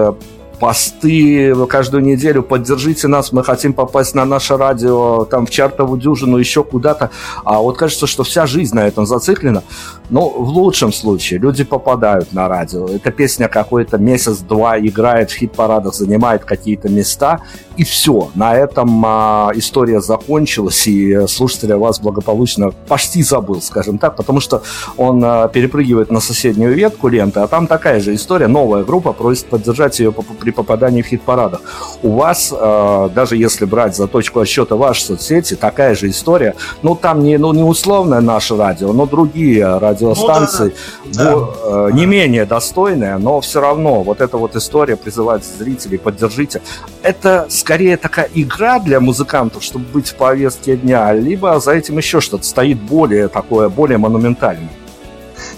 посты 0.59 1.55
каждую 1.67 2.03
неделю, 2.03 2.43
поддержите 2.43 3.09
нас, 3.09 3.33
мы 3.33 3.45
хотим 3.45 3.73
попасть 3.73 4.15
на 4.15 4.25
наше 4.25 4.57
радио, 4.57 5.25
там 5.25 5.47
в 5.47 5.51
чартовую 5.51 6.01
дюжину, 6.01 6.37
еще 6.37 6.65
куда-то. 6.65 7.11
А 7.45 7.59
вот 7.59 7.77
кажется, 7.77 8.07
что 8.07 8.25
вся 8.25 8.47
жизнь 8.47 8.75
на 8.75 8.87
этом 8.87 9.07
зациклена. 9.07 9.63
Но 10.11 10.29
в 10.29 10.49
лучшем 10.49 10.93
случае 10.93 11.41
люди 11.41 11.65
попадают 11.65 12.33
на 12.33 12.49
радио. 12.49 12.87
Эта 12.87 13.11
песня 13.11 13.49
какой-то 13.49 13.99
месяц-два 13.99 14.79
играет 14.79 15.31
в 15.31 15.37
хит-парадах, 15.37 15.95
занимает 15.95 16.45
какие-то 16.45 16.89
места, 16.89 17.41
и 17.77 17.85
все. 17.85 18.31
На 18.35 18.55
этом 18.55 19.05
а, 19.05 19.51
история 19.55 20.01
закончилась, 20.01 20.87
и 20.87 21.27
слушатель 21.27 21.75
вас 21.75 22.01
благополучно 22.01 22.71
почти 22.89 23.23
забыл, 23.23 23.61
скажем 23.61 23.99
так, 23.99 24.17
потому 24.17 24.41
что 24.41 24.63
он 24.97 25.23
а, 25.25 25.49
перепрыгивает 25.49 26.11
на 26.11 26.21
соседнюю 26.21 26.75
ветку 26.75 27.09
ленты, 27.09 27.41
а 27.41 27.47
там 27.49 27.67
такая 27.67 28.01
же 28.01 28.15
история, 28.15 28.47
новая 28.47 28.85
группа 28.85 29.13
просит 29.13 29.47
поддержать 29.47 29.99
ее 29.99 30.13
по 30.13 30.23
при 30.47 30.53
попадании 30.53 31.03
в 31.03 31.07
хит-парадах. 31.07 31.61
У 32.03 32.11
вас, 32.11 32.55
э, 32.57 33.09
даже 33.13 33.37
если 33.37 33.65
брать 33.65 33.97
за 33.97 34.07
точку 34.07 34.39
отсчета 34.41 34.77
ваши 34.77 35.05
соцсети, 35.05 35.57
такая 35.57 35.97
же 35.97 36.09
история. 36.09 36.55
Ну, 36.83 36.95
там 36.95 37.25
не, 37.25 37.37
ну, 37.37 37.53
не 37.53 37.65
условное 37.65 38.21
наше 38.21 38.57
радио, 38.57 38.93
но 38.93 39.07
другие 39.07 39.79
радиостанции, 39.79 40.73
ну, 41.05 41.13
да, 41.13 41.25
да. 41.25 41.33
Бо, 41.33 41.89
э, 41.89 41.91
не 41.95 42.07
менее 42.07 42.45
достойные, 42.45 43.19
но 43.19 43.41
все 43.41 43.61
равно 43.61 44.05
вот 44.05 44.21
эта 44.21 44.37
вот 44.37 44.55
история 44.55 44.97
призывает 44.97 45.43
зрителей, 45.45 45.99
поддержите. 45.99 46.61
Это 47.03 47.47
скорее 47.49 47.97
такая 47.97 48.29
игра 48.33 48.79
для 48.79 49.01
музыкантов, 49.01 49.65
чтобы 49.65 49.87
быть 49.87 50.11
в 50.11 50.15
повестке 50.15 50.77
дня, 50.77 51.13
либо 51.13 51.59
за 51.59 51.73
этим 51.73 51.99
еще 51.99 52.21
что-то 52.21 52.45
стоит 52.45 52.79
более 52.81 53.27
такое, 53.27 53.69
более 53.69 53.99
монументальное. 53.99 54.71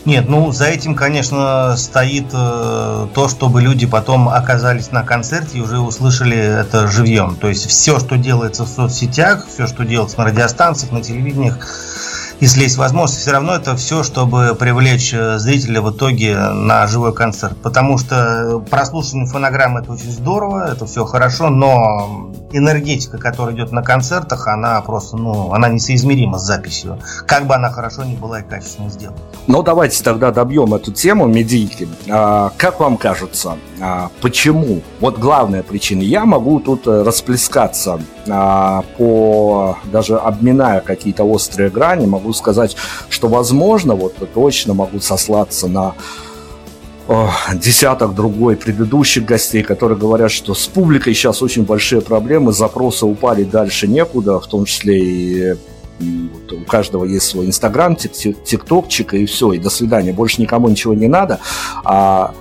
Нет, 0.05 0.29
ну 0.29 0.53
за 0.53 0.67
этим, 0.67 0.95
конечно, 0.95 1.77
стоит 1.77 2.27
э, 2.33 3.07
то, 3.15 3.29
чтобы 3.29 3.61
люди 3.61 3.87
потом 3.87 4.29
оказались 4.29 4.91
на 4.91 5.03
концерте 5.03 5.59
и 5.59 5.61
уже 5.61 5.79
услышали 5.79 6.37
это 6.37 6.89
живьем. 6.89 7.37
То 7.37 7.49
есть 7.49 7.67
все, 7.67 7.99
что 7.99 8.17
делается 8.17 8.65
в 8.65 8.69
соцсетях, 8.69 9.47
все, 9.47 9.67
что 9.67 9.85
делается 9.85 10.19
на 10.19 10.25
радиостанциях, 10.25 10.93
на 10.93 11.03
телевидениях, 11.03 11.59
если 12.41 12.63
есть 12.63 12.77
возможность, 12.77 13.23
все 13.23 13.33
равно 13.33 13.55
это 13.55 13.77
все, 13.77 14.03
чтобы 14.03 14.57
привлечь 14.59 15.13
э, 15.13 15.39
зрителя 15.39 15.83
в 15.83 15.91
итоге 15.91 16.37
на 16.37 16.87
живой 16.87 17.13
концерт. 17.13 17.57
Потому 17.63 17.99
что 17.99 18.63
прослушивание 18.71 19.27
фонограммы 19.27 19.81
это 19.81 19.93
очень 19.93 20.11
здорово, 20.11 20.73
это 20.73 20.87
все 20.87 21.05
хорошо, 21.05 21.51
но 21.51 22.31
энергетика, 22.53 23.19
которая 23.19 23.55
идет 23.55 23.73
на 23.73 23.83
концертах, 23.83 24.47
она 24.47 24.81
просто, 24.81 25.17
ну, 25.17 25.53
она 25.53 25.69
несоизмерима 25.69 26.39
с 26.39 26.43
записью. 26.43 26.99
Как 27.27 27.47
бы 27.47 27.55
она 27.55 27.71
хорошо 27.71 28.05
не 28.05 28.17
была 28.17 28.41
и 28.41 28.43
качественно 28.43 28.89
сделана. 28.89 29.19
Ну, 29.47 29.63
давайте 29.63 30.03
тогда 30.03 30.31
добьем 30.31 30.75
эту 30.75 30.93
тему 30.93 31.27
медийки. 31.27 31.89
А, 32.09 32.53
как 32.57 32.81
вам 32.81 32.97
кажется, 32.97 33.57
а, 33.81 34.11
почему? 34.21 34.83
Вот 35.01 35.19
главная 35.19 35.63
причина. 35.63 36.03
Я 36.03 36.25
могу 36.25 36.61
тут 36.61 36.87
э, 36.87 37.03
расплескаться 37.03 38.01
а, 38.29 38.83
по, 38.97 39.77
даже 39.85 40.17
обминая 40.17 40.81
какие-то 40.81 41.25
острые 41.25 41.71
грани, 41.71 42.07
могу 42.07 42.28
сказать, 42.33 42.77
что 43.09 43.29
возможно, 43.29 43.95
вот 43.95 44.15
точно 44.35 44.75
могу 44.75 45.01
сослаться 45.01 45.69
на 45.69 45.95
десяток 47.55 48.15
другой 48.15 48.57
предыдущих 48.57 49.25
гостей, 49.25 49.63
которые 49.63 49.99
говорят, 49.99 50.31
что 50.31 50.55
с 50.55 50.67
публикой 50.67 51.15
сейчас 51.15 51.41
очень 51.41 51.65
большие 51.65 52.03
проблемы, 52.03 52.53
запросы 52.53 53.07
упали 53.07 53.45
дальше 53.45 53.89
некуда, 53.89 54.39
в 54.41 54.47
том 54.47 54.67
числе 54.67 55.55
и 56.01 56.31
вот 56.33 56.53
у 56.53 56.65
каждого 56.65 57.05
есть 57.05 57.27
свой 57.27 57.47
инстаграм, 57.47 57.97
тиктокчик 57.97 59.15
и 59.15 59.27
все, 59.27 59.53
и 59.53 59.59
до 59.59 59.71
свидания, 59.71 60.13
больше 60.13 60.41
никому 60.41 60.69
ничего 60.69 60.95
не 60.95 61.09
надо. 61.09 61.41
А 61.85 62.35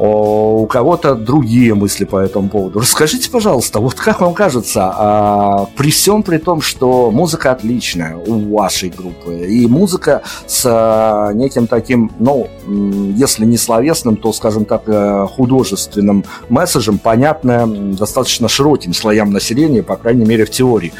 у 0.00 0.66
кого-то 0.66 1.14
другие 1.14 1.74
мысли 1.74 2.04
по 2.04 2.16
этому 2.16 2.48
поводу. 2.48 2.80
Расскажите, 2.80 3.30
пожалуйста, 3.30 3.80
вот 3.80 3.94
как 3.94 4.22
вам 4.22 4.32
кажется, 4.32 4.90
а, 4.96 5.66
при 5.76 5.90
всем 5.90 6.22
при 6.22 6.38
том, 6.38 6.62
что 6.62 7.10
музыка 7.10 7.52
отличная 7.52 8.16
у 8.16 8.56
вашей 8.56 8.88
группы, 8.88 9.46
и 9.46 9.66
музыка 9.66 10.22
с 10.46 10.64
а, 10.66 11.32
неким 11.34 11.66
таким, 11.66 12.10
ну, 12.18 12.48
если 12.66 13.44
не 13.44 13.58
словесным, 13.58 14.16
то, 14.16 14.32
скажем 14.32 14.64
так, 14.64 14.82
э, 14.86 15.26
художественным 15.30 16.24
месседжем, 16.48 16.98
понятная 16.98 17.66
достаточно 17.66 18.48
широким 18.48 18.94
слоям 18.94 19.30
населения, 19.30 19.82
по 19.82 19.96
крайней 19.96 20.24
мере, 20.24 20.46
в 20.46 20.50
теории. 20.50 20.92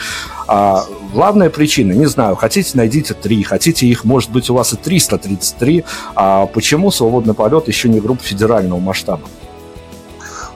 А 0.53 0.85
главная 1.13 1.49
причина, 1.49 1.93
не 1.93 2.07
знаю, 2.07 2.35
хотите 2.35 2.77
найдите 2.77 3.15
три, 3.15 3.45
хотите 3.45 3.87
их, 3.87 4.03
может 4.03 4.31
быть, 4.31 4.51
у 4.51 4.55
вас 4.55 4.73
и 4.73 4.77
333, 4.77 5.85
а 6.17 6.47
почему 6.47 6.91
«Свободный 6.91 7.35
полет» 7.35 7.69
еще 7.69 7.89
не 7.89 8.01
группа 8.01 8.25
федерального 8.25 8.81
масштаба? 8.81 9.23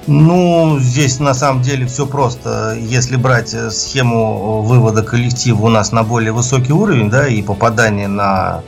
Ну, 0.09 0.81
здесь 0.81 1.21
на 1.21 1.33
самом 1.33 1.63
деле 1.63 1.87
все 1.87 2.07
просто. 2.07 2.77
Если 2.77 3.15
брать 3.15 3.55
э, 3.55 3.71
схему 3.71 4.63
вывода 4.63 5.05
коллектива 5.05 5.67
у 5.67 5.69
нас 5.69 5.93
на 5.93 6.03
более 6.03 6.33
высокий 6.33 6.73
уровень, 6.73 7.09
да, 7.09 7.29
и 7.29 7.41
попадание 7.41 8.09
на 8.09 8.63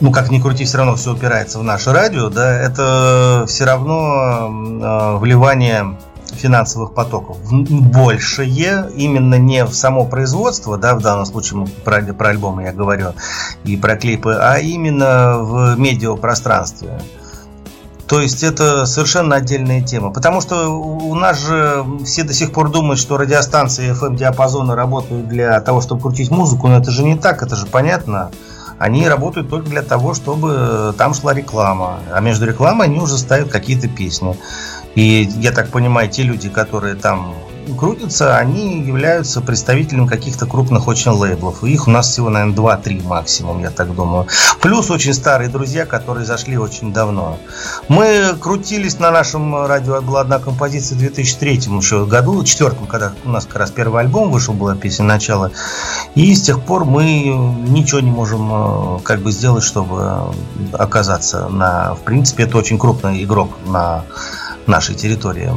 ну, 0.00 0.10
как 0.10 0.30
ни 0.30 0.40
крути, 0.40 0.64
все 0.64 0.78
равно 0.78 0.96
все 0.96 1.12
упирается 1.12 1.58
в 1.58 1.62
наше 1.62 1.92
радио, 1.92 2.30
да, 2.30 2.50
это 2.50 3.44
все 3.46 3.64
равно 3.64 4.48
э, 4.48 5.18
вливание 5.18 5.98
финансовых 6.44 6.92
потоков 6.92 7.38
большее, 7.50 8.90
именно 8.94 9.36
не 9.36 9.64
в 9.64 9.72
само 9.72 10.04
производство, 10.04 10.76
да, 10.76 10.94
в 10.94 11.00
данном 11.00 11.24
случае 11.24 11.66
про, 11.84 12.02
про 12.02 12.28
альбомы 12.28 12.64
я 12.64 12.72
говорю, 12.72 13.14
и 13.64 13.78
про 13.78 13.96
клипы, 13.96 14.36
а 14.38 14.58
именно 14.58 15.38
в 15.38 15.78
медиапространстве. 15.78 17.00
То 18.06 18.20
есть 18.20 18.42
это 18.42 18.84
совершенно 18.84 19.36
отдельная 19.36 19.80
тема. 19.80 20.12
Потому 20.12 20.42
что 20.42 20.68
у 20.68 21.14
нас 21.14 21.40
же 21.40 21.82
все 22.04 22.22
до 22.24 22.34
сих 22.34 22.52
пор 22.52 22.70
думают, 22.70 23.00
что 23.00 23.16
радиостанции 23.16 23.90
FM-диапазона 23.98 24.74
работают 24.74 25.26
для 25.26 25.58
того, 25.62 25.80
чтобы 25.80 26.02
крутить 26.02 26.30
музыку, 26.30 26.68
но 26.68 26.76
это 26.76 26.90
же 26.90 27.02
не 27.02 27.16
так, 27.16 27.42
это 27.42 27.56
же 27.56 27.64
понятно. 27.64 28.30
Они 28.78 29.08
работают 29.08 29.48
только 29.48 29.70
для 29.70 29.82
того, 29.82 30.12
чтобы 30.12 30.94
там 30.98 31.14
шла 31.14 31.32
реклама. 31.32 32.00
А 32.12 32.20
между 32.20 32.44
рекламой 32.44 32.88
они 32.88 32.98
уже 32.98 33.16
ставят 33.16 33.48
какие-то 33.48 33.88
песни. 33.88 34.36
И 34.94 35.28
я 35.40 35.52
так 35.52 35.70
понимаю, 35.70 36.08
те 36.08 36.22
люди, 36.22 36.48
которые 36.48 36.94
там 36.94 37.34
крутятся, 37.78 38.36
они 38.36 38.82
являются 38.82 39.40
представителями 39.40 40.06
каких-то 40.06 40.46
крупных 40.46 40.86
очень 40.86 41.12
лейблов. 41.12 41.64
Их 41.64 41.86
у 41.86 41.90
нас 41.90 42.10
всего, 42.10 42.28
наверное, 42.28 42.56
2-3 42.56 43.06
максимум, 43.06 43.62
я 43.62 43.70
так 43.70 43.94
думаю. 43.94 44.26
Плюс 44.60 44.90
очень 44.90 45.14
старые 45.14 45.48
друзья, 45.48 45.86
которые 45.86 46.26
зашли 46.26 46.58
очень 46.58 46.92
давно. 46.92 47.38
Мы 47.88 48.34
крутились 48.38 48.98
на 48.98 49.10
нашем 49.10 49.66
радио, 49.66 50.00
была 50.02 50.20
одна 50.20 50.38
композиция 50.38 50.96
в 50.96 50.98
2003 50.98 51.54
еще 51.54 52.06
году, 52.06 52.42
четвертом, 52.44 52.86
когда 52.86 53.12
у 53.24 53.30
нас 53.30 53.46
как 53.46 53.56
раз 53.56 53.70
первый 53.70 54.02
альбом 54.02 54.30
вышел, 54.30 54.54
была 54.54 54.74
песня 54.76 55.04
«Начало». 55.04 55.50
И 56.14 56.34
с 56.34 56.42
тех 56.42 56.62
пор 56.62 56.84
мы 56.84 57.04
ничего 57.04 58.00
не 58.00 58.10
можем 58.10 58.50
э, 58.52 59.00
как 59.02 59.20
бы 59.20 59.32
сделать, 59.32 59.64
чтобы 59.64 60.34
оказаться 60.72 61.48
на... 61.48 61.94
В 61.94 62.00
принципе, 62.00 62.44
это 62.44 62.58
очень 62.58 62.78
крупный 62.78 63.24
игрок 63.24 63.50
на 63.66 64.04
нашей 64.66 64.94
территории. 64.94 65.50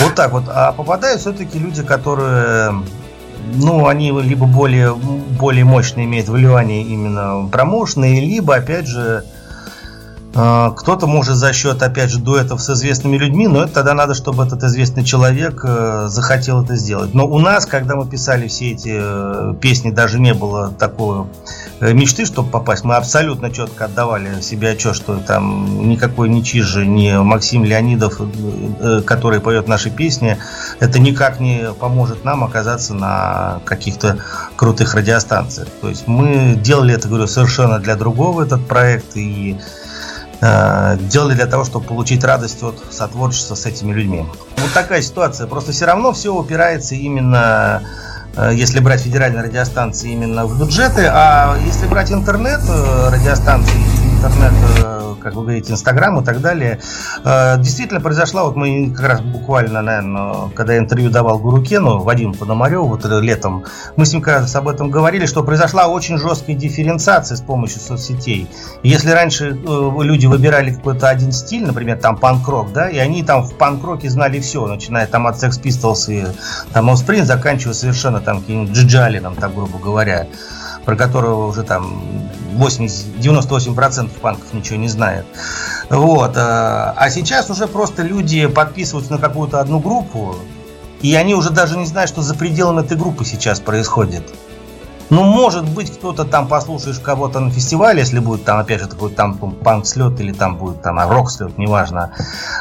Вот 0.00 0.14
так 0.14 0.32
вот. 0.32 0.44
А 0.48 0.72
попадают 0.72 1.20
все-таки 1.20 1.58
люди, 1.58 1.82
которые 1.82 2.74
ну, 3.54 3.86
они 3.86 4.10
либо 4.10 4.46
более, 4.46 4.94
более 4.94 5.64
мощно 5.64 6.04
имеют 6.04 6.28
вливание 6.28 6.82
именно 6.82 7.48
промоушенные, 7.50 8.20
либо, 8.20 8.56
опять 8.56 8.86
же, 8.86 9.24
кто-то 10.34 11.06
может 11.06 11.36
за 11.36 11.52
счет, 11.52 11.80
опять 11.82 12.10
же, 12.10 12.18
дуэтов 12.18 12.60
с 12.60 12.68
известными 12.70 13.16
людьми, 13.16 13.46
но 13.46 13.62
это 13.62 13.74
тогда 13.74 13.94
надо, 13.94 14.14
чтобы 14.14 14.44
этот 14.44 14.64
известный 14.64 15.04
человек 15.04 15.60
э, 15.64 16.06
захотел 16.08 16.64
это 16.64 16.74
сделать. 16.74 17.14
Но 17.14 17.24
у 17.26 17.38
нас, 17.38 17.66
когда 17.66 17.94
мы 17.94 18.04
писали 18.04 18.48
все 18.48 18.72
эти 18.72 18.98
э, 19.00 19.54
песни, 19.60 19.92
даже 19.92 20.18
не 20.18 20.34
было 20.34 20.72
такой 20.72 21.26
э, 21.78 21.92
мечты, 21.92 22.26
чтобы 22.26 22.50
попасть. 22.50 22.82
Мы 22.82 22.96
абсолютно 22.96 23.52
четко 23.52 23.84
отдавали 23.84 24.40
себе 24.40 24.70
отчет, 24.70 24.96
что 24.96 25.18
там 25.18 25.88
никакой 25.88 26.28
ни 26.28 26.40
Чижи, 26.40 26.84
ни 26.84 27.12
Максим 27.16 27.64
Леонидов, 27.64 28.20
который 29.06 29.40
поет 29.40 29.68
наши 29.68 29.90
песни, 29.90 30.36
это 30.80 30.98
никак 30.98 31.38
не 31.38 31.72
поможет 31.78 32.24
нам 32.24 32.42
оказаться 32.42 32.92
на 32.94 33.60
каких-то 33.64 34.18
крутых 34.56 34.94
радиостанциях. 34.94 35.68
То 35.80 35.88
есть 35.88 36.08
мы 36.08 36.56
делали 36.56 36.92
это, 36.94 37.06
говорю, 37.06 37.28
совершенно 37.28 37.78
для 37.78 37.94
другого 37.94 38.42
этот 38.42 38.66
проект 38.66 39.16
и 39.16 39.58
Э, 40.46 40.98
делали 40.98 41.34
для 41.34 41.46
того, 41.46 41.64
чтобы 41.64 41.86
получить 41.86 42.22
радость 42.22 42.62
от 42.62 42.78
сотворчества 42.90 43.54
с 43.54 43.64
этими 43.64 43.92
людьми. 43.94 44.26
Вот 44.58 44.72
такая 44.74 45.00
ситуация. 45.00 45.46
Просто 45.46 45.72
все 45.72 45.86
равно 45.86 46.12
все 46.12 46.34
упирается 46.34 46.94
именно 46.94 47.82
э, 48.36 48.50
если 48.52 48.80
брать 48.80 49.00
федеральные 49.00 49.42
радиостанции 49.42 50.12
именно 50.12 50.44
в 50.44 50.60
бюджеты, 50.60 51.06
а 51.10 51.56
если 51.64 51.86
брать 51.86 52.12
интернет 52.12 52.60
э, 52.68 53.08
радиостанции, 53.10 53.72
интернет 54.16 54.52
как 55.24 55.34
вы 55.34 55.42
говорите, 55.42 55.72
Инстаграм 55.72 56.20
и 56.20 56.24
так 56.24 56.40
далее. 56.42 56.80
Э, 57.24 57.56
действительно 57.58 58.00
произошла, 58.00 58.44
вот 58.44 58.56
мы 58.56 58.90
как 58.94 59.08
раз 59.08 59.20
буквально, 59.22 59.80
наверное, 59.80 60.50
когда 60.54 60.74
я 60.74 60.78
интервью 60.78 61.10
давал 61.10 61.38
Гурукену, 61.38 62.00
Вадиму 62.00 62.34
Пономареву, 62.34 62.86
вот 62.86 63.04
летом, 63.06 63.64
мы 63.96 64.04
с 64.04 64.12
ним 64.12 64.20
как 64.20 64.40
раз 64.40 64.54
об 64.54 64.68
этом 64.68 64.90
говорили, 64.90 65.24
что 65.24 65.42
произошла 65.42 65.88
очень 65.88 66.18
жесткая 66.18 66.54
дифференциация 66.54 67.36
с 67.36 67.40
помощью 67.40 67.80
соцсетей. 67.80 68.48
Если 68.82 69.10
раньше 69.10 69.52
э, 69.52 70.02
люди 70.02 70.26
выбирали 70.26 70.74
какой-то 70.74 71.08
один 71.08 71.32
стиль, 71.32 71.64
например, 71.66 71.98
там 71.98 72.18
панк-рок, 72.18 72.72
да, 72.72 72.90
и 72.90 72.98
они 72.98 73.22
там 73.22 73.44
в 73.44 73.54
панк-роке 73.54 74.10
знали 74.10 74.40
все, 74.40 74.66
начиная 74.66 75.06
там 75.06 75.26
от 75.26 75.42
Sex 75.42 75.60
Pistols 75.62 76.12
и 76.12 76.26
там 76.74 76.90
Offspring, 76.90 77.24
заканчивая 77.24 77.74
совершенно 77.74 78.20
там 78.20 78.40
каким-нибудь 78.42 78.76
Джиджалином, 78.76 79.36
там, 79.36 79.54
грубо 79.54 79.78
говоря 79.78 80.26
про 80.84 80.96
которого 80.96 81.46
уже 81.46 81.62
там 81.62 82.28
80, 82.54 83.16
98% 83.18 84.10
панков 84.20 84.52
ничего 84.52 84.78
не 84.78 84.88
знает. 84.88 85.24
Вот. 85.90 86.36
Э, 86.36 86.92
а 86.96 87.10
сейчас 87.10 87.50
уже 87.50 87.66
просто 87.66 88.02
люди 88.02 88.46
подписываются 88.46 89.12
на 89.12 89.18
какую-то 89.18 89.60
одну 89.60 89.80
группу, 89.80 90.36
и 91.02 91.14
они 91.14 91.34
уже 91.34 91.50
даже 91.50 91.76
не 91.76 91.86
знают, 91.86 92.10
что 92.10 92.22
за 92.22 92.34
пределами 92.34 92.80
этой 92.80 92.96
группы 92.96 93.24
сейчас 93.24 93.60
происходит. 93.60 94.22
Ну, 95.10 95.22
может 95.24 95.68
быть, 95.68 95.92
кто-то 95.92 96.24
там 96.24 96.48
послушаешь 96.48 96.98
кого-то 96.98 97.40
на 97.40 97.50
фестивале, 97.50 98.00
если 98.00 98.18
будет 98.18 98.44
там, 98.44 98.58
опять 98.58 98.80
же, 98.80 98.88
такой 98.88 99.10
там 99.10 99.36
панк-слет 99.36 100.18
или 100.20 100.32
там 100.32 100.56
будет 100.56 100.82
там 100.82 100.98
рок-слет, 101.10 101.58
неважно. 101.58 102.12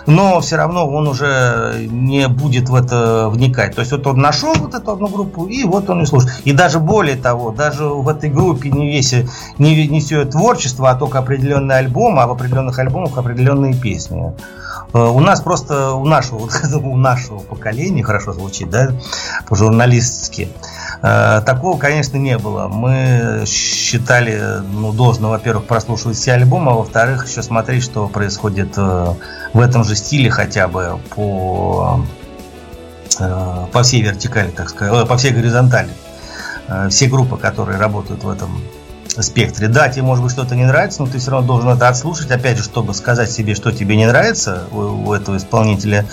Но 0.05 0.39
все 0.41 0.57
равно 0.57 0.87
он 0.87 1.07
уже 1.07 1.87
не 1.89 2.27
будет 2.27 2.69
в 2.69 2.75
это 2.75 3.29
вникать. 3.29 3.75
То 3.75 3.81
есть 3.81 3.91
вот 3.91 4.05
он 4.07 4.19
нашел 4.19 4.53
вот 4.55 4.73
эту 4.73 4.91
одну 4.91 5.07
группу, 5.07 5.45
и 5.45 5.63
вот 5.63 5.89
он 5.89 6.03
и 6.03 6.05
слушает. 6.05 6.33
И 6.43 6.51
даже 6.51 6.79
более 6.79 7.15
того, 7.15 7.51
даже 7.51 7.85
в 7.85 8.07
этой 8.09 8.29
группе 8.29 8.69
не, 8.69 8.91
весь, 8.91 9.13
не, 9.57 9.87
не 9.87 10.01
все 10.01 10.25
творчество, 10.25 10.89
а 10.89 10.95
только 10.95 11.19
определенные 11.19 11.77
альбомы, 11.77 12.21
а 12.21 12.27
в 12.27 12.31
определенных 12.31 12.77
альбомах 12.79 13.17
определенные 13.17 13.73
песни. 13.73 14.33
Э, 14.93 14.99
у 14.99 15.19
нас 15.19 15.41
просто, 15.41 15.91
у 15.93 16.05
нашего, 16.05 16.49
у 16.77 16.97
нашего 16.97 17.39
поколения, 17.39 18.03
хорошо 18.03 18.33
звучит, 18.33 18.69
да, 18.69 18.91
по-журналистски, 19.47 20.49
такого, 21.03 21.77
конечно, 21.77 22.15
не 22.15 22.37
было. 22.37 22.69
Мы 22.69 23.43
считали, 23.45 24.61
ну, 24.71 24.93
должно, 24.93 25.29
во-первых, 25.31 25.65
прослушивать 25.65 26.15
все 26.15 26.33
альбомы, 26.33 26.71
а 26.71 26.75
во-вторых, 26.75 27.27
еще 27.27 27.43
смотреть, 27.43 27.83
что 27.83 28.07
происходит 28.07 28.77
э, 28.77 29.07
в 29.53 29.59
этом 29.59 29.83
же 29.83 29.97
стиле 29.97 30.31
хотя 30.31 30.69
бы 30.69 30.97
по, 31.13 32.05
э, 33.19 33.65
по 33.73 33.83
всей 33.83 34.01
вертикали, 34.01 34.51
так 34.51 34.69
сказать, 34.69 35.07
по 35.07 35.17
всей 35.17 35.31
горизонтали. 35.31 35.89
Все 36.89 37.07
группы, 37.07 37.35
которые 37.35 37.77
работают 37.77 38.23
в 38.23 38.29
этом 38.29 38.63
спектре. 39.22 39.68
Да, 39.68 39.89
тебе 39.89 40.03
может 40.03 40.24
быть 40.24 40.34
что-то 40.34 40.55
не 40.55 40.66
нравится, 40.66 41.03
но 41.03 41.09
ты 41.09 41.20
все 41.20 41.32
равно 41.32 41.47
должен 41.47 41.70
это 41.70 41.88
отслушать, 41.88 42.32
опять 42.32 42.57
же, 42.57 42.64
чтобы 42.64 42.93
сказать 42.93 43.32
себе, 43.32 43.55
что 43.55 43.72
тебе 43.72 43.95
не 43.95 44.05
нравится 44.05 44.64
у, 44.72 45.09
у 45.09 45.14
этого 45.14 45.38
исполнителя. 45.38 46.05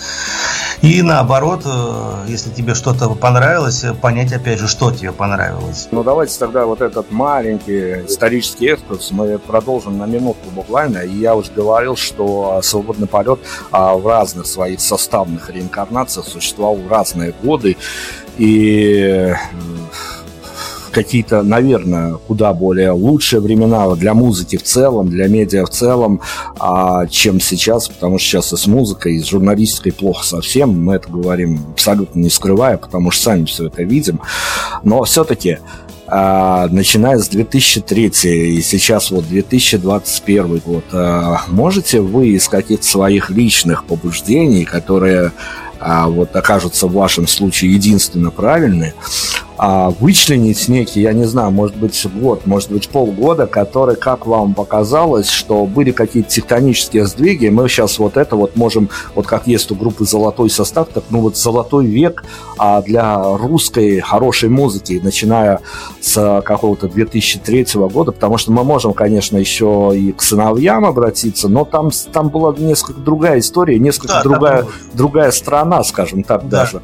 И 0.81 1.03
наоборот, 1.03 1.61
э, 1.65 2.25
если 2.27 2.49
тебе 2.49 2.73
что-то 2.73 3.09
понравилось, 3.09 3.85
понять, 4.01 4.33
опять 4.33 4.59
же, 4.59 4.67
что 4.67 4.91
тебе 4.91 5.11
понравилось. 5.11 5.87
Ну, 5.91 6.03
давайте 6.03 6.37
тогда 6.39 6.65
вот 6.65 6.81
этот 6.81 7.11
маленький 7.11 8.05
исторический 8.07 8.67
экскурс 8.67 9.11
мы 9.11 9.37
продолжим 9.37 9.97
на 9.99 10.05
минутку 10.05 10.49
буквально. 10.49 10.99
И 10.99 11.17
я 11.17 11.35
уже 11.35 11.51
говорил, 11.51 11.95
что 11.95 12.61
«Свободный 12.63 13.07
полет» 13.07 13.39
а, 13.71 13.95
в 13.95 14.07
разных 14.07 14.47
своих 14.47 14.81
составных 14.81 15.49
реинкарнациях 15.49 16.27
существовал 16.27 16.75
в 16.75 16.87
разные 16.89 17.33
годы. 17.43 17.77
И 18.37 19.33
какие-то, 20.91 21.41
наверное, 21.41 22.13
куда 22.13 22.53
более 22.53 22.91
лучшие 22.91 23.39
времена 23.39 23.89
для 23.95 24.13
музыки 24.13 24.57
в 24.57 24.63
целом, 24.63 25.09
для 25.09 25.27
медиа 25.27 25.65
в 25.65 25.69
целом, 25.69 26.21
а, 26.59 27.07
чем 27.07 27.39
сейчас, 27.39 27.87
потому 27.87 28.19
что 28.19 28.27
сейчас 28.27 28.53
и 28.53 28.57
с 28.57 28.67
музыкой, 28.67 29.15
и 29.15 29.21
с 29.21 29.27
журналистикой 29.27 29.93
плохо 29.93 30.25
совсем, 30.25 30.83
мы 30.83 30.95
это 30.95 31.09
говорим 31.09 31.59
абсолютно 31.73 32.19
не 32.19 32.29
скрывая, 32.29 32.77
потому 32.77 33.11
что 33.11 33.23
сами 33.23 33.45
все 33.45 33.67
это 33.67 33.83
видим, 33.83 34.21
но 34.83 35.03
все-таки 35.03 35.59
а, 36.07 36.67
начиная 36.69 37.17
с 37.17 37.29
2003 37.29 38.11
и 38.23 38.61
сейчас 38.61 39.11
вот 39.11 39.27
2021 39.27 40.61
год, 40.65 40.83
а, 40.91 41.41
можете 41.47 42.01
вы 42.01 42.29
из 42.29 42.47
каких-то 42.47 42.85
своих 42.85 43.29
личных 43.29 43.85
побуждений, 43.85 44.65
которые 44.65 45.31
вот 45.83 46.35
окажутся 46.35 46.85
в 46.85 46.93
вашем 46.93 47.25
случае 47.25 47.73
единственно 47.73 48.29
правильные, 48.29 48.93
а, 49.63 49.91
вычленить 49.91 50.67
некий, 50.69 51.01
я 51.01 51.13
не 51.13 51.25
знаю, 51.25 51.51
может 51.51 51.75
быть 51.75 52.07
год, 52.15 52.47
может 52.47 52.71
быть 52.71 52.89
полгода, 52.89 53.45
который, 53.45 53.95
как 53.95 54.25
вам 54.25 54.55
показалось, 54.55 55.29
что 55.29 55.67
были 55.67 55.91
какие-то 55.91 56.29
тектонические 56.29 57.05
сдвиги, 57.05 57.47
мы 57.49 57.69
сейчас 57.69 57.99
вот 57.99 58.17
это 58.17 58.35
вот 58.35 58.55
можем, 58.55 58.89
вот 59.13 59.27
как 59.27 59.45
есть 59.45 59.69
у 59.69 59.75
группы 59.75 60.03
«Золотой 60.03 60.49
состав», 60.49 60.87
так 60.91 61.03
ну 61.11 61.19
вот 61.19 61.37
«Золотой 61.37 61.85
век» 61.85 62.23
а 62.57 62.81
для 62.81 63.37
русской 63.37 63.99
хорошей 63.99 64.49
музыки, 64.49 64.99
начиная 65.03 65.59
с 66.01 66.41
какого-то 66.43 66.87
2003 66.87 67.67
года, 67.93 68.13
потому 68.13 68.39
что 68.39 68.51
мы 68.51 68.63
можем, 68.63 68.93
конечно, 68.93 69.37
еще 69.37 69.91
и 69.93 70.11
к 70.11 70.23
сыновьям 70.23 70.85
обратиться, 70.85 71.49
но 71.49 71.65
там, 71.65 71.91
там 72.11 72.29
была 72.29 72.55
несколько 72.57 72.99
другая 72.99 73.37
история, 73.37 73.77
несколько 73.77 74.13
да, 74.13 74.23
другая, 74.23 74.65
другая 74.93 75.29
страна, 75.29 75.83
скажем 75.83 76.23
так, 76.23 76.49
да. 76.49 76.61
даже. 76.61 76.81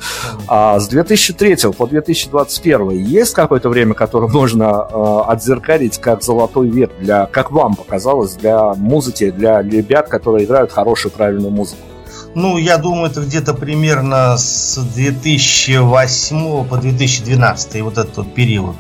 А 0.48 0.80
с 0.80 0.88
2003 0.88 1.72
по 1.76 1.88
2021 1.88 2.67
первый. 2.68 2.98
Есть 2.98 3.34
какое-то 3.34 3.70
время, 3.70 3.94
которое 3.94 4.28
можно 4.28 4.66
э, 4.66 5.22
отзеркалить 5.32 6.00
как 6.00 6.22
золотой 6.22 6.68
век 6.70 6.92
для, 7.00 7.26
как 7.26 7.50
вам 7.52 7.76
показалось, 7.76 8.34
для 8.34 8.74
музыки, 8.74 9.32
для 9.32 9.62
ребят, 9.62 10.10
которые 10.10 10.44
играют 10.44 10.74
хорошую, 10.74 11.14
правильную 11.14 11.50
музыку? 11.52 11.80
Ну, 12.36 12.58
я 12.58 12.78
думаю, 12.78 13.10
это 13.10 13.22
где-то 13.22 13.54
примерно 13.54 14.36
с 14.38 14.78
2008 14.78 16.68
по 16.68 16.76
2012 16.76 17.82
вот 17.82 17.98
этот 17.98 18.18
вот 18.18 18.34
период. 18.34 18.76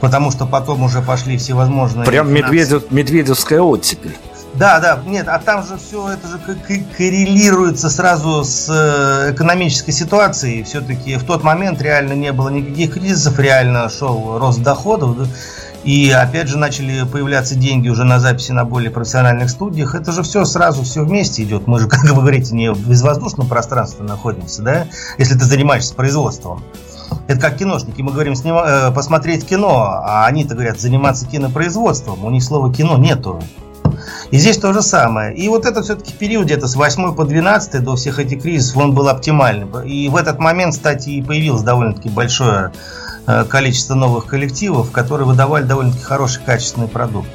Потому 0.00 0.30
что 0.30 0.46
потом 0.46 0.84
уже 0.84 1.02
пошли 1.02 1.36
всевозможные... 1.38 2.06
Прям 2.06 2.32
Медведев, 2.32 2.92
Медведевская 2.92 3.60
оттепель. 3.60 4.16
Да, 4.54 4.80
да, 4.80 5.02
нет, 5.06 5.28
а 5.28 5.38
там 5.38 5.64
же 5.66 5.78
все 5.78 6.10
это 6.10 6.28
же 6.28 6.38
коррелируется 6.38 7.88
сразу 7.88 8.44
с 8.44 8.68
э, 8.68 9.32
экономической 9.32 9.92
ситуацией. 9.92 10.62
Все-таки 10.62 11.16
в 11.16 11.24
тот 11.24 11.42
момент 11.42 11.80
реально 11.80 12.12
не 12.12 12.32
было 12.32 12.50
никаких 12.50 12.94
кризисов, 12.94 13.38
реально 13.38 13.88
шел 13.88 14.38
рост 14.38 14.62
доходов. 14.62 15.26
И 15.84 16.10
опять 16.10 16.48
же 16.48 16.58
начали 16.58 17.04
появляться 17.04 17.56
деньги 17.56 17.88
уже 17.88 18.04
на 18.04 18.20
записи 18.20 18.52
на 18.52 18.64
более 18.64 18.90
профессиональных 18.90 19.50
студиях. 19.50 19.94
Это 19.94 20.12
же 20.12 20.22
все 20.22 20.44
сразу, 20.44 20.82
все 20.82 21.02
вместе 21.02 21.42
идет. 21.42 21.66
Мы 21.66 21.80
же, 21.80 21.88
как 21.88 22.04
вы 22.04 22.14
говорите, 22.20 22.54
не 22.54 22.70
в 22.70 22.88
безвоздушном 22.88 23.48
пространстве 23.48 24.04
находимся, 24.04 24.62
да? 24.62 24.86
Если 25.18 25.34
ты 25.34 25.44
занимаешься 25.44 25.94
производством. 25.94 26.62
Это 27.26 27.40
как 27.40 27.56
киношники. 27.56 28.00
Мы 28.00 28.12
говорим 28.12 28.34
снима, 28.34 28.64
э, 28.66 28.90
посмотреть 28.92 29.46
кино, 29.46 30.00
а 30.04 30.26
они-то 30.26 30.54
говорят 30.54 30.78
заниматься 30.78 31.26
кинопроизводством. 31.26 32.24
У 32.24 32.30
них 32.30 32.44
слова 32.44 32.72
кино 32.72 32.96
нету. 32.96 33.42
И 34.32 34.38
здесь 34.38 34.56
то 34.56 34.72
же 34.72 34.80
самое. 34.80 35.36
И 35.36 35.46
вот 35.48 35.66
это 35.66 35.82
все-таки 35.82 36.14
период 36.14 36.46
где-то 36.46 36.66
с 36.66 36.74
8 36.74 37.14
по 37.14 37.26
12 37.26 37.84
до 37.84 37.96
всех 37.96 38.18
этих 38.18 38.40
кризисов, 38.40 38.78
он 38.78 38.94
был 38.94 39.10
оптимальным. 39.10 39.78
И 39.82 40.08
в 40.08 40.16
этот 40.16 40.38
момент, 40.38 40.72
кстати, 40.72 41.10
и 41.10 41.22
появилось 41.22 41.60
довольно-таки 41.60 42.08
большое 42.08 42.72
э, 43.26 43.44
количество 43.44 43.94
новых 43.94 44.24
коллективов, 44.24 44.90
которые 44.90 45.26
выдавали 45.26 45.64
довольно-таки 45.64 46.02
хороший 46.02 46.42
качественный 46.42 46.88
продукт. 46.88 47.28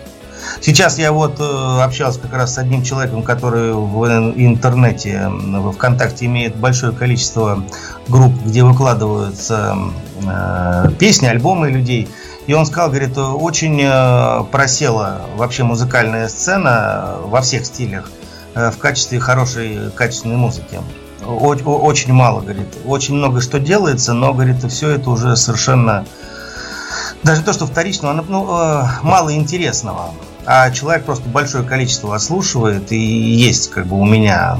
Сейчас 0.59 0.97
я 0.97 1.11
вот 1.11 1.39
э, 1.39 1.81
общался 1.83 2.19
как 2.19 2.33
раз 2.33 2.55
с 2.55 2.57
одним 2.57 2.81
человеком, 2.81 3.21
который 3.21 3.73
в 3.73 4.03
интернете, 4.35 5.29
в 5.29 5.73
ВКонтакте 5.73 6.25
имеет 6.25 6.55
большое 6.55 6.93
количество 6.93 7.63
групп, 8.07 8.33
где 8.43 8.63
выкладываются 8.63 9.77
э, 10.25 10.89
песни, 10.97 11.27
альбомы 11.27 11.69
людей. 11.69 12.07
И 12.47 12.53
он 12.53 12.65
сказал, 12.65 12.89
говорит, 12.89 13.17
очень 13.17 13.81
э, 13.83 14.43
просела 14.51 15.21
вообще 15.35 15.63
музыкальная 15.63 16.29
сцена 16.29 17.17
во 17.23 17.41
всех 17.41 17.65
стилях 17.65 18.09
э, 18.55 18.71
в 18.71 18.77
качестве 18.77 19.19
хорошей, 19.19 19.91
качественной 19.93 20.37
музыки. 20.37 20.79
Очень 21.25 22.13
мало, 22.13 22.39
говорит. 22.39 22.69
Очень 22.85 23.15
много 23.15 23.41
что 23.41 23.59
делается, 23.59 24.13
но, 24.13 24.33
говорит, 24.33 24.63
все 24.71 24.91
это 24.91 25.09
уже 25.09 25.35
совершенно... 25.35 26.05
Даже 27.23 27.43
то, 27.43 27.51
что 27.51 27.65
вторичного, 27.65 28.23
ну, 28.27 28.47
э, 28.49 28.83
мало 29.03 29.35
интересного 29.35 30.11
а 30.49 30.71
человек 30.71 31.03
просто 31.03 31.27
большое 31.27 31.65
количество 31.65 32.15
ослушивает, 32.15 32.93
и 32.93 32.97
есть 32.97 33.69
как 33.69 33.85
бы 33.85 33.99
у 33.99 34.05
меня 34.05 34.57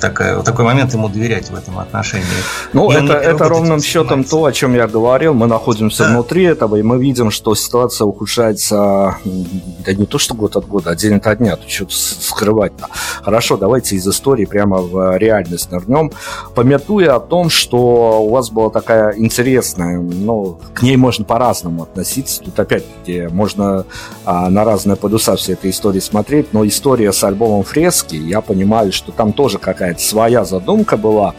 такая, 0.00 0.42
такой 0.42 0.64
момент 0.64 0.92
ему 0.92 1.08
доверять 1.08 1.50
в 1.50 1.54
этом 1.54 1.78
отношении. 1.78 2.26
Ну, 2.72 2.90
и 2.90 2.96
это, 2.96 3.12
это 3.12 3.48
ровным 3.48 3.80
счетом 3.80 4.24
то, 4.24 4.44
о 4.44 4.50
чем 4.50 4.74
я 4.74 4.88
говорил. 4.88 5.32
Мы 5.32 5.46
находимся 5.46 6.02
да. 6.02 6.10
внутри 6.10 6.42
этого, 6.42 6.74
и 6.74 6.82
мы 6.82 7.00
видим, 7.00 7.30
что 7.30 7.54
ситуация 7.54 8.06
ухудшается 8.06 9.18
да 9.24 9.92
не 9.92 10.04
то, 10.04 10.18
что 10.18 10.34
год 10.34 10.56
от 10.56 10.66
года, 10.66 10.90
а 10.90 10.96
день 10.96 11.14
ото 11.14 11.36
дня. 11.36 11.54
Тут 11.54 11.70
что-то 11.70 11.94
скрывать-то. 11.94 12.88
Хорошо, 13.22 13.56
давайте 13.56 13.94
из 13.94 14.08
истории 14.08 14.46
прямо 14.46 14.78
в 14.78 15.16
реальность 15.16 15.70
нырнем. 15.70 16.10
Пометуя 16.56 17.14
о 17.14 17.20
том, 17.20 17.50
что 17.50 18.20
у 18.24 18.30
вас 18.30 18.50
была 18.50 18.70
такая 18.70 19.14
интересная, 19.16 20.00
ну, 20.00 20.58
к 20.74 20.82
ней 20.82 20.96
можно 20.96 21.24
по-разному 21.24 21.84
относиться. 21.84 22.42
Тут 22.42 22.58
опять-таки 22.58 23.28
можно 23.30 23.84
а, 24.24 24.50
на 24.50 24.64
разные 24.64 24.96
подусы 24.96 25.19
плюса 25.20 25.36
всей 25.36 25.52
этой 25.52 25.70
истории 25.70 26.00
смотреть, 26.00 26.54
но 26.54 26.66
история 26.66 27.12
с 27.12 27.22
альбомом 27.22 27.62
«Фрески», 27.62 28.16
я 28.16 28.40
понимаю, 28.40 28.90
что 28.90 29.12
там 29.12 29.34
тоже 29.34 29.58
какая-то 29.58 30.00
своя 30.00 30.44
задумка 30.44 30.96
была, 30.96 31.34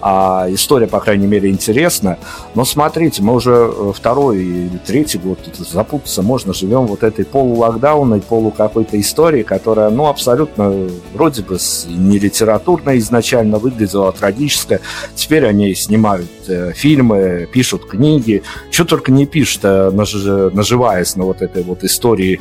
а 0.00 0.46
история, 0.48 0.88
по 0.88 0.98
крайней 0.98 1.28
мере, 1.28 1.48
интересная. 1.48 2.18
Но 2.56 2.64
смотрите, 2.64 3.22
мы 3.22 3.34
уже 3.34 3.52
э, 3.52 3.92
второй 3.94 4.38
или 4.38 4.78
третий 4.84 5.18
год 5.18 5.38
запутаться 5.58 6.22
можно, 6.22 6.52
живем 6.52 6.86
вот 6.86 7.04
этой 7.04 7.24
полулокдаунной, 7.24 8.20
полу 8.20 8.50
какой-то 8.50 8.98
истории, 8.98 9.44
которая, 9.44 9.90
ну, 9.90 10.08
абсолютно 10.08 10.88
вроде 11.14 11.42
бы 11.42 11.58
не 11.86 12.18
литературная 12.18 12.98
изначально 12.98 13.58
выглядела, 13.58 14.08
а 14.08 14.12
трагическая. 14.12 14.80
Теперь 15.14 15.46
они 15.46 15.72
снимают 15.74 16.30
э, 16.48 16.72
фильмы, 16.74 17.48
пишут 17.52 17.86
книги, 17.86 18.42
что 18.72 18.84
только 18.84 19.12
не 19.12 19.26
пишут, 19.26 19.60
э, 19.62 19.90
наживаясь 19.90 21.14
на 21.14 21.24
вот 21.24 21.42
этой 21.42 21.62
вот 21.62 21.84
истории 21.84 22.40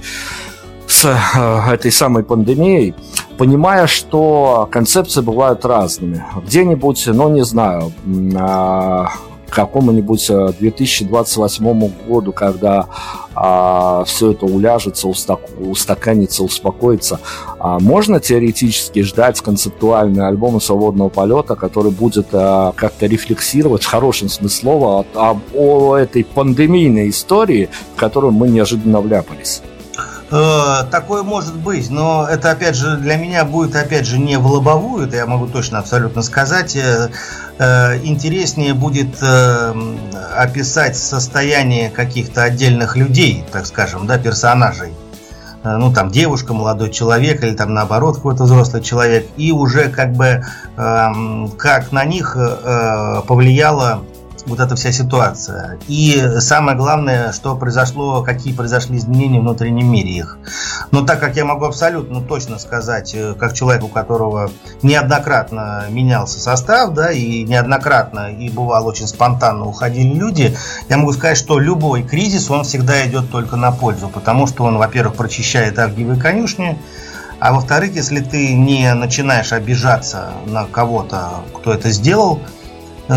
с 0.99 1.05
э, 1.05 1.73
этой 1.73 1.91
самой 1.91 2.23
пандемией, 2.23 2.93
понимая, 3.37 3.87
что 3.87 4.67
концепции 4.71 5.21
бывают 5.21 5.63
разными. 5.65 6.25
Где-нибудь, 6.45 7.07
ну 7.07 7.29
не 7.29 7.45
знаю, 7.45 7.93
какому-нибудь 9.49 10.27
2028 10.59 11.67
э, 11.67 11.89
году, 12.07 12.33
когда 12.33 12.87
а, 13.33 14.03
все 14.05 14.31
это 14.31 14.45
уляжется, 14.45 15.07
устак, 15.07 15.39
устаканится, 15.57 16.43
успокоится, 16.43 17.19
а, 17.59 17.79
можно 17.79 18.19
теоретически 18.19 19.01
ждать 19.01 19.39
концептуальный 19.39 20.27
альбом 20.27 20.59
свободного 20.61 21.09
полета, 21.09 21.55
который 21.55 21.91
будет 21.91 22.27
а, 22.33 22.73
как-то 22.75 23.05
рефлексировать 23.07 23.83
в 23.83 23.87
хорошем 23.87 24.27
смысле 24.27 24.49
слова 24.49 25.05
о, 25.15 25.37
о 25.55 25.95
этой 25.95 26.23
пандемийной 26.25 27.09
истории, 27.09 27.69
в 27.95 27.99
которую 27.99 28.33
мы 28.33 28.49
неожиданно 28.49 29.01
вляпались. 29.01 29.61
Э, 30.31 30.83
такое 30.91 31.23
может 31.23 31.55
быть, 31.55 31.89
но 31.89 32.27
это 32.29 32.51
опять 32.51 32.75
же 32.75 32.97
для 32.97 33.15
меня 33.15 33.45
будет 33.45 33.75
опять 33.75 34.05
же 34.05 34.19
не 34.19 34.37
в 34.37 34.45
лобовую, 34.45 35.07
это 35.07 35.15
я 35.15 35.25
могу 35.25 35.47
точно 35.47 35.79
абсолютно 35.79 36.21
сказать. 36.21 36.75
Э, 36.75 37.09
э, 37.57 37.97
интереснее 38.03 38.73
будет 38.73 39.21
описать 40.35 40.95
состояние 40.97 41.89
каких-то 41.89 42.43
отдельных 42.43 42.95
людей, 42.95 43.43
так 43.51 43.65
скажем, 43.65 44.05
да, 44.05 44.17
персонажей. 44.17 44.93
Ну, 45.61 45.91
там, 45.91 46.09
девушка, 46.09 46.53
молодой 46.53 46.89
человек, 46.89 47.43
или 47.43 47.53
там, 47.53 47.73
наоборот, 47.73 48.15
какой-то 48.15 48.45
взрослый 48.45 48.81
человек, 48.81 49.27
и 49.35 49.51
уже 49.51 49.89
как 49.89 50.13
бы 50.13 50.45
как 50.77 51.91
на 51.91 52.05
них 52.05 52.37
повлияло 53.27 54.05
вот 54.49 54.59
эта 54.59 54.75
вся 54.75 54.91
ситуация. 54.91 55.79
И 55.87 56.39
самое 56.39 56.77
главное, 56.77 57.31
что 57.31 57.55
произошло, 57.55 58.23
какие 58.23 58.53
произошли 58.53 58.97
изменения 58.97 59.39
в 59.39 59.43
внутреннем 59.43 59.91
мире 59.91 60.11
их. 60.11 60.37
Но 60.91 61.05
так 61.05 61.19
как 61.19 61.35
я 61.35 61.45
могу 61.45 61.65
абсолютно 61.65 62.21
точно 62.21 62.59
сказать, 62.59 63.13
э, 63.13 63.35
как 63.39 63.53
человек, 63.53 63.83
у 63.83 63.87
которого 63.87 64.51
неоднократно 64.81 65.85
менялся 65.89 66.39
состав, 66.39 66.93
да, 66.93 67.11
и 67.11 67.43
неоднократно, 67.43 68.31
и 68.31 68.49
бывало 68.49 68.89
очень 68.89 69.07
спонтанно 69.07 69.65
уходили 69.65 70.13
люди, 70.13 70.57
я 70.89 70.97
могу 70.97 71.13
сказать, 71.13 71.37
что 71.37 71.59
любой 71.59 72.03
кризис, 72.03 72.49
он 72.49 72.63
всегда 72.63 73.05
идет 73.07 73.31
только 73.31 73.55
на 73.55 73.71
пользу, 73.71 74.09
потому 74.09 74.47
что 74.47 74.63
он, 74.63 74.77
во-первых, 74.77 75.15
прочищает 75.15 75.77
авгиевые 75.79 76.19
конюшни, 76.19 76.77
а 77.39 77.53
во-вторых, 77.53 77.95
если 77.95 78.19
ты 78.19 78.53
не 78.53 78.93
начинаешь 78.93 79.53
обижаться 79.53 80.31
на 80.45 80.65
кого-то, 80.65 81.29
кто 81.55 81.73
это 81.73 81.89
сделал, 81.89 82.41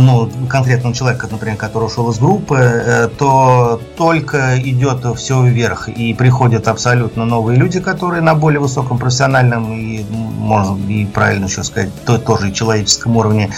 ну, 0.01 0.30
конкретного 0.49 0.95
человека, 0.95 1.28
например, 1.30 1.57
который 1.57 1.84
ушел 1.84 2.11
из 2.11 2.18
группы, 2.18 2.57
э, 2.57 3.09
то 3.09 3.80
только 3.97 4.59
идет 4.59 5.05
все 5.16 5.43
вверх 5.43 5.88
и 5.88 6.14
приходят 6.14 6.66
абсолютно 6.68 7.24
новые 7.24 7.59
люди, 7.59 7.78
которые 7.78 8.22
на 8.22 8.34
более 8.34 8.61
высоком 8.61 8.99
профессиональном 8.99 9.72
и, 9.72 10.03
можно 10.11 10.78
и 10.90 11.05
правильно 11.05 11.45
еще 11.45 11.62
сказать, 11.62 11.90
то, 12.07 12.18
тоже 12.18 12.51
и 12.51 12.55
человеческом 12.55 13.16
уровне, 13.16 13.51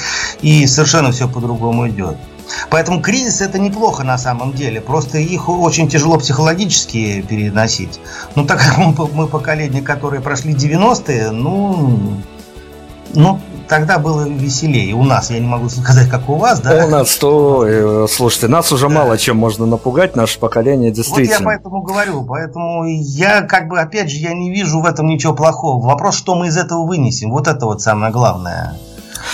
и 0.42 0.66
совершенно 0.66 1.12
все 1.12 1.28
по-другому 1.28 1.88
идет. 1.88 2.16
Поэтому 2.70 3.00
кризис 3.00 3.40
это 3.40 3.58
неплохо 3.58 4.04
на 4.04 4.18
самом 4.18 4.52
деле, 4.52 4.80
просто 4.80 5.18
их 5.18 5.48
очень 5.48 5.88
тяжело 5.88 6.18
психологически 6.18 7.22
переносить. 7.22 8.00
Ну, 8.34 8.44
так 8.44 8.58
как 8.58 8.78
мы, 8.78 8.94
мы 9.12 9.26
поколение, 9.28 9.82
которые 9.82 10.20
прошли 10.20 10.52
90-е, 10.52 11.30
ну, 11.30 12.20
ну, 13.14 13.40
тогда 13.68 13.98
было 13.98 14.26
веселее. 14.28 14.94
У 14.94 15.02
нас, 15.02 15.30
я 15.30 15.38
не 15.38 15.46
могу 15.46 15.68
сказать, 15.68 16.08
как 16.08 16.28
у 16.28 16.36
вас, 16.36 16.60
да? 16.60 16.84
У 16.84 16.88
нас 16.88 17.16
то, 17.16 17.64
э, 17.66 18.06
слушайте, 18.08 18.48
нас 18.48 18.70
уже 18.72 18.88
да. 18.88 18.94
мало 18.94 19.18
чем 19.18 19.36
можно 19.36 19.66
напугать, 19.66 20.16
наше 20.16 20.38
поколение 20.38 20.90
действительно. 20.90 21.38
Вот 21.38 21.40
я 21.40 21.44
поэтому 21.44 21.82
говорю, 21.82 22.24
поэтому 22.24 22.84
я 22.86 23.42
как 23.42 23.68
бы, 23.68 23.78
опять 23.78 24.10
же, 24.10 24.16
я 24.16 24.32
не 24.34 24.50
вижу 24.50 24.80
в 24.80 24.86
этом 24.86 25.06
ничего 25.06 25.34
плохого. 25.34 25.84
Вопрос, 25.84 26.16
что 26.16 26.34
мы 26.34 26.48
из 26.48 26.56
этого 26.56 26.86
вынесем, 26.86 27.30
вот 27.30 27.48
это 27.48 27.66
вот 27.66 27.82
самое 27.82 28.12
главное. 28.12 28.74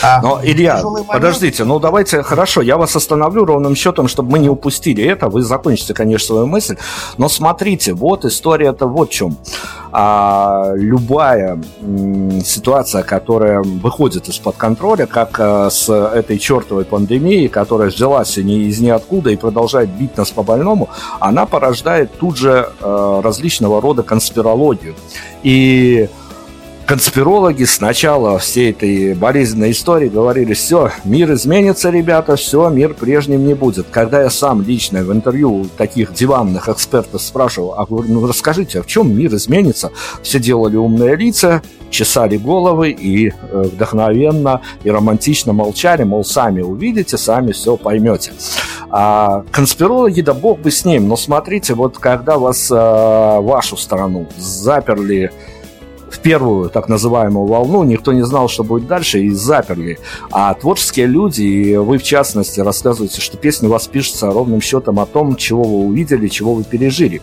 А 0.02 0.22
Но, 0.22 0.40
Илья, 0.42 0.82
подождите, 1.08 1.64
ну 1.64 1.78
давайте, 1.78 2.22
хорошо, 2.22 2.62
я 2.62 2.76
вас 2.76 2.96
остановлю 2.96 3.44
ровным 3.44 3.74
счетом, 3.74 4.08
чтобы 4.08 4.32
мы 4.32 4.38
не 4.38 4.48
упустили 4.48 5.04
это. 5.04 5.28
Вы 5.28 5.42
закончите, 5.42 5.94
конечно, 5.94 6.26
свою 6.26 6.46
мысль. 6.46 6.76
Но 7.18 7.28
смотрите, 7.28 7.92
вот 7.92 8.24
история-то 8.24 8.86
вот 8.86 9.10
в 9.10 9.12
чем. 9.12 9.36
А, 9.92 10.72
любая 10.76 11.60
м, 11.80 12.40
ситуация, 12.44 13.02
которая 13.02 13.60
выходит 13.60 14.28
из-под 14.28 14.56
контроля, 14.56 15.06
как 15.06 15.40
а, 15.40 15.68
с 15.68 15.90
этой 15.90 16.38
чертовой 16.38 16.84
пандемией, 16.84 17.48
которая 17.48 17.90
взялась 17.90 18.36
не 18.36 18.68
из 18.68 18.80
ниоткуда 18.80 19.30
и 19.30 19.36
продолжает 19.36 19.90
бить 19.90 20.16
нас 20.16 20.30
по 20.30 20.42
больному, 20.42 20.88
она 21.18 21.44
порождает 21.44 22.16
тут 22.18 22.36
же 22.36 22.70
а, 22.80 23.20
различного 23.20 23.80
рода 23.80 24.02
конспирологию. 24.02 24.94
И 25.42 26.08
конспирологи 26.90 27.62
с 27.62 27.80
начала 27.80 28.36
всей 28.40 28.72
этой 28.72 29.14
болезненной 29.14 29.70
истории 29.70 30.08
говорили, 30.08 30.54
все, 30.54 30.90
мир 31.04 31.32
изменится, 31.34 31.88
ребята, 31.88 32.34
все, 32.34 32.68
мир 32.68 32.94
прежним 32.94 33.46
не 33.46 33.54
будет. 33.54 33.86
Когда 33.92 34.22
я 34.22 34.28
сам 34.28 34.60
лично 34.60 35.04
в 35.04 35.12
интервью 35.12 35.68
таких 35.78 36.12
диванных 36.12 36.68
экспертов 36.68 37.22
спрашивал, 37.22 37.74
а 37.76 37.86
говорю, 37.86 38.12
ну 38.12 38.26
расскажите, 38.26 38.80
а 38.80 38.82
в 38.82 38.88
чем 38.88 39.16
мир 39.16 39.32
изменится? 39.36 39.92
Все 40.24 40.40
делали 40.40 40.74
умные 40.74 41.14
лица, 41.14 41.62
чесали 41.90 42.36
головы 42.38 42.90
и 42.90 43.28
э, 43.28 43.62
вдохновенно 43.72 44.60
и 44.82 44.90
романтично 44.90 45.52
молчали, 45.52 46.02
мол, 46.02 46.24
сами 46.24 46.60
увидите, 46.60 47.16
сами 47.18 47.52
все 47.52 47.76
поймете. 47.76 48.32
А 48.90 49.44
конспирологи, 49.52 50.22
да 50.22 50.34
бог 50.34 50.58
бы 50.58 50.72
с 50.72 50.84
ним, 50.84 51.06
но 51.06 51.14
смотрите, 51.14 51.74
вот 51.74 51.98
когда 51.98 52.36
вас, 52.36 52.68
э, 52.68 52.74
вашу 52.74 53.76
страну 53.76 54.26
заперли 54.36 55.30
в 56.10 56.18
первую 56.18 56.68
так 56.70 56.88
называемую 56.88 57.46
волну, 57.46 57.84
никто 57.84 58.12
не 58.12 58.22
знал, 58.22 58.48
что 58.48 58.64
будет 58.64 58.86
дальше, 58.86 59.20
и 59.20 59.30
заперли. 59.30 59.98
А 60.30 60.52
творческие 60.54 61.06
люди, 61.06 61.42
и 61.42 61.76
вы 61.76 61.98
в 61.98 62.02
частности, 62.02 62.60
рассказываете, 62.60 63.20
что 63.20 63.36
песня 63.36 63.68
у 63.68 63.72
вас 63.72 63.86
пишется 63.86 64.30
ровным 64.30 64.60
счетом 64.60 64.98
о 64.98 65.06
том, 65.06 65.36
чего 65.36 65.62
вы 65.62 65.86
увидели, 65.86 66.28
чего 66.28 66.54
вы 66.54 66.64
пережили. 66.64 67.22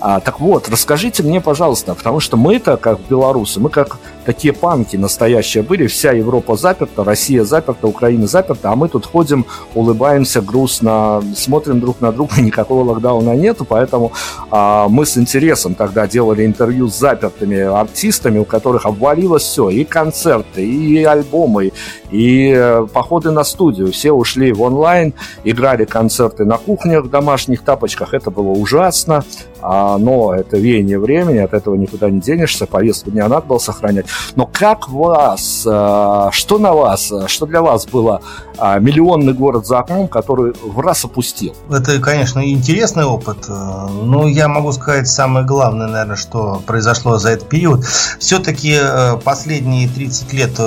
А, 0.00 0.20
так 0.20 0.40
вот, 0.40 0.68
расскажите 0.68 1.22
мне, 1.22 1.40
пожалуйста, 1.40 1.94
потому 1.94 2.20
что 2.20 2.36
мы-то, 2.36 2.76
как 2.76 2.98
белорусы, 3.08 3.60
мы 3.60 3.70
как 3.70 3.98
такие 4.24 4.52
панки 4.52 4.96
настоящие 4.96 5.62
были, 5.62 5.86
вся 5.86 6.12
Европа 6.12 6.56
заперта, 6.56 7.04
Россия 7.04 7.44
заперта, 7.44 7.86
Украина 7.86 8.26
заперта, 8.26 8.70
а 8.70 8.76
мы 8.76 8.88
тут 8.88 9.06
ходим, 9.06 9.46
улыбаемся 9.74 10.40
грустно, 10.40 11.22
смотрим 11.36 11.80
друг 11.80 12.00
на 12.00 12.12
друга, 12.12 12.34
никакого 12.40 12.84
локдауна 12.90 13.36
нету, 13.36 13.64
поэтому 13.64 14.12
а, 14.50 14.88
мы 14.88 15.06
с 15.06 15.16
интересом 15.16 15.74
тогда 15.74 16.06
делали 16.06 16.44
интервью 16.44 16.88
с 16.88 16.98
запертыми 16.98 17.60
артистами, 17.60 18.38
у 18.38 18.44
которых 18.44 18.86
обвалилось 18.86 19.42
все, 19.42 19.70
и 19.70 19.84
концерты, 19.84 20.64
и 20.64 21.04
альбомы, 21.04 21.72
и 22.14 22.54
э, 22.54 22.86
походы 22.92 23.32
на 23.32 23.42
студию, 23.42 23.90
все 23.90 24.12
ушли 24.12 24.52
в 24.52 24.62
онлайн, 24.62 25.14
играли 25.42 25.84
концерты 25.84 26.44
на 26.44 26.58
кухнях 26.58 27.04
в 27.04 27.10
домашних 27.10 27.62
тапочках, 27.62 28.14
это 28.14 28.30
было 28.30 28.50
ужасно, 28.50 29.24
а, 29.66 29.96
но 29.96 30.34
это 30.34 30.58
веяние 30.58 30.98
времени, 30.98 31.38
от 31.38 31.54
этого 31.54 31.74
никуда 31.74 32.10
не 32.10 32.20
денешься, 32.20 32.66
повестку 32.66 33.10
дня 33.10 33.26
надо 33.28 33.46
было 33.46 33.58
сохранять. 33.58 34.06
Но 34.36 34.46
как 34.46 34.90
вас, 34.90 35.64
а, 35.66 36.28
что 36.32 36.58
на 36.58 36.72
вас, 36.74 37.10
что 37.26 37.46
для 37.46 37.62
вас 37.62 37.86
было 37.86 38.20
а, 38.58 38.78
миллионный 38.78 39.32
город 39.32 39.66
за 39.66 39.78
окном, 39.78 40.06
который 40.06 40.52
в 40.62 40.78
раз 40.80 41.04
опустил? 41.04 41.56
Это, 41.70 41.98
конечно, 41.98 42.48
интересный 42.48 43.04
опыт, 43.04 43.48
но 43.48 44.28
я 44.28 44.48
могу 44.48 44.70
сказать 44.72 45.08
самое 45.08 45.46
главное, 45.46 45.86
наверное, 45.88 46.16
что 46.16 46.62
произошло 46.66 47.18
за 47.18 47.30
этот 47.30 47.48
период. 47.48 47.84
Все-таки 48.20 48.78
последние 49.24 49.88
30 49.88 50.32
лет 50.34 50.60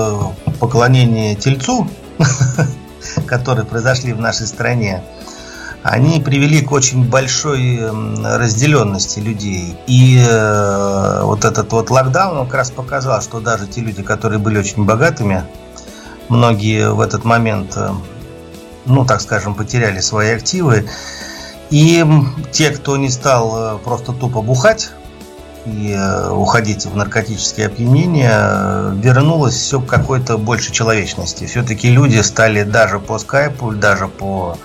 поклонения 0.60 1.37
Тельцу, 1.40 1.88
которые 3.28 3.66
произошли 3.66 4.14
в 4.14 4.20
нашей 4.20 4.48
стране, 4.48 5.04
они 5.84 6.20
привели 6.20 6.62
к 6.62 6.72
очень 6.72 7.08
большой 7.08 7.80
разделенности 8.24 9.20
людей. 9.20 9.78
И 9.88 10.22
э, 10.28 11.22
вот 11.24 11.46
этот 11.46 11.72
вот 11.72 11.90
локдаун 11.90 12.38
он 12.38 12.46
как 12.46 12.56
раз 12.56 12.72
показал, 12.72 13.22
что 13.22 13.40
даже 13.40 13.68
те 13.68 13.82
люди, 13.82 14.04
которые 14.04 14.40
были 14.40 14.58
очень 14.58 14.84
богатыми, 14.84 15.44
многие 16.30 16.92
в 16.92 17.00
этот 17.00 17.24
момент, 17.24 17.74
э, 17.78 17.92
ну 18.86 19.06
так 19.06 19.22
скажем, 19.22 19.56
потеряли 19.56 20.00
свои 20.02 20.32
активы. 20.32 20.90
И 21.70 22.06
те, 22.52 22.72
кто 22.72 22.98
не 22.98 23.10
стал 23.10 23.76
э, 23.76 23.78
просто 23.80 24.14
тупо 24.14 24.42
бухать, 24.42 24.90
и 25.68 25.98
уходить 26.32 26.86
в 26.86 26.96
наркотические 26.96 27.68
опьянения, 27.68 28.92
вернулось 28.94 29.56
все 29.56 29.82
к 29.82 29.86
какой-то 29.86 30.38
большей 30.38 30.74
человечности. 30.74 31.46
Все-таки 31.46 31.90
люди 31.90 32.20
стали 32.22 32.64
даже 32.64 33.00
по 33.00 33.20
скайпу, 33.20 33.72
даже 33.72 34.08
по 34.08 34.58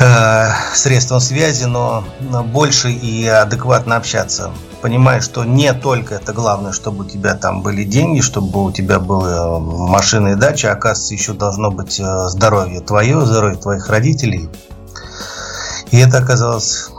э, 0.00 0.48
средством 0.74 1.20
связи, 1.20 1.64
но 1.64 2.04
больше 2.52 2.90
и 2.90 3.26
адекватно 3.26 3.96
общаться. 3.96 4.50
Понимаешь, 4.80 5.24
что 5.24 5.44
не 5.44 5.72
только 5.74 6.14
это 6.14 6.32
главное, 6.32 6.72
чтобы 6.72 7.04
у 7.04 7.08
тебя 7.08 7.34
там 7.34 7.62
были 7.62 7.84
деньги, 7.84 8.20
чтобы 8.20 8.64
у 8.64 8.72
тебя 8.72 9.00
была 9.00 9.58
машина 9.58 10.28
и 10.28 10.34
дача, 10.36 10.70
а 10.70 10.74
оказывается, 10.74 11.14
еще 11.14 11.32
должно 11.32 11.70
быть 11.70 11.98
э, 12.00 12.28
здоровье 12.28 12.80
твое, 12.80 13.24
здоровье 13.26 13.58
твоих 13.58 13.88
родителей. 13.88 14.48
И 15.90 15.98
это 15.98 16.18
оказалось, 16.18 16.90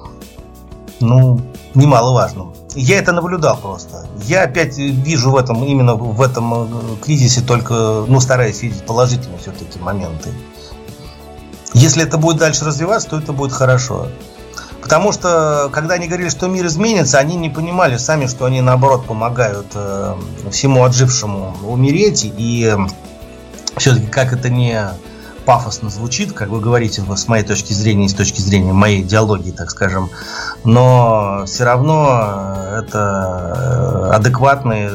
ну, 1.00 1.42
немаловажным. 1.74 2.54
Я 2.76 3.00
это 3.00 3.12
наблюдал 3.12 3.58
просто. 3.58 4.06
Я 4.26 4.44
опять 4.44 4.78
вижу 4.78 5.32
в 5.32 5.36
этом, 5.36 5.64
именно 5.64 5.96
в 5.96 6.22
этом 6.22 6.54
э, 6.54 6.68
кризисе 7.02 7.42
только, 7.42 8.06
ну, 8.08 8.20
стараюсь 8.20 8.62
видеть 8.62 8.86
положительные 8.86 9.40
все-таки 9.40 9.80
моменты. 9.80 10.30
Если 11.74 12.04
это 12.04 12.18
будет 12.18 12.38
дальше 12.38 12.66
развиваться, 12.66 13.10
то 13.10 13.18
это 13.18 13.34
будет 13.34 13.54
хорошо. 13.54 14.08
Потому 14.82 15.12
что, 15.12 15.70
когда 15.72 15.96
они 15.96 16.08
говорили, 16.08 16.30
что 16.30 16.48
мир 16.48 16.66
изменится, 16.68 17.18
они 17.18 17.36
не 17.36 17.50
понимали 17.50 17.98
сами, 17.98 18.28
что 18.28 18.46
они, 18.46 18.62
наоборот, 18.62 19.06
помогают 19.06 19.68
э, 19.74 20.16
всему 20.52 20.84
отжившему 20.84 21.58
умереть. 21.64 22.24
И 22.38 22.72
э, 22.72 22.78
все-таки, 23.78 24.08
как 24.08 24.32
это 24.32 24.50
не 24.50 24.80
пафосно 25.50 25.90
звучит, 25.90 26.32
как 26.32 26.50
вы 26.50 26.60
говорите, 26.60 27.02
с 27.16 27.28
моей 27.28 27.44
точки 27.44 27.74
зрения 27.74 28.06
и 28.06 28.08
с 28.08 28.14
точки 28.14 28.40
зрения 28.40 28.72
моей 28.72 29.02
идеологии, 29.02 29.50
так 29.50 29.72
скажем, 29.72 30.12
но 30.64 31.42
все 31.48 31.64
равно 31.64 32.56
это 32.78 34.14
адекватные 34.14 34.92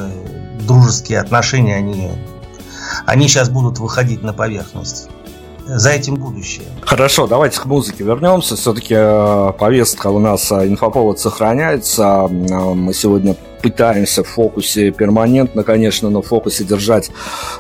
дружеские 0.61 1.19
отношения, 1.19 1.75
они, 1.75 2.13
они 3.05 3.27
сейчас 3.27 3.49
будут 3.49 3.81
выходить 3.81 4.23
на 4.23 4.33
поверхность 4.33 5.09
за 5.67 5.91
этим 5.91 6.15
будущее. 6.17 6.65
Хорошо, 6.83 7.27
давайте 7.27 7.61
к 7.61 7.65
музыке 7.65 8.05
вернемся. 8.05 8.57
Все-таки 8.57 8.95
э, 8.97 9.53
повестка 9.59 10.09
у 10.09 10.19
нас 10.19 10.51
э, 10.53 10.67
инфоповод 10.67 11.19
сохраняется. 11.19 12.29
Э, 12.31 12.75
мы 12.75 12.93
сегодня 12.93 13.37
пытаемся 13.65 14.23
в 14.23 14.29
фокусе 14.29 14.91
перманентно, 14.91 15.63
конечно, 15.63 16.11
но 16.11 16.21
в 16.21 16.27
фокусе 16.27 16.65
держать 16.65 17.11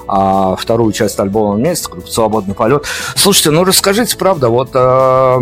а, 0.06 0.55
вторую 0.55 0.93
часть 0.93 1.18
альбома 1.18 1.55
вместе, 1.55 1.89
«Свободный 2.06 2.55
полет». 2.55 2.85
Слушайте, 3.16 3.52
ну 3.52 3.64
расскажите, 3.64 4.14
правда, 4.18 4.51
вот 4.51 4.68
а, 4.74 5.40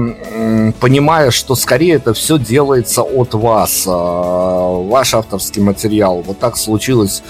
понимая, 0.78 1.32
что 1.32 1.56
скорее 1.56 1.94
это 1.94 2.14
все 2.14 2.38
делается 2.38 3.02
от 3.02 3.34
вас, 3.34 3.86
а, 3.88 4.84
ваш 4.84 5.14
авторский 5.14 5.60
материал, 5.60 6.22
вот 6.24 6.38
так 6.38 6.56
случилось, 6.56 7.24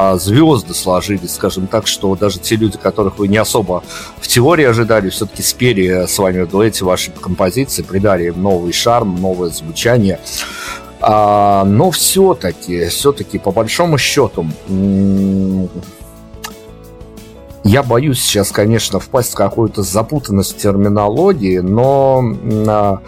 а, 0.00 0.16
звезды 0.16 0.74
сложились, 0.74 1.34
скажем 1.34 1.66
так, 1.66 1.88
что 1.88 2.14
даже 2.14 2.38
те 2.38 2.54
люди, 2.54 2.78
которых 2.78 3.18
вы 3.18 3.26
не 3.26 3.36
особо 3.36 3.82
в 4.20 4.28
теории 4.28 4.64
ожидали, 4.64 5.10
все-таки 5.10 5.42
спели 5.42 6.06
с 6.06 6.16
вами 6.18 6.42
в 6.42 6.48
дуэте 6.48 6.84
ваши 6.84 7.10
композиции, 7.10 7.82
придали 7.82 8.26
им 8.26 8.40
новый 8.40 8.72
шарм, 8.72 9.20
новое 9.20 9.50
звучание. 9.50 10.20
А, 11.00 11.64
но 11.64 11.90
все-таки, 11.90 12.86
все-таки, 12.86 13.38
по 13.40 13.50
большому 13.50 13.98
счету, 13.98 14.46
я 17.64 17.82
боюсь 17.82 18.20
сейчас, 18.20 18.52
конечно, 18.52 19.00
впасть 19.00 19.32
в 19.32 19.34
какую-то 19.34 19.82
запутанность 19.82 20.58
терминологии, 20.58 21.58
но 21.58 22.22
а, 22.68 23.00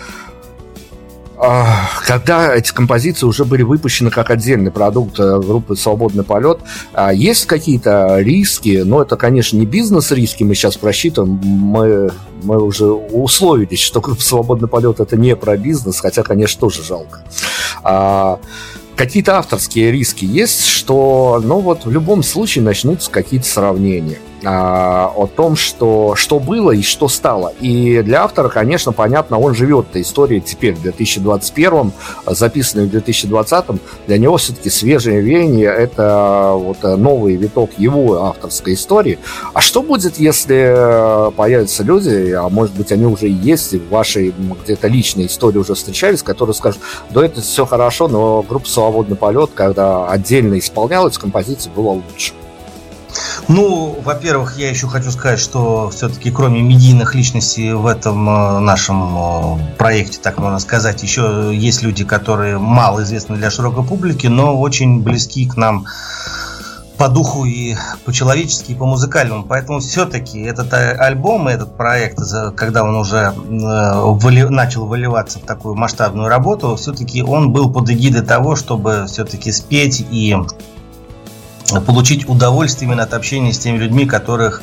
когда 2.06 2.54
эти 2.54 2.70
композиции 2.72 3.24
уже 3.24 3.46
были 3.46 3.62
выпущены 3.62 4.10
как 4.10 4.30
отдельный 4.30 4.70
продукт 4.70 5.18
э, 5.18 5.38
группы 5.38 5.74
«Свободный 5.74 6.22
полет», 6.22 6.58
а 6.92 7.14
есть 7.14 7.46
какие-то 7.46 8.18
риски, 8.20 8.82
но 8.84 9.00
это, 9.00 9.16
конечно, 9.16 9.56
не 9.56 9.64
бизнес-риски, 9.64 10.44
мы 10.44 10.54
сейчас 10.54 10.76
просчитываем, 10.76 11.40
мы, 11.42 12.10
мы 12.42 12.62
уже 12.62 12.86
условились, 12.86 13.80
что 13.80 14.02
группа 14.02 14.20
«Свободный 14.20 14.68
полет» 14.68 15.00
это 15.00 15.16
не 15.16 15.34
про 15.34 15.56
бизнес, 15.56 16.00
хотя, 16.00 16.22
конечно, 16.22 16.60
тоже 16.60 16.82
жалко. 16.82 17.22
А, 17.82 18.38
какие-то 18.94 19.38
авторские 19.38 19.92
риски 19.92 20.26
есть, 20.26 20.66
что, 20.66 21.40
ну 21.42 21.60
вот, 21.60 21.86
в 21.86 21.90
любом 21.90 22.22
случае 22.22 22.64
начнутся 22.64 23.10
какие-то 23.10 23.46
сравнения 23.46 24.18
о 24.42 25.28
том, 25.36 25.54
что, 25.54 26.14
что 26.16 26.38
было 26.38 26.70
и 26.70 26.82
что 26.82 27.08
стало. 27.08 27.52
И 27.60 28.00
для 28.02 28.24
автора, 28.24 28.48
конечно, 28.48 28.92
понятно, 28.92 29.38
он 29.38 29.54
живет 29.54 29.90
этой 29.90 30.02
историей 30.02 30.40
теперь, 30.40 30.74
в 30.74 30.82
2021, 30.82 31.92
записанной 32.26 32.86
в 32.86 32.90
2020. 32.90 33.64
Для 34.06 34.18
него 34.18 34.36
все-таки 34.38 34.70
свежее 34.70 35.20
веяние– 35.20 35.66
это 35.68 36.52
вот 36.54 36.82
новый 36.82 37.36
виток 37.36 37.70
его 37.76 38.24
авторской 38.24 38.74
истории. 38.74 39.18
А 39.52 39.60
что 39.60 39.82
будет, 39.82 40.18
если 40.18 41.30
появятся 41.36 41.82
люди, 41.82 42.32
а 42.32 42.48
может 42.48 42.74
быть, 42.74 42.92
они 42.92 43.06
уже 43.06 43.28
есть, 43.28 43.74
в 43.74 43.88
вашей 43.90 44.34
где-то 44.64 44.88
личной 44.88 45.26
истории 45.26 45.58
уже 45.58 45.74
встречались, 45.74 46.22
которые 46.22 46.54
скажут, 46.54 46.80
да 47.10 47.24
это 47.24 47.40
все 47.42 47.66
хорошо, 47.66 48.08
но 48.08 48.42
группа 48.42 48.66
«Свободный 48.66 49.16
полет», 49.16 49.50
когда 49.54 50.08
отдельно 50.08 50.58
исполнялась 50.58 51.18
композиция, 51.18 51.72
была 51.72 51.92
лучше. 51.92 52.32
Ну, 53.48 53.98
во-первых, 54.04 54.58
я 54.58 54.70
еще 54.70 54.86
хочу 54.86 55.10
сказать, 55.10 55.40
что 55.40 55.90
все-таки 55.90 56.30
кроме 56.30 56.62
медийных 56.62 57.14
личностей 57.14 57.72
в 57.72 57.86
этом 57.86 58.28
э, 58.28 58.58
нашем 58.60 59.16
э, 59.16 59.76
проекте, 59.76 60.18
так 60.22 60.38
можно 60.38 60.58
сказать, 60.58 61.02
еще 61.02 61.50
есть 61.52 61.82
люди, 61.82 62.04
которые 62.04 62.58
мало 62.58 63.02
известны 63.02 63.36
для 63.36 63.50
широкой 63.50 63.84
публики, 63.84 64.26
но 64.26 64.58
очень 64.58 65.02
близки 65.02 65.48
к 65.48 65.56
нам 65.56 65.86
по 66.96 67.08
духу 67.08 67.46
и 67.46 67.76
по-человечески, 68.04 68.72
и 68.72 68.74
по 68.74 68.84
музыкальному. 68.84 69.44
Поэтому 69.44 69.80
все-таки 69.80 70.42
этот 70.42 70.72
э, 70.74 70.92
альбом, 70.92 71.48
этот 71.48 71.76
проект, 71.76 72.20
когда 72.54 72.84
он 72.84 72.94
уже 72.94 73.32
начал 74.50 74.86
выливаться 74.86 75.38
в 75.38 75.42
такую 75.42 75.74
масштабную 75.74 76.28
работу, 76.28 76.76
все-таки 76.76 77.22
он 77.22 77.52
был 77.52 77.72
под 77.72 77.90
эгидой 77.90 78.22
того, 78.22 78.54
чтобы 78.54 79.06
все-таки 79.08 79.50
спеть 79.50 80.06
и 80.10 80.36
получить 81.86 82.28
удовольствие 82.28 82.88
именно 82.88 83.04
от 83.04 83.14
общения 83.14 83.52
с 83.52 83.58
теми 83.58 83.78
людьми, 83.78 84.06
которых, 84.06 84.62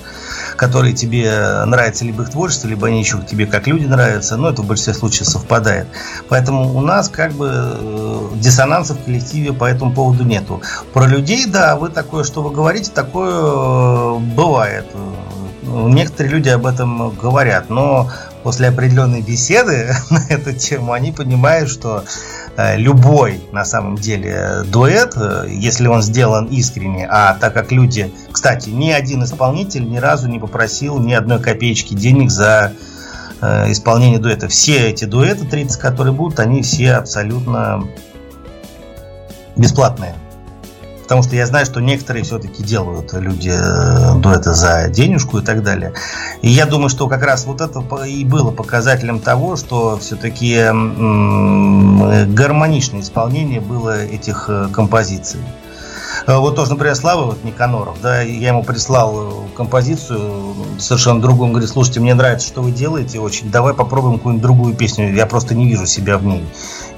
которые 0.56 0.94
тебе 0.94 1.64
нравятся 1.66 2.06
либо 2.06 2.24
их 2.24 2.30
творчество, 2.30 2.68
либо 2.68 2.88
они 2.88 3.00
еще 3.00 3.20
тебе 3.22 3.46
как 3.46 3.68
люди 3.68 3.86
нравятся, 3.86 4.38
но 4.38 4.50
это 4.50 4.62
в 4.62 4.66
большинстве 4.66 4.94
случаев 4.94 5.28
совпадает. 5.28 5.88
Поэтому 6.30 6.76
у 6.76 6.82
нас 6.82 7.10
как 7.10 7.34
бы 7.34 7.50
э, 7.52 8.28
диссонансов 8.36 9.00
в 9.00 9.06
коллективе 9.06 9.54
по 9.54 9.66
этому 9.66 9.94
поводу 9.94 10.24
нету. 10.24 10.62
Про 10.94 11.06
людей, 11.08 11.46
да, 11.46 11.76
вы 11.76 11.90
такое, 11.90 12.24
что 12.24 12.42
вы 12.42 12.52
говорите, 12.52 12.92
такое 12.92 13.32
э, 13.34 14.20
бывает. 14.36 14.86
Некоторые 15.64 16.32
люди 16.34 16.50
об 16.50 16.66
этом 16.66 17.10
говорят, 17.10 17.70
но 17.70 18.10
после 18.43 18.69
определенной 18.69 19.22
беседы 19.22 19.93
на 20.09 20.26
эту 20.30 20.53
тему 20.53 20.93
они 20.93 21.11
понимают, 21.11 21.69
что 21.69 22.03
Э, 22.57 22.76
любой, 22.76 23.39
на 23.51 23.64
самом 23.64 23.97
деле, 23.97 24.64
дуэт, 24.65 25.14
э, 25.15 25.45
если 25.47 25.88
он 25.88 26.01
сделан 26.01 26.47
искренне, 26.47 27.07
а 27.07 27.35
так 27.35 27.53
как 27.53 27.72
люди, 27.72 28.11
кстати, 28.31 28.69
ни 28.69 28.89
один 28.89 29.23
исполнитель 29.23 29.88
ни 29.88 29.97
разу 29.97 30.27
не 30.27 30.39
попросил 30.39 30.97
ни 30.97 31.14
одной 31.14 31.39
копеечки 31.39 31.93
денег 31.93 32.31
за 32.31 32.73
э, 33.41 33.72
исполнение 33.72 34.18
дуэта. 34.18 34.47
Все 34.47 34.89
эти 34.89 35.05
дуэты, 35.05 35.45
30, 35.45 35.80
которые 35.80 36.14
будут, 36.14 36.39
они 36.39 36.64
все 36.64 36.93
абсолютно 36.93 37.88
бесплатные. 39.55 40.15
Потому 41.08 41.24
что 41.24 41.38
я 41.38 41.46
знаю, 41.46 41.66
что 41.66 41.80
некоторые 41.80 42.26
все-таки 42.26 42.62
делают 42.62 43.14
люди 43.14 43.50
э, 43.50 44.20
дуэты 44.20 44.52
за 44.52 44.90
денежку 44.90 45.38
и 45.38 45.42
так 45.42 45.64
далее. 45.64 45.94
И 46.42 46.50
я 46.50 46.66
думаю, 46.66 46.90
что 46.90 47.08
как 47.08 47.24
раз 47.24 47.46
вот 47.46 47.62
это 47.62 47.80
и 48.04 48.26
было 48.26 48.52
показателем 48.52 49.22
того, 49.22 49.56
что 49.56 49.98
все-таки 50.00 50.58
гармоничное 52.34 53.00
исполнение 53.00 53.62
было 53.62 54.04
этих 54.04 54.50
э, 54.50 54.68
композиций. 54.74 55.40
Э, 56.28 56.38
вот 56.38 56.56
тоже, 56.58 56.72
например, 56.72 56.95
Слава 56.95 57.26
вот 57.26 57.44
Никаноров, 57.45 58.02
да, 58.02 58.22
я 58.22 58.49
ему 58.49 58.62
прислал 58.62 59.16
э, 59.16 59.32
композицию 59.56 60.54
совершенно 60.78 61.22
другую, 61.22 61.48
он 61.48 61.54
говорит, 61.54 61.70
слушайте, 61.70 62.02
мне 62.02 62.14
нравится, 62.14 62.48
что 62.48 62.62
вы 62.62 62.72
делаете 62.72 63.20
очень, 63.20 63.49
давай 63.49 63.74
попробуем 63.74 64.18
какую-нибудь 64.18 64.44
другую 64.44 64.76
песню, 64.76 65.14
я 65.14 65.26
просто 65.26 65.56
не 65.56 65.68
вижу 65.70 65.86
себя 65.86 66.18
в 66.18 66.26
ней. 66.26 66.45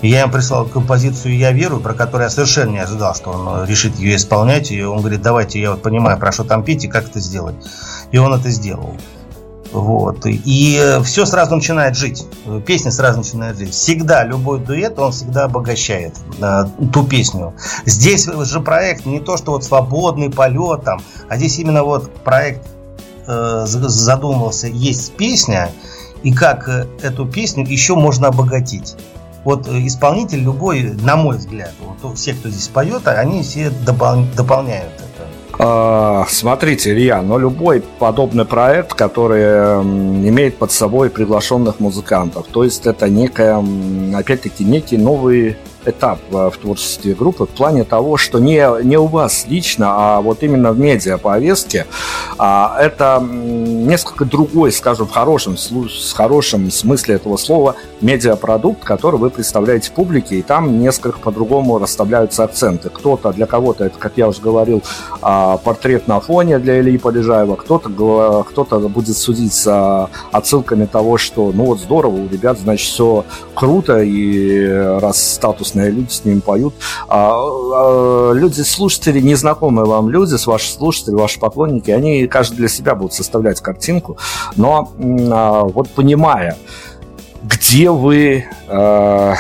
И 0.02 0.10
я 0.10 0.22
ему 0.22 0.32
прислал 0.32 0.66
композицию 0.66 1.38
«Я 1.38 1.52
верую», 1.52 1.80
про 1.80 1.94
которую 1.94 2.24
я 2.26 2.30
совершенно 2.32 2.72
не 2.72 2.80
ожидал, 2.80 3.14
что 3.14 3.30
он 3.30 3.48
э, 3.48 3.66
решит 3.68 3.96
ее 4.00 4.16
исполнять, 4.16 4.72
и 4.72 4.82
он 4.84 5.00
говорит, 5.00 5.22
давайте, 5.22 5.62
я 5.62 5.72
вот 5.72 5.84
понимаю, 5.84 6.18
про 6.18 6.32
что 6.32 6.44
там 6.44 6.64
петь 6.64 6.86
и 6.86 6.88
как 6.88 7.06
это 7.10 7.20
сделать. 7.20 7.56
И 8.12 8.18
он 8.18 8.34
это 8.34 8.50
сделал. 8.50 8.96
Вот. 9.72 10.26
И 10.26 11.00
все 11.04 11.26
сразу 11.26 11.56
начинает 11.56 11.96
жить. 11.96 12.26
Песня 12.66 12.92
сразу 12.92 13.20
начинает 13.20 13.58
жить. 13.58 13.72
Всегда 13.72 14.24
любой 14.24 14.60
дуэт, 14.60 14.98
он 14.98 15.12
всегда 15.12 15.46
обогащает 15.46 16.16
э, 16.42 16.66
ту 16.92 17.04
песню. 17.04 17.54
Здесь 17.86 18.26
же 18.26 18.60
проект 18.62 19.06
не 19.06 19.20
то, 19.20 19.38
что 19.38 19.52
вот 19.52 19.64
свободный 19.64 20.30
полет 20.32 20.84
там, 20.84 21.02
а 21.28 21.38
здесь 21.38 21.60
именно 21.60 21.84
вот 21.84 22.12
проект 22.24 22.66
э, 23.28 23.64
задумался, 23.66 24.68
есть 24.68 25.14
песня, 25.14 25.70
и 26.24 26.34
как 26.34 26.68
э, 26.68 26.88
эту 27.02 27.26
песню 27.28 27.66
еще 27.66 27.96
можно 27.96 28.28
обогатить. 28.28 28.96
Вот 29.44 29.68
э, 29.68 29.86
исполнитель 29.86 30.40
любой, 30.40 30.84
на 31.02 31.16
мой 31.16 31.38
взгляд, 31.38 31.72
вот 32.02 32.18
все, 32.18 32.34
кто 32.34 32.50
здесь 32.50 32.68
поет, 32.68 33.08
они 33.08 33.44
все 33.44 33.68
допол- 33.86 34.26
дополняют 34.36 34.94
это. 34.96 35.19
А, 35.62 36.26
смотрите, 36.30 36.92
Илья, 36.92 37.22
но 37.22 37.38
любой 37.38 37.84
подобный 38.00 38.46
проект, 38.46 38.94
который 38.94 39.44
имеет 39.44 40.58
под 40.58 40.72
собой 40.72 41.10
приглашенных 41.10 41.82
музыкантов, 41.82 42.48
то 42.48 42.64
есть 42.64 42.88
это 42.88 43.10
некая, 43.10 43.62
опять-таки, 44.16 44.64
некий 44.64 44.98
новый 44.98 45.58
этап 45.86 46.20
в 46.30 46.52
творчестве 46.62 47.14
группы 47.14 47.46
в 47.46 47.50
плане 47.50 47.84
того, 47.84 48.18
что 48.18 48.40
не, 48.40 48.84
не 48.84 48.98
у 48.98 49.06
вас 49.06 49.46
лично, 49.48 49.88
а 49.90 50.22
вот 50.22 50.44
именно 50.44 50.72
в 50.72 50.80
медиаповестке 50.80 51.86
а, 52.38 52.78
это 52.80 53.22
несколько 53.22 54.26
другой, 54.26 54.72
скажем, 54.72 55.08
в 55.08 55.12
хорошем, 55.12 55.56
в 55.56 56.14
хорошем 56.14 56.72
смысле 56.72 57.16
этого 57.16 57.38
слова 57.38 57.76
медиапродукт, 58.02 58.84
который 58.84 59.20
вы 59.20 59.30
представляете 59.30 59.92
публике, 59.92 60.40
и 60.40 60.42
там 60.42 60.80
несколько 60.80 61.20
по-другому 61.20 61.80
расставляются 61.80 62.44
акценты. 62.44 62.90
Кто-то, 62.90 63.32
для 63.34 63.46
кого-то 63.46 63.86
это, 63.86 63.98
как 63.98 64.14
я 64.16 64.28
уже 64.28 64.42
говорил, 64.42 64.84
а, 65.22 65.58
портрет 65.58 66.08
на 66.08 66.20
фоне 66.20 66.60
для 66.60 66.80
Ильи 66.80 66.98
Полежаева, 66.98 67.56
кто-то 67.56 68.44
кто 68.50 68.64
будет 68.90 69.18
судить 69.18 69.54
с 69.54 70.10
отсылками 70.32 70.86
того, 70.86 71.18
что 71.18 71.52
ну 71.54 71.66
вот 71.66 71.80
здорово, 71.80 72.16
у 72.16 72.28
ребят, 72.28 72.60
значит, 72.60 72.88
все 72.88 73.26
круто, 73.54 74.02
и 74.02 74.68
раз 74.68 75.40
статусные 75.70 75.92
люди 75.92 76.12
с 76.12 76.26
ними 76.26 76.40
поют. 76.40 76.74
А, 77.08 77.34
а, 77.36 78.32
люди, 78.34 78.62
слушатели, 78.62 79.20
незнакомые 79.20 79.86
вам 79.86 80.10
люди, 80.10 80.36
ваши 80.46 80.72
слушатели, 80.72 81.16
ваши 81.16 81.40
поклонники, 81.40 81.92
они 81.92 82.28
каждый 82.28 82.58
для 82.58 82.68
себя 82.68 82.96
будут 82.96 83.14
составлять 83.14 83.62
картинку, 83.62 84.18
но 84.56 84.92
а, 85.00 85.64
вот 85.64 85.90
понимая, 85.90 86.58
где 87.42 87.90
вы, 87.90 88.46
э, 88.68 89.34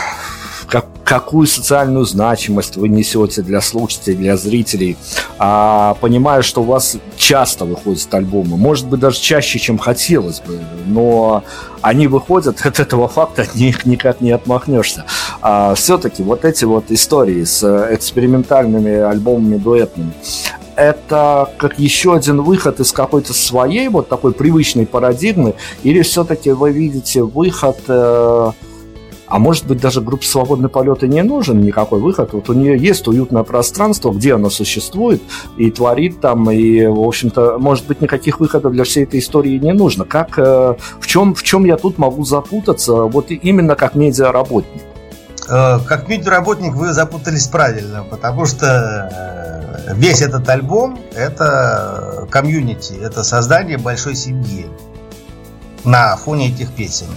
как, 0.70 0.86
какую 1.04 1.48
социальную 1.48 2.06
значимость 2.06 2.78
вы 2.78 2.90
несете 2.90 3.42
для 3.42 3.62
слушателей, 3.62 4.16
для 4.16 4.38
зрителей, 4.38 4.98
а, 5.40 5.96
понимая, 6.00 6.44
что 6.44 6.62
у 6.62 6.66
вас 6.66 6.98
часто 7.18 7.66
выходят 7.66 8.14
альбомы, 8.14 8.56
может 8.56 8.88
быть, 8.88 9.00
даже 9.00 9.20
чаще, 9.20 9.58
чем 9.60 9.78
хотелось 9.78 10.40
бы, 10.42 10.60
но 10.86 11.44
они 11.82 12.08
выходят, 12.08 12.62
от 12.66 12.80
этого 12.80 13.08
факта 13.08 13.42
от 13.42 13.56
них 13.56 13.86
никак 13.86 14.22
не 14.22 14.32
отмахнешься. 14.32 15.06
А, 15.42 15.74
все-таки 15.74 16.22
вот 16.24 16.46
эти 16.46 16.66
вот 16.66 16.92
истории 16.92 17.44
с 17.44 17.64
экспериментальными 17.92 18.96
альбомами 18.98 19.58
дуэтными, 19.58 20.14
это 20.76 21.50
как 21.58 21.78
еще 21.78 22.16
один 22.16 22.42
выход 22.42 22.80
из 22.80 22.94
какой-то 22.94 23.34
своей 23.34 23.90
вот 23.90 24.08
такой 24.08 24.32
привычной 24.32 24.86
парадигмы, 24.86 25.56
или 25.84 26.02
все-таки 26.04 26.52
вы 26.52 26.72
видите 26.72 27.22
выход, 27.22 27.78
э, 27.88 28.52
а 29.30 29.40
может 29.40 29.68
быть 29.68 29.80
даже 29.80 30.02
группе 30.02 30.26
«Свободный 30.26 30.70
полет» 30.70 31.04
и 31.04 31.08
не 31.08 31.24
нужен 31.24 31.62
никакой 31.62 32.00
выход, 32.00 32.34
вот 32.34 32.50
у 32.50 32.54
нее 32.54 32.78
есть 32.78 33.08
уютное 33.08 33.44
пространство, 33.44 34.12
где 34.12 34.36
она 34.36 34.50
существует 34.50 35.22
и 35.58 35.72
творит 35.72 36.20
там, 36.20 36.50
и, 36.50 36.86
в 36.88 37.02
общем-то, 37.02 37.58
может 37.60 37.86
быть, 37.88 38.02
никаких 38.02 38.40
выходов 38.40 38.74
для 38.74 38.84
всей 38.84 39.04
этой 39.04 39.20
истории 39.20 39.58
не 39.58 39.74
нужно. 39.74 40.06
Как, 40.06 40.38
э, 40.38 40.76
в, 41.00 41.08
чем, 41.08 41.36
в 41.36 41.44
чем 41.44 41.66
я 41.66 41.78
тут 41.78 41.98
могу 41.98 42.26
запутаться, 42.26 42.94
вот 43.04 43.28
именно 43.30 43.76
как 43.76 43.96
медиаработник? 43.96 44.82
Э, 45.48 45.80
как 45.86 46.10
медиаработник 46.10 46.74
вы 46.74 46.94
запутались 46.94 47.48
правильно, 47.48 48.04
потому 48.10 48.46
что 48.46 49.30
весь 49.94 50.22
этот 50.22 50.48
альбом– 50.50 51.00
это 51.16 52.28
комьюнити, 52.30 52.94
это 53.02 53.24
создание 53.24 53.78
большой 53.78 54.16
семьи 54.16 54.68
на 55.84 56.16
фоне 56.18 56.50
этих 56.50 56.72
песен. 56.72 57.08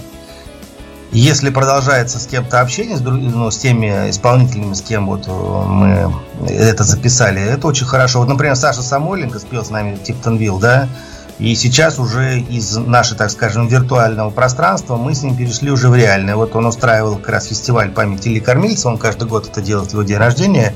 Если 1.13 1.51
продолжается 1.51 2.19
с 2.19 2.25
кем-то 2.25 2.59
общение, 2.59 2.97
с, 2.97 3.01
ну, 3.01 3.51
с 3.51 3.57
теми 3.57 4.09
исполнителями, 4.09 4.73
с 4.73 4.81
кем 4.81 5.05
вот 5.05 5.27
э, 5.27 5.31
мы 5.31 6.11
это 6.49 6.83
записали, 6.83 7.39
это 7.39 7.67
очень 7.67 7.85
хорошо. 7.85 8.19
Вот, 8.19 8.27
например, 8.27 8.55
Саша 8.55 8.81
Самойленко 8.81 9.37
спел 9.37 9.63
с 9.63 9.69
нами 9.69 9.95
Типтонвилл, 9.95 10.57
да, 10.57 10.89
и 11.37 11.53
сейчас 11.53 11.99
уже 11.99 12.39
из 12.39 12.75
нашего, 12.77 13.17
так 13.17 13.29
скажем, 13.29 13.67
виртуального 13.67 14.31
пространства 14.31 14.95
мы 14.95 15.13
с 15.13 15.21
ним 15.21 15.35
перешли 15.35 15.69
уже 15.69 15.89
в 15.89 15.95
реальное. 15.95 16.35
Вот 16.35 16.55
он 16.55 16.65
устраивал 16.65 17.17
как 17.17 17.29
раз 17.29 17.45
фестиваль 17.45 17.91
памяти 17.91 18.29
Ильи 18.29 18.39
Кормильца, 18.39 18.89
он 18.89 18.97
каждый 18.97 19.27
год 19.27 19.47
это 19.47 19.61
делает 19.61 19.89
в 19.89 19.93
его 19.93 20.01
день 20.01 20.17
рождения. 20.17 20.73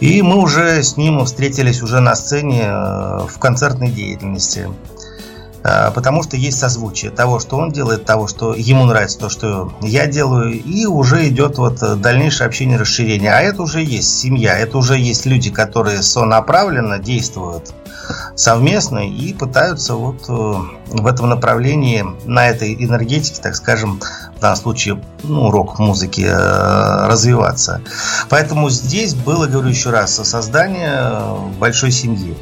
И 0.00 0.22
мы 0.22 0.36
уже 0.38 0.82
с 0.82 0.96
ним 0.96 1.24
встретились 1.24 1.82
уже 1.82 2.00
на 2.00 2.16
сцене 2.16 2.62
э, 2.64 3.26
в 3.28 3.38
концертной 3.38 3.90
деятельности. 3.90 4.68
Э, 5.62 5.90
потому 5.94 6.22
что 6.22 6.36
есть 6.36 6.58
созвучие 6.58 7.10
того, 7.10 7.38
что 7.38 7.56
он 7.56 7.70
делает, 7.70 8.04
того, 8.04 8.26
что 8.26 8.54
ему 8.54 8.84
нравится, 8.84 9.18
то, 9.18 9.28
что 9.28 9.72
я 9.82 10.06
делаю, 10.06 10.52
и 10.52 10.86
уже 10.86 11.28
идет 11.28 11.58
вот 11.58 12.00
дальнейшее 12.00 12.46
общение, 12.46 12.78
расширение. 12.78 13.32
А 13.32 13.40
это 13.40 13.62
уже 13.62 13.82
есть 13.82 14.18
семья, 14.18 14.58
это 14.58 14.78
уже 14.78 14.98
есть 14.98 15.26
люди, 15.26 15.50
которые 15.50 16.02
сонаправленно 16.02 16.98
действуют 16.98 17.72
совместно 18.34 19.08
и 19.08 19.32
пытаются 19.32 19.94
вот 19.94 20.24
э, 20.28 20.54
в 20.88 21.06
этом 21.06 21.28
направлении, 21.28 22.04
на 22.24 22.48
этой 22.48 22.74
энергетике, 22.74 23.40
так 23.40 23.54
скажем, 23.54 24.00
в 24.36 24.40
данном 24.40 24.56
случае 24.56 25.02
ну, 25.22 25.50
рок-музыки 25.50 26.26
э, 26.26 27.06
развиваться. 27.06 27.82
Поэтому 28.28 28.70
здесь 28.70 29.14
было, 29.14 29.46
говорю 29.46 29.68
еще 29.68 29.90
раз, 29.90 30.14
создание 30.14 31.12
большой 31.58 31.92
семьи. 31.92 32.36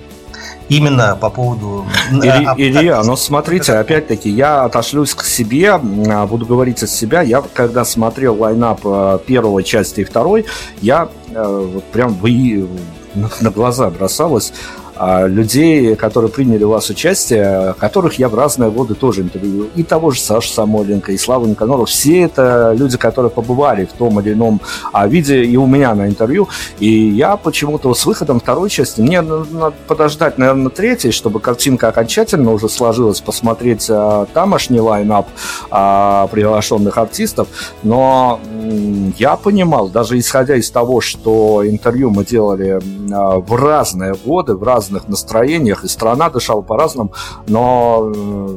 Именно 0.69 1.17
по 1.21 1.31
поводу... 1.31 1.87
Илья, 2.11 2.55
Илья 2.57 3.03
ну 3.03 3.17
смотрите, 3.17 3.73
опять-таки, 3.73 4.29
я 4.29 4.65
отошлюсь 4.65 5.15
к 5.15 5.25
себе, 5.25 5.81
а, 6.09 6.27
буду 6.27 6.47
говорить 6.47 6.83
от 6.83 6.91
себя. 6.91 7.23
Я, 7.23 7.43
когда 7.55 7.85
смотрел 7.85 8.37
лайнап 8.39 8.81
э, 8.85 9.19
первой 9.27 9.65
части 9.65 10.01
и 10.01 10.05
второй, 10.05 10.47
я 10.81 11.09
вот 11.35 11.85
прям 11.85 12.15
вы 12.15 12.69
на 13.41 13.51
глаза 13.51 13.91
бросалось 13.91 14.53
а, 14.53 14.88
людей, 15.27 15.95
которые 15.97 16.31
приняли 16.31 16.65
у 16.65 16.71
вас 16.71 16.91
участие, 16.91 17.75
которых 17.79 18.19
я 18.19 18.29
в 18.29 18.35
разные 18.35 18.71
годы 18.71 18.95
тоже 18.95 19.23
интервью. 19.23 19.69
И 19.75 19.83
того 19.83 20.11
же 20.11 20.21
Саша 20.21 20.53
Самойленко, 20.53 21.13
и 21.13 21.19
Слава 21.19 21.47
Никаноров. 21.47 21.89
Все 21.89 22.23
это 22.23 22.75
люди, 22.77 22.97
которые 22.97 23.31
побывали 23.31 23.85
в 23.85 23.93
том 23.93 24.21
или 24.21 24.33
ином 24.33 24.61
а, 24.93 25.07
виде 25.07 25.45
и 25.45 25.57
у 25.57 25.67
меня 25.67 25.95
на 25.95 26.09
интервью. 26.09 26.49
И 26.79 26.89
я 26.89 27.37
почему-то 27.37 27.93
с 27.95 28.07
выходом 28.07 28.41
второй 28.41 28.71
части, 28.71 29.01
мне 29.01 29.21
надо 29.21 29.75
подождать, 29.87 30.39
наверное, 30.39 30.71
третьей, 30.71 31.13
чтобы 31.13 31.41
картинка 31.41 31.89
окончательно 31.89 32.53
уже 32.53 32.69
сложилась, 32.69 33.21
посмотреть 33.21 33.87
а, 33.91 34.27
тамошний 34.33 34.81
лайнап 34.81 35.29
а, 35.71 36.27
приглашенных 36.29 36.99
артистов. 36.99 37.49
Но 37.83 38.41
я 39.19 39.37
понимал, 39.37 39.89
даже 39.89 40.19
исходя 40.19 40.57
из 40.57 40.71
того, 40.71 41.01
что 41.01 41.63
интервью 41.67 42.11
мы 42.11 42.25
делали 42.25 42.81
а, 43.13 43.39
в 43.39 43.55
разные 43.55 44.15
годы, 44.15 44.55
в 44.55 44.63
разные 44.63 44.88
разных 44.89 45.09
настроениях, 45.09 45.85
и 45.85 45.89
страна 45.89 46.31
дышала 46.31 46.63
по-разному, 46.63 47.13
но 47.47 48.13
э, 48.15 48.57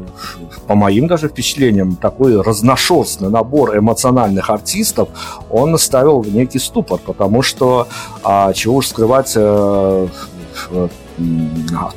по 0.68 0.76
моим 0.76 1.08
даже 1.08 1.28
впечатлениям, 1.28 1.96
такой 1.96 2.42
разношерстный 2.42 3.30
набор 3.30 3.78
эмоциональных 3.78 4.50
артистов, 4.50 5.10
он 5.50 5.78
ставил 5.78 6.22
в 6.22 6.34
некий 6.34 6.60
ступор, 6.60 7.00
потому 7.06 7.42
что, 7.42 7.88
а, 8.24 8.54
чего 8.54 8.76
уж 8.76 8.88
скрывать, 8.88 9.34
э, 9.36 9.40
а 9.40 10.08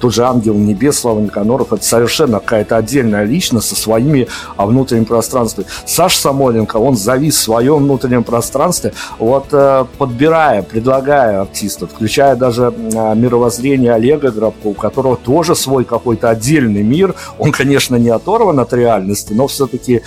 тот 0.00 0.14
же 0.14 0.24
ангел 0.24 0.54
небес 0.54 0.98
Слава 0.98 1.20
Никаноров 1.20 1.72
это 1.72 1.84
совершенно 1.84 2.40
какая-то 2.40 2.76
отдельная 2.76 3.24
личность 3.24 3.68
со 3.68 3.76
своими 3.76 4.28
а, 4.56 4.66
внутренними 4.66 5.04
пространствами. 5.04 5.66
Саша 5.86 6.18
Самойленко, 6.18 6.76
он 6.76 6.96
завис 6.96 7.36
в 7.36 7.40
своем 7.40 7.78
внутреннем 7.78 8.24
пространстве, 8.24 8.92
вот 9.18 9.46
э, 9.52 9.84
подбирая, 9.98 10.62
предлагая 10.62 11.40
артистов, 11.40 11.90
включая 11.92 12.36
даже 12.36 12.72
а, 12.94 13.14
мировоззрение 13.14 13.92
Олега 13.92 14.30
Грабко, 14.30 14.68
у 14.68 14.74
которого 14.74 15.16
тоже 15.16 15.54
свой 15.54 15.84
какой-то 15.84 16.30
отдельный 16.30 16.82
мир. 16.82 17.14
Он, 17.38 17.52
конечно, 17.52 17.96
не 17.96 18.10
оторван 18.10 18.60
от 18.60 18.72
реальности, 18.72 19.32
но 19.32 19.46
все-таки 19.46 20.02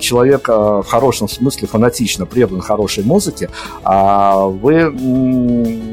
человек 0.00 0.48
в 0.48 0.84
хорошем 0.84 1.28
смысле 1.28 1.68
фанатично 1.68 2.26
предан 2.26 2.60
хорошей 2.60 3.04
музыке. 3.04 3.50
Вы 3.84 4.90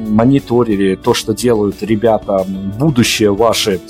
мониторили 0.10 0.96
то, 0.96 1.14
что 1.14 1.34
делают 1.34 1.82
ребята 1.84 2.46
будущее 2.60 3.34
ваши, 3.34 3.82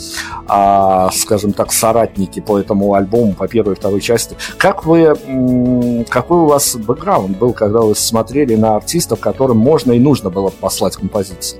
а, 0.48 1.10
скажем 1.12 1.54
так, 1.54 1.72
соратники 1.72 2.40
по 2.40 2.58
этому 2.60 2.94
альбому, 2.94 3.34
по 3.34 3.48
первой 3.48 3.74
и 3.74 3.76
второй 3.76 4.02
части. 4.02 4.36
Как 4.58 4.86
вы, 4.86 6.06
какой 6.10 6.38
у 6.38 6.46
вас 6.46 6.76
бэкграунд 6.76 7.38
был, 7.38 7.54
когда 7.54 7.82
вы 7.82 7.96
смотрели 7.96 8.56
на 8.56 8.76
артистов, 8.76 9.20
которым 9.20 9.58
можно 9.58 9.91
и 9.91 10.00
нужно 10.00 10.30
было 10.30 10.50
послать 10.50 10.96
композиции? 10.96 11.60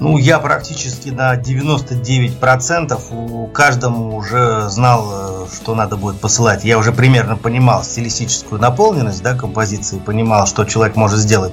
Ну, 0.00 0.16
я 0.16 0.38
практически 0.38 1.08
на 1.08 1.34
99% 1.36 3.00
у 3.10 3.46
каждому 3.48 4.16
уже 4.16 4.68
знал, 4.68 5.08
э, 5.12 5.46
что 5.52 5.74
надо 5.74 5.96
будет 5.96 6.20
посылать. 6.20 6.64
Я 6.64 6.78
уже 6.78 6.92
примерно 6.92 7.36
понимал 7.36 7.82
стилистическую 7.82 8.60
наполненность 8.60 9.22
да, 9.22 9.34
композиции, 9.34 9.98
понимал, 9.98 10.46
что 10.46 10.64
человек 10.64 10.94
может 10.94 11.18
сделать. 11.18 11.52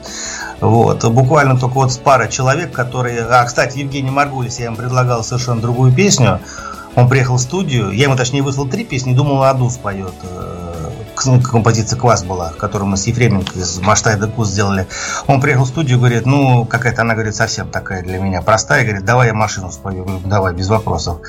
Вот. 0.62 1.04
Буквально 1.06 1.60
только 1.60 1.74
вот 1.74 1.92
с 1.92 1.98
пара 1.98 2.28
человек, 2.28 2.72
которые... 2.72 3.24
А, 3.24 3.44
кстати, 3.46 3.80
Евгений 3.80 4.12
Маргулис, 4.12 4.60
я 4.60 4.66
ему 4.66 4.76
предлагал 4.76 5.24
совершенно 5.24 5.60
другую 5.60 5.92
песню. 5.92 6.40
Он 6.96 7.10
приехал 7.10 7.38
в 7.38 7.42
студию, 7.42 7.92
я 7.92 8.04
ему 8.06 8.16
точнее 8.16 8.42
выслал 8.42 8.68
три 8.68 8.86
песни, 8.86 9.14
думал, 9.14 9.44
одну 9.44 9.70
споет 9.70 10.14
э, 10.24 10.65
композиция 11.16 11.98
«Квас» 11.98 12.24
была, 12.24 12.52
которую 12.52 12.90
мы 12.90 12.98
с 12.98 13.08
Ефременко 13.08 13.58
из 13.58 13.80
Маштай 13.80 14.20
Декус 14.20 14.50
сделали. 14.50 14.88
Он 15.28 15.42
приехал 15.42 15.66
в 15.66 15.68
студию, 15.68 15.98
говорит, 15.98 16.26
ну, 16.26 16.66
какая-то, 16.66 17.02
она 17.02 17.14
говорит, 17.14 17.36
совсем 17.36 17.70
такая 17.70 18.04
для 18.04 18.20
меня 18.20 18.42
простая, 18.42 18.84
говорит, 18.84 19.06
давай 19.06 19.28
я 19.28 19.34
машину 19.34 19.72
спою. 19.72 20.06
Я 20.06 20.30
давай, 20.30 20.54
без 20.54 20.68
вопросов. 20.70 21.20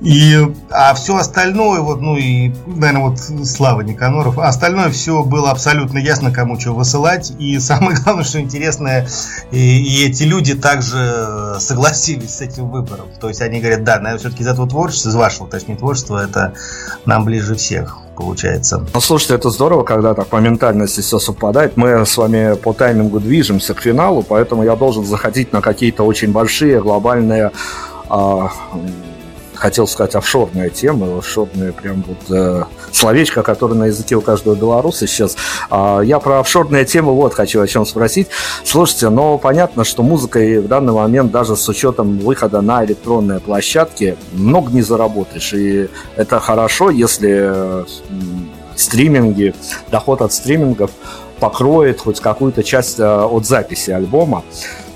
И, 0.00 0.36
а 0.70 0.94
все 0.94 1.16
остальное, 1.16 1.80
вот, 1.80 2.00
ну, 2.00 2.16
и, 2.16 2.52
наверное, 2.66 3.10
вот 3.10 3.18
Слава 3.46 3.82
Никаноров, 3.82 4.38
а 4.38 4.48
остальное 4.48 4.90
все 4.90 5.22
было 5.22 5.50
абсолютно 5.50 5.98
ясно, 5.98 6.32
кому 6.32 6.58
что 6.58 6.72
высылать. 6.72 7.32
И 7.38 7.58
самое 7.58 7.96
главное, 7.96 8.24
что 8.24 8.40
интересное, 8.40 9.08
и, 9.50 9.58
и 9.58 10.06
эти 10.06 10.22
люди 10.24 10.54
также 10.54 11.56
согласились 11.60 12.36
с 12.36 12.40
этим 12.40 12.70
выбором. 12.70 13.08
То 13.20 13.28
есть 13.28 13.42
они 13.42 13.60
говорят, 13.60 13.84
да, 13.84 13.96
наверное, 13.96 14.18
все-таки 14.18 14.42
из 14.42 14.48
этого 14.48 14.68
творчества, 14.68 15.10
из 15.10 15.14
вашего, 15.14 15.48
точнее, 15.48 15.76
творчества, 15.76 16.24
это 16.24 16.54
нам 17.04 17.24
ближе 17.24 17.54
всех 17.54 17.98
получается. 18.18 18.84
Ну, 18.92 19.00
слушайте, 19.00 19.34
это 19.34 19.50
здорово, 19.50 19.84
когда 19.84 20.14
так 20.14 20.26
по 20.26 20.36
ментальности 20.36 21.00
все 21.00 21.18
совпадает. 21.18 21.76
Мы 21.76 22.04
с 22.04 22.16
вами 22.16 22.56
по 22.56 22.72
таймингу 22.72 23.20
движемся 23.20 23.74
к 23.74 23.80
финалу, 23.80 24.22
поэтому 24.22 24.64
я 24.64 24.76
должен 24.76 25.04
заходить 25.04 25.52
на 25.52 25.60
какие-то 25.60 26.02
очень 26.02 26.32
большие 26.32 26.80
глобальные 26.80 27.52
а, 28.08 28.50
хотел 29.58 29.86
сказать 29.86 30.14
офшорная 30.14 30.70
тема, 30.70 31.18
офшорная 31.18 31.72
прям 31.72 32.04
вот 32.06 32.30
э, 32.30 32.64
словечко, 32.92 33.42
которое 33.42 33.74
на 33.74 33.86
языке 33.86 34.14
у 34.16 34.20
каждого 34.20 34.54
белоруса 34.54 35.06
сейчас. 35.06 35.36
Э, 35.70 36.00
я 36.04 36.18
про 36.20 36.40
офшорные 36.40 36.84
темы 36.84 37.12
вот 37.12 37.34
хочу 37.34 37.60
о 37.60 37.66
чем 37.66 37.84
спросить. 37.84 38.28
Слушайте, 38.64 39.08
но 39.08 39.38
понятно, 39.38 39.84
что 39.84 40.02
музыкой 40.02 40.60
в 40.60 40.68
данный 40.68 40.92
момент 40.92 41.32
даже 41.32 41.56
с 41.56 41.68
учетом 41.68 42.18
выхода 42.18 42.60
на 42.60 42.84
электронные 42.84 43.40
площадки 43.40 44.16
много 44.32 44.72
не 44.72 44.82
заработаешь. 44.82 45.52
И 45.52 45.88
это 46.16 46.38
хорошо, 46.40 46.90
если 46.90 47.84
стриминги, 48.76 49.54
доход 49.90 50.22
от 50.22 50.32
стримингов 50.32 50.90
покроет 51.40 52.00
хоть 52.00 52.20
какую-то 52.20 52.62
часть 52.62 52.98
э, 53.00 53.04
от 53.04 53.44
записи 53.46 53.90
альбома. 53.90 54.44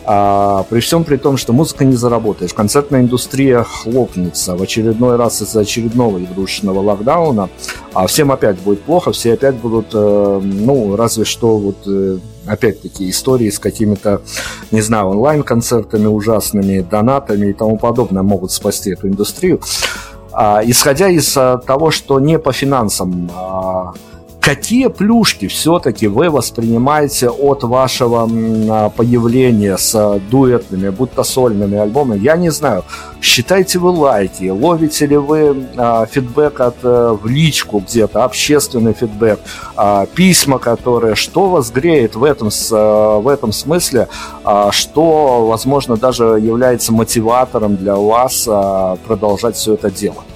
А, 0.05 0.65
при 0.69 0.81
всем 0.81 1.05
при 1.05 1.17
том, 1.17 1.37
что 1.37 1.53
музыка 1.53 1.85
не 1.85 1.95
заработаешь, 1.95 2.53
концертная 2.55 3.03
индустрия 3.03 3.63
хлопнется 3.63 4.57
в 4.57 4.63
очередной 4.63 5.17
раз 5.17 5.43
из-за 5.43 5.61
очередного 5.61 6.19
игрушечного 6.19 6.81
локдауна, 6.81 7.49
а 7.95 8.07
всем 8.07 8.33
опять 8.33 8.59
будет 8.59 8.83
плохо, 8.83 9.13
все 9.13 9.35
опять 9.35 9.55
будут, 9.55 9.89
э, 9.95 10.41
ну, 10.43 10.97
разве 10.97 11.25
что 11.25 11.57
вот 11.57 11.87
э, 11.87 12.19
опять-таки 12.47 13.09
истории 13.09 13.51
с 13.51 13.59
какими-то, 13.59 14.23
не 14.73 14.81
знаю, 14.81 15.09
онлайн-концертами 15.09 16.07
ужасными, 16.07 16.81
донатами 16.81 17.51
и 17.51 17.53
тому 17.53 17.79
подобное 17.79 18.23
могут 18.23 18.51
спасти 18.51 18.91
эту 18.91 19.09
индустрию. 19.09 19.61
А, 20.33 20.63
исходя 20.65 21.09
из 21.09 21.37
а, 21.37 21.59
того, 21.59 21.91
что 21.91 22.19
не 22.19 22.39
по 22.39 22.53
финансам 22.53 23.31
а, 23.35 23.93
Какие 24.43 24.89
плюшки 24.89 25.47
все-таки 25.47 26.09
вы 26.09 26.29
воспринимаете 26.29 27.31
от 27.31 27.63
вашего 27.63 28.29
а, 28.29 28.89
появления 28.89 29.79
с 29.79 30.21
дуэтными, 30.33 30.91
будто 30.91 31.23
сольными 31.23 31.79
альбомами? 31.79 32.19
Я 32.19 32.37
не 32.37 32.51
знаю. 32.51 32.83
Считаете 33.21 33.79
вы 33.79 33.91
лайки? 33.91 34.49
Ловите 34.49 35.07
ли 35.07 35.17
вы 35.17 35.69
а, 35.77 36.07
фидбэк 36.07 36.61
от, 36.61 36.75
а, 36.83 37.15
в 37.15 37.25
личку 37.29 37.79
где-то, 37.79 38.25
общественный 38.25 38.95
фидбэк, 38.95 39.39
а, 39.77 40.07
письма, 40.07 40.59
которые... 40.59 41.15
Что 41.15 41.49
вас 41.49 41.71
греет 41.71 42.17
в 42.17 42.25
этом, 42.25 42.49
а, 42.73 43.21
в 43.21 43.29
этом 43.29 43.53
смысле? 43.53 44.09
А, 44.43 44.73
что, 44.73 45.47
возможно, 45.47 45.97
даже 45.97 46.25
является 46.25 46.93
мотиватором 46.93 47.77
для 47.77 47.95
вас 47.95 48.49
а, 48.49 48.97
продолжать 49.07 49.55
все 49.55 49.75
это 49.75 49.89
делать? 49.89 50.27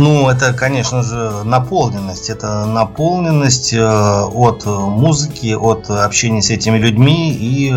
Ну, 0.00 0.30
это, 0.30 0.54
конечно 0.54 1.02
же, 1.02 1.44
наполненность. 1.44 2.30
Это 2.30 2.64
наполненность 2.64 3.74
э, 3.74 3.78
от 3.84 4.64
музыки, 4.64 5.52
от 5.52 5.90
общения 5.90 6.40
с 6.40 6.48
этими 6.48 6.78
людьми 6.78 7.30
и 7.34 7.70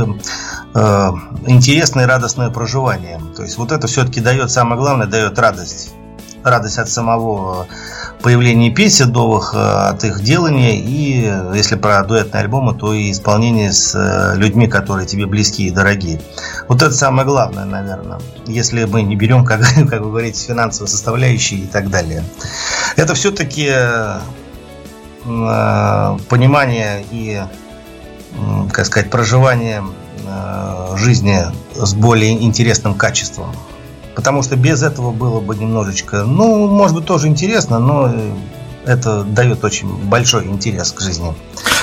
э, 0.74 1.12
интересное 1.48 2.06
и 2.06 2.08
радостное 2.08 2.50
проживание. 2.50 3.20
То 3.36 3.44
есть 3.44 3.58
вот 3.58 3.74
это 3.74 3.88
все-таки 3.88 4.22
дает, 4.22 4.52
самое 4.52 4.80
главное, 4.80 5.06
дает 5.06 5.38
радость. 5.38 5.91
Радость 6.45 6.78
от 6.78 6.88
самого 6.88 7.68
появления 8.24 8.72
песен 8.72 9.12
новых, 9.12 9.54
э, 9.54 9.58
от 9.58 10.04
их 10.06 10.22
делания 10.22 10.76
и, 10.78 11.30
если 11.56 11.76
про 11.76 12.04
дуэтные 12.04 12.41
альбомы, 12.41 12.74
то 12.74 12.94
и 12.94 13.12
исполнение 13.12 13.72
с 13.72 13.94
э, 13.94 14.36
людьми, 14.38 14.68
которые 14.68 15.06
тебе 15.06 15.26
близки 15.28 15.68
и 15.68 15.72
дорогие. 15.72 16.22
Вот 16.70 16.82
это 16.82 16.94
самое 16.94 17.28
главное, 17.28 17.66
наверное, 17.66 18.20
если 18.48 18.86
мы 18.86 19.04
не 19.04 19.16
берем, 19.16 19.45
как, 19.50 19.60
как 19.62 20.02
вы 20.02 20.10
говорите, 20.10 20.48
финансовые 20.48 20.90
составляющие 20.90 21.60
и 21.60 21.68
так 21.68 21.90
далее. 21.90 22.24
Это 22.95 23.14
все-таки 23.14 23.70
э, 23.70 24.20
понимание 25.26 27.06
и, 27.12 27.41
как 28.72 28.86
сказать, 28.86 29.10
проживание 29.10 29.84
жизни 30.95 31.45
с 31.76 31.94
более 31.94 32.44
интересным 32.44 32.95
качеством. 32.95 33.54
Потому 34.15 34.44
что 34.44 34.56
без 34.56 34.84
этого 34.84 35.11
было 35.11 35.40
бы 35.40 35.56
немножечко, 35.56 36.23
ну, 36.23 36.68
может 36.68 36.95
быть, 36.95 37.06
тоже 37.06 37.27
интересно, 37.27 37.80
но 37.80 38.14
это 38.85 39.23
дает 39.23 39.64
очень 39.64 39.88
большой 40.10 40.45
интерес 40.45 40.91
к 40.91 41.02
жизни. 41.02 41.34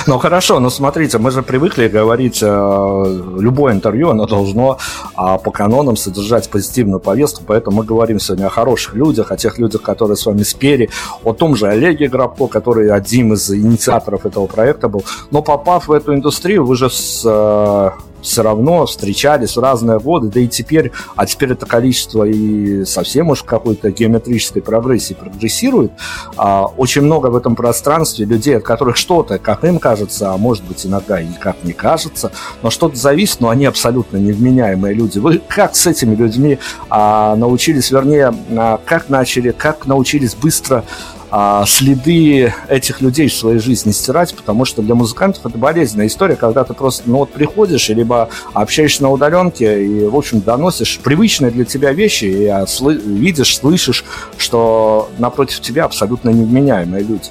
Ну 0.07 0.17
хорошо, 0.17 0.59
но 0.59 0.69
смотрите, 0.69 1.17
мы 1.17 1.31
же 1.31 1.41
привыкли 1.41 1.87
говорить, 1.87 2.39
э, 2.41 3.21
любое 3.39 3.73
интервью, 3.73 4.09
оно 4.09 4.25
должно 4.25 4.77
а, 5.15 5.37
по 5.37 5.51
канонам 5.51 5.95
содержать 5.95 6.49
позитивную 6.49 6.99
повестку, 6.99 7.43
поэтому 7.45 7.77
мы 7.77 7.83
говорим 7.83 8.19
сегодня 8.19 8.47
о 8.47 8.49
хороших 8.49 8.95
людях, 8.95 9.31
о 9.31 9.37
тех 9.37 9.59
людях, 9.59 9.81
которые 9.81 10.17
с 10.17 10.25
вами 10.25 10.43
спели, 10.43 10.89
о 11.23 11.33
том 11.33 11.55
же 11.55 11.67
Олеге 11.67 12.07
Грабко, 12.07 12.47
который 12.47 12.91
один 12.91 13.33
из 13.33 13.49
инициаторов 13.51 14.25
этого 14.25 14.47
проекта 14.47 14.87
был. 14.87 15.03
Но 15.31 15.41
попав 15.41 15.87
в 15.87 15.91
эту 15.91 16.13
индустрию, 16.13 16.65
вы 16.65 16.75
же 16.75 16.89
с 16.89 17.23
э, 17.25 17.89
все 18.21 18.43
равно 18.43 18.85
встречались 18.85 19.55
в 19.55 19.59
разные 19.59 19.99
годы, 19.99 20.27
да 20.27 20.39
и 20.39 20.47
теперь, 20.47 20.91
а 21.15 21.25
теперь 21.25 21.51
это 21.51 21.65
количество 21.65 22.23
и 22.23 22.85
совсем 22.85 23.29
уж 23.29 23.43
какой-то 23.43 23.91
геометрической 23.91 24.61
прогрессии 24.61 25.13
прогрессирует. 25.13 25.91
А, 26.37 26.65
очень 26.65 27.01
много 27.01 27.27
в 27.27 27.35
этом 27.35 27.55
пространстве 27.55 28.25
людей, 28.25 28.57
от 28.57 28.63
которых 28.63 28.97
что-то, 28.97 29.39
как 29.39 29.63
им 29.63 29.79
кажется, 29.79 30.31
а 30.31 30.37
может 30.37 30.63
быть 30.63 30.85
иногда 30.85 31.19
и 31.19 31.27
как 31.39 31.63
не 31.63 31.73
кажется, 31.73 32.31
но 32.61 32.69
что-то 32.69 32.95
зависит, 32.95 33.41
но 33.41 33.49
они 33.49 33.65
абсолютно 33.65 34.17
невменяемые 34.17 34.93
люди. 34.93 35.19
Вы 35.19 35.41
как 35.47 35.75
с 35.75 35.87
этими 35.87 36.15
людьми 36.15 36.59
а, 36.89 37.35
научились, 37.35 37.91
вернее, 37.91 38.33
а, 38.57 38.79
как 38.85 39.09
начали, 39.09 39.51
как 39.51 39.85
научились 39.85 40.35
быстро 40.35 40.83
а, 41.31 41.65
следы 41.65 42.53
этих 42.67 43.01
людей 43.01 43.29
в 43.29 43.33
своей 43.33 43.59
жизни 43.59 43.91
стирать, 43.91 44.35
потому 44.35 44.65
что 44.65 44.81
для 44.81 44.95
музыкантов 44.95 45.45
это 45.45 45.57
болезненная 45.57 46.07
история, 46.07 46.35
когда 46.35 46.63
ты 46.63 46.73
просто, 46.73 47.03
ну 47.05 47.19
вот 47.19 47.31
приходишь, 47.31 47.89
либо 47.89 48.29
общаешься 48.53 49.03
на 49.03 49.09
удаленке 49.09 49.83
и, 49.83 50.05
в 50.05 50.15
общем, 50.15 50.41
доносишь 50.41 50.99
привычные 50.99 51.51
для 51.51 51.63
тебя 51.65 51.93
вещи, 51.93 52.25
и 52.25 52.45
сл- 52.47 53.01
видишь, 53.01 53.57
слышишь, 53.57 54.03
что 54.37 55.09
напротив 55.17 55.61
тебя 55.61 55.85
абсолютно 55.85 56.29
невменяемые 56.29 57.03
люди. 57.03 57.29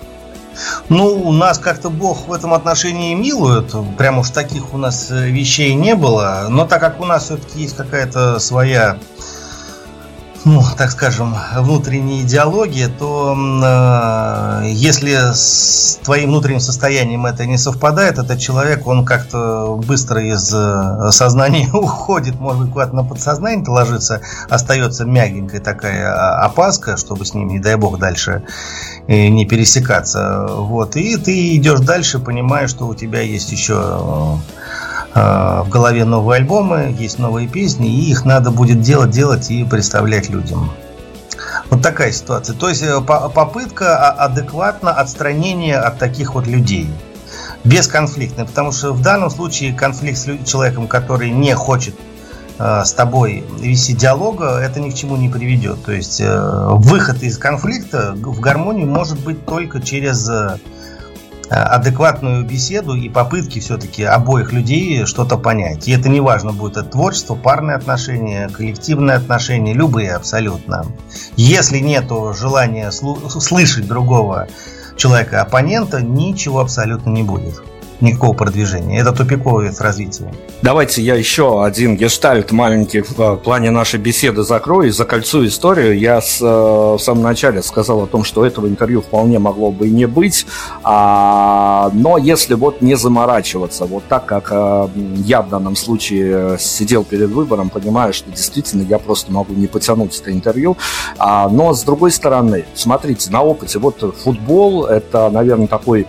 Ну, 0.88 1.06
у 1.06 1.32
нас 1.32 1.58
как-то 1.58 1.90
Бог 1.90 2.28
в 2.28 2.32
этом 2.32 2.52
отношении 2.54 3.14
милует. 3.14 3.72
Прям 3.96 4.18
уж 4.18 4.30
таких 4.30 4.74
у 4.74 4.78
нас 4.78 5.10
э, 5.10 5.28
вещей 5.28 5.74
не 5.74 5.94
было. 5.94 6.46
Но 6.50 6.66
так 6.66 6.80
как 6.80 7.00
у 7.00 7.04
нас 7.04 7.24
все-таки 7.24 7.60
есть 7.62 7.76
какая-то 7.76 8.38
своя 8.40 8.98
ну, 10.44 10.62
так 10.76 10.90
скажем, 10.90 11.34
внутренней 11.56 12.22
идеологии, 12.22 12.86
то 12.86 13.36
э, 13.36 14.70
если 14.70 15.32
с 15.32 15.98
твоим 16.02 16.30
внутренним 16.30 16.60
состоянием 16.60 17.26
это 17.26 17.46
не 17.46 17.58
совпадает, 17.58 18.18
этот 18.18 18.38
человек, 18.38 18.86
он 18.86 19.04
как-то 19.04 19.76
быстро 19.76 20.22
из 20.22 20.52
э, 20.54 21.10
сознания 21.10 21.68
уходит, 21.72 22.40
может 22.40 22.62
быть, 22.62 22.72
куда-то 22.72 22.96
на 22.96 23.04
подсознание 23.04 23.64
ложится, 23.68 24.20
остается 24.48 25.04
мягенькая 25.04 25.60
такая 25.60 26.42
опаска, 26.42 26.96
чтобы 26.96 27.24
с 27.24 27.34
ним, 27.34 27.48
не 27.48 27.58
дай 27.58 27.76
бог, 27.76 27.98
дальше 27.98 28.42
э, 29.08 29.28
не 29.28 29.44
пересекаться. 29.44 30.46
Вот. 30.48 30.96
И 30.96 31.16
ты 31.16 31.56
идешь 31.56 31.80
дальше, 31.80 32.18
понимаешь, 32.18 32.70
что 32.70 32.86
у 32.86 32.94
тебя 32.94 33.20
есть 33.20 33.52
еще 33.52 33.80
Э, 33.80 34.36
в 35.14 35.66
голове 35.68 36.04
новые 36.04 36.38
альбомы, 36.38 36.94
есть 36.98 37.18
новые 37.18 37.48
песни, 37.48 37.88
и 37.88 38.10
их 38.10 38.24
надо 38.24 38.50
будет 38.50 38.80
делать, 38.80 39.10
делать 39.10 39.50
и 39.50 39.64
представлять 39.64 40.30
людям. 40.30 40.70
Вот 41.70 41.82
такая 41.82 42.10
ситуация. 42.12 42.56
То 42.56 42.68
есть 42.68 42.82
э, 42.82 43.00
попытка 43.00 44.10
адекватно 44.10 44.92
отстранения 44.92 45.78
от 45.78 45.98
таких 45.98 46.34
вот 46.34 46.46
людей. 46.46 46.88
Бесконфликтно. 47.62 48.44
Потому 48.44 48.72
что 48.72 48.92
в 48.92 49.02
данном 49.02 49.30
случае 49.30 49.72
конфликт 49.72 50.18
с 50.18 50.44
человеком, 50.44 50.88
который 50.88 51.30
не 51.30 51.54
хочет 51.54 51.94
э, 52.58 52.82
с 52.84 52.92
тобой 52.92 53.44
вести 53.60 53.92
диалога, 53.92 54.58
это 54.58 54.80
ни 54.80 54.90
к 54.90 54.94
чему 54.94 55.16
не 55.16 55.28
приведет. 55.28 55.84
То 55.84 55.92
есть 55.92 56.20
выход 56.20 57.22
из 57.22 57.38
конфликта 57.38 58.14
в 58.16 58.40
гармонию 58.40 58.88
может 58.88 59.20
быть 59.20 59.44
только 59.46 59.80
через 59.80 60.28
Э, 60.28 60.58
адекватную 61.50 62.44
беседу 62.44 62.94
и 62.94 63.08
попытки 63.08 63.58
все-таки 63.58 64.04
обоих 64.04 64.52
людей 64.52 65.04
что-то 65.04 65.36
понять. 65.36 65.88
И 65.88 65.92
это 65.92 66.08
не 66.08 66.20
важно, 66.20 66.52
будет 66.52 66.76
это 66.76 66.84
творчество, 66.84 67.34
парные 67.34 67.76
отношения, 67.76 68.48
коллективные 68.48 69.16
отношения, 69.16 69.74
любые 69.74 70.14
абсолютно. 70.14 70.86
Если 71.36 71.78
нет 71.80 72.04
желания 72.38 72.90
слышать 72.92 73.88
другого 73.88 74.48
человека, 74.96 75.42
оппонента, 75.42 76.00
ничего 76.00 76.60
абсолютно 76.60 77.10
не 77.10 77.22
будет 77.22 77.62
никакого 78.00 78.34
продвижения. 78.34 79.00
Это 79.00 79.12
тупиковый 79.12 79.68
вид 79.68 79.80
развития. 79.80 80.32
Давайте 80.62 81.02
я 81.02 81.14
еще 81.14 81.64
один 81.64 81.96
гештальт 81.96 82.52
маленький 82.52 83.02
в 83.02 83.36
плане 83.36 83.70
нашей 83.70 83.98
беседы 83.98 84.42
закрою 84.42 84.88
и 84.88 84.90
закольцую 84.90 85.48
историю. 85.48 85.98
Я 85.98 86.20
с, 86.20 86.40
э, 86.40 86.44
в 86.44 86.98
самом 86.98 87.22
начале 87.22 87.62
сказал 87.62 88.02
о 88.02 88.06
том, 88.06 88.24
что 88.24 88.44
этого 88.44 88.66
интервью 88.66 89.02
вполне 89.02 89.38
могло 89.38 89.70
бы 89.70 89.88
и 89.88 89.90
не 89.90 90.06
быть, 90.06 90.46
а, 90.82 91.90
но 91.92 92.18
если 92.18 92.54
вот 92.54 92.82
не 92.82 92.94
заморачиваться, 92.94 93.84
вот 93.86 94.04
так 94.08 94.26
как 94.26 94.48
э, 94.50 94.88
я 95.24 95.42
в 95.42 95.48
данном 95.48 95.76
случае 95.76 96.58
сидел 96.58 97.04
перед 97.04 97.30
выбором, 97.30 97.70
понимаю, 97.70 98.12
что 98.12 98.30
действительно 98.30 98.82
я 98.82 98.98
просто 98.98 99.32
могу 99.32 99.54
не 99.54 99.66
потянуть 99.66 100.18
это 100.20 100.32
интервью, 100.32 100.76
а, 101.18 101.48
но 101.48 101.74
с 101.74 101.82
другой 101.82 102.10
стороны, 102.10 102.64
смотрите, 102.74 103.30
на 103.30 103.42
опыте, 103.42 103.78
вот 103.78 104.14
футбол, 104.22 104.86
это, 104.86 105.30
наверное, 105.30 105.66
такой 105.66 106.06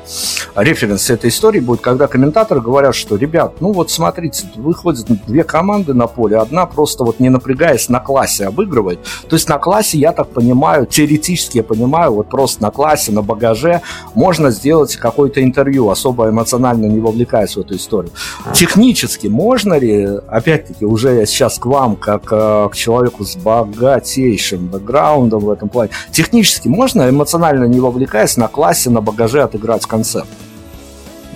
референс 0.55 1.09
этой 1.09 1.29
истории 1.29 1.59
будет 1.59 1.80
вот 1.81 1.85
когда 1.85 2.07
комментаторы 2.07 2.61
говорят, 2.61 2.95
что, 2.95 3.15
ребят, 3.15 3.59
ну 3.59 3.71
вот 3.71 3.89
смотрите, 3.89 4.47
выходят 4.55 5.07
две 5.25 5.43
команды 5.43 5.93
на 5.93 6.07
поле, 6.07 6.37
одна 6.37 6.65
просто 6.65 7.03
вот 7.03 7.19
не 7.19 7.29
напрягаясь 7.29 7.89
на 7.89 7.99
классе 7.99 8.45
обыгрывает. 8.45 8.99
То 9.27 9.35
есть 9.35 9.49
на 9.49 9.57
классе, 9.57 9.97
я 9.97 10.11
так 10.11 10.29
понимаю, 10.29 10.85
теоретически 10.85 11.57
я 11.57 11.63
понимаю, 11.63 12.13
вот 12.13 12.29
просто 12.29 12.61
на 12.61 12.71
классе, 12.71 13.11
на 13.11 13.21
багаже 13.21 13.81
можно 14.13 14.51
сделать 14.51 14.95
какое-то 14.95 15.43
интервью, 15.43 15.89
особо 15.89 16.29
эмоционально 16.29 16.85
не 16.85 16.99
вовлекаясь 16.99 17.55
в 17.55 17.59
эту 17.59 17.75
историю. 17.75 18.11
Технически 18.53 19.27
можно 19.27 19.79
ли, 19.79 20.05
опять-таки, 20.27 20.85
уже 20.85 21.15
я 21.15 21.25
сейчас 21.25 21.57
к 21.57 21.65
вам, 21.65 21.95
как 21.95 22.31
э, 22.31 22.69
к 22.71 22.75
человеку 22.75 23.25
с 23.25 23.35
богатейшим 23.35 24.67
бэкграундом 24.67 25.39
в 25.39 25.49
этом 25.49 25.69
плане, 25.69 25.91
технически 26.11 26.67
можно 26.67 27.09
эмоционально 27.09 27.65
не 27.65 27.79
вовлекаясь 27.79 28.37
на 28.37 28.47
классе, 28.47 28.89
на 28.89 29.01
багаже 29.01 29.41
отыграть 29.41 29.85
концерт? 29.85 30.27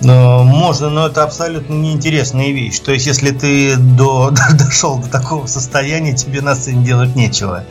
Э, 0.02 0.42
можно, 0.42 0.90
но 0.90 1.06
это 1.06 1.22
абсолютно 1.22 1.74
неинтересная 1.74 2.50
вещь. 2.50 2.78
То 2.80 2.92
есть, 2.92 3.06
если 3.06 3.30
ты 3.30 3.76
до, 3.78 4.30
дошел 4.58 4.98
до 4.98 5.08
такого 5.08 5.46
состояния, 5.46 6.14
тебе 6.14 6.42
на 6.42 6.54
сцене 6.54 6.84
делать 6.84 7.16
нечего. 7.16 7.64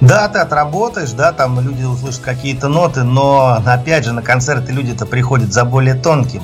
Да, 0.00 0.28
ты 0.28 0.40
отработаешь, 0.40 1.12
да, 1.12 1.32
там 1.32 1.60
люди 1.60 1.84
услышат 1.84 2.20
какие-то 2.20 2.68
ноты, 2.68 3.04
но 3.04 3.62
опять 3.64 4.04
же 4.04 4.12
на 4.12 4.22
концерты 4.22 4.72
люди-то 4.72 5.06
приходят 5.06 5.52
за 5.52 5.64
более 5.64 5.94
тонким. 5.94 6.42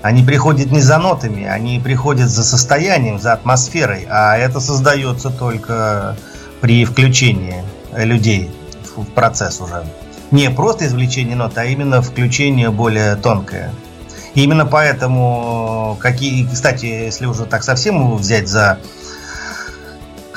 Они 0.00 0.24
приходят 0.24 0.72
не 0.72 0.80
за 0.80 0.98
нотами, 0.98 1.44
они 1.44 1.78
приходят 1.78 2.28
за 2.28 2.42
состоянием, 2.42 3.20
за 3.20 3.34
атмосферой, 3.34 4.08
а 4.10 4.36
это 4.36 4.58
создается 4.58 5.30
только 5.30 6.16
при 6.60 6.84
включении 6.84 7.62
людей 7.94 8.50
в 8.96 9.04
процесс 9.04 9.60
уже. 9.60 9.84
Не 10.32 10.50
просто 10.50 10.86
извлечение 10.86 11.36
нот, 11.36 11.56
а 11.56 11.66
именно 11.66 12.02
включение 12.02 12.70
более 12.70 13.14
тонкое. 13.14 13.70
И 14.34 14.42
именно 14.42 14.64
поэтому, 14.64 15.96
какие, 16.00 16.46
кстати, 16.46 16.86
если 16.86 17.26
уже 17.26 17.44
так 17.44 17.62
совсем 17.62 18.16
взять 18.16 18.48
за 18.48 18.78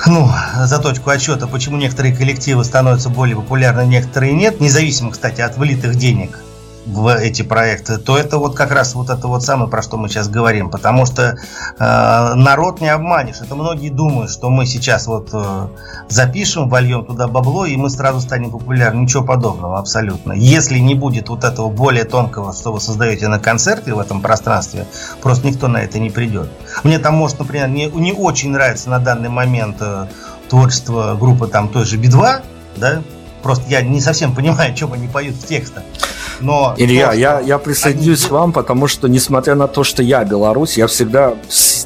ну, 0.05 0.29
за 0.63 0.79
точку 0.79 1.09
отсчета, 1.09 1.47
почему 1.47 1.77
некоторые 1.77 2.15
коллективы 2.15 2.63
становятся 2.63 3.09
более 3.09 3.35
популярны, 3.37 3.87
некоторые 3.87 4.33
нет, 4.33 4.59
независимо, 4.59 5.11
кстати, 5.11 5.41
от 5.41 5.57
вылитых 5.57 5.95
денег 5.95 6.39
в 6.85 7.07
эти 7.15 7.41
проекты, 7.41 7.97
то 7.97 8.17
это 8.17 8.37
вот 8.37 8.55
как 8.55 8.71
раз 8.71 8.95
вот 8.95 9.09
это 9.09 9.27
вот 9.27 9.43
самое, 9.43 9.69
про 9.69 9.81
что 9.81 9.97
мы 9.97 10.07
сейчас 10.07 10.29
говорим. 10.29 10.69
Потому 10.69 11.05
что 11.05 11.37
э, 11.79 12.33
народ 12.35 12.81
не 12.81 12.89
обманешь. 12.89 13.41
Это 13.41 13.55
многие 13.55 13.89
думают, 13.89 14.31
что 14.31 14.49
мы 14.49 14.65
сейчас 14.65 15.07
вот 15.07 15.29
э, 15.33 15.67
запишем, 16.09 16.69
вольем 16.69 17.05
туда 17.05 17.27
бабло, 17.27 17.65
и 17.65 17.75
мы 17.75 17.89
сразу 17.89 18.21
станем 18.21 18.51
популярны. 18.51 19.01
Ничего 19.01 19.23
подобного 19.23 19.79
абсолютно. 19.79 20.33
Если 20.33 20.79
не 20.79 20.95
будет 20.95 21.29
вот 21.29 21.43
этого 21.43 21.69
более 21.69 22.03
тонкого, 22.03 22.53
что 22.53 22.71
вы 22.71 22.79
создаете 22.79 23.27
на 23.27 23.39
концерте 23.39 23.93
в 23.93 23.99
этом 23.99 24.21
пространстве, 24.21 24.85
просто 25.21 25.47
никто 25.47 25.67
на 25.67 25.77
это 25.77 25.99
не 25.99 26.09
придет. 26.09 26.49
Мне 26.83 26.99
там 26.99 27.15
может, 27.15 27.39
например, 27.39 27.69
не, 27.69 27.87
не 27.87 28.13
очень 28.13 28.51
нравится 28.51 28.89
на 28.89 28.99
данный 28.99 29.29
момент 29.29 29.77
э, 29.79 30.07
творчество 30.49 31.15
группы 31.19 31.47
там 31.47 31.69
той 31.69 31.85
же 31.85 31.97
Би-2, 31.97 32.41
да, 32.77 33.01
просто 33.45 33.65
я 33.69 33.83
не 33.83 34.01
совсем 34.01 34.33
понимаю, 34.33 34.71
о 34.71 34.75
чем 34.75 34.91
они 34.91 35.07
поют 35.07 35.35
в 35.35 35.45
текстах. 35.45 35.83
Но 36.39 36.73
Илья, 36.77 37.09
то, 37.09 37.13
я, 37.13 37.39
я 37.41 37.59
присоединюсь 37.59 38.21
они... 38.21 38.29
к 38.29 38.31
вам, 38.31 38.53
потому 38.53 38.87
что, 38.87 39.07
несмотря 39.07 39.53
на 39.53 39.67
то, 39.67 39.83
что 39.83 40.01
я 40.01 40.25
Беларусь, 40.25 40.77
я 40.77 40.87
всегда 40.87 41.35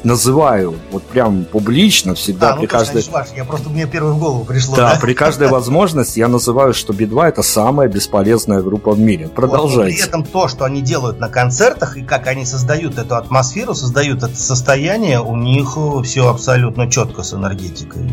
называю, 0.02 0.74
вот 0.90 1.02
прям 1.02 1.44
публично, 1.44 2.14
всегда 2.14 2.52
а, 2.52 2.54
ну, 2.54 2.62
при 2.62 2.66
каждой... 2.66 3.06
Ваш, 3.10 3.28
я 3.36 3.44
просто 3.44 3.68
мне 3.68 3.86
первое 3.86 4.12
в 4.12 4.18
голову 4.18 4.46
пришло. 4.46 4.74
Да, 4.74 4.94
да? 4.94 5.00
при 5.00 5.12
каждой 5.12 5.48
возможности 5.58 6.18
я 6.18 6.28
называю, 6.28 6.72
что 6.72 6.94
Би-2 6.94 7.26
это 7.26 7.42
самая 7.42 7.88
бесполезная 7.88 8.62
группа 8.62 8.92
в 8.92 8.98
мире. 8.98 9.28
Продолжайте. 9.28 9.96
Вот, 9.96 10.00
при 10.00 10.08
этом 10.08 10.24
то, 10.24 10.48
что 10.48 10.64
они 10.64 10.80
делают 10.80 11.20
на 11.20 11.28
концертах 11.28 11.98
и 11.98 12.02
как 12.02 12.26
они 12.26 12.46
создают 12.46 12.96
эту 12.96 13.16
атмосферу, 13.16 13.74
создают 13.74 14.22
это 14.22 14.34
состояние, 14.34 15.20
у 15.20 15.36
них 15.36 15.76
все 16.04 16.26
абсолютно 16.26 16.90
четко 16.90 17.22
с 17.22 17.34
энергетикой. 17.34 18.10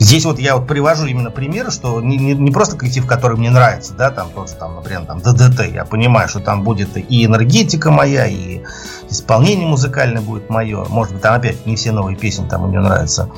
Здесь 0.00 0.24
вот 0.24 0.38
я 0.38 0.56
вот 0.56 0.66
привожу 0.66 1.04
именно 1.04 1.30
примеры, 1.30 1.70
что 1.70 2.00
не, 2.00 2.16
не, 2.16 2.32
не 2.32 2.50
просто 2.50 2.74
коллектив, 2.74 3.06
который 3.06 3.36
мне 3.36 3.50
нравится, 3.50 3.92
да, 3.92 4.10
там 4.10 4.30
тот 4.34 4.48
же, 4.48 4.54
там, 4.54 4.76
например, 4.76 5.04
там 5.04 5.20
ДДТ, 5.20 5.66
я 5.70 5.84
понимаю, 5.84 6.26
что 6.26 6.40
там 6.40 6.62
будет 6.62 6.96
и 6.96 7.24
энергетика 7.26 7.90
моя, 7.90 8.26
и 8.26 8.62
исполнение 9.10 9.66
музыкальное 9.66 10.22
будет 10.22 10.48
мое, 10.48 10.86
может 10.88 11.12
быть, 11.12 11.22
там 11.22 11.34
опять 11.34 11.66
не 11.66 11.76
все 11.76 11.92
новые 11.92 12.16
песни 12.16 12.48
там 12.48 12.66
мне 12.66 12.80
нравятся, 12.80 13.28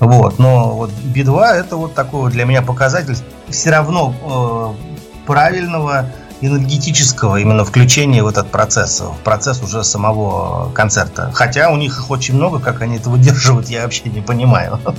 вот, 0.00 0.38
но 0.38 0.74
вот 0.74 0.90
Би-2 0.90 1.44
это 1.46 1.78
вот 1.78 1.94
такой 1.94 2.30
для 2.30 2.44
меня 2.44 2.60
показатель 2.60 3.16
все 3.48 3.70
равно 3.70 4.14
э, 4.22 5.26
правильного 5.26 6.10
энергетического 6.42 7.38
именно 7.38 7.64
включения 7.64 8.22
в 8.22 8.26
этот 8.26 8.50
процесс, 8.50 9.00
в 9.00 9.16
процесс 9.24 9.62
уже 9.62 9.82
самого 9.82 10.70
концерта. 10.72 11.30
Хотя 11.32 11.70
у 11.70 11.76
них 11.76 11.96
их 11.96 12.10
очень 12.10 12.34
много, 12.34 12.58
как 12.58 12.82
они 12.82 12.96
это 12.96 13.08
выдерживают, 13.08 13.70
я 13.70 13.84
вообще 13.84 14.10
не 14.10 14.20
понимаю. 14.20 14.78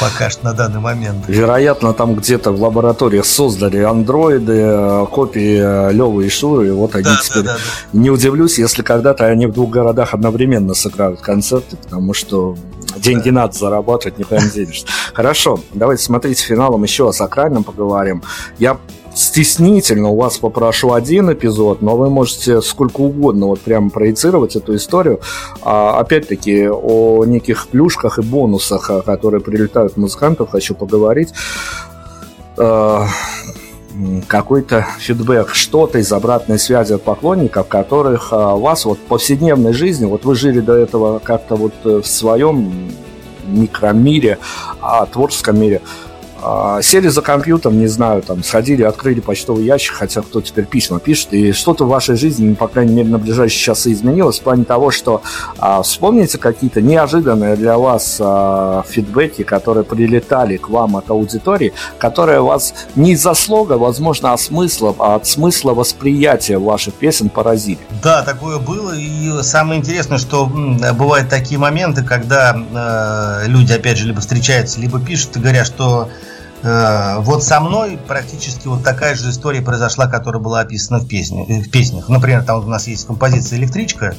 пока 0.00 0.30
что 0.30 0.44
на 0.44 0.52
данный 0.52 0.80
момент. 0.80 1.24
Вероятно, 1.28 1.92
там 1.92 2.14
где-то 2.14 2.52
в 2.52 2.62
лабораториях 2.62 3.24
создали 3.24 3.78
андроиды, 3.78 4.60
э, 4.64 5.06
копии 5.10 5.60
э, 5.60 5.92
Левы 5.92 6.26
и 6.26 6.28
Шуры, 6.28 6.68
и 6.68 6.70
вот 6.70 6.94
они 6.94 7.04
да, 7.04 7.18
теперь... 7.22 7.42
Да, 7.42 7.54
да, 7.54 7.58
да. 7.58 7.98
Не 7.98 8.10
удивлюсь, 8.10 8.58
если 8.58 8.82
когда-то 8.82 9.26
они 9.26 9.46
в 9.46 9.52
двух 9.52 9.70
городах 9.70 10.14
одновременно 10.14 10.74
сыграют 10.74 11.20
концерты, 11.20 11.76
потому 11.76 12.14
что 12.14 12.56
деньги 12.96 13.30
да. 13.30 13.42
надо 13.42 13.58
зарабатывать, 13.58 14.18
не 14.18 14.24
прям 14.24 14.48
денешься. 14.48 14.86
Хорошо, 15.12 15.60
давайте 15.72 16.02
смотрите 16.02 16.44
финалом 16.44 16.82
еще 16.82 17.08
о 17.08 17.12
сакральном 17.12 17.64
поговорим. 17.64 18.22
Я 18.58 18.78
стеснительно 19.14 20.10
у 20.10 20.16
вас 20.16 20.38
попрошу 20.38 20.92
один 20.92 21.32
эпизод, 21.32 21.82
но 21.82 21.96
вы 21.96 22.10
можете 22.10 22.60
сколько 22.60 23.00
угодно 23.00 23.46
вот 23.46 23.60
прямо 23.60 23.90
проецировать 23.90 24.56
эту 24.56 24.74
историю. 24.76 25.20
А, 25.62 25.98
опять-таки 25.98 26.68
о 26.68 27.24
неких 27.24 27.68
плюшках 27.68 28.18
и 28.18 28.22
бонусах, 28.22 28.90
а, 28.90 29.02
которые 29.02 29.40
прилетают 29.40 29.96
музыкантов, 29.96 30.50
хочу 30.50 30.74
поговорить. 30.74 31.32
А, 32.58 33.06
какой-то 34.26 34.86
фидбэк, 34.98 35.54
что-то 35.54 35.98
из 35.98 36.12
обратной 36.12 36.58
связи 36.58 36.94
от 36.94 37.02
поклонников, 37.02 37.68
которых 37.68 38.32
а, 38.32 38.56
вас 38.56 38.84
вот 38.84 38.98
в 38.98 39.02
повседневной 39.02 39.72
жизни, 39.72 40.06
вот 40.06 40.24
вы 40.24 40.34
жили 40.34 40.60
до 40.60 40.74
этого 40.74 41.20
как-то 41.20 41.54
вот 41.54 41.74
э, 41.84 42.00
в 42.00 42.06
своем 42.06 42.90
микромире, 43.46 44.38
а, 44.80 45.06
творческом 45.06 45.60
мире, 45.60 45.80
сели 46.82 47.08
за 47.08 47.22
компьютером, 47.22 47.78
не 47.78 47.86
знаю, 47.86 48.22
там, 48.22 48.42
сходили, 48.42 48.82
открыли 48.82 49.20
почтовый 49.20 49.64
ящик, 49.64 49.94
хотя 49.94 50.22
кто 50.22 50.40
теперь 50.40 50.66
письма 50.66 51.00
пишет, 51.00 51.32
и 51.32 51.52
что-то 51.52 51.84
в 51.84 51.88
вашей 51.88 52.16
жизни, 52.16 52.54
по 52.54 52.68
крайней 52.68 52.94
мере, 52.94 53.08
на 53.08 53.18
ближайшие 53.18 53.58
часы 53.58 53.92
изменилось 53.92 54.40
в 54.40 54.42
плане 54.42 54.64
того, 54.64 54.90
что 54.90 55.22
а, 55.58 55.82
вспомните 55.82 56.38
какие-то 56.38 56.80
неожиданные 56.80 57.56
для 57.56 57.78
вас 57.78 58.18
а, 58.20 58.84
фидбэки, 58.88 59.42
которые 59.42 59.84
прилетали 59.84 60.56
к 60.56 60.68
вам 60.68 60.96
от 60.96 61.10
аудитории, 61.10 61.72
которые 61.98 62.40
вас 62.40 62.74
не 62.94 63.12
из-за 63.12 63.34
слога, 63.34 63.74
возможно, 63.74 64.32
а 64.32 64.38
смысла, 64.38 64.94
а 64.98 65.16
от 65.16 65.26
смысла 65.26 65.74
восприятия 65.74 66.58
ваших 66.58 66.94
песен 66.94 67.28
поразили. 67.28 67.78
Да, 68.02 68.22
такое 68.22 68.58
было, 68.58 68.92
и 68.94 69.42
самое 69.42 69.80
интересное, 69.80 70.18
что 70.18 70.46
бывают 70.46 71.28
такие 71.28 71.58
моменты, 71.58 72.02
когда 72.02 72.54
э, 72.54 73.48
люди, 73.48 73.72
опять 73.72 73.98
же, 73.98 74.06
либо 74.06 74.20
встречаются, 74.20 74.80
либо 74.80 75.00
пишут 75.00 75.36
и 75.36 75.40
говорят, 75.40 75.66
что 75.66 76.08
вот 76.64 77.44
со 77.44 77.60
мной 77.60 77.98
практически 78.08 78.68
вот 78.68 78.82
такая 78.82 79.14
же 79.14 79.28
история 79.30 79.60
произошла, 79.60 80.06
которая 80.06 80.42
была 80.42 80.60
описана 80.60 80.98
в, 80.98 81.06
песне, 81.06 81.44
э, 81.46 81.60
в 81.60 81.70
песнях. 81.70 82.08
Например, 82.08 82.42
там 82.42 82.64
у 82.64 82.68
нас 82.68 82.86
есть 82.86 83.06
композиция 83.06 83.58
«Электричка», 83.58 84.14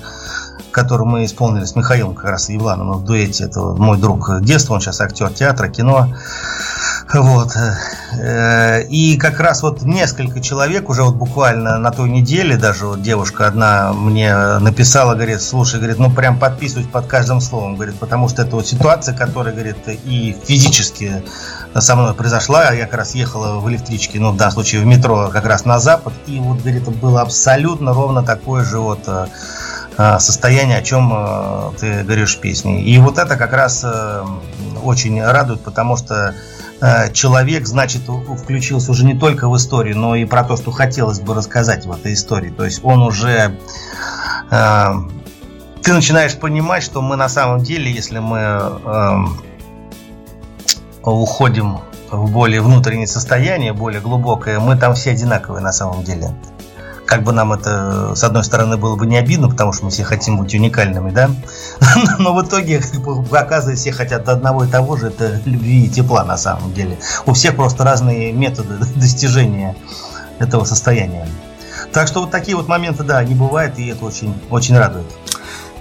которую 0.75 1.07
мы 1.07 1.23
исполнили 1.23 1.63
с 1.63 1.73
Михаилом 1.77 2.13
как 2.15 2.25
раз 2.25 2.49
Ивлановым 2.49 2.97
в 2.97 3.05
дуэте. 3.05 3.45
Это 3.45 3.61
мой 3.61 3.97
друг 3.97 4.41
детства, 4.41 4.73
он 4.73 4.81
сейчас 4.81 4.99
актер 4.99 5.31
театра, 5.31 5.69
кино. 5.69 6.13
Вот. 7.13 7.55
Э, 8.19 8.83
и 8.83 9.15
как 9.15 9.39
раз 9.39 9.63
вот 9.63 9.83
несколько 9.83 10.41
человек 10.41 10.89
уже 10.89 11.03
вот 11.03 11.15
буквально 11.15 11.77
на 11.77 11.91
той 11.91 12.09
неделе, 12.09 12.57
даже 12.57 12.87
вот 12.87 13.01
девушка 13.01 13.47
одна 13.47 13.93
мне 13.93 14.35
написала, 14.59 15.13
говорит, 15.13 15.41
слушай, 15.41 15.77
говорит, 15.77 15.97
ну 15.97 16.11
прям 16.11 16.37
подписываюсь 16.37 16.87
под 16.87 17.07
каждым 17.07 17.39
словом, 17.39 17.75
говорит, 17.75 17.95
потому 17.97 18.27
что 18.27 18.41
это 18.41 18.57
вот 18.57 18.67
ситуация, 18.67 19.15
которая, 19.15 19.53
говорит, 19.53 19.77
и 19.87 20.35
физически 20.45 21.23
со 21.77 21.95
мной 21.95 22.13
произошла. 22.13 22.71
Я 22.73 22.85
как 22.85 22.95
раз 22.95 23.15
ехала 23.15 23.59
в 23.59 23.69
электричке, 23.69 24.19
ну, 24.19 24.31
в 24.31 24.37
данном 24.37 24.53
случае 24.53 24.81
в 24.81 24.85
метро, 24.85 25.29
как 25.31 25.45
раз 25.45 25.63
на 25.63 25.79
запад. 25.79 26.13
И 26.27 26.39
вот, 26.39 26.59
говорит, 26.59 26.83
было 26.99 27.21
абсолютно 27.21 27.93
ровно 27.93 28.23
такое 28.23 28.65
же 28.65 28.79
вот 28.79 29.03
э, 29.07 29.27
состояние, 29.97 30.77
о 30.77 30.81
чем 30.81 31.11
э, 31.13 31.71
ты 31.79 32.03
говоришь 32.03 32.35
в 32.37 32.41
песне. 32.41 32.83
И 32.83 32.97
вот 32.97 33.17
это 33.17 33.37
как 33.37 33.53
раз 33.53 33.85
очень 34.83 35.23
радует, 35.23 35.61
потому 35.61 35.97
что 35.97 36.35
человек, 37.13 37.65
значит, 37.65 38.01
включился 38.41 38.91
уже 38.91 39.05
не 39.05 39.17
только 39.17 39.47
в 39.47 39.55
историю, 39.55 39.97
но 39.97 40.15
и 40.15 40.25
про 40.25 40.43
то, 40.43 40.57
что 40.57 40.71
хотелось 40.71 41.19
бы 41.21 41.33
рассказать 41.33 41.85
в 41.85 41.91
этой 41.91 42.13
истории. 42.13 42.49
То 42.49 42.65
есть 42.65 42.81
он 42.83 43.01
уже 43.01 43.57
ты 44.49 45.93
начинаешь 45.93 46.35
понимать, 46.35 46.83
что 46.83 47.01
мы 47.01 47.15
на 47.15 47.29
самом 47.29 47.63
деле, 47.63 47.89
если 47.91 48.19
мы 48.19 49.29
уходим 51.03 51.79
в 52.11 52.31
более 52.31 52.61
внутреннее 52.61 53.07
состояние, 53.07 53.71
более 53.71 54.01
глубокое, 54.01 54.59
мы 54.59 54.75
там 54.75 54.95
все 54.95 55.11
одинаковые 55.11 55.63
на 55.63 55.71
самом 55.71 56.03
деле. 56.03 56.31
Как 57.05 57.23
бы 57.23 57.31
нам 57.31 57.53
это, 57.53 58.15
с 58.15 58.23
одной 58.23 58.43
стороны, 58.43 58.77
было 58.77 58.95
бы 58.95 59.05
не 59.05 59.17
обидно, 59.17 59.49
потому 59.49 59.73
что 59.73 59.85
мы 59.85 59.91
все 59.91 60.03
хотим 60.03 60.37
быть 60.37 60.53
уникальными, 60.53 61.11
да? 61.11 61.29
Но 62.19 62.33
в 62.33 62.45
итоге, 62.45 62.81
оказывается, 63.31 63.81
все 63.81 63.91
хотят 63.91 64.27
одного 64.27 64.63
и 64.63 64.67
того 64.67 64.97
же, 64.97 65.07
это 65.07 65.41
любви 65.45 65.85
и 65.85 65.89
тепла 65.89 66.23
на 66.23 66.37
самом 66.37 66.73
деле. 66.73 66.97
У 67.25 67.33
всех 67.33 67.55
просто 67.55 67.83
разные 67.83 68.31
методы 68.31 68.77
достижения 68.95 69.75
этого 70.39 70.63
состояния. 70.65 71.27
Так 71.93 72.07
что 72.07 72.21
вот 72.21 72.31
такие 72.31 72.57
вот 72.57 72.67
моменты, 72.67 73.03
да, 73.03 73.23
не 73.23 73.35
бывает, 73.35 73.77
и 73.79 73.87
это 73.87 74.03
очень, 74.05 74.33
очень 74.49 74.77
радует. 74.77 75.05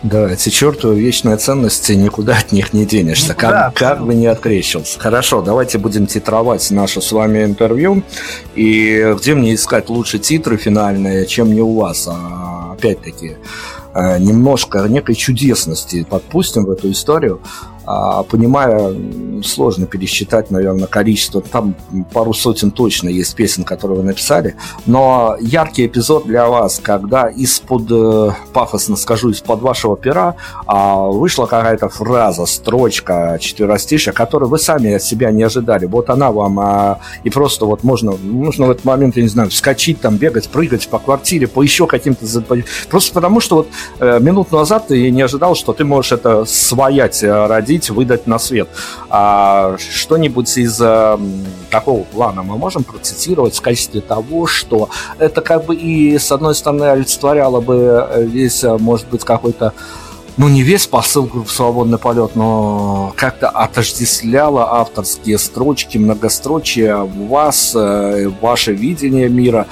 Да, 0.04 0.30
эти 0.30 0.50
чертовы 0.50 1.00
вечные 1.00 1.38
ценности, 1.38 1.92
никуда 1.92 2.36
от 2.36 2.52
них 2.52 2.74
не 2.74 2.84
денешься, 2.84 3.30
никуда, 3.30 3.70
как, 3.70 3.74
как 3.74 4.04
бы 4.04 4.14
не 4.14 4.26
открещился. 4.26 5.00
Хорошо, 5.00 5.40
давайте 5.40 5.78
будем 5.78 6.06
титровать 6.06 6.70
наше 6.70 7.00
с 7.00 7.10
вами 7.10 7.42
интервью. 7.42 8.02
И 8.54 9.14
где 9.18 9.34
мне 9.34 9.54
искать 9.54 9.88
лучше 9.88 10.18
титры 10.18 10.58
финальные, 10.58 11.24
чем 11.24 11.54
не 11.54 11.62
у 11.62 11.74
вас? 11.76 12.06
А, 12.06 12.74
опять-таки, 12.74 13.38
э, 13.94 14.18
немножко 14.18 14.80
некой 14.80 15.14
чудесности 15.14 16.06
подпустим 16.08 16.66
в 16.66 16.70
эту 16.70 16.90
историю. 16.90 17.40
А, 17.86 18.22
понимая, 18.22 18.94
сложно 19.42 19.86
пересчитать, 19.86 20.50
наверное, 20.50 20.86
количество. 20.86 21.42
Там 21.42 21.74
пару 22.12 22.32
сотен 22.32 22.70
точно 22.70 23.08
есть 23.08 23.34
песен, 23.34 23.64
которые 23.64 23.98
вы 23.98 24.04
написали. 24.04 24.56
Но 24.86 25.36
яркий 25.40 25.86
эпизод 25.86 26.26
для 26.26 26.48
вас, 26.48 26.80
когда 26.82 27.28
из-под, 27.28 27.90
э, 27.90 28.30
пафосно 28.52 28.96
скажу, 28.96 29.30
из-под 29.30 29.60
вашего 29.60 29.96
пера 29.96 30.36
а, 30.66 31.06
вышла 31.06 31.46
какая-то 31.46 31.88
фраза, 31.90 32.46
строчка, 32.46 33.36
четверостишья, 33.40 34.12
которую 34.12 34.48
вы 34.48 34.58
сами 34.58 34.94
от 34.94 35.02
себя 35.02 35.30
не 35.30 35.42
ожидали. 35.42 35.84
Вот 35.84 36.08
она 36.08 36.32
вам, 36.32 36.58
а, 36.60 37.00
и 37.22 37.30
просто 37.30 37.66
вот 37.66 37.84
можно, 37.84 38.12
нужно 38.12 38.66
в 38.66 38.70
этот 38.70 38.84
момент, 38.84 39.16
я 39.16 39.22
не 39.22 39.28
знаю, 39.28 39.50
вскочить, 39.50 40.00
там, 40.00 40.16
бегать, 40.16 40.48
прыгать 40.48 40.88
по 40.88 40.98
квартире, 40.98 41.48
по 41.48 41.62
еще 41.62 41.86
каким-то... 41.86 42.24
Просто 42.88 43.12
потому, 43.12 43.40
что 43.40 43.56
вот 43.56 43.68
э, 44.00 44.20
минут 44.20 44.52
назад 44.52 44.88
ты 44.88 45.10
не 45.10 45.22
ожидал, 45.22 45.54
что 45.54 45.72
ты 45.72 45.84
можешь 45.84 46.12
это 46.12 46.44
своять 46.46 47.22
э, 47.22 47.46
ради 47.46 47.73
родить, 47.74 47.90
выдать 47.90 48.26
на 48.26 48.38
свет. 48.38 48.68
А 49.10 49.76
что-нибудь 49.78 50.56
из 50.56 50.80
э, 50.80 51.18
такого 51.70 52.04
плана 52.04 52.42
мы 52.42 52.56
можем 52.56 52.84
процитировать 52.84 53.56
в 53.56 53.60
качестве 53.60 54.00
того, 54.00 54.46
что 54.46 54.88
это 55.18 55.40
как 55.40 55.64
бы 55.66 55.74
и, 55.74 56.18
с 56.18 56.32
одной 56.32 56.54
стороны, 56.54 56.84
олицетворяло 56.84 57.60
бы 57.60 58.06
весь, 58.18 58.64
э, 58.64 58.76
может 58.78 59.08
быть, 59.08 59.24
какой-то 59.24 59.72
ну, 60.36 60.48
не 60.48 60.62
весь 60.62 60.86
посыл 60.86 61.24
группы 61.26 61.50
«Свободный 61.50 61.98
полет», 61.98 62.34
но 62.34 63.12
как-то 63.16 63.48
отождествляла 63.48 64.80
авторские 64.80 65.38
строчки, 65.38 65.96
многострочие 65.96 66.96
вас, 66.96 67.72
э, 67.74 68.28
ваше 68.40 68.72
видение 68.72 69.28
мира. 69.28 69.66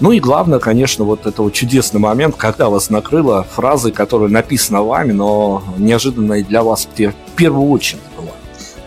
Ну 0.00 0.12
и 0.12 0.20
главное, 0.20 0.58
конечно, 0.58 1.04
вот 1.04 1.26
это 1.26 1.42
вот 1.42 1.52
чудесный 1.52 2.00
момент, 2.00 2.36
когда 2.36 2.70
вас 2.70 2.88
накрыло 2.88 3.46
фразой, 3.50 3.92
которая 3.92 4.30
написана 4.30 4.82
вами, 4.82 5.12
но 5.12 5.62
неожиданной 5.76 6.42
для 6.42 6.62
вас 6.62 6.88
в 6.96 7.36
первую 7.36 7.68
очередь. 7.68 8.00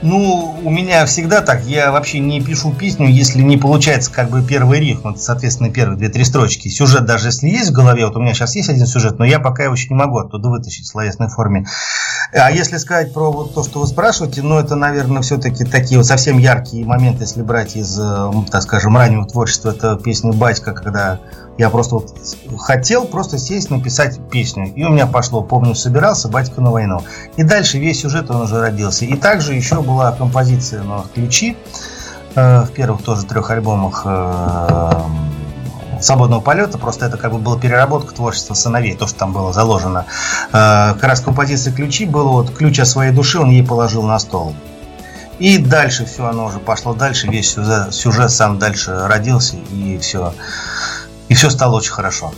Ну, 0.02 0.58
у 0.64 0.70
меня 0.70 1.06
всегда 1.06 1.42
так. 1.42 1.64
Я 1.66 1.92
вообще 1.92 2.20
не 2.20 2.42
пишу 2.42 2.72
песню, 2.72 3.08
если 3.08 3.42
не 3.42 3.58
получается 3.58 4.12
как 4.12 4.30
бы 4.30 4.42
первый 4.42 4.80
рифм. 4.80 5.16
Соответственно, 5.16 5.72
первые 5.72 5.98
две-три 5.98 6.24
строчки. 6.24 6.70
Сюжет 6.70 7.06
даже 7.06 7.28
если 7.28 7.48
есть 7.48 7.72
в 7.72 7.74
голове, 7.74 8.06
вот 8.06 8.16
у 8.16 8.20
меня 8.22 8.34
сейчас 8.34 8.56
есть 8.56 8.70
один 8.70 8.86
сюжет, 8.86 9.20
но 9.20 9.26
я 9.26 9.40
пока 9.40 9.64
его 9.64 9.74
еще 9.74 9.90
не 9.90 9.96
могу 9.96 10.18
оттуда 10.20 10.50
вытащить 10.50 10.86
в 10.86 10.90
словесной 10.90 11.28
форме. 11.28 11.66
А 12.32 12.50
если 12.50 12.78
сказать 12.78 13.14
про 13.14 13.32
вот 13.32 13.54
то, 13.54 13.64
что 13.64 13.80
вы 13.80 13.88
спрашиваете, 13.88 14.42
ну, 14.42 14.58
это, 14.58 14.76
наверное, 14.76 15.22
все-таки 15.22 15.66
такие 15.66 15.98
вот 15.98 16.06
совсем 16.06 16.38
яркие 16.38 16.86
моменты, 16.86 17.24
если 17.24 17.42
брать 17.42 17.76
из, 17.76 18.00
э, 18.00 18.32
так 18.52 18.62
скажем, 18.62 18.96
раннего 18.96 19.26
творчества. 19.26 19.72
Это 19.72 19.98
песня 19.98 20.32
«Батька», 20.32 20.74
когда 20.74 21.20
я 21.60 21.70
просто 21.70 21.96
вот 21.96 22.16
хотел 22.58 23.06
просто 23.06 23.38
сесть, 23.38 23.70
написать 23.70 24.18
песню. 24.32 24.74
И 24.74 24.86
у 24.86 24.92
меня 24.92 25.06
пошло, 25.06 25.44
помню, 25.44 25.76
собирался 25.76 26.30
батька 26.30 26.62
на 26.62 26.72
войну. 26.72 27.02
И 27.36 27.44
дальше 27.44 27.80
весь 27.80 28.00
сюжет 28.00 28.32
он 28.32 28.44
уже 28.44 28.62
родился. 28.62 29.04
И 29.04 29.14
также 29.16 29.56
еще 29.56 29.82
была 29.82 30.14
композиция 30.14 30.84
на 30.84 31.04
ключи 31.14 31.58
э, 32.36 32.62
в 32.62 32.72
первых 32.72 33.04
тоже 33.04 33.26
трех 33.26 33.52
альбомах 33.52 34.04
э, 34.06 34.92
свободного 36.00 36.40
полета, 36.40 36.78
просто 36.78 37.08
это 37.08 37.18
как 37.18 37.34
бы 37.34 37.40
была 37.40 37.60
переработка 37.60 38.16
творчества 38.16 38.54
сыновей, 38.54 38.96
то, 38.96 39.06
что 39.06 39.20
там 39.20 39.34
было 39.34 39.52
заложено. 39.52 40.06
Э, 40.54 40.94
как 40.94 41.04
раз 41.04 41.20
композиция 41.20 41.74
ключи 41.74 42.06
было 42.06 42.30
вот 42.30 42.52
ключ 42.52 42.80
о 42.80 42.86
своей 42.86 43.12
душе 43.12 43.38
он 43.38 43.50
ей 43.50 43.66
положил 43.66 44.04
на 44.04 44.18
стол. 44.20 44.56
И 45.40 45.58
дальше 45.58 46.06
все 46.06 46.26
оно 46.26 46.46
уже 46.46 46.60
пошло 46.60 46.94
дальше, 46.94 47.28
весь 47.28 47.52
сюжет, 47.52 47.94
сюжет 47.94 48.32
сам 48.32 48.60
дальше 48.60 49.08
родился, 49.08 49.58
и 49.74 49.98
все 49.98 50.34
и 51.30 51.34
все 51.34 51.50
стало 51.50 51.78
очень 51.78 51.92
хорошо. 51.92 52.34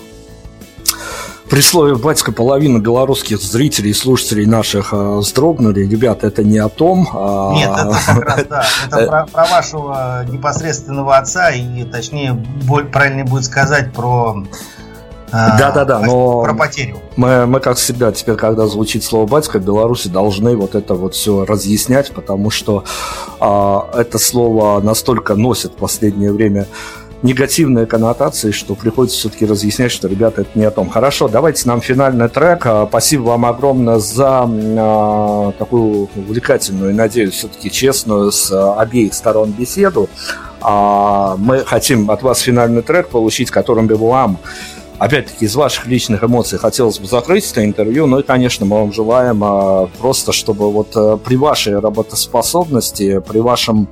При 1.49 1.59
слове 1.59 1.95
«батька» 1.95 2.31
половина 2.31 2.77
белорусских 2.77 3.41
зрителей 3.41 3.91
и 3.91 3.93
слушателей 3.93 4.45
наших 4.45 4.93
э, 4.93 5.17
вздрогнули. 5.17 5.85
Ребята, 5.85 6.27
это 6.27 6.45
не 6.45 6.57
о 6.59 6.69
том. 6.69 7.09
А... 7.13 7.51
Нет, 7.53 7.71
это 7.71 7.99
как 8.05 8.25
раз, 8.25 8.45
да. 8.47 8.65
Это 8.87 9.07
про, 9.07 9.25
про 9.25 9.45
вашего 9.47 10.25
непосредственного 10.29 11.17
отца, 11.17 11.51
и 11.51 11.83
точнее, 11.83 12.41
правильнее 12.93 13.25
будет 13.25 13.43
сказать 13.43 13.91
про 13.91 14.45
да, 15.31 15.71
да, 15.71 15.85
да, 15.85 15.99
но 15.99 16.43
про 16.43 16.53
потерю. 16.53 16.99
Мы, 17.15 17.45
мы, 17.45 17.61
как 17.61 17.77
всегда, 17.77 18.11
теперь, 18.11 18.35
когда 18.35 18.67
звучит 18.67 19.03
слово 19.03 19.27
батька, 19.27 19.59
Беларуси 19.59 20.09
должны 20.09 20.57
вот 20.57 20.75
это 20.75 20.93
вот 20.93 21.15
все 21.15 21.45
разъяснять, 21.45 22.11
потому 22.11 22.49
что 22.49 22.83
а, 23.39 23.89
это 23.93 24.19
слово 24.19 24.81
настолько 24.81 25.35
носит 25.35 25.71
в 25.71 25.75
последнее 25.75 26.33
время 26.33 26.67
негативные 27.23 27.85
коннотации, 27.85 28.51
что 28.51 28.75
приходится 28.75 29.17
все-таки 29.17 29.45
разъяснять, 29.45 29.91
что, 29.91 30.07
ребята, 30.07 30.41
это 30.41 30.49
не 30.55 30.65
о 30.65 30.71
том. 30.71 30.89
Хорошо, 30.89 31.27
давайте 31.27 31.67
нам 31.67 31.81
финальный 31.81 32.29
трек. 32.29 32.65
А, 32.65 32.87
спасибо 32.87 33.23
вам 33.23 33.45
огромное 33.45 33.99
за 33.99 34.49
э, 34.49 35.51
такую 35.59 36.09
увлекательную 36.15 36.91
и, 36.91 36.93
надеюсь, 36.93 37.33
все-таки 37.33 37.69
честную 37.69 38.31
с 38.31 38.51
э, 38.51 38.79
обеих 38.79 39.13
сторон 39.13 39.51
беседу. 39.51 40.09
А, 40.61 41.35
мы 41.37 41.59
хотим 41.65 42.09
от 42.09 42.23
вас 42.23 42.39
финальный 42.39 42.81
трек 42.81 43.09
получить, 43.09 43.51
которым 43.51 43.87
бы 43.87 44.07
вам 44.07 44.39
опять-таки, 45.01 45.45
из 45.45 45.55
ваших 45.55 45.87
личных 45.87 46.23
эмоций 46.23 46.59
хотелось 46.59 46.99
бы 46.99 47.07
закрыть 47.07 47.49
это 47.49 47.65
интервью. 47.65 48.05
Ну 48.05 48.19
и, 48.19 48.23
конечно, 48.23 48.67
мы 48.67 48.77
вам 48.77 48.93
желаем 48.93 49.43
а, 49.43 49.87
просто, 49.97 50.31
чтобы 50.31 50.71
вот 50.71 50.91
а, 50.95 51.17
при 51.17 51.35
вашей 51.35 51.79
работоспособности, 51.79 53.19
при 53.19 53.39
вашем 53.39 53.87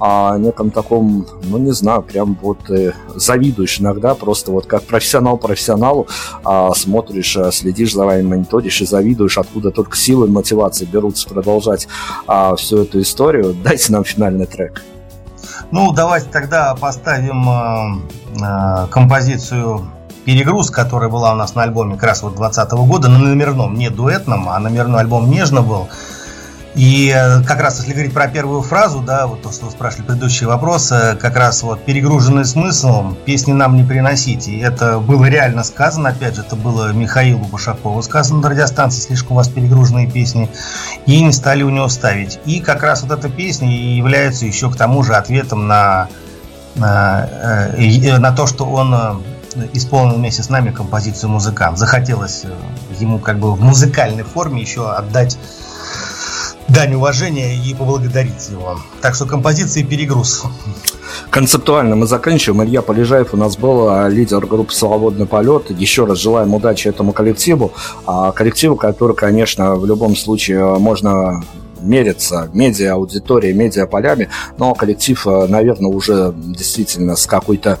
о 0.00 0.36
неком 0.38 0.70
таком, 0.70 1.26
ну 1.42 1.58
не 1.58 1.72
знаю, 1.72 2.02
прям 2.02 2.36
вот 2.40 2.70
э, 2.70 2.92
завидуешь 3.14 3.80
иногда, 3.80 4.14
просто 4.14 4.50
вот 4.50 4.66
как 4.66 4.82
профессионал 4.84 5.36
профессионалу 5.36 6.06
э, 6.44 6.70
смотришь, 6.74 7.36
следишь 7.52 7.94
за 7.94 8.04
вами, 8.04 8.22
мониторишь 8.22 8.80
и 8.80 8.86
завидуешь, 8.86 9.38
откуда 9.38 9.70
только 9.70 9.96
силы 9.96 10.26
и 10.26 10.30
мотивации 10.30 10.84
берутся 10.84 11.28
продолжать 11.28 11.86
э, 12.26 12.52
всю 12.56 12.82
эту 12.82 13.00
историю. 13.00 13.54
Дайте 13.64 13.92
нам 13.92 14.04
финальный 14.04 14.46
трек. 14.46 14.82
Ну, 15.70 15.92
давайте 15.92 16.28
тогда 16.30 16.74
поставим 16.74 17.48
э, 17.48 18.42
э, 18.42 18.86
композицию 18.90 19.86
перегруз, 20.24 20.70
которая 20.70 21.08
была 21.08 21.32
у 21.32 21.36
нас 21.36 21.54
на 21.54 21.62
альбоме 21.62 21.94
как 21.94 22.04
раз 22.04 22.22
вот 22.22 22.36
2020 22.36 22.72
года, 22.88 23.08
на 23.08 23.18
номерном, 23.18 23.74
не 23.74 23.88
дуэтном, 23.88 24.48
а 24.48 24.58
номерной 24.58 25.00
альбом 25.00 25.30
«Нежно» 25.30 25.62
был. 25.62 25.88
И 26.74 27.12
э, 27.14 27.42
как 27.42 27.60
раз, 27.60 27.78
если 27.78 27.92
говорить 27.92 28.14
про 28.14 28.28
первую 28.28 28.62
фразу, 28.62 29.00
да, 29.00 29.26
вот 29.26 29.42
то, 29.42 29.50
что 29.50 29.66
вы 29.66 29.72
спрашивали, 29.72 30.06
предыдущий 30.06 30.46
вопрос, 30.46 30.92
э, 30.92 31.16
как 31.16 31.36
раз 31.36 31.62
вот 31.62 31.84
перегруженный 31.84 32.44
смыслом, 32.44 33.16
песни 33.24 33.52
нам 33.52 33.76
не 33.76 33.82
приносите. 33.82 34.52
И 34.52 34.60
это 34.60 35.00
было 35.00 35.24
реально 35.24 35.64
сказано, 35.64 36.10
опять 36.10 36.36
же, 36.36 36.42
это 36.42 36.54
было 36.54 36.92
Михаилу 36.92 37.44
Башакову 37.44 38.00
сказано 38.02 38.40
на 38.40 38.50
радиостанции, 38.50 39.00
слишком 39.00 39.32
у 39.32 39.34
вас 39.36 39.48
перегруженные 39.48 40.08
песни, 40.08 40.48
и 41.06 41.20
не 41.20 41.32
стали 41.32 41.64
у 41.64 41.70
него 41.70 41.88
ставить. 41.88 42.38
И 42.44 42.60
как 42.60 42.84
раз 42.84 43.02
вот 43.02 43.18
эта 43.18 43.28
песня 43.28 43.68
является 43.68 44.46
еще 44.46 44.70
к 44.70 44.76
тому 44.76 45.02
же 45.02 45.16
ответом 45.16 45.66
на, 45.66 46.08
на, 46.76 47.28
э, 47.76 48.18
на 48.18 48.30
то, 48.30 48.46
что 48.46 48.64
он 48.64 49.24
исполнил 49.72 50.14
вместе 50.14 50.44
с 50.44 50.48
нами 50.48 50.70
композицию 50.70 51.30
«Музыкант». 51.30 51.78
Захотелось 51.78 52.44
ему 53.00 53.18
как 53.18 53.40
бы 53.40 53.52
в 53.52 53.60
музыкальной 53.60 54.22
форме 54.22 54.60
еще 54.60 54.88
отдать 54.92 55.36
дань 56.72 56.94
уважения 56.94 57.56
и 57.56 57.74
поблагодарить 57.74 58.48
его. 58.50 58.80
Так 59.00 59.14
что 59.14 59.26
композиции 59.26 59.82
«Перегруз». 59.82 60.44
Концептуально 61.30 61.96
мы 61.96 62.06
заканчиваем. 62.06 62.62
Илья 62.64 62.82
Полежаев 62.82 63.34
у 63.34 63.36
нас 63.36 63.56
был 63.56 63.88
а, 63.88 64.08
лидер 64.08 64.46
группы 64.46 64.72
«Свободный 64.72 65.26
полет». 65.26 65.70
Еще 65.70 66.04
раз 66.04 66.18
желаем 66.18 66.54
удачи 66.54 66.88
этому 66.88 67.12
коллективу. 67.12 67.72
А 68.06 68.30
коллективу, 68.32 68.76
который, 68.76 69.16
конечно, 69.16 69.74
в 69.74 69.86
любом 69.86 70.16
случае 70.16 70.78
можно 70.78 71.42
мериться 71.80 72.50
медиа 72.52 72.94
аудиторией, 72.94 73.54
медиа 73.54 73.86
полями, 73.86 74.28
но 74.58 74.74
коллектив, 74.74 75.26
а, 75.26 75.46
наверное, 75.48 75.90
уже 75.90 76.32
действительно 76.36 77.16
с 77.16 77.26
какой-то 77.26 77.78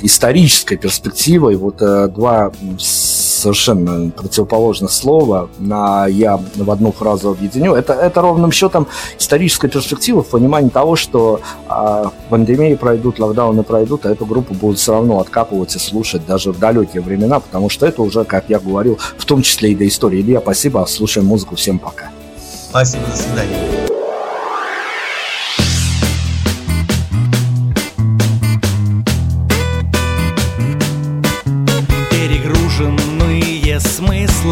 исторической 0.00 0.76
перспективой. 0.76 1.56
Вот 1.56 1.76
два 1.76 2.52
совершенно 3.42 4.10
противоположных 4.10 4.90
слова, 4.90 5.48
на 5.58 6.06
я 6.06 6.40
в 6.54 6.70
одну 6.70 6.92
фразу 6.92 7.30
объединю. 7.30 7.74
Это, 7.74 7.92
это 7.92 8.20
ровным 8.20 8.52
счетом 8.52 8.86
историческая 9.18 9.68
перспектива 9.68 10.22
в 10.22 10.28
понимании 10.28 10.70
того, 10.70 10.96
что 10.96 11.40
э, 11.68 12.04
пандемии 12.30 12.74
пройдут, 12.74 13.18
локдауны 13.18 13.62
пройдут, 13.62 14.06
а 14.06 14.10
эту 14.10 14.26
группу 14.26 14.54
будут 14.54 14.78
все 14.78 14.92
равно 14.92 15.20
откапывать 15.20 15.74
и 15.76 15.78
слушать 15.78 16.24
даже 16.26 16.52
в 16.52 16.58
далекие 16.58 17.02
времена, 17.02 17.40
потому 17.40 17.68
что 17.68 17.86
это 17.86 18.02
уже, 18.02 18.24
как 18.24 18.44
я 18.48 18.58
говорил, 18.58 18.98
в 19.18 19.24
том 19.24 19.42
числе 19.42 19.72
и 19.72 19.74
до 19.74 19.86
истории. 19.86 20.20
Илья, 20.20 20.40
спасибо, 20.40 20.84
слушаем 20.88 21.26
музыку, 21.26 21.56
всем 21.56 21.78
пока. 21.78 22.10
Спасибо, 22.70 23.04
до 23.06 23.16
свидания. 23.16 24.01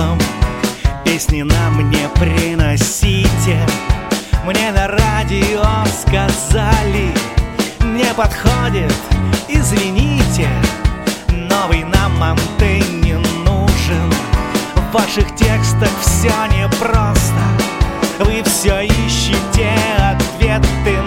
Смыслом 0.01 0.19
Песни 1.05 1.43
на 1.43 1.71
мне 1.71 2.09
приносите. 2.19 3.59
Мне 4.45 4.73
на 4.73 4.89
радио 4.89 5.65
сказали 6.03 7.13
Не 7.81 8.15
подходит, 8.15 8.95
извините. 9.49 10.49
Новый 11.29 11.85
нам 11.85 12.23
антенне 12.23 13.19
нужен. 13.45 14.13
В 14.75 14.93
ваших 14.95 15.35
текстах 15.35 15.91
все 16.01 16.33
непросто. 16.57 17.43
Вы 18.21 18.43
все 18.45 18.83
ищете 18.83 19.73
ответы 19.99 21.00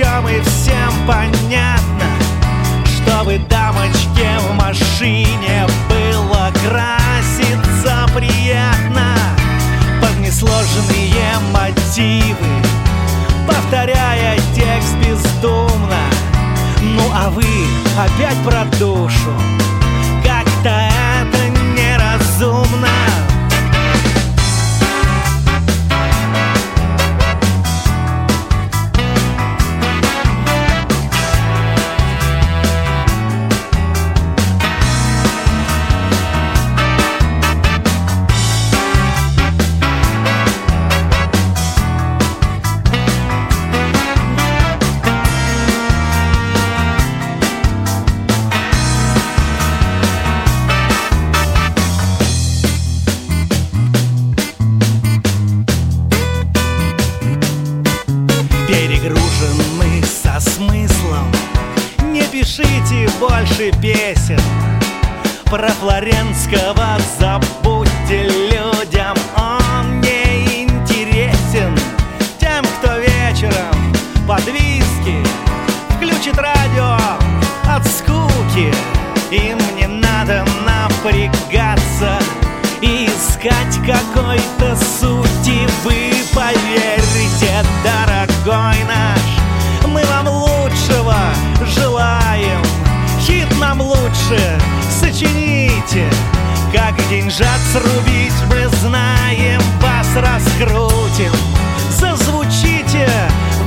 чем 0.00 0.28
и 0.28 0.40
всем 0.40 0.92
понятно 1.06 2.06
Чтобы 2.86 3.38
дамочке 3.50 4.30
в 4.38 4.54
машине 4.54 5.66
было 5.88 6.50
краситься 6.64 8.06
приятно. 8.14 9.14
Под 10.00 10.18
несложные 10.20 11.34
мотивы 11.52 12.48
Повторяя 13.46 14.38
текст 14.54 14.94
бездумно. 15.04 16.00
Ну 16.80 17.02
а 17.12 17.28
вы 17.30 17.44
опять 17.98 18.38
про 18.44 18.64
душу 18.78 19.59
больше 63.60 63.72
песен 63.82 64.40
Про 65.46 65.68
Флоренского 65.68 66.98
забудьте 67.18 67.69
Как 96.72 96.94
деньжат 97.08 97.60
срубить 97.72 98.32
мы 98.48 98.68
знаем 98.78 99.60
Вас 99.80 100.06
раскрутим. 100.14 101.32
Зазвучите 101.90 103.08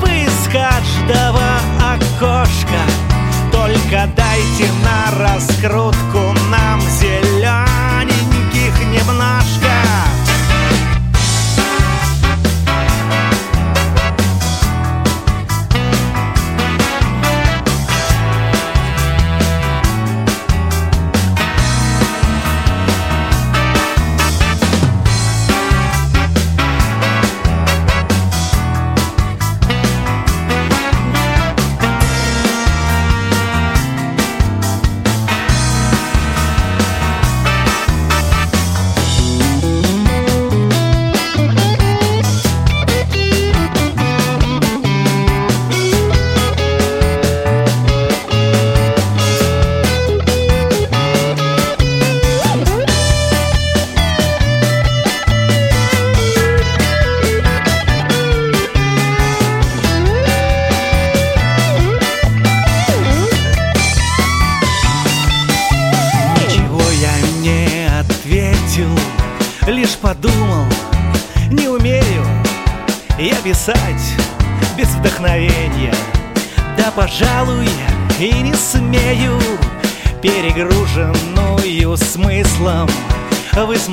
вы 0.01 0.23
из 0.23 0.47
каждого 0.51 1.59
окошка 1.79 2.81
Только 3.51 4.09
дайте 4.15 4.71
на 4.83 5.11
раскрутку 5.19 6.22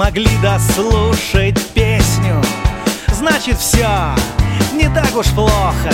смогли 0.01 0.31
дослушать 0.41 1.61
песню. 1.75 2.43
Значит, 3.13 3.59
все 3.59 3.87
не 4.73 4.89
так 4.95 5.15
уж 5.15 5.27
плохо. 5.35 5.93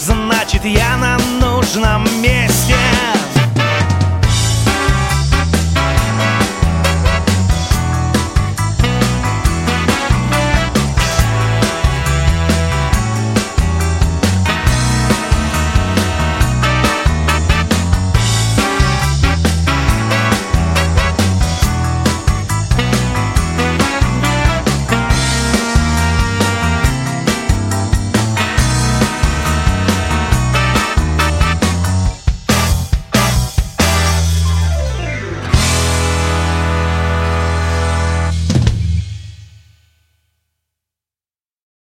Значит, 0.00 0.64
я 0.64 0.96
на 0.96 1.18
нужном 1.40 2.02
месте 2.20 2.53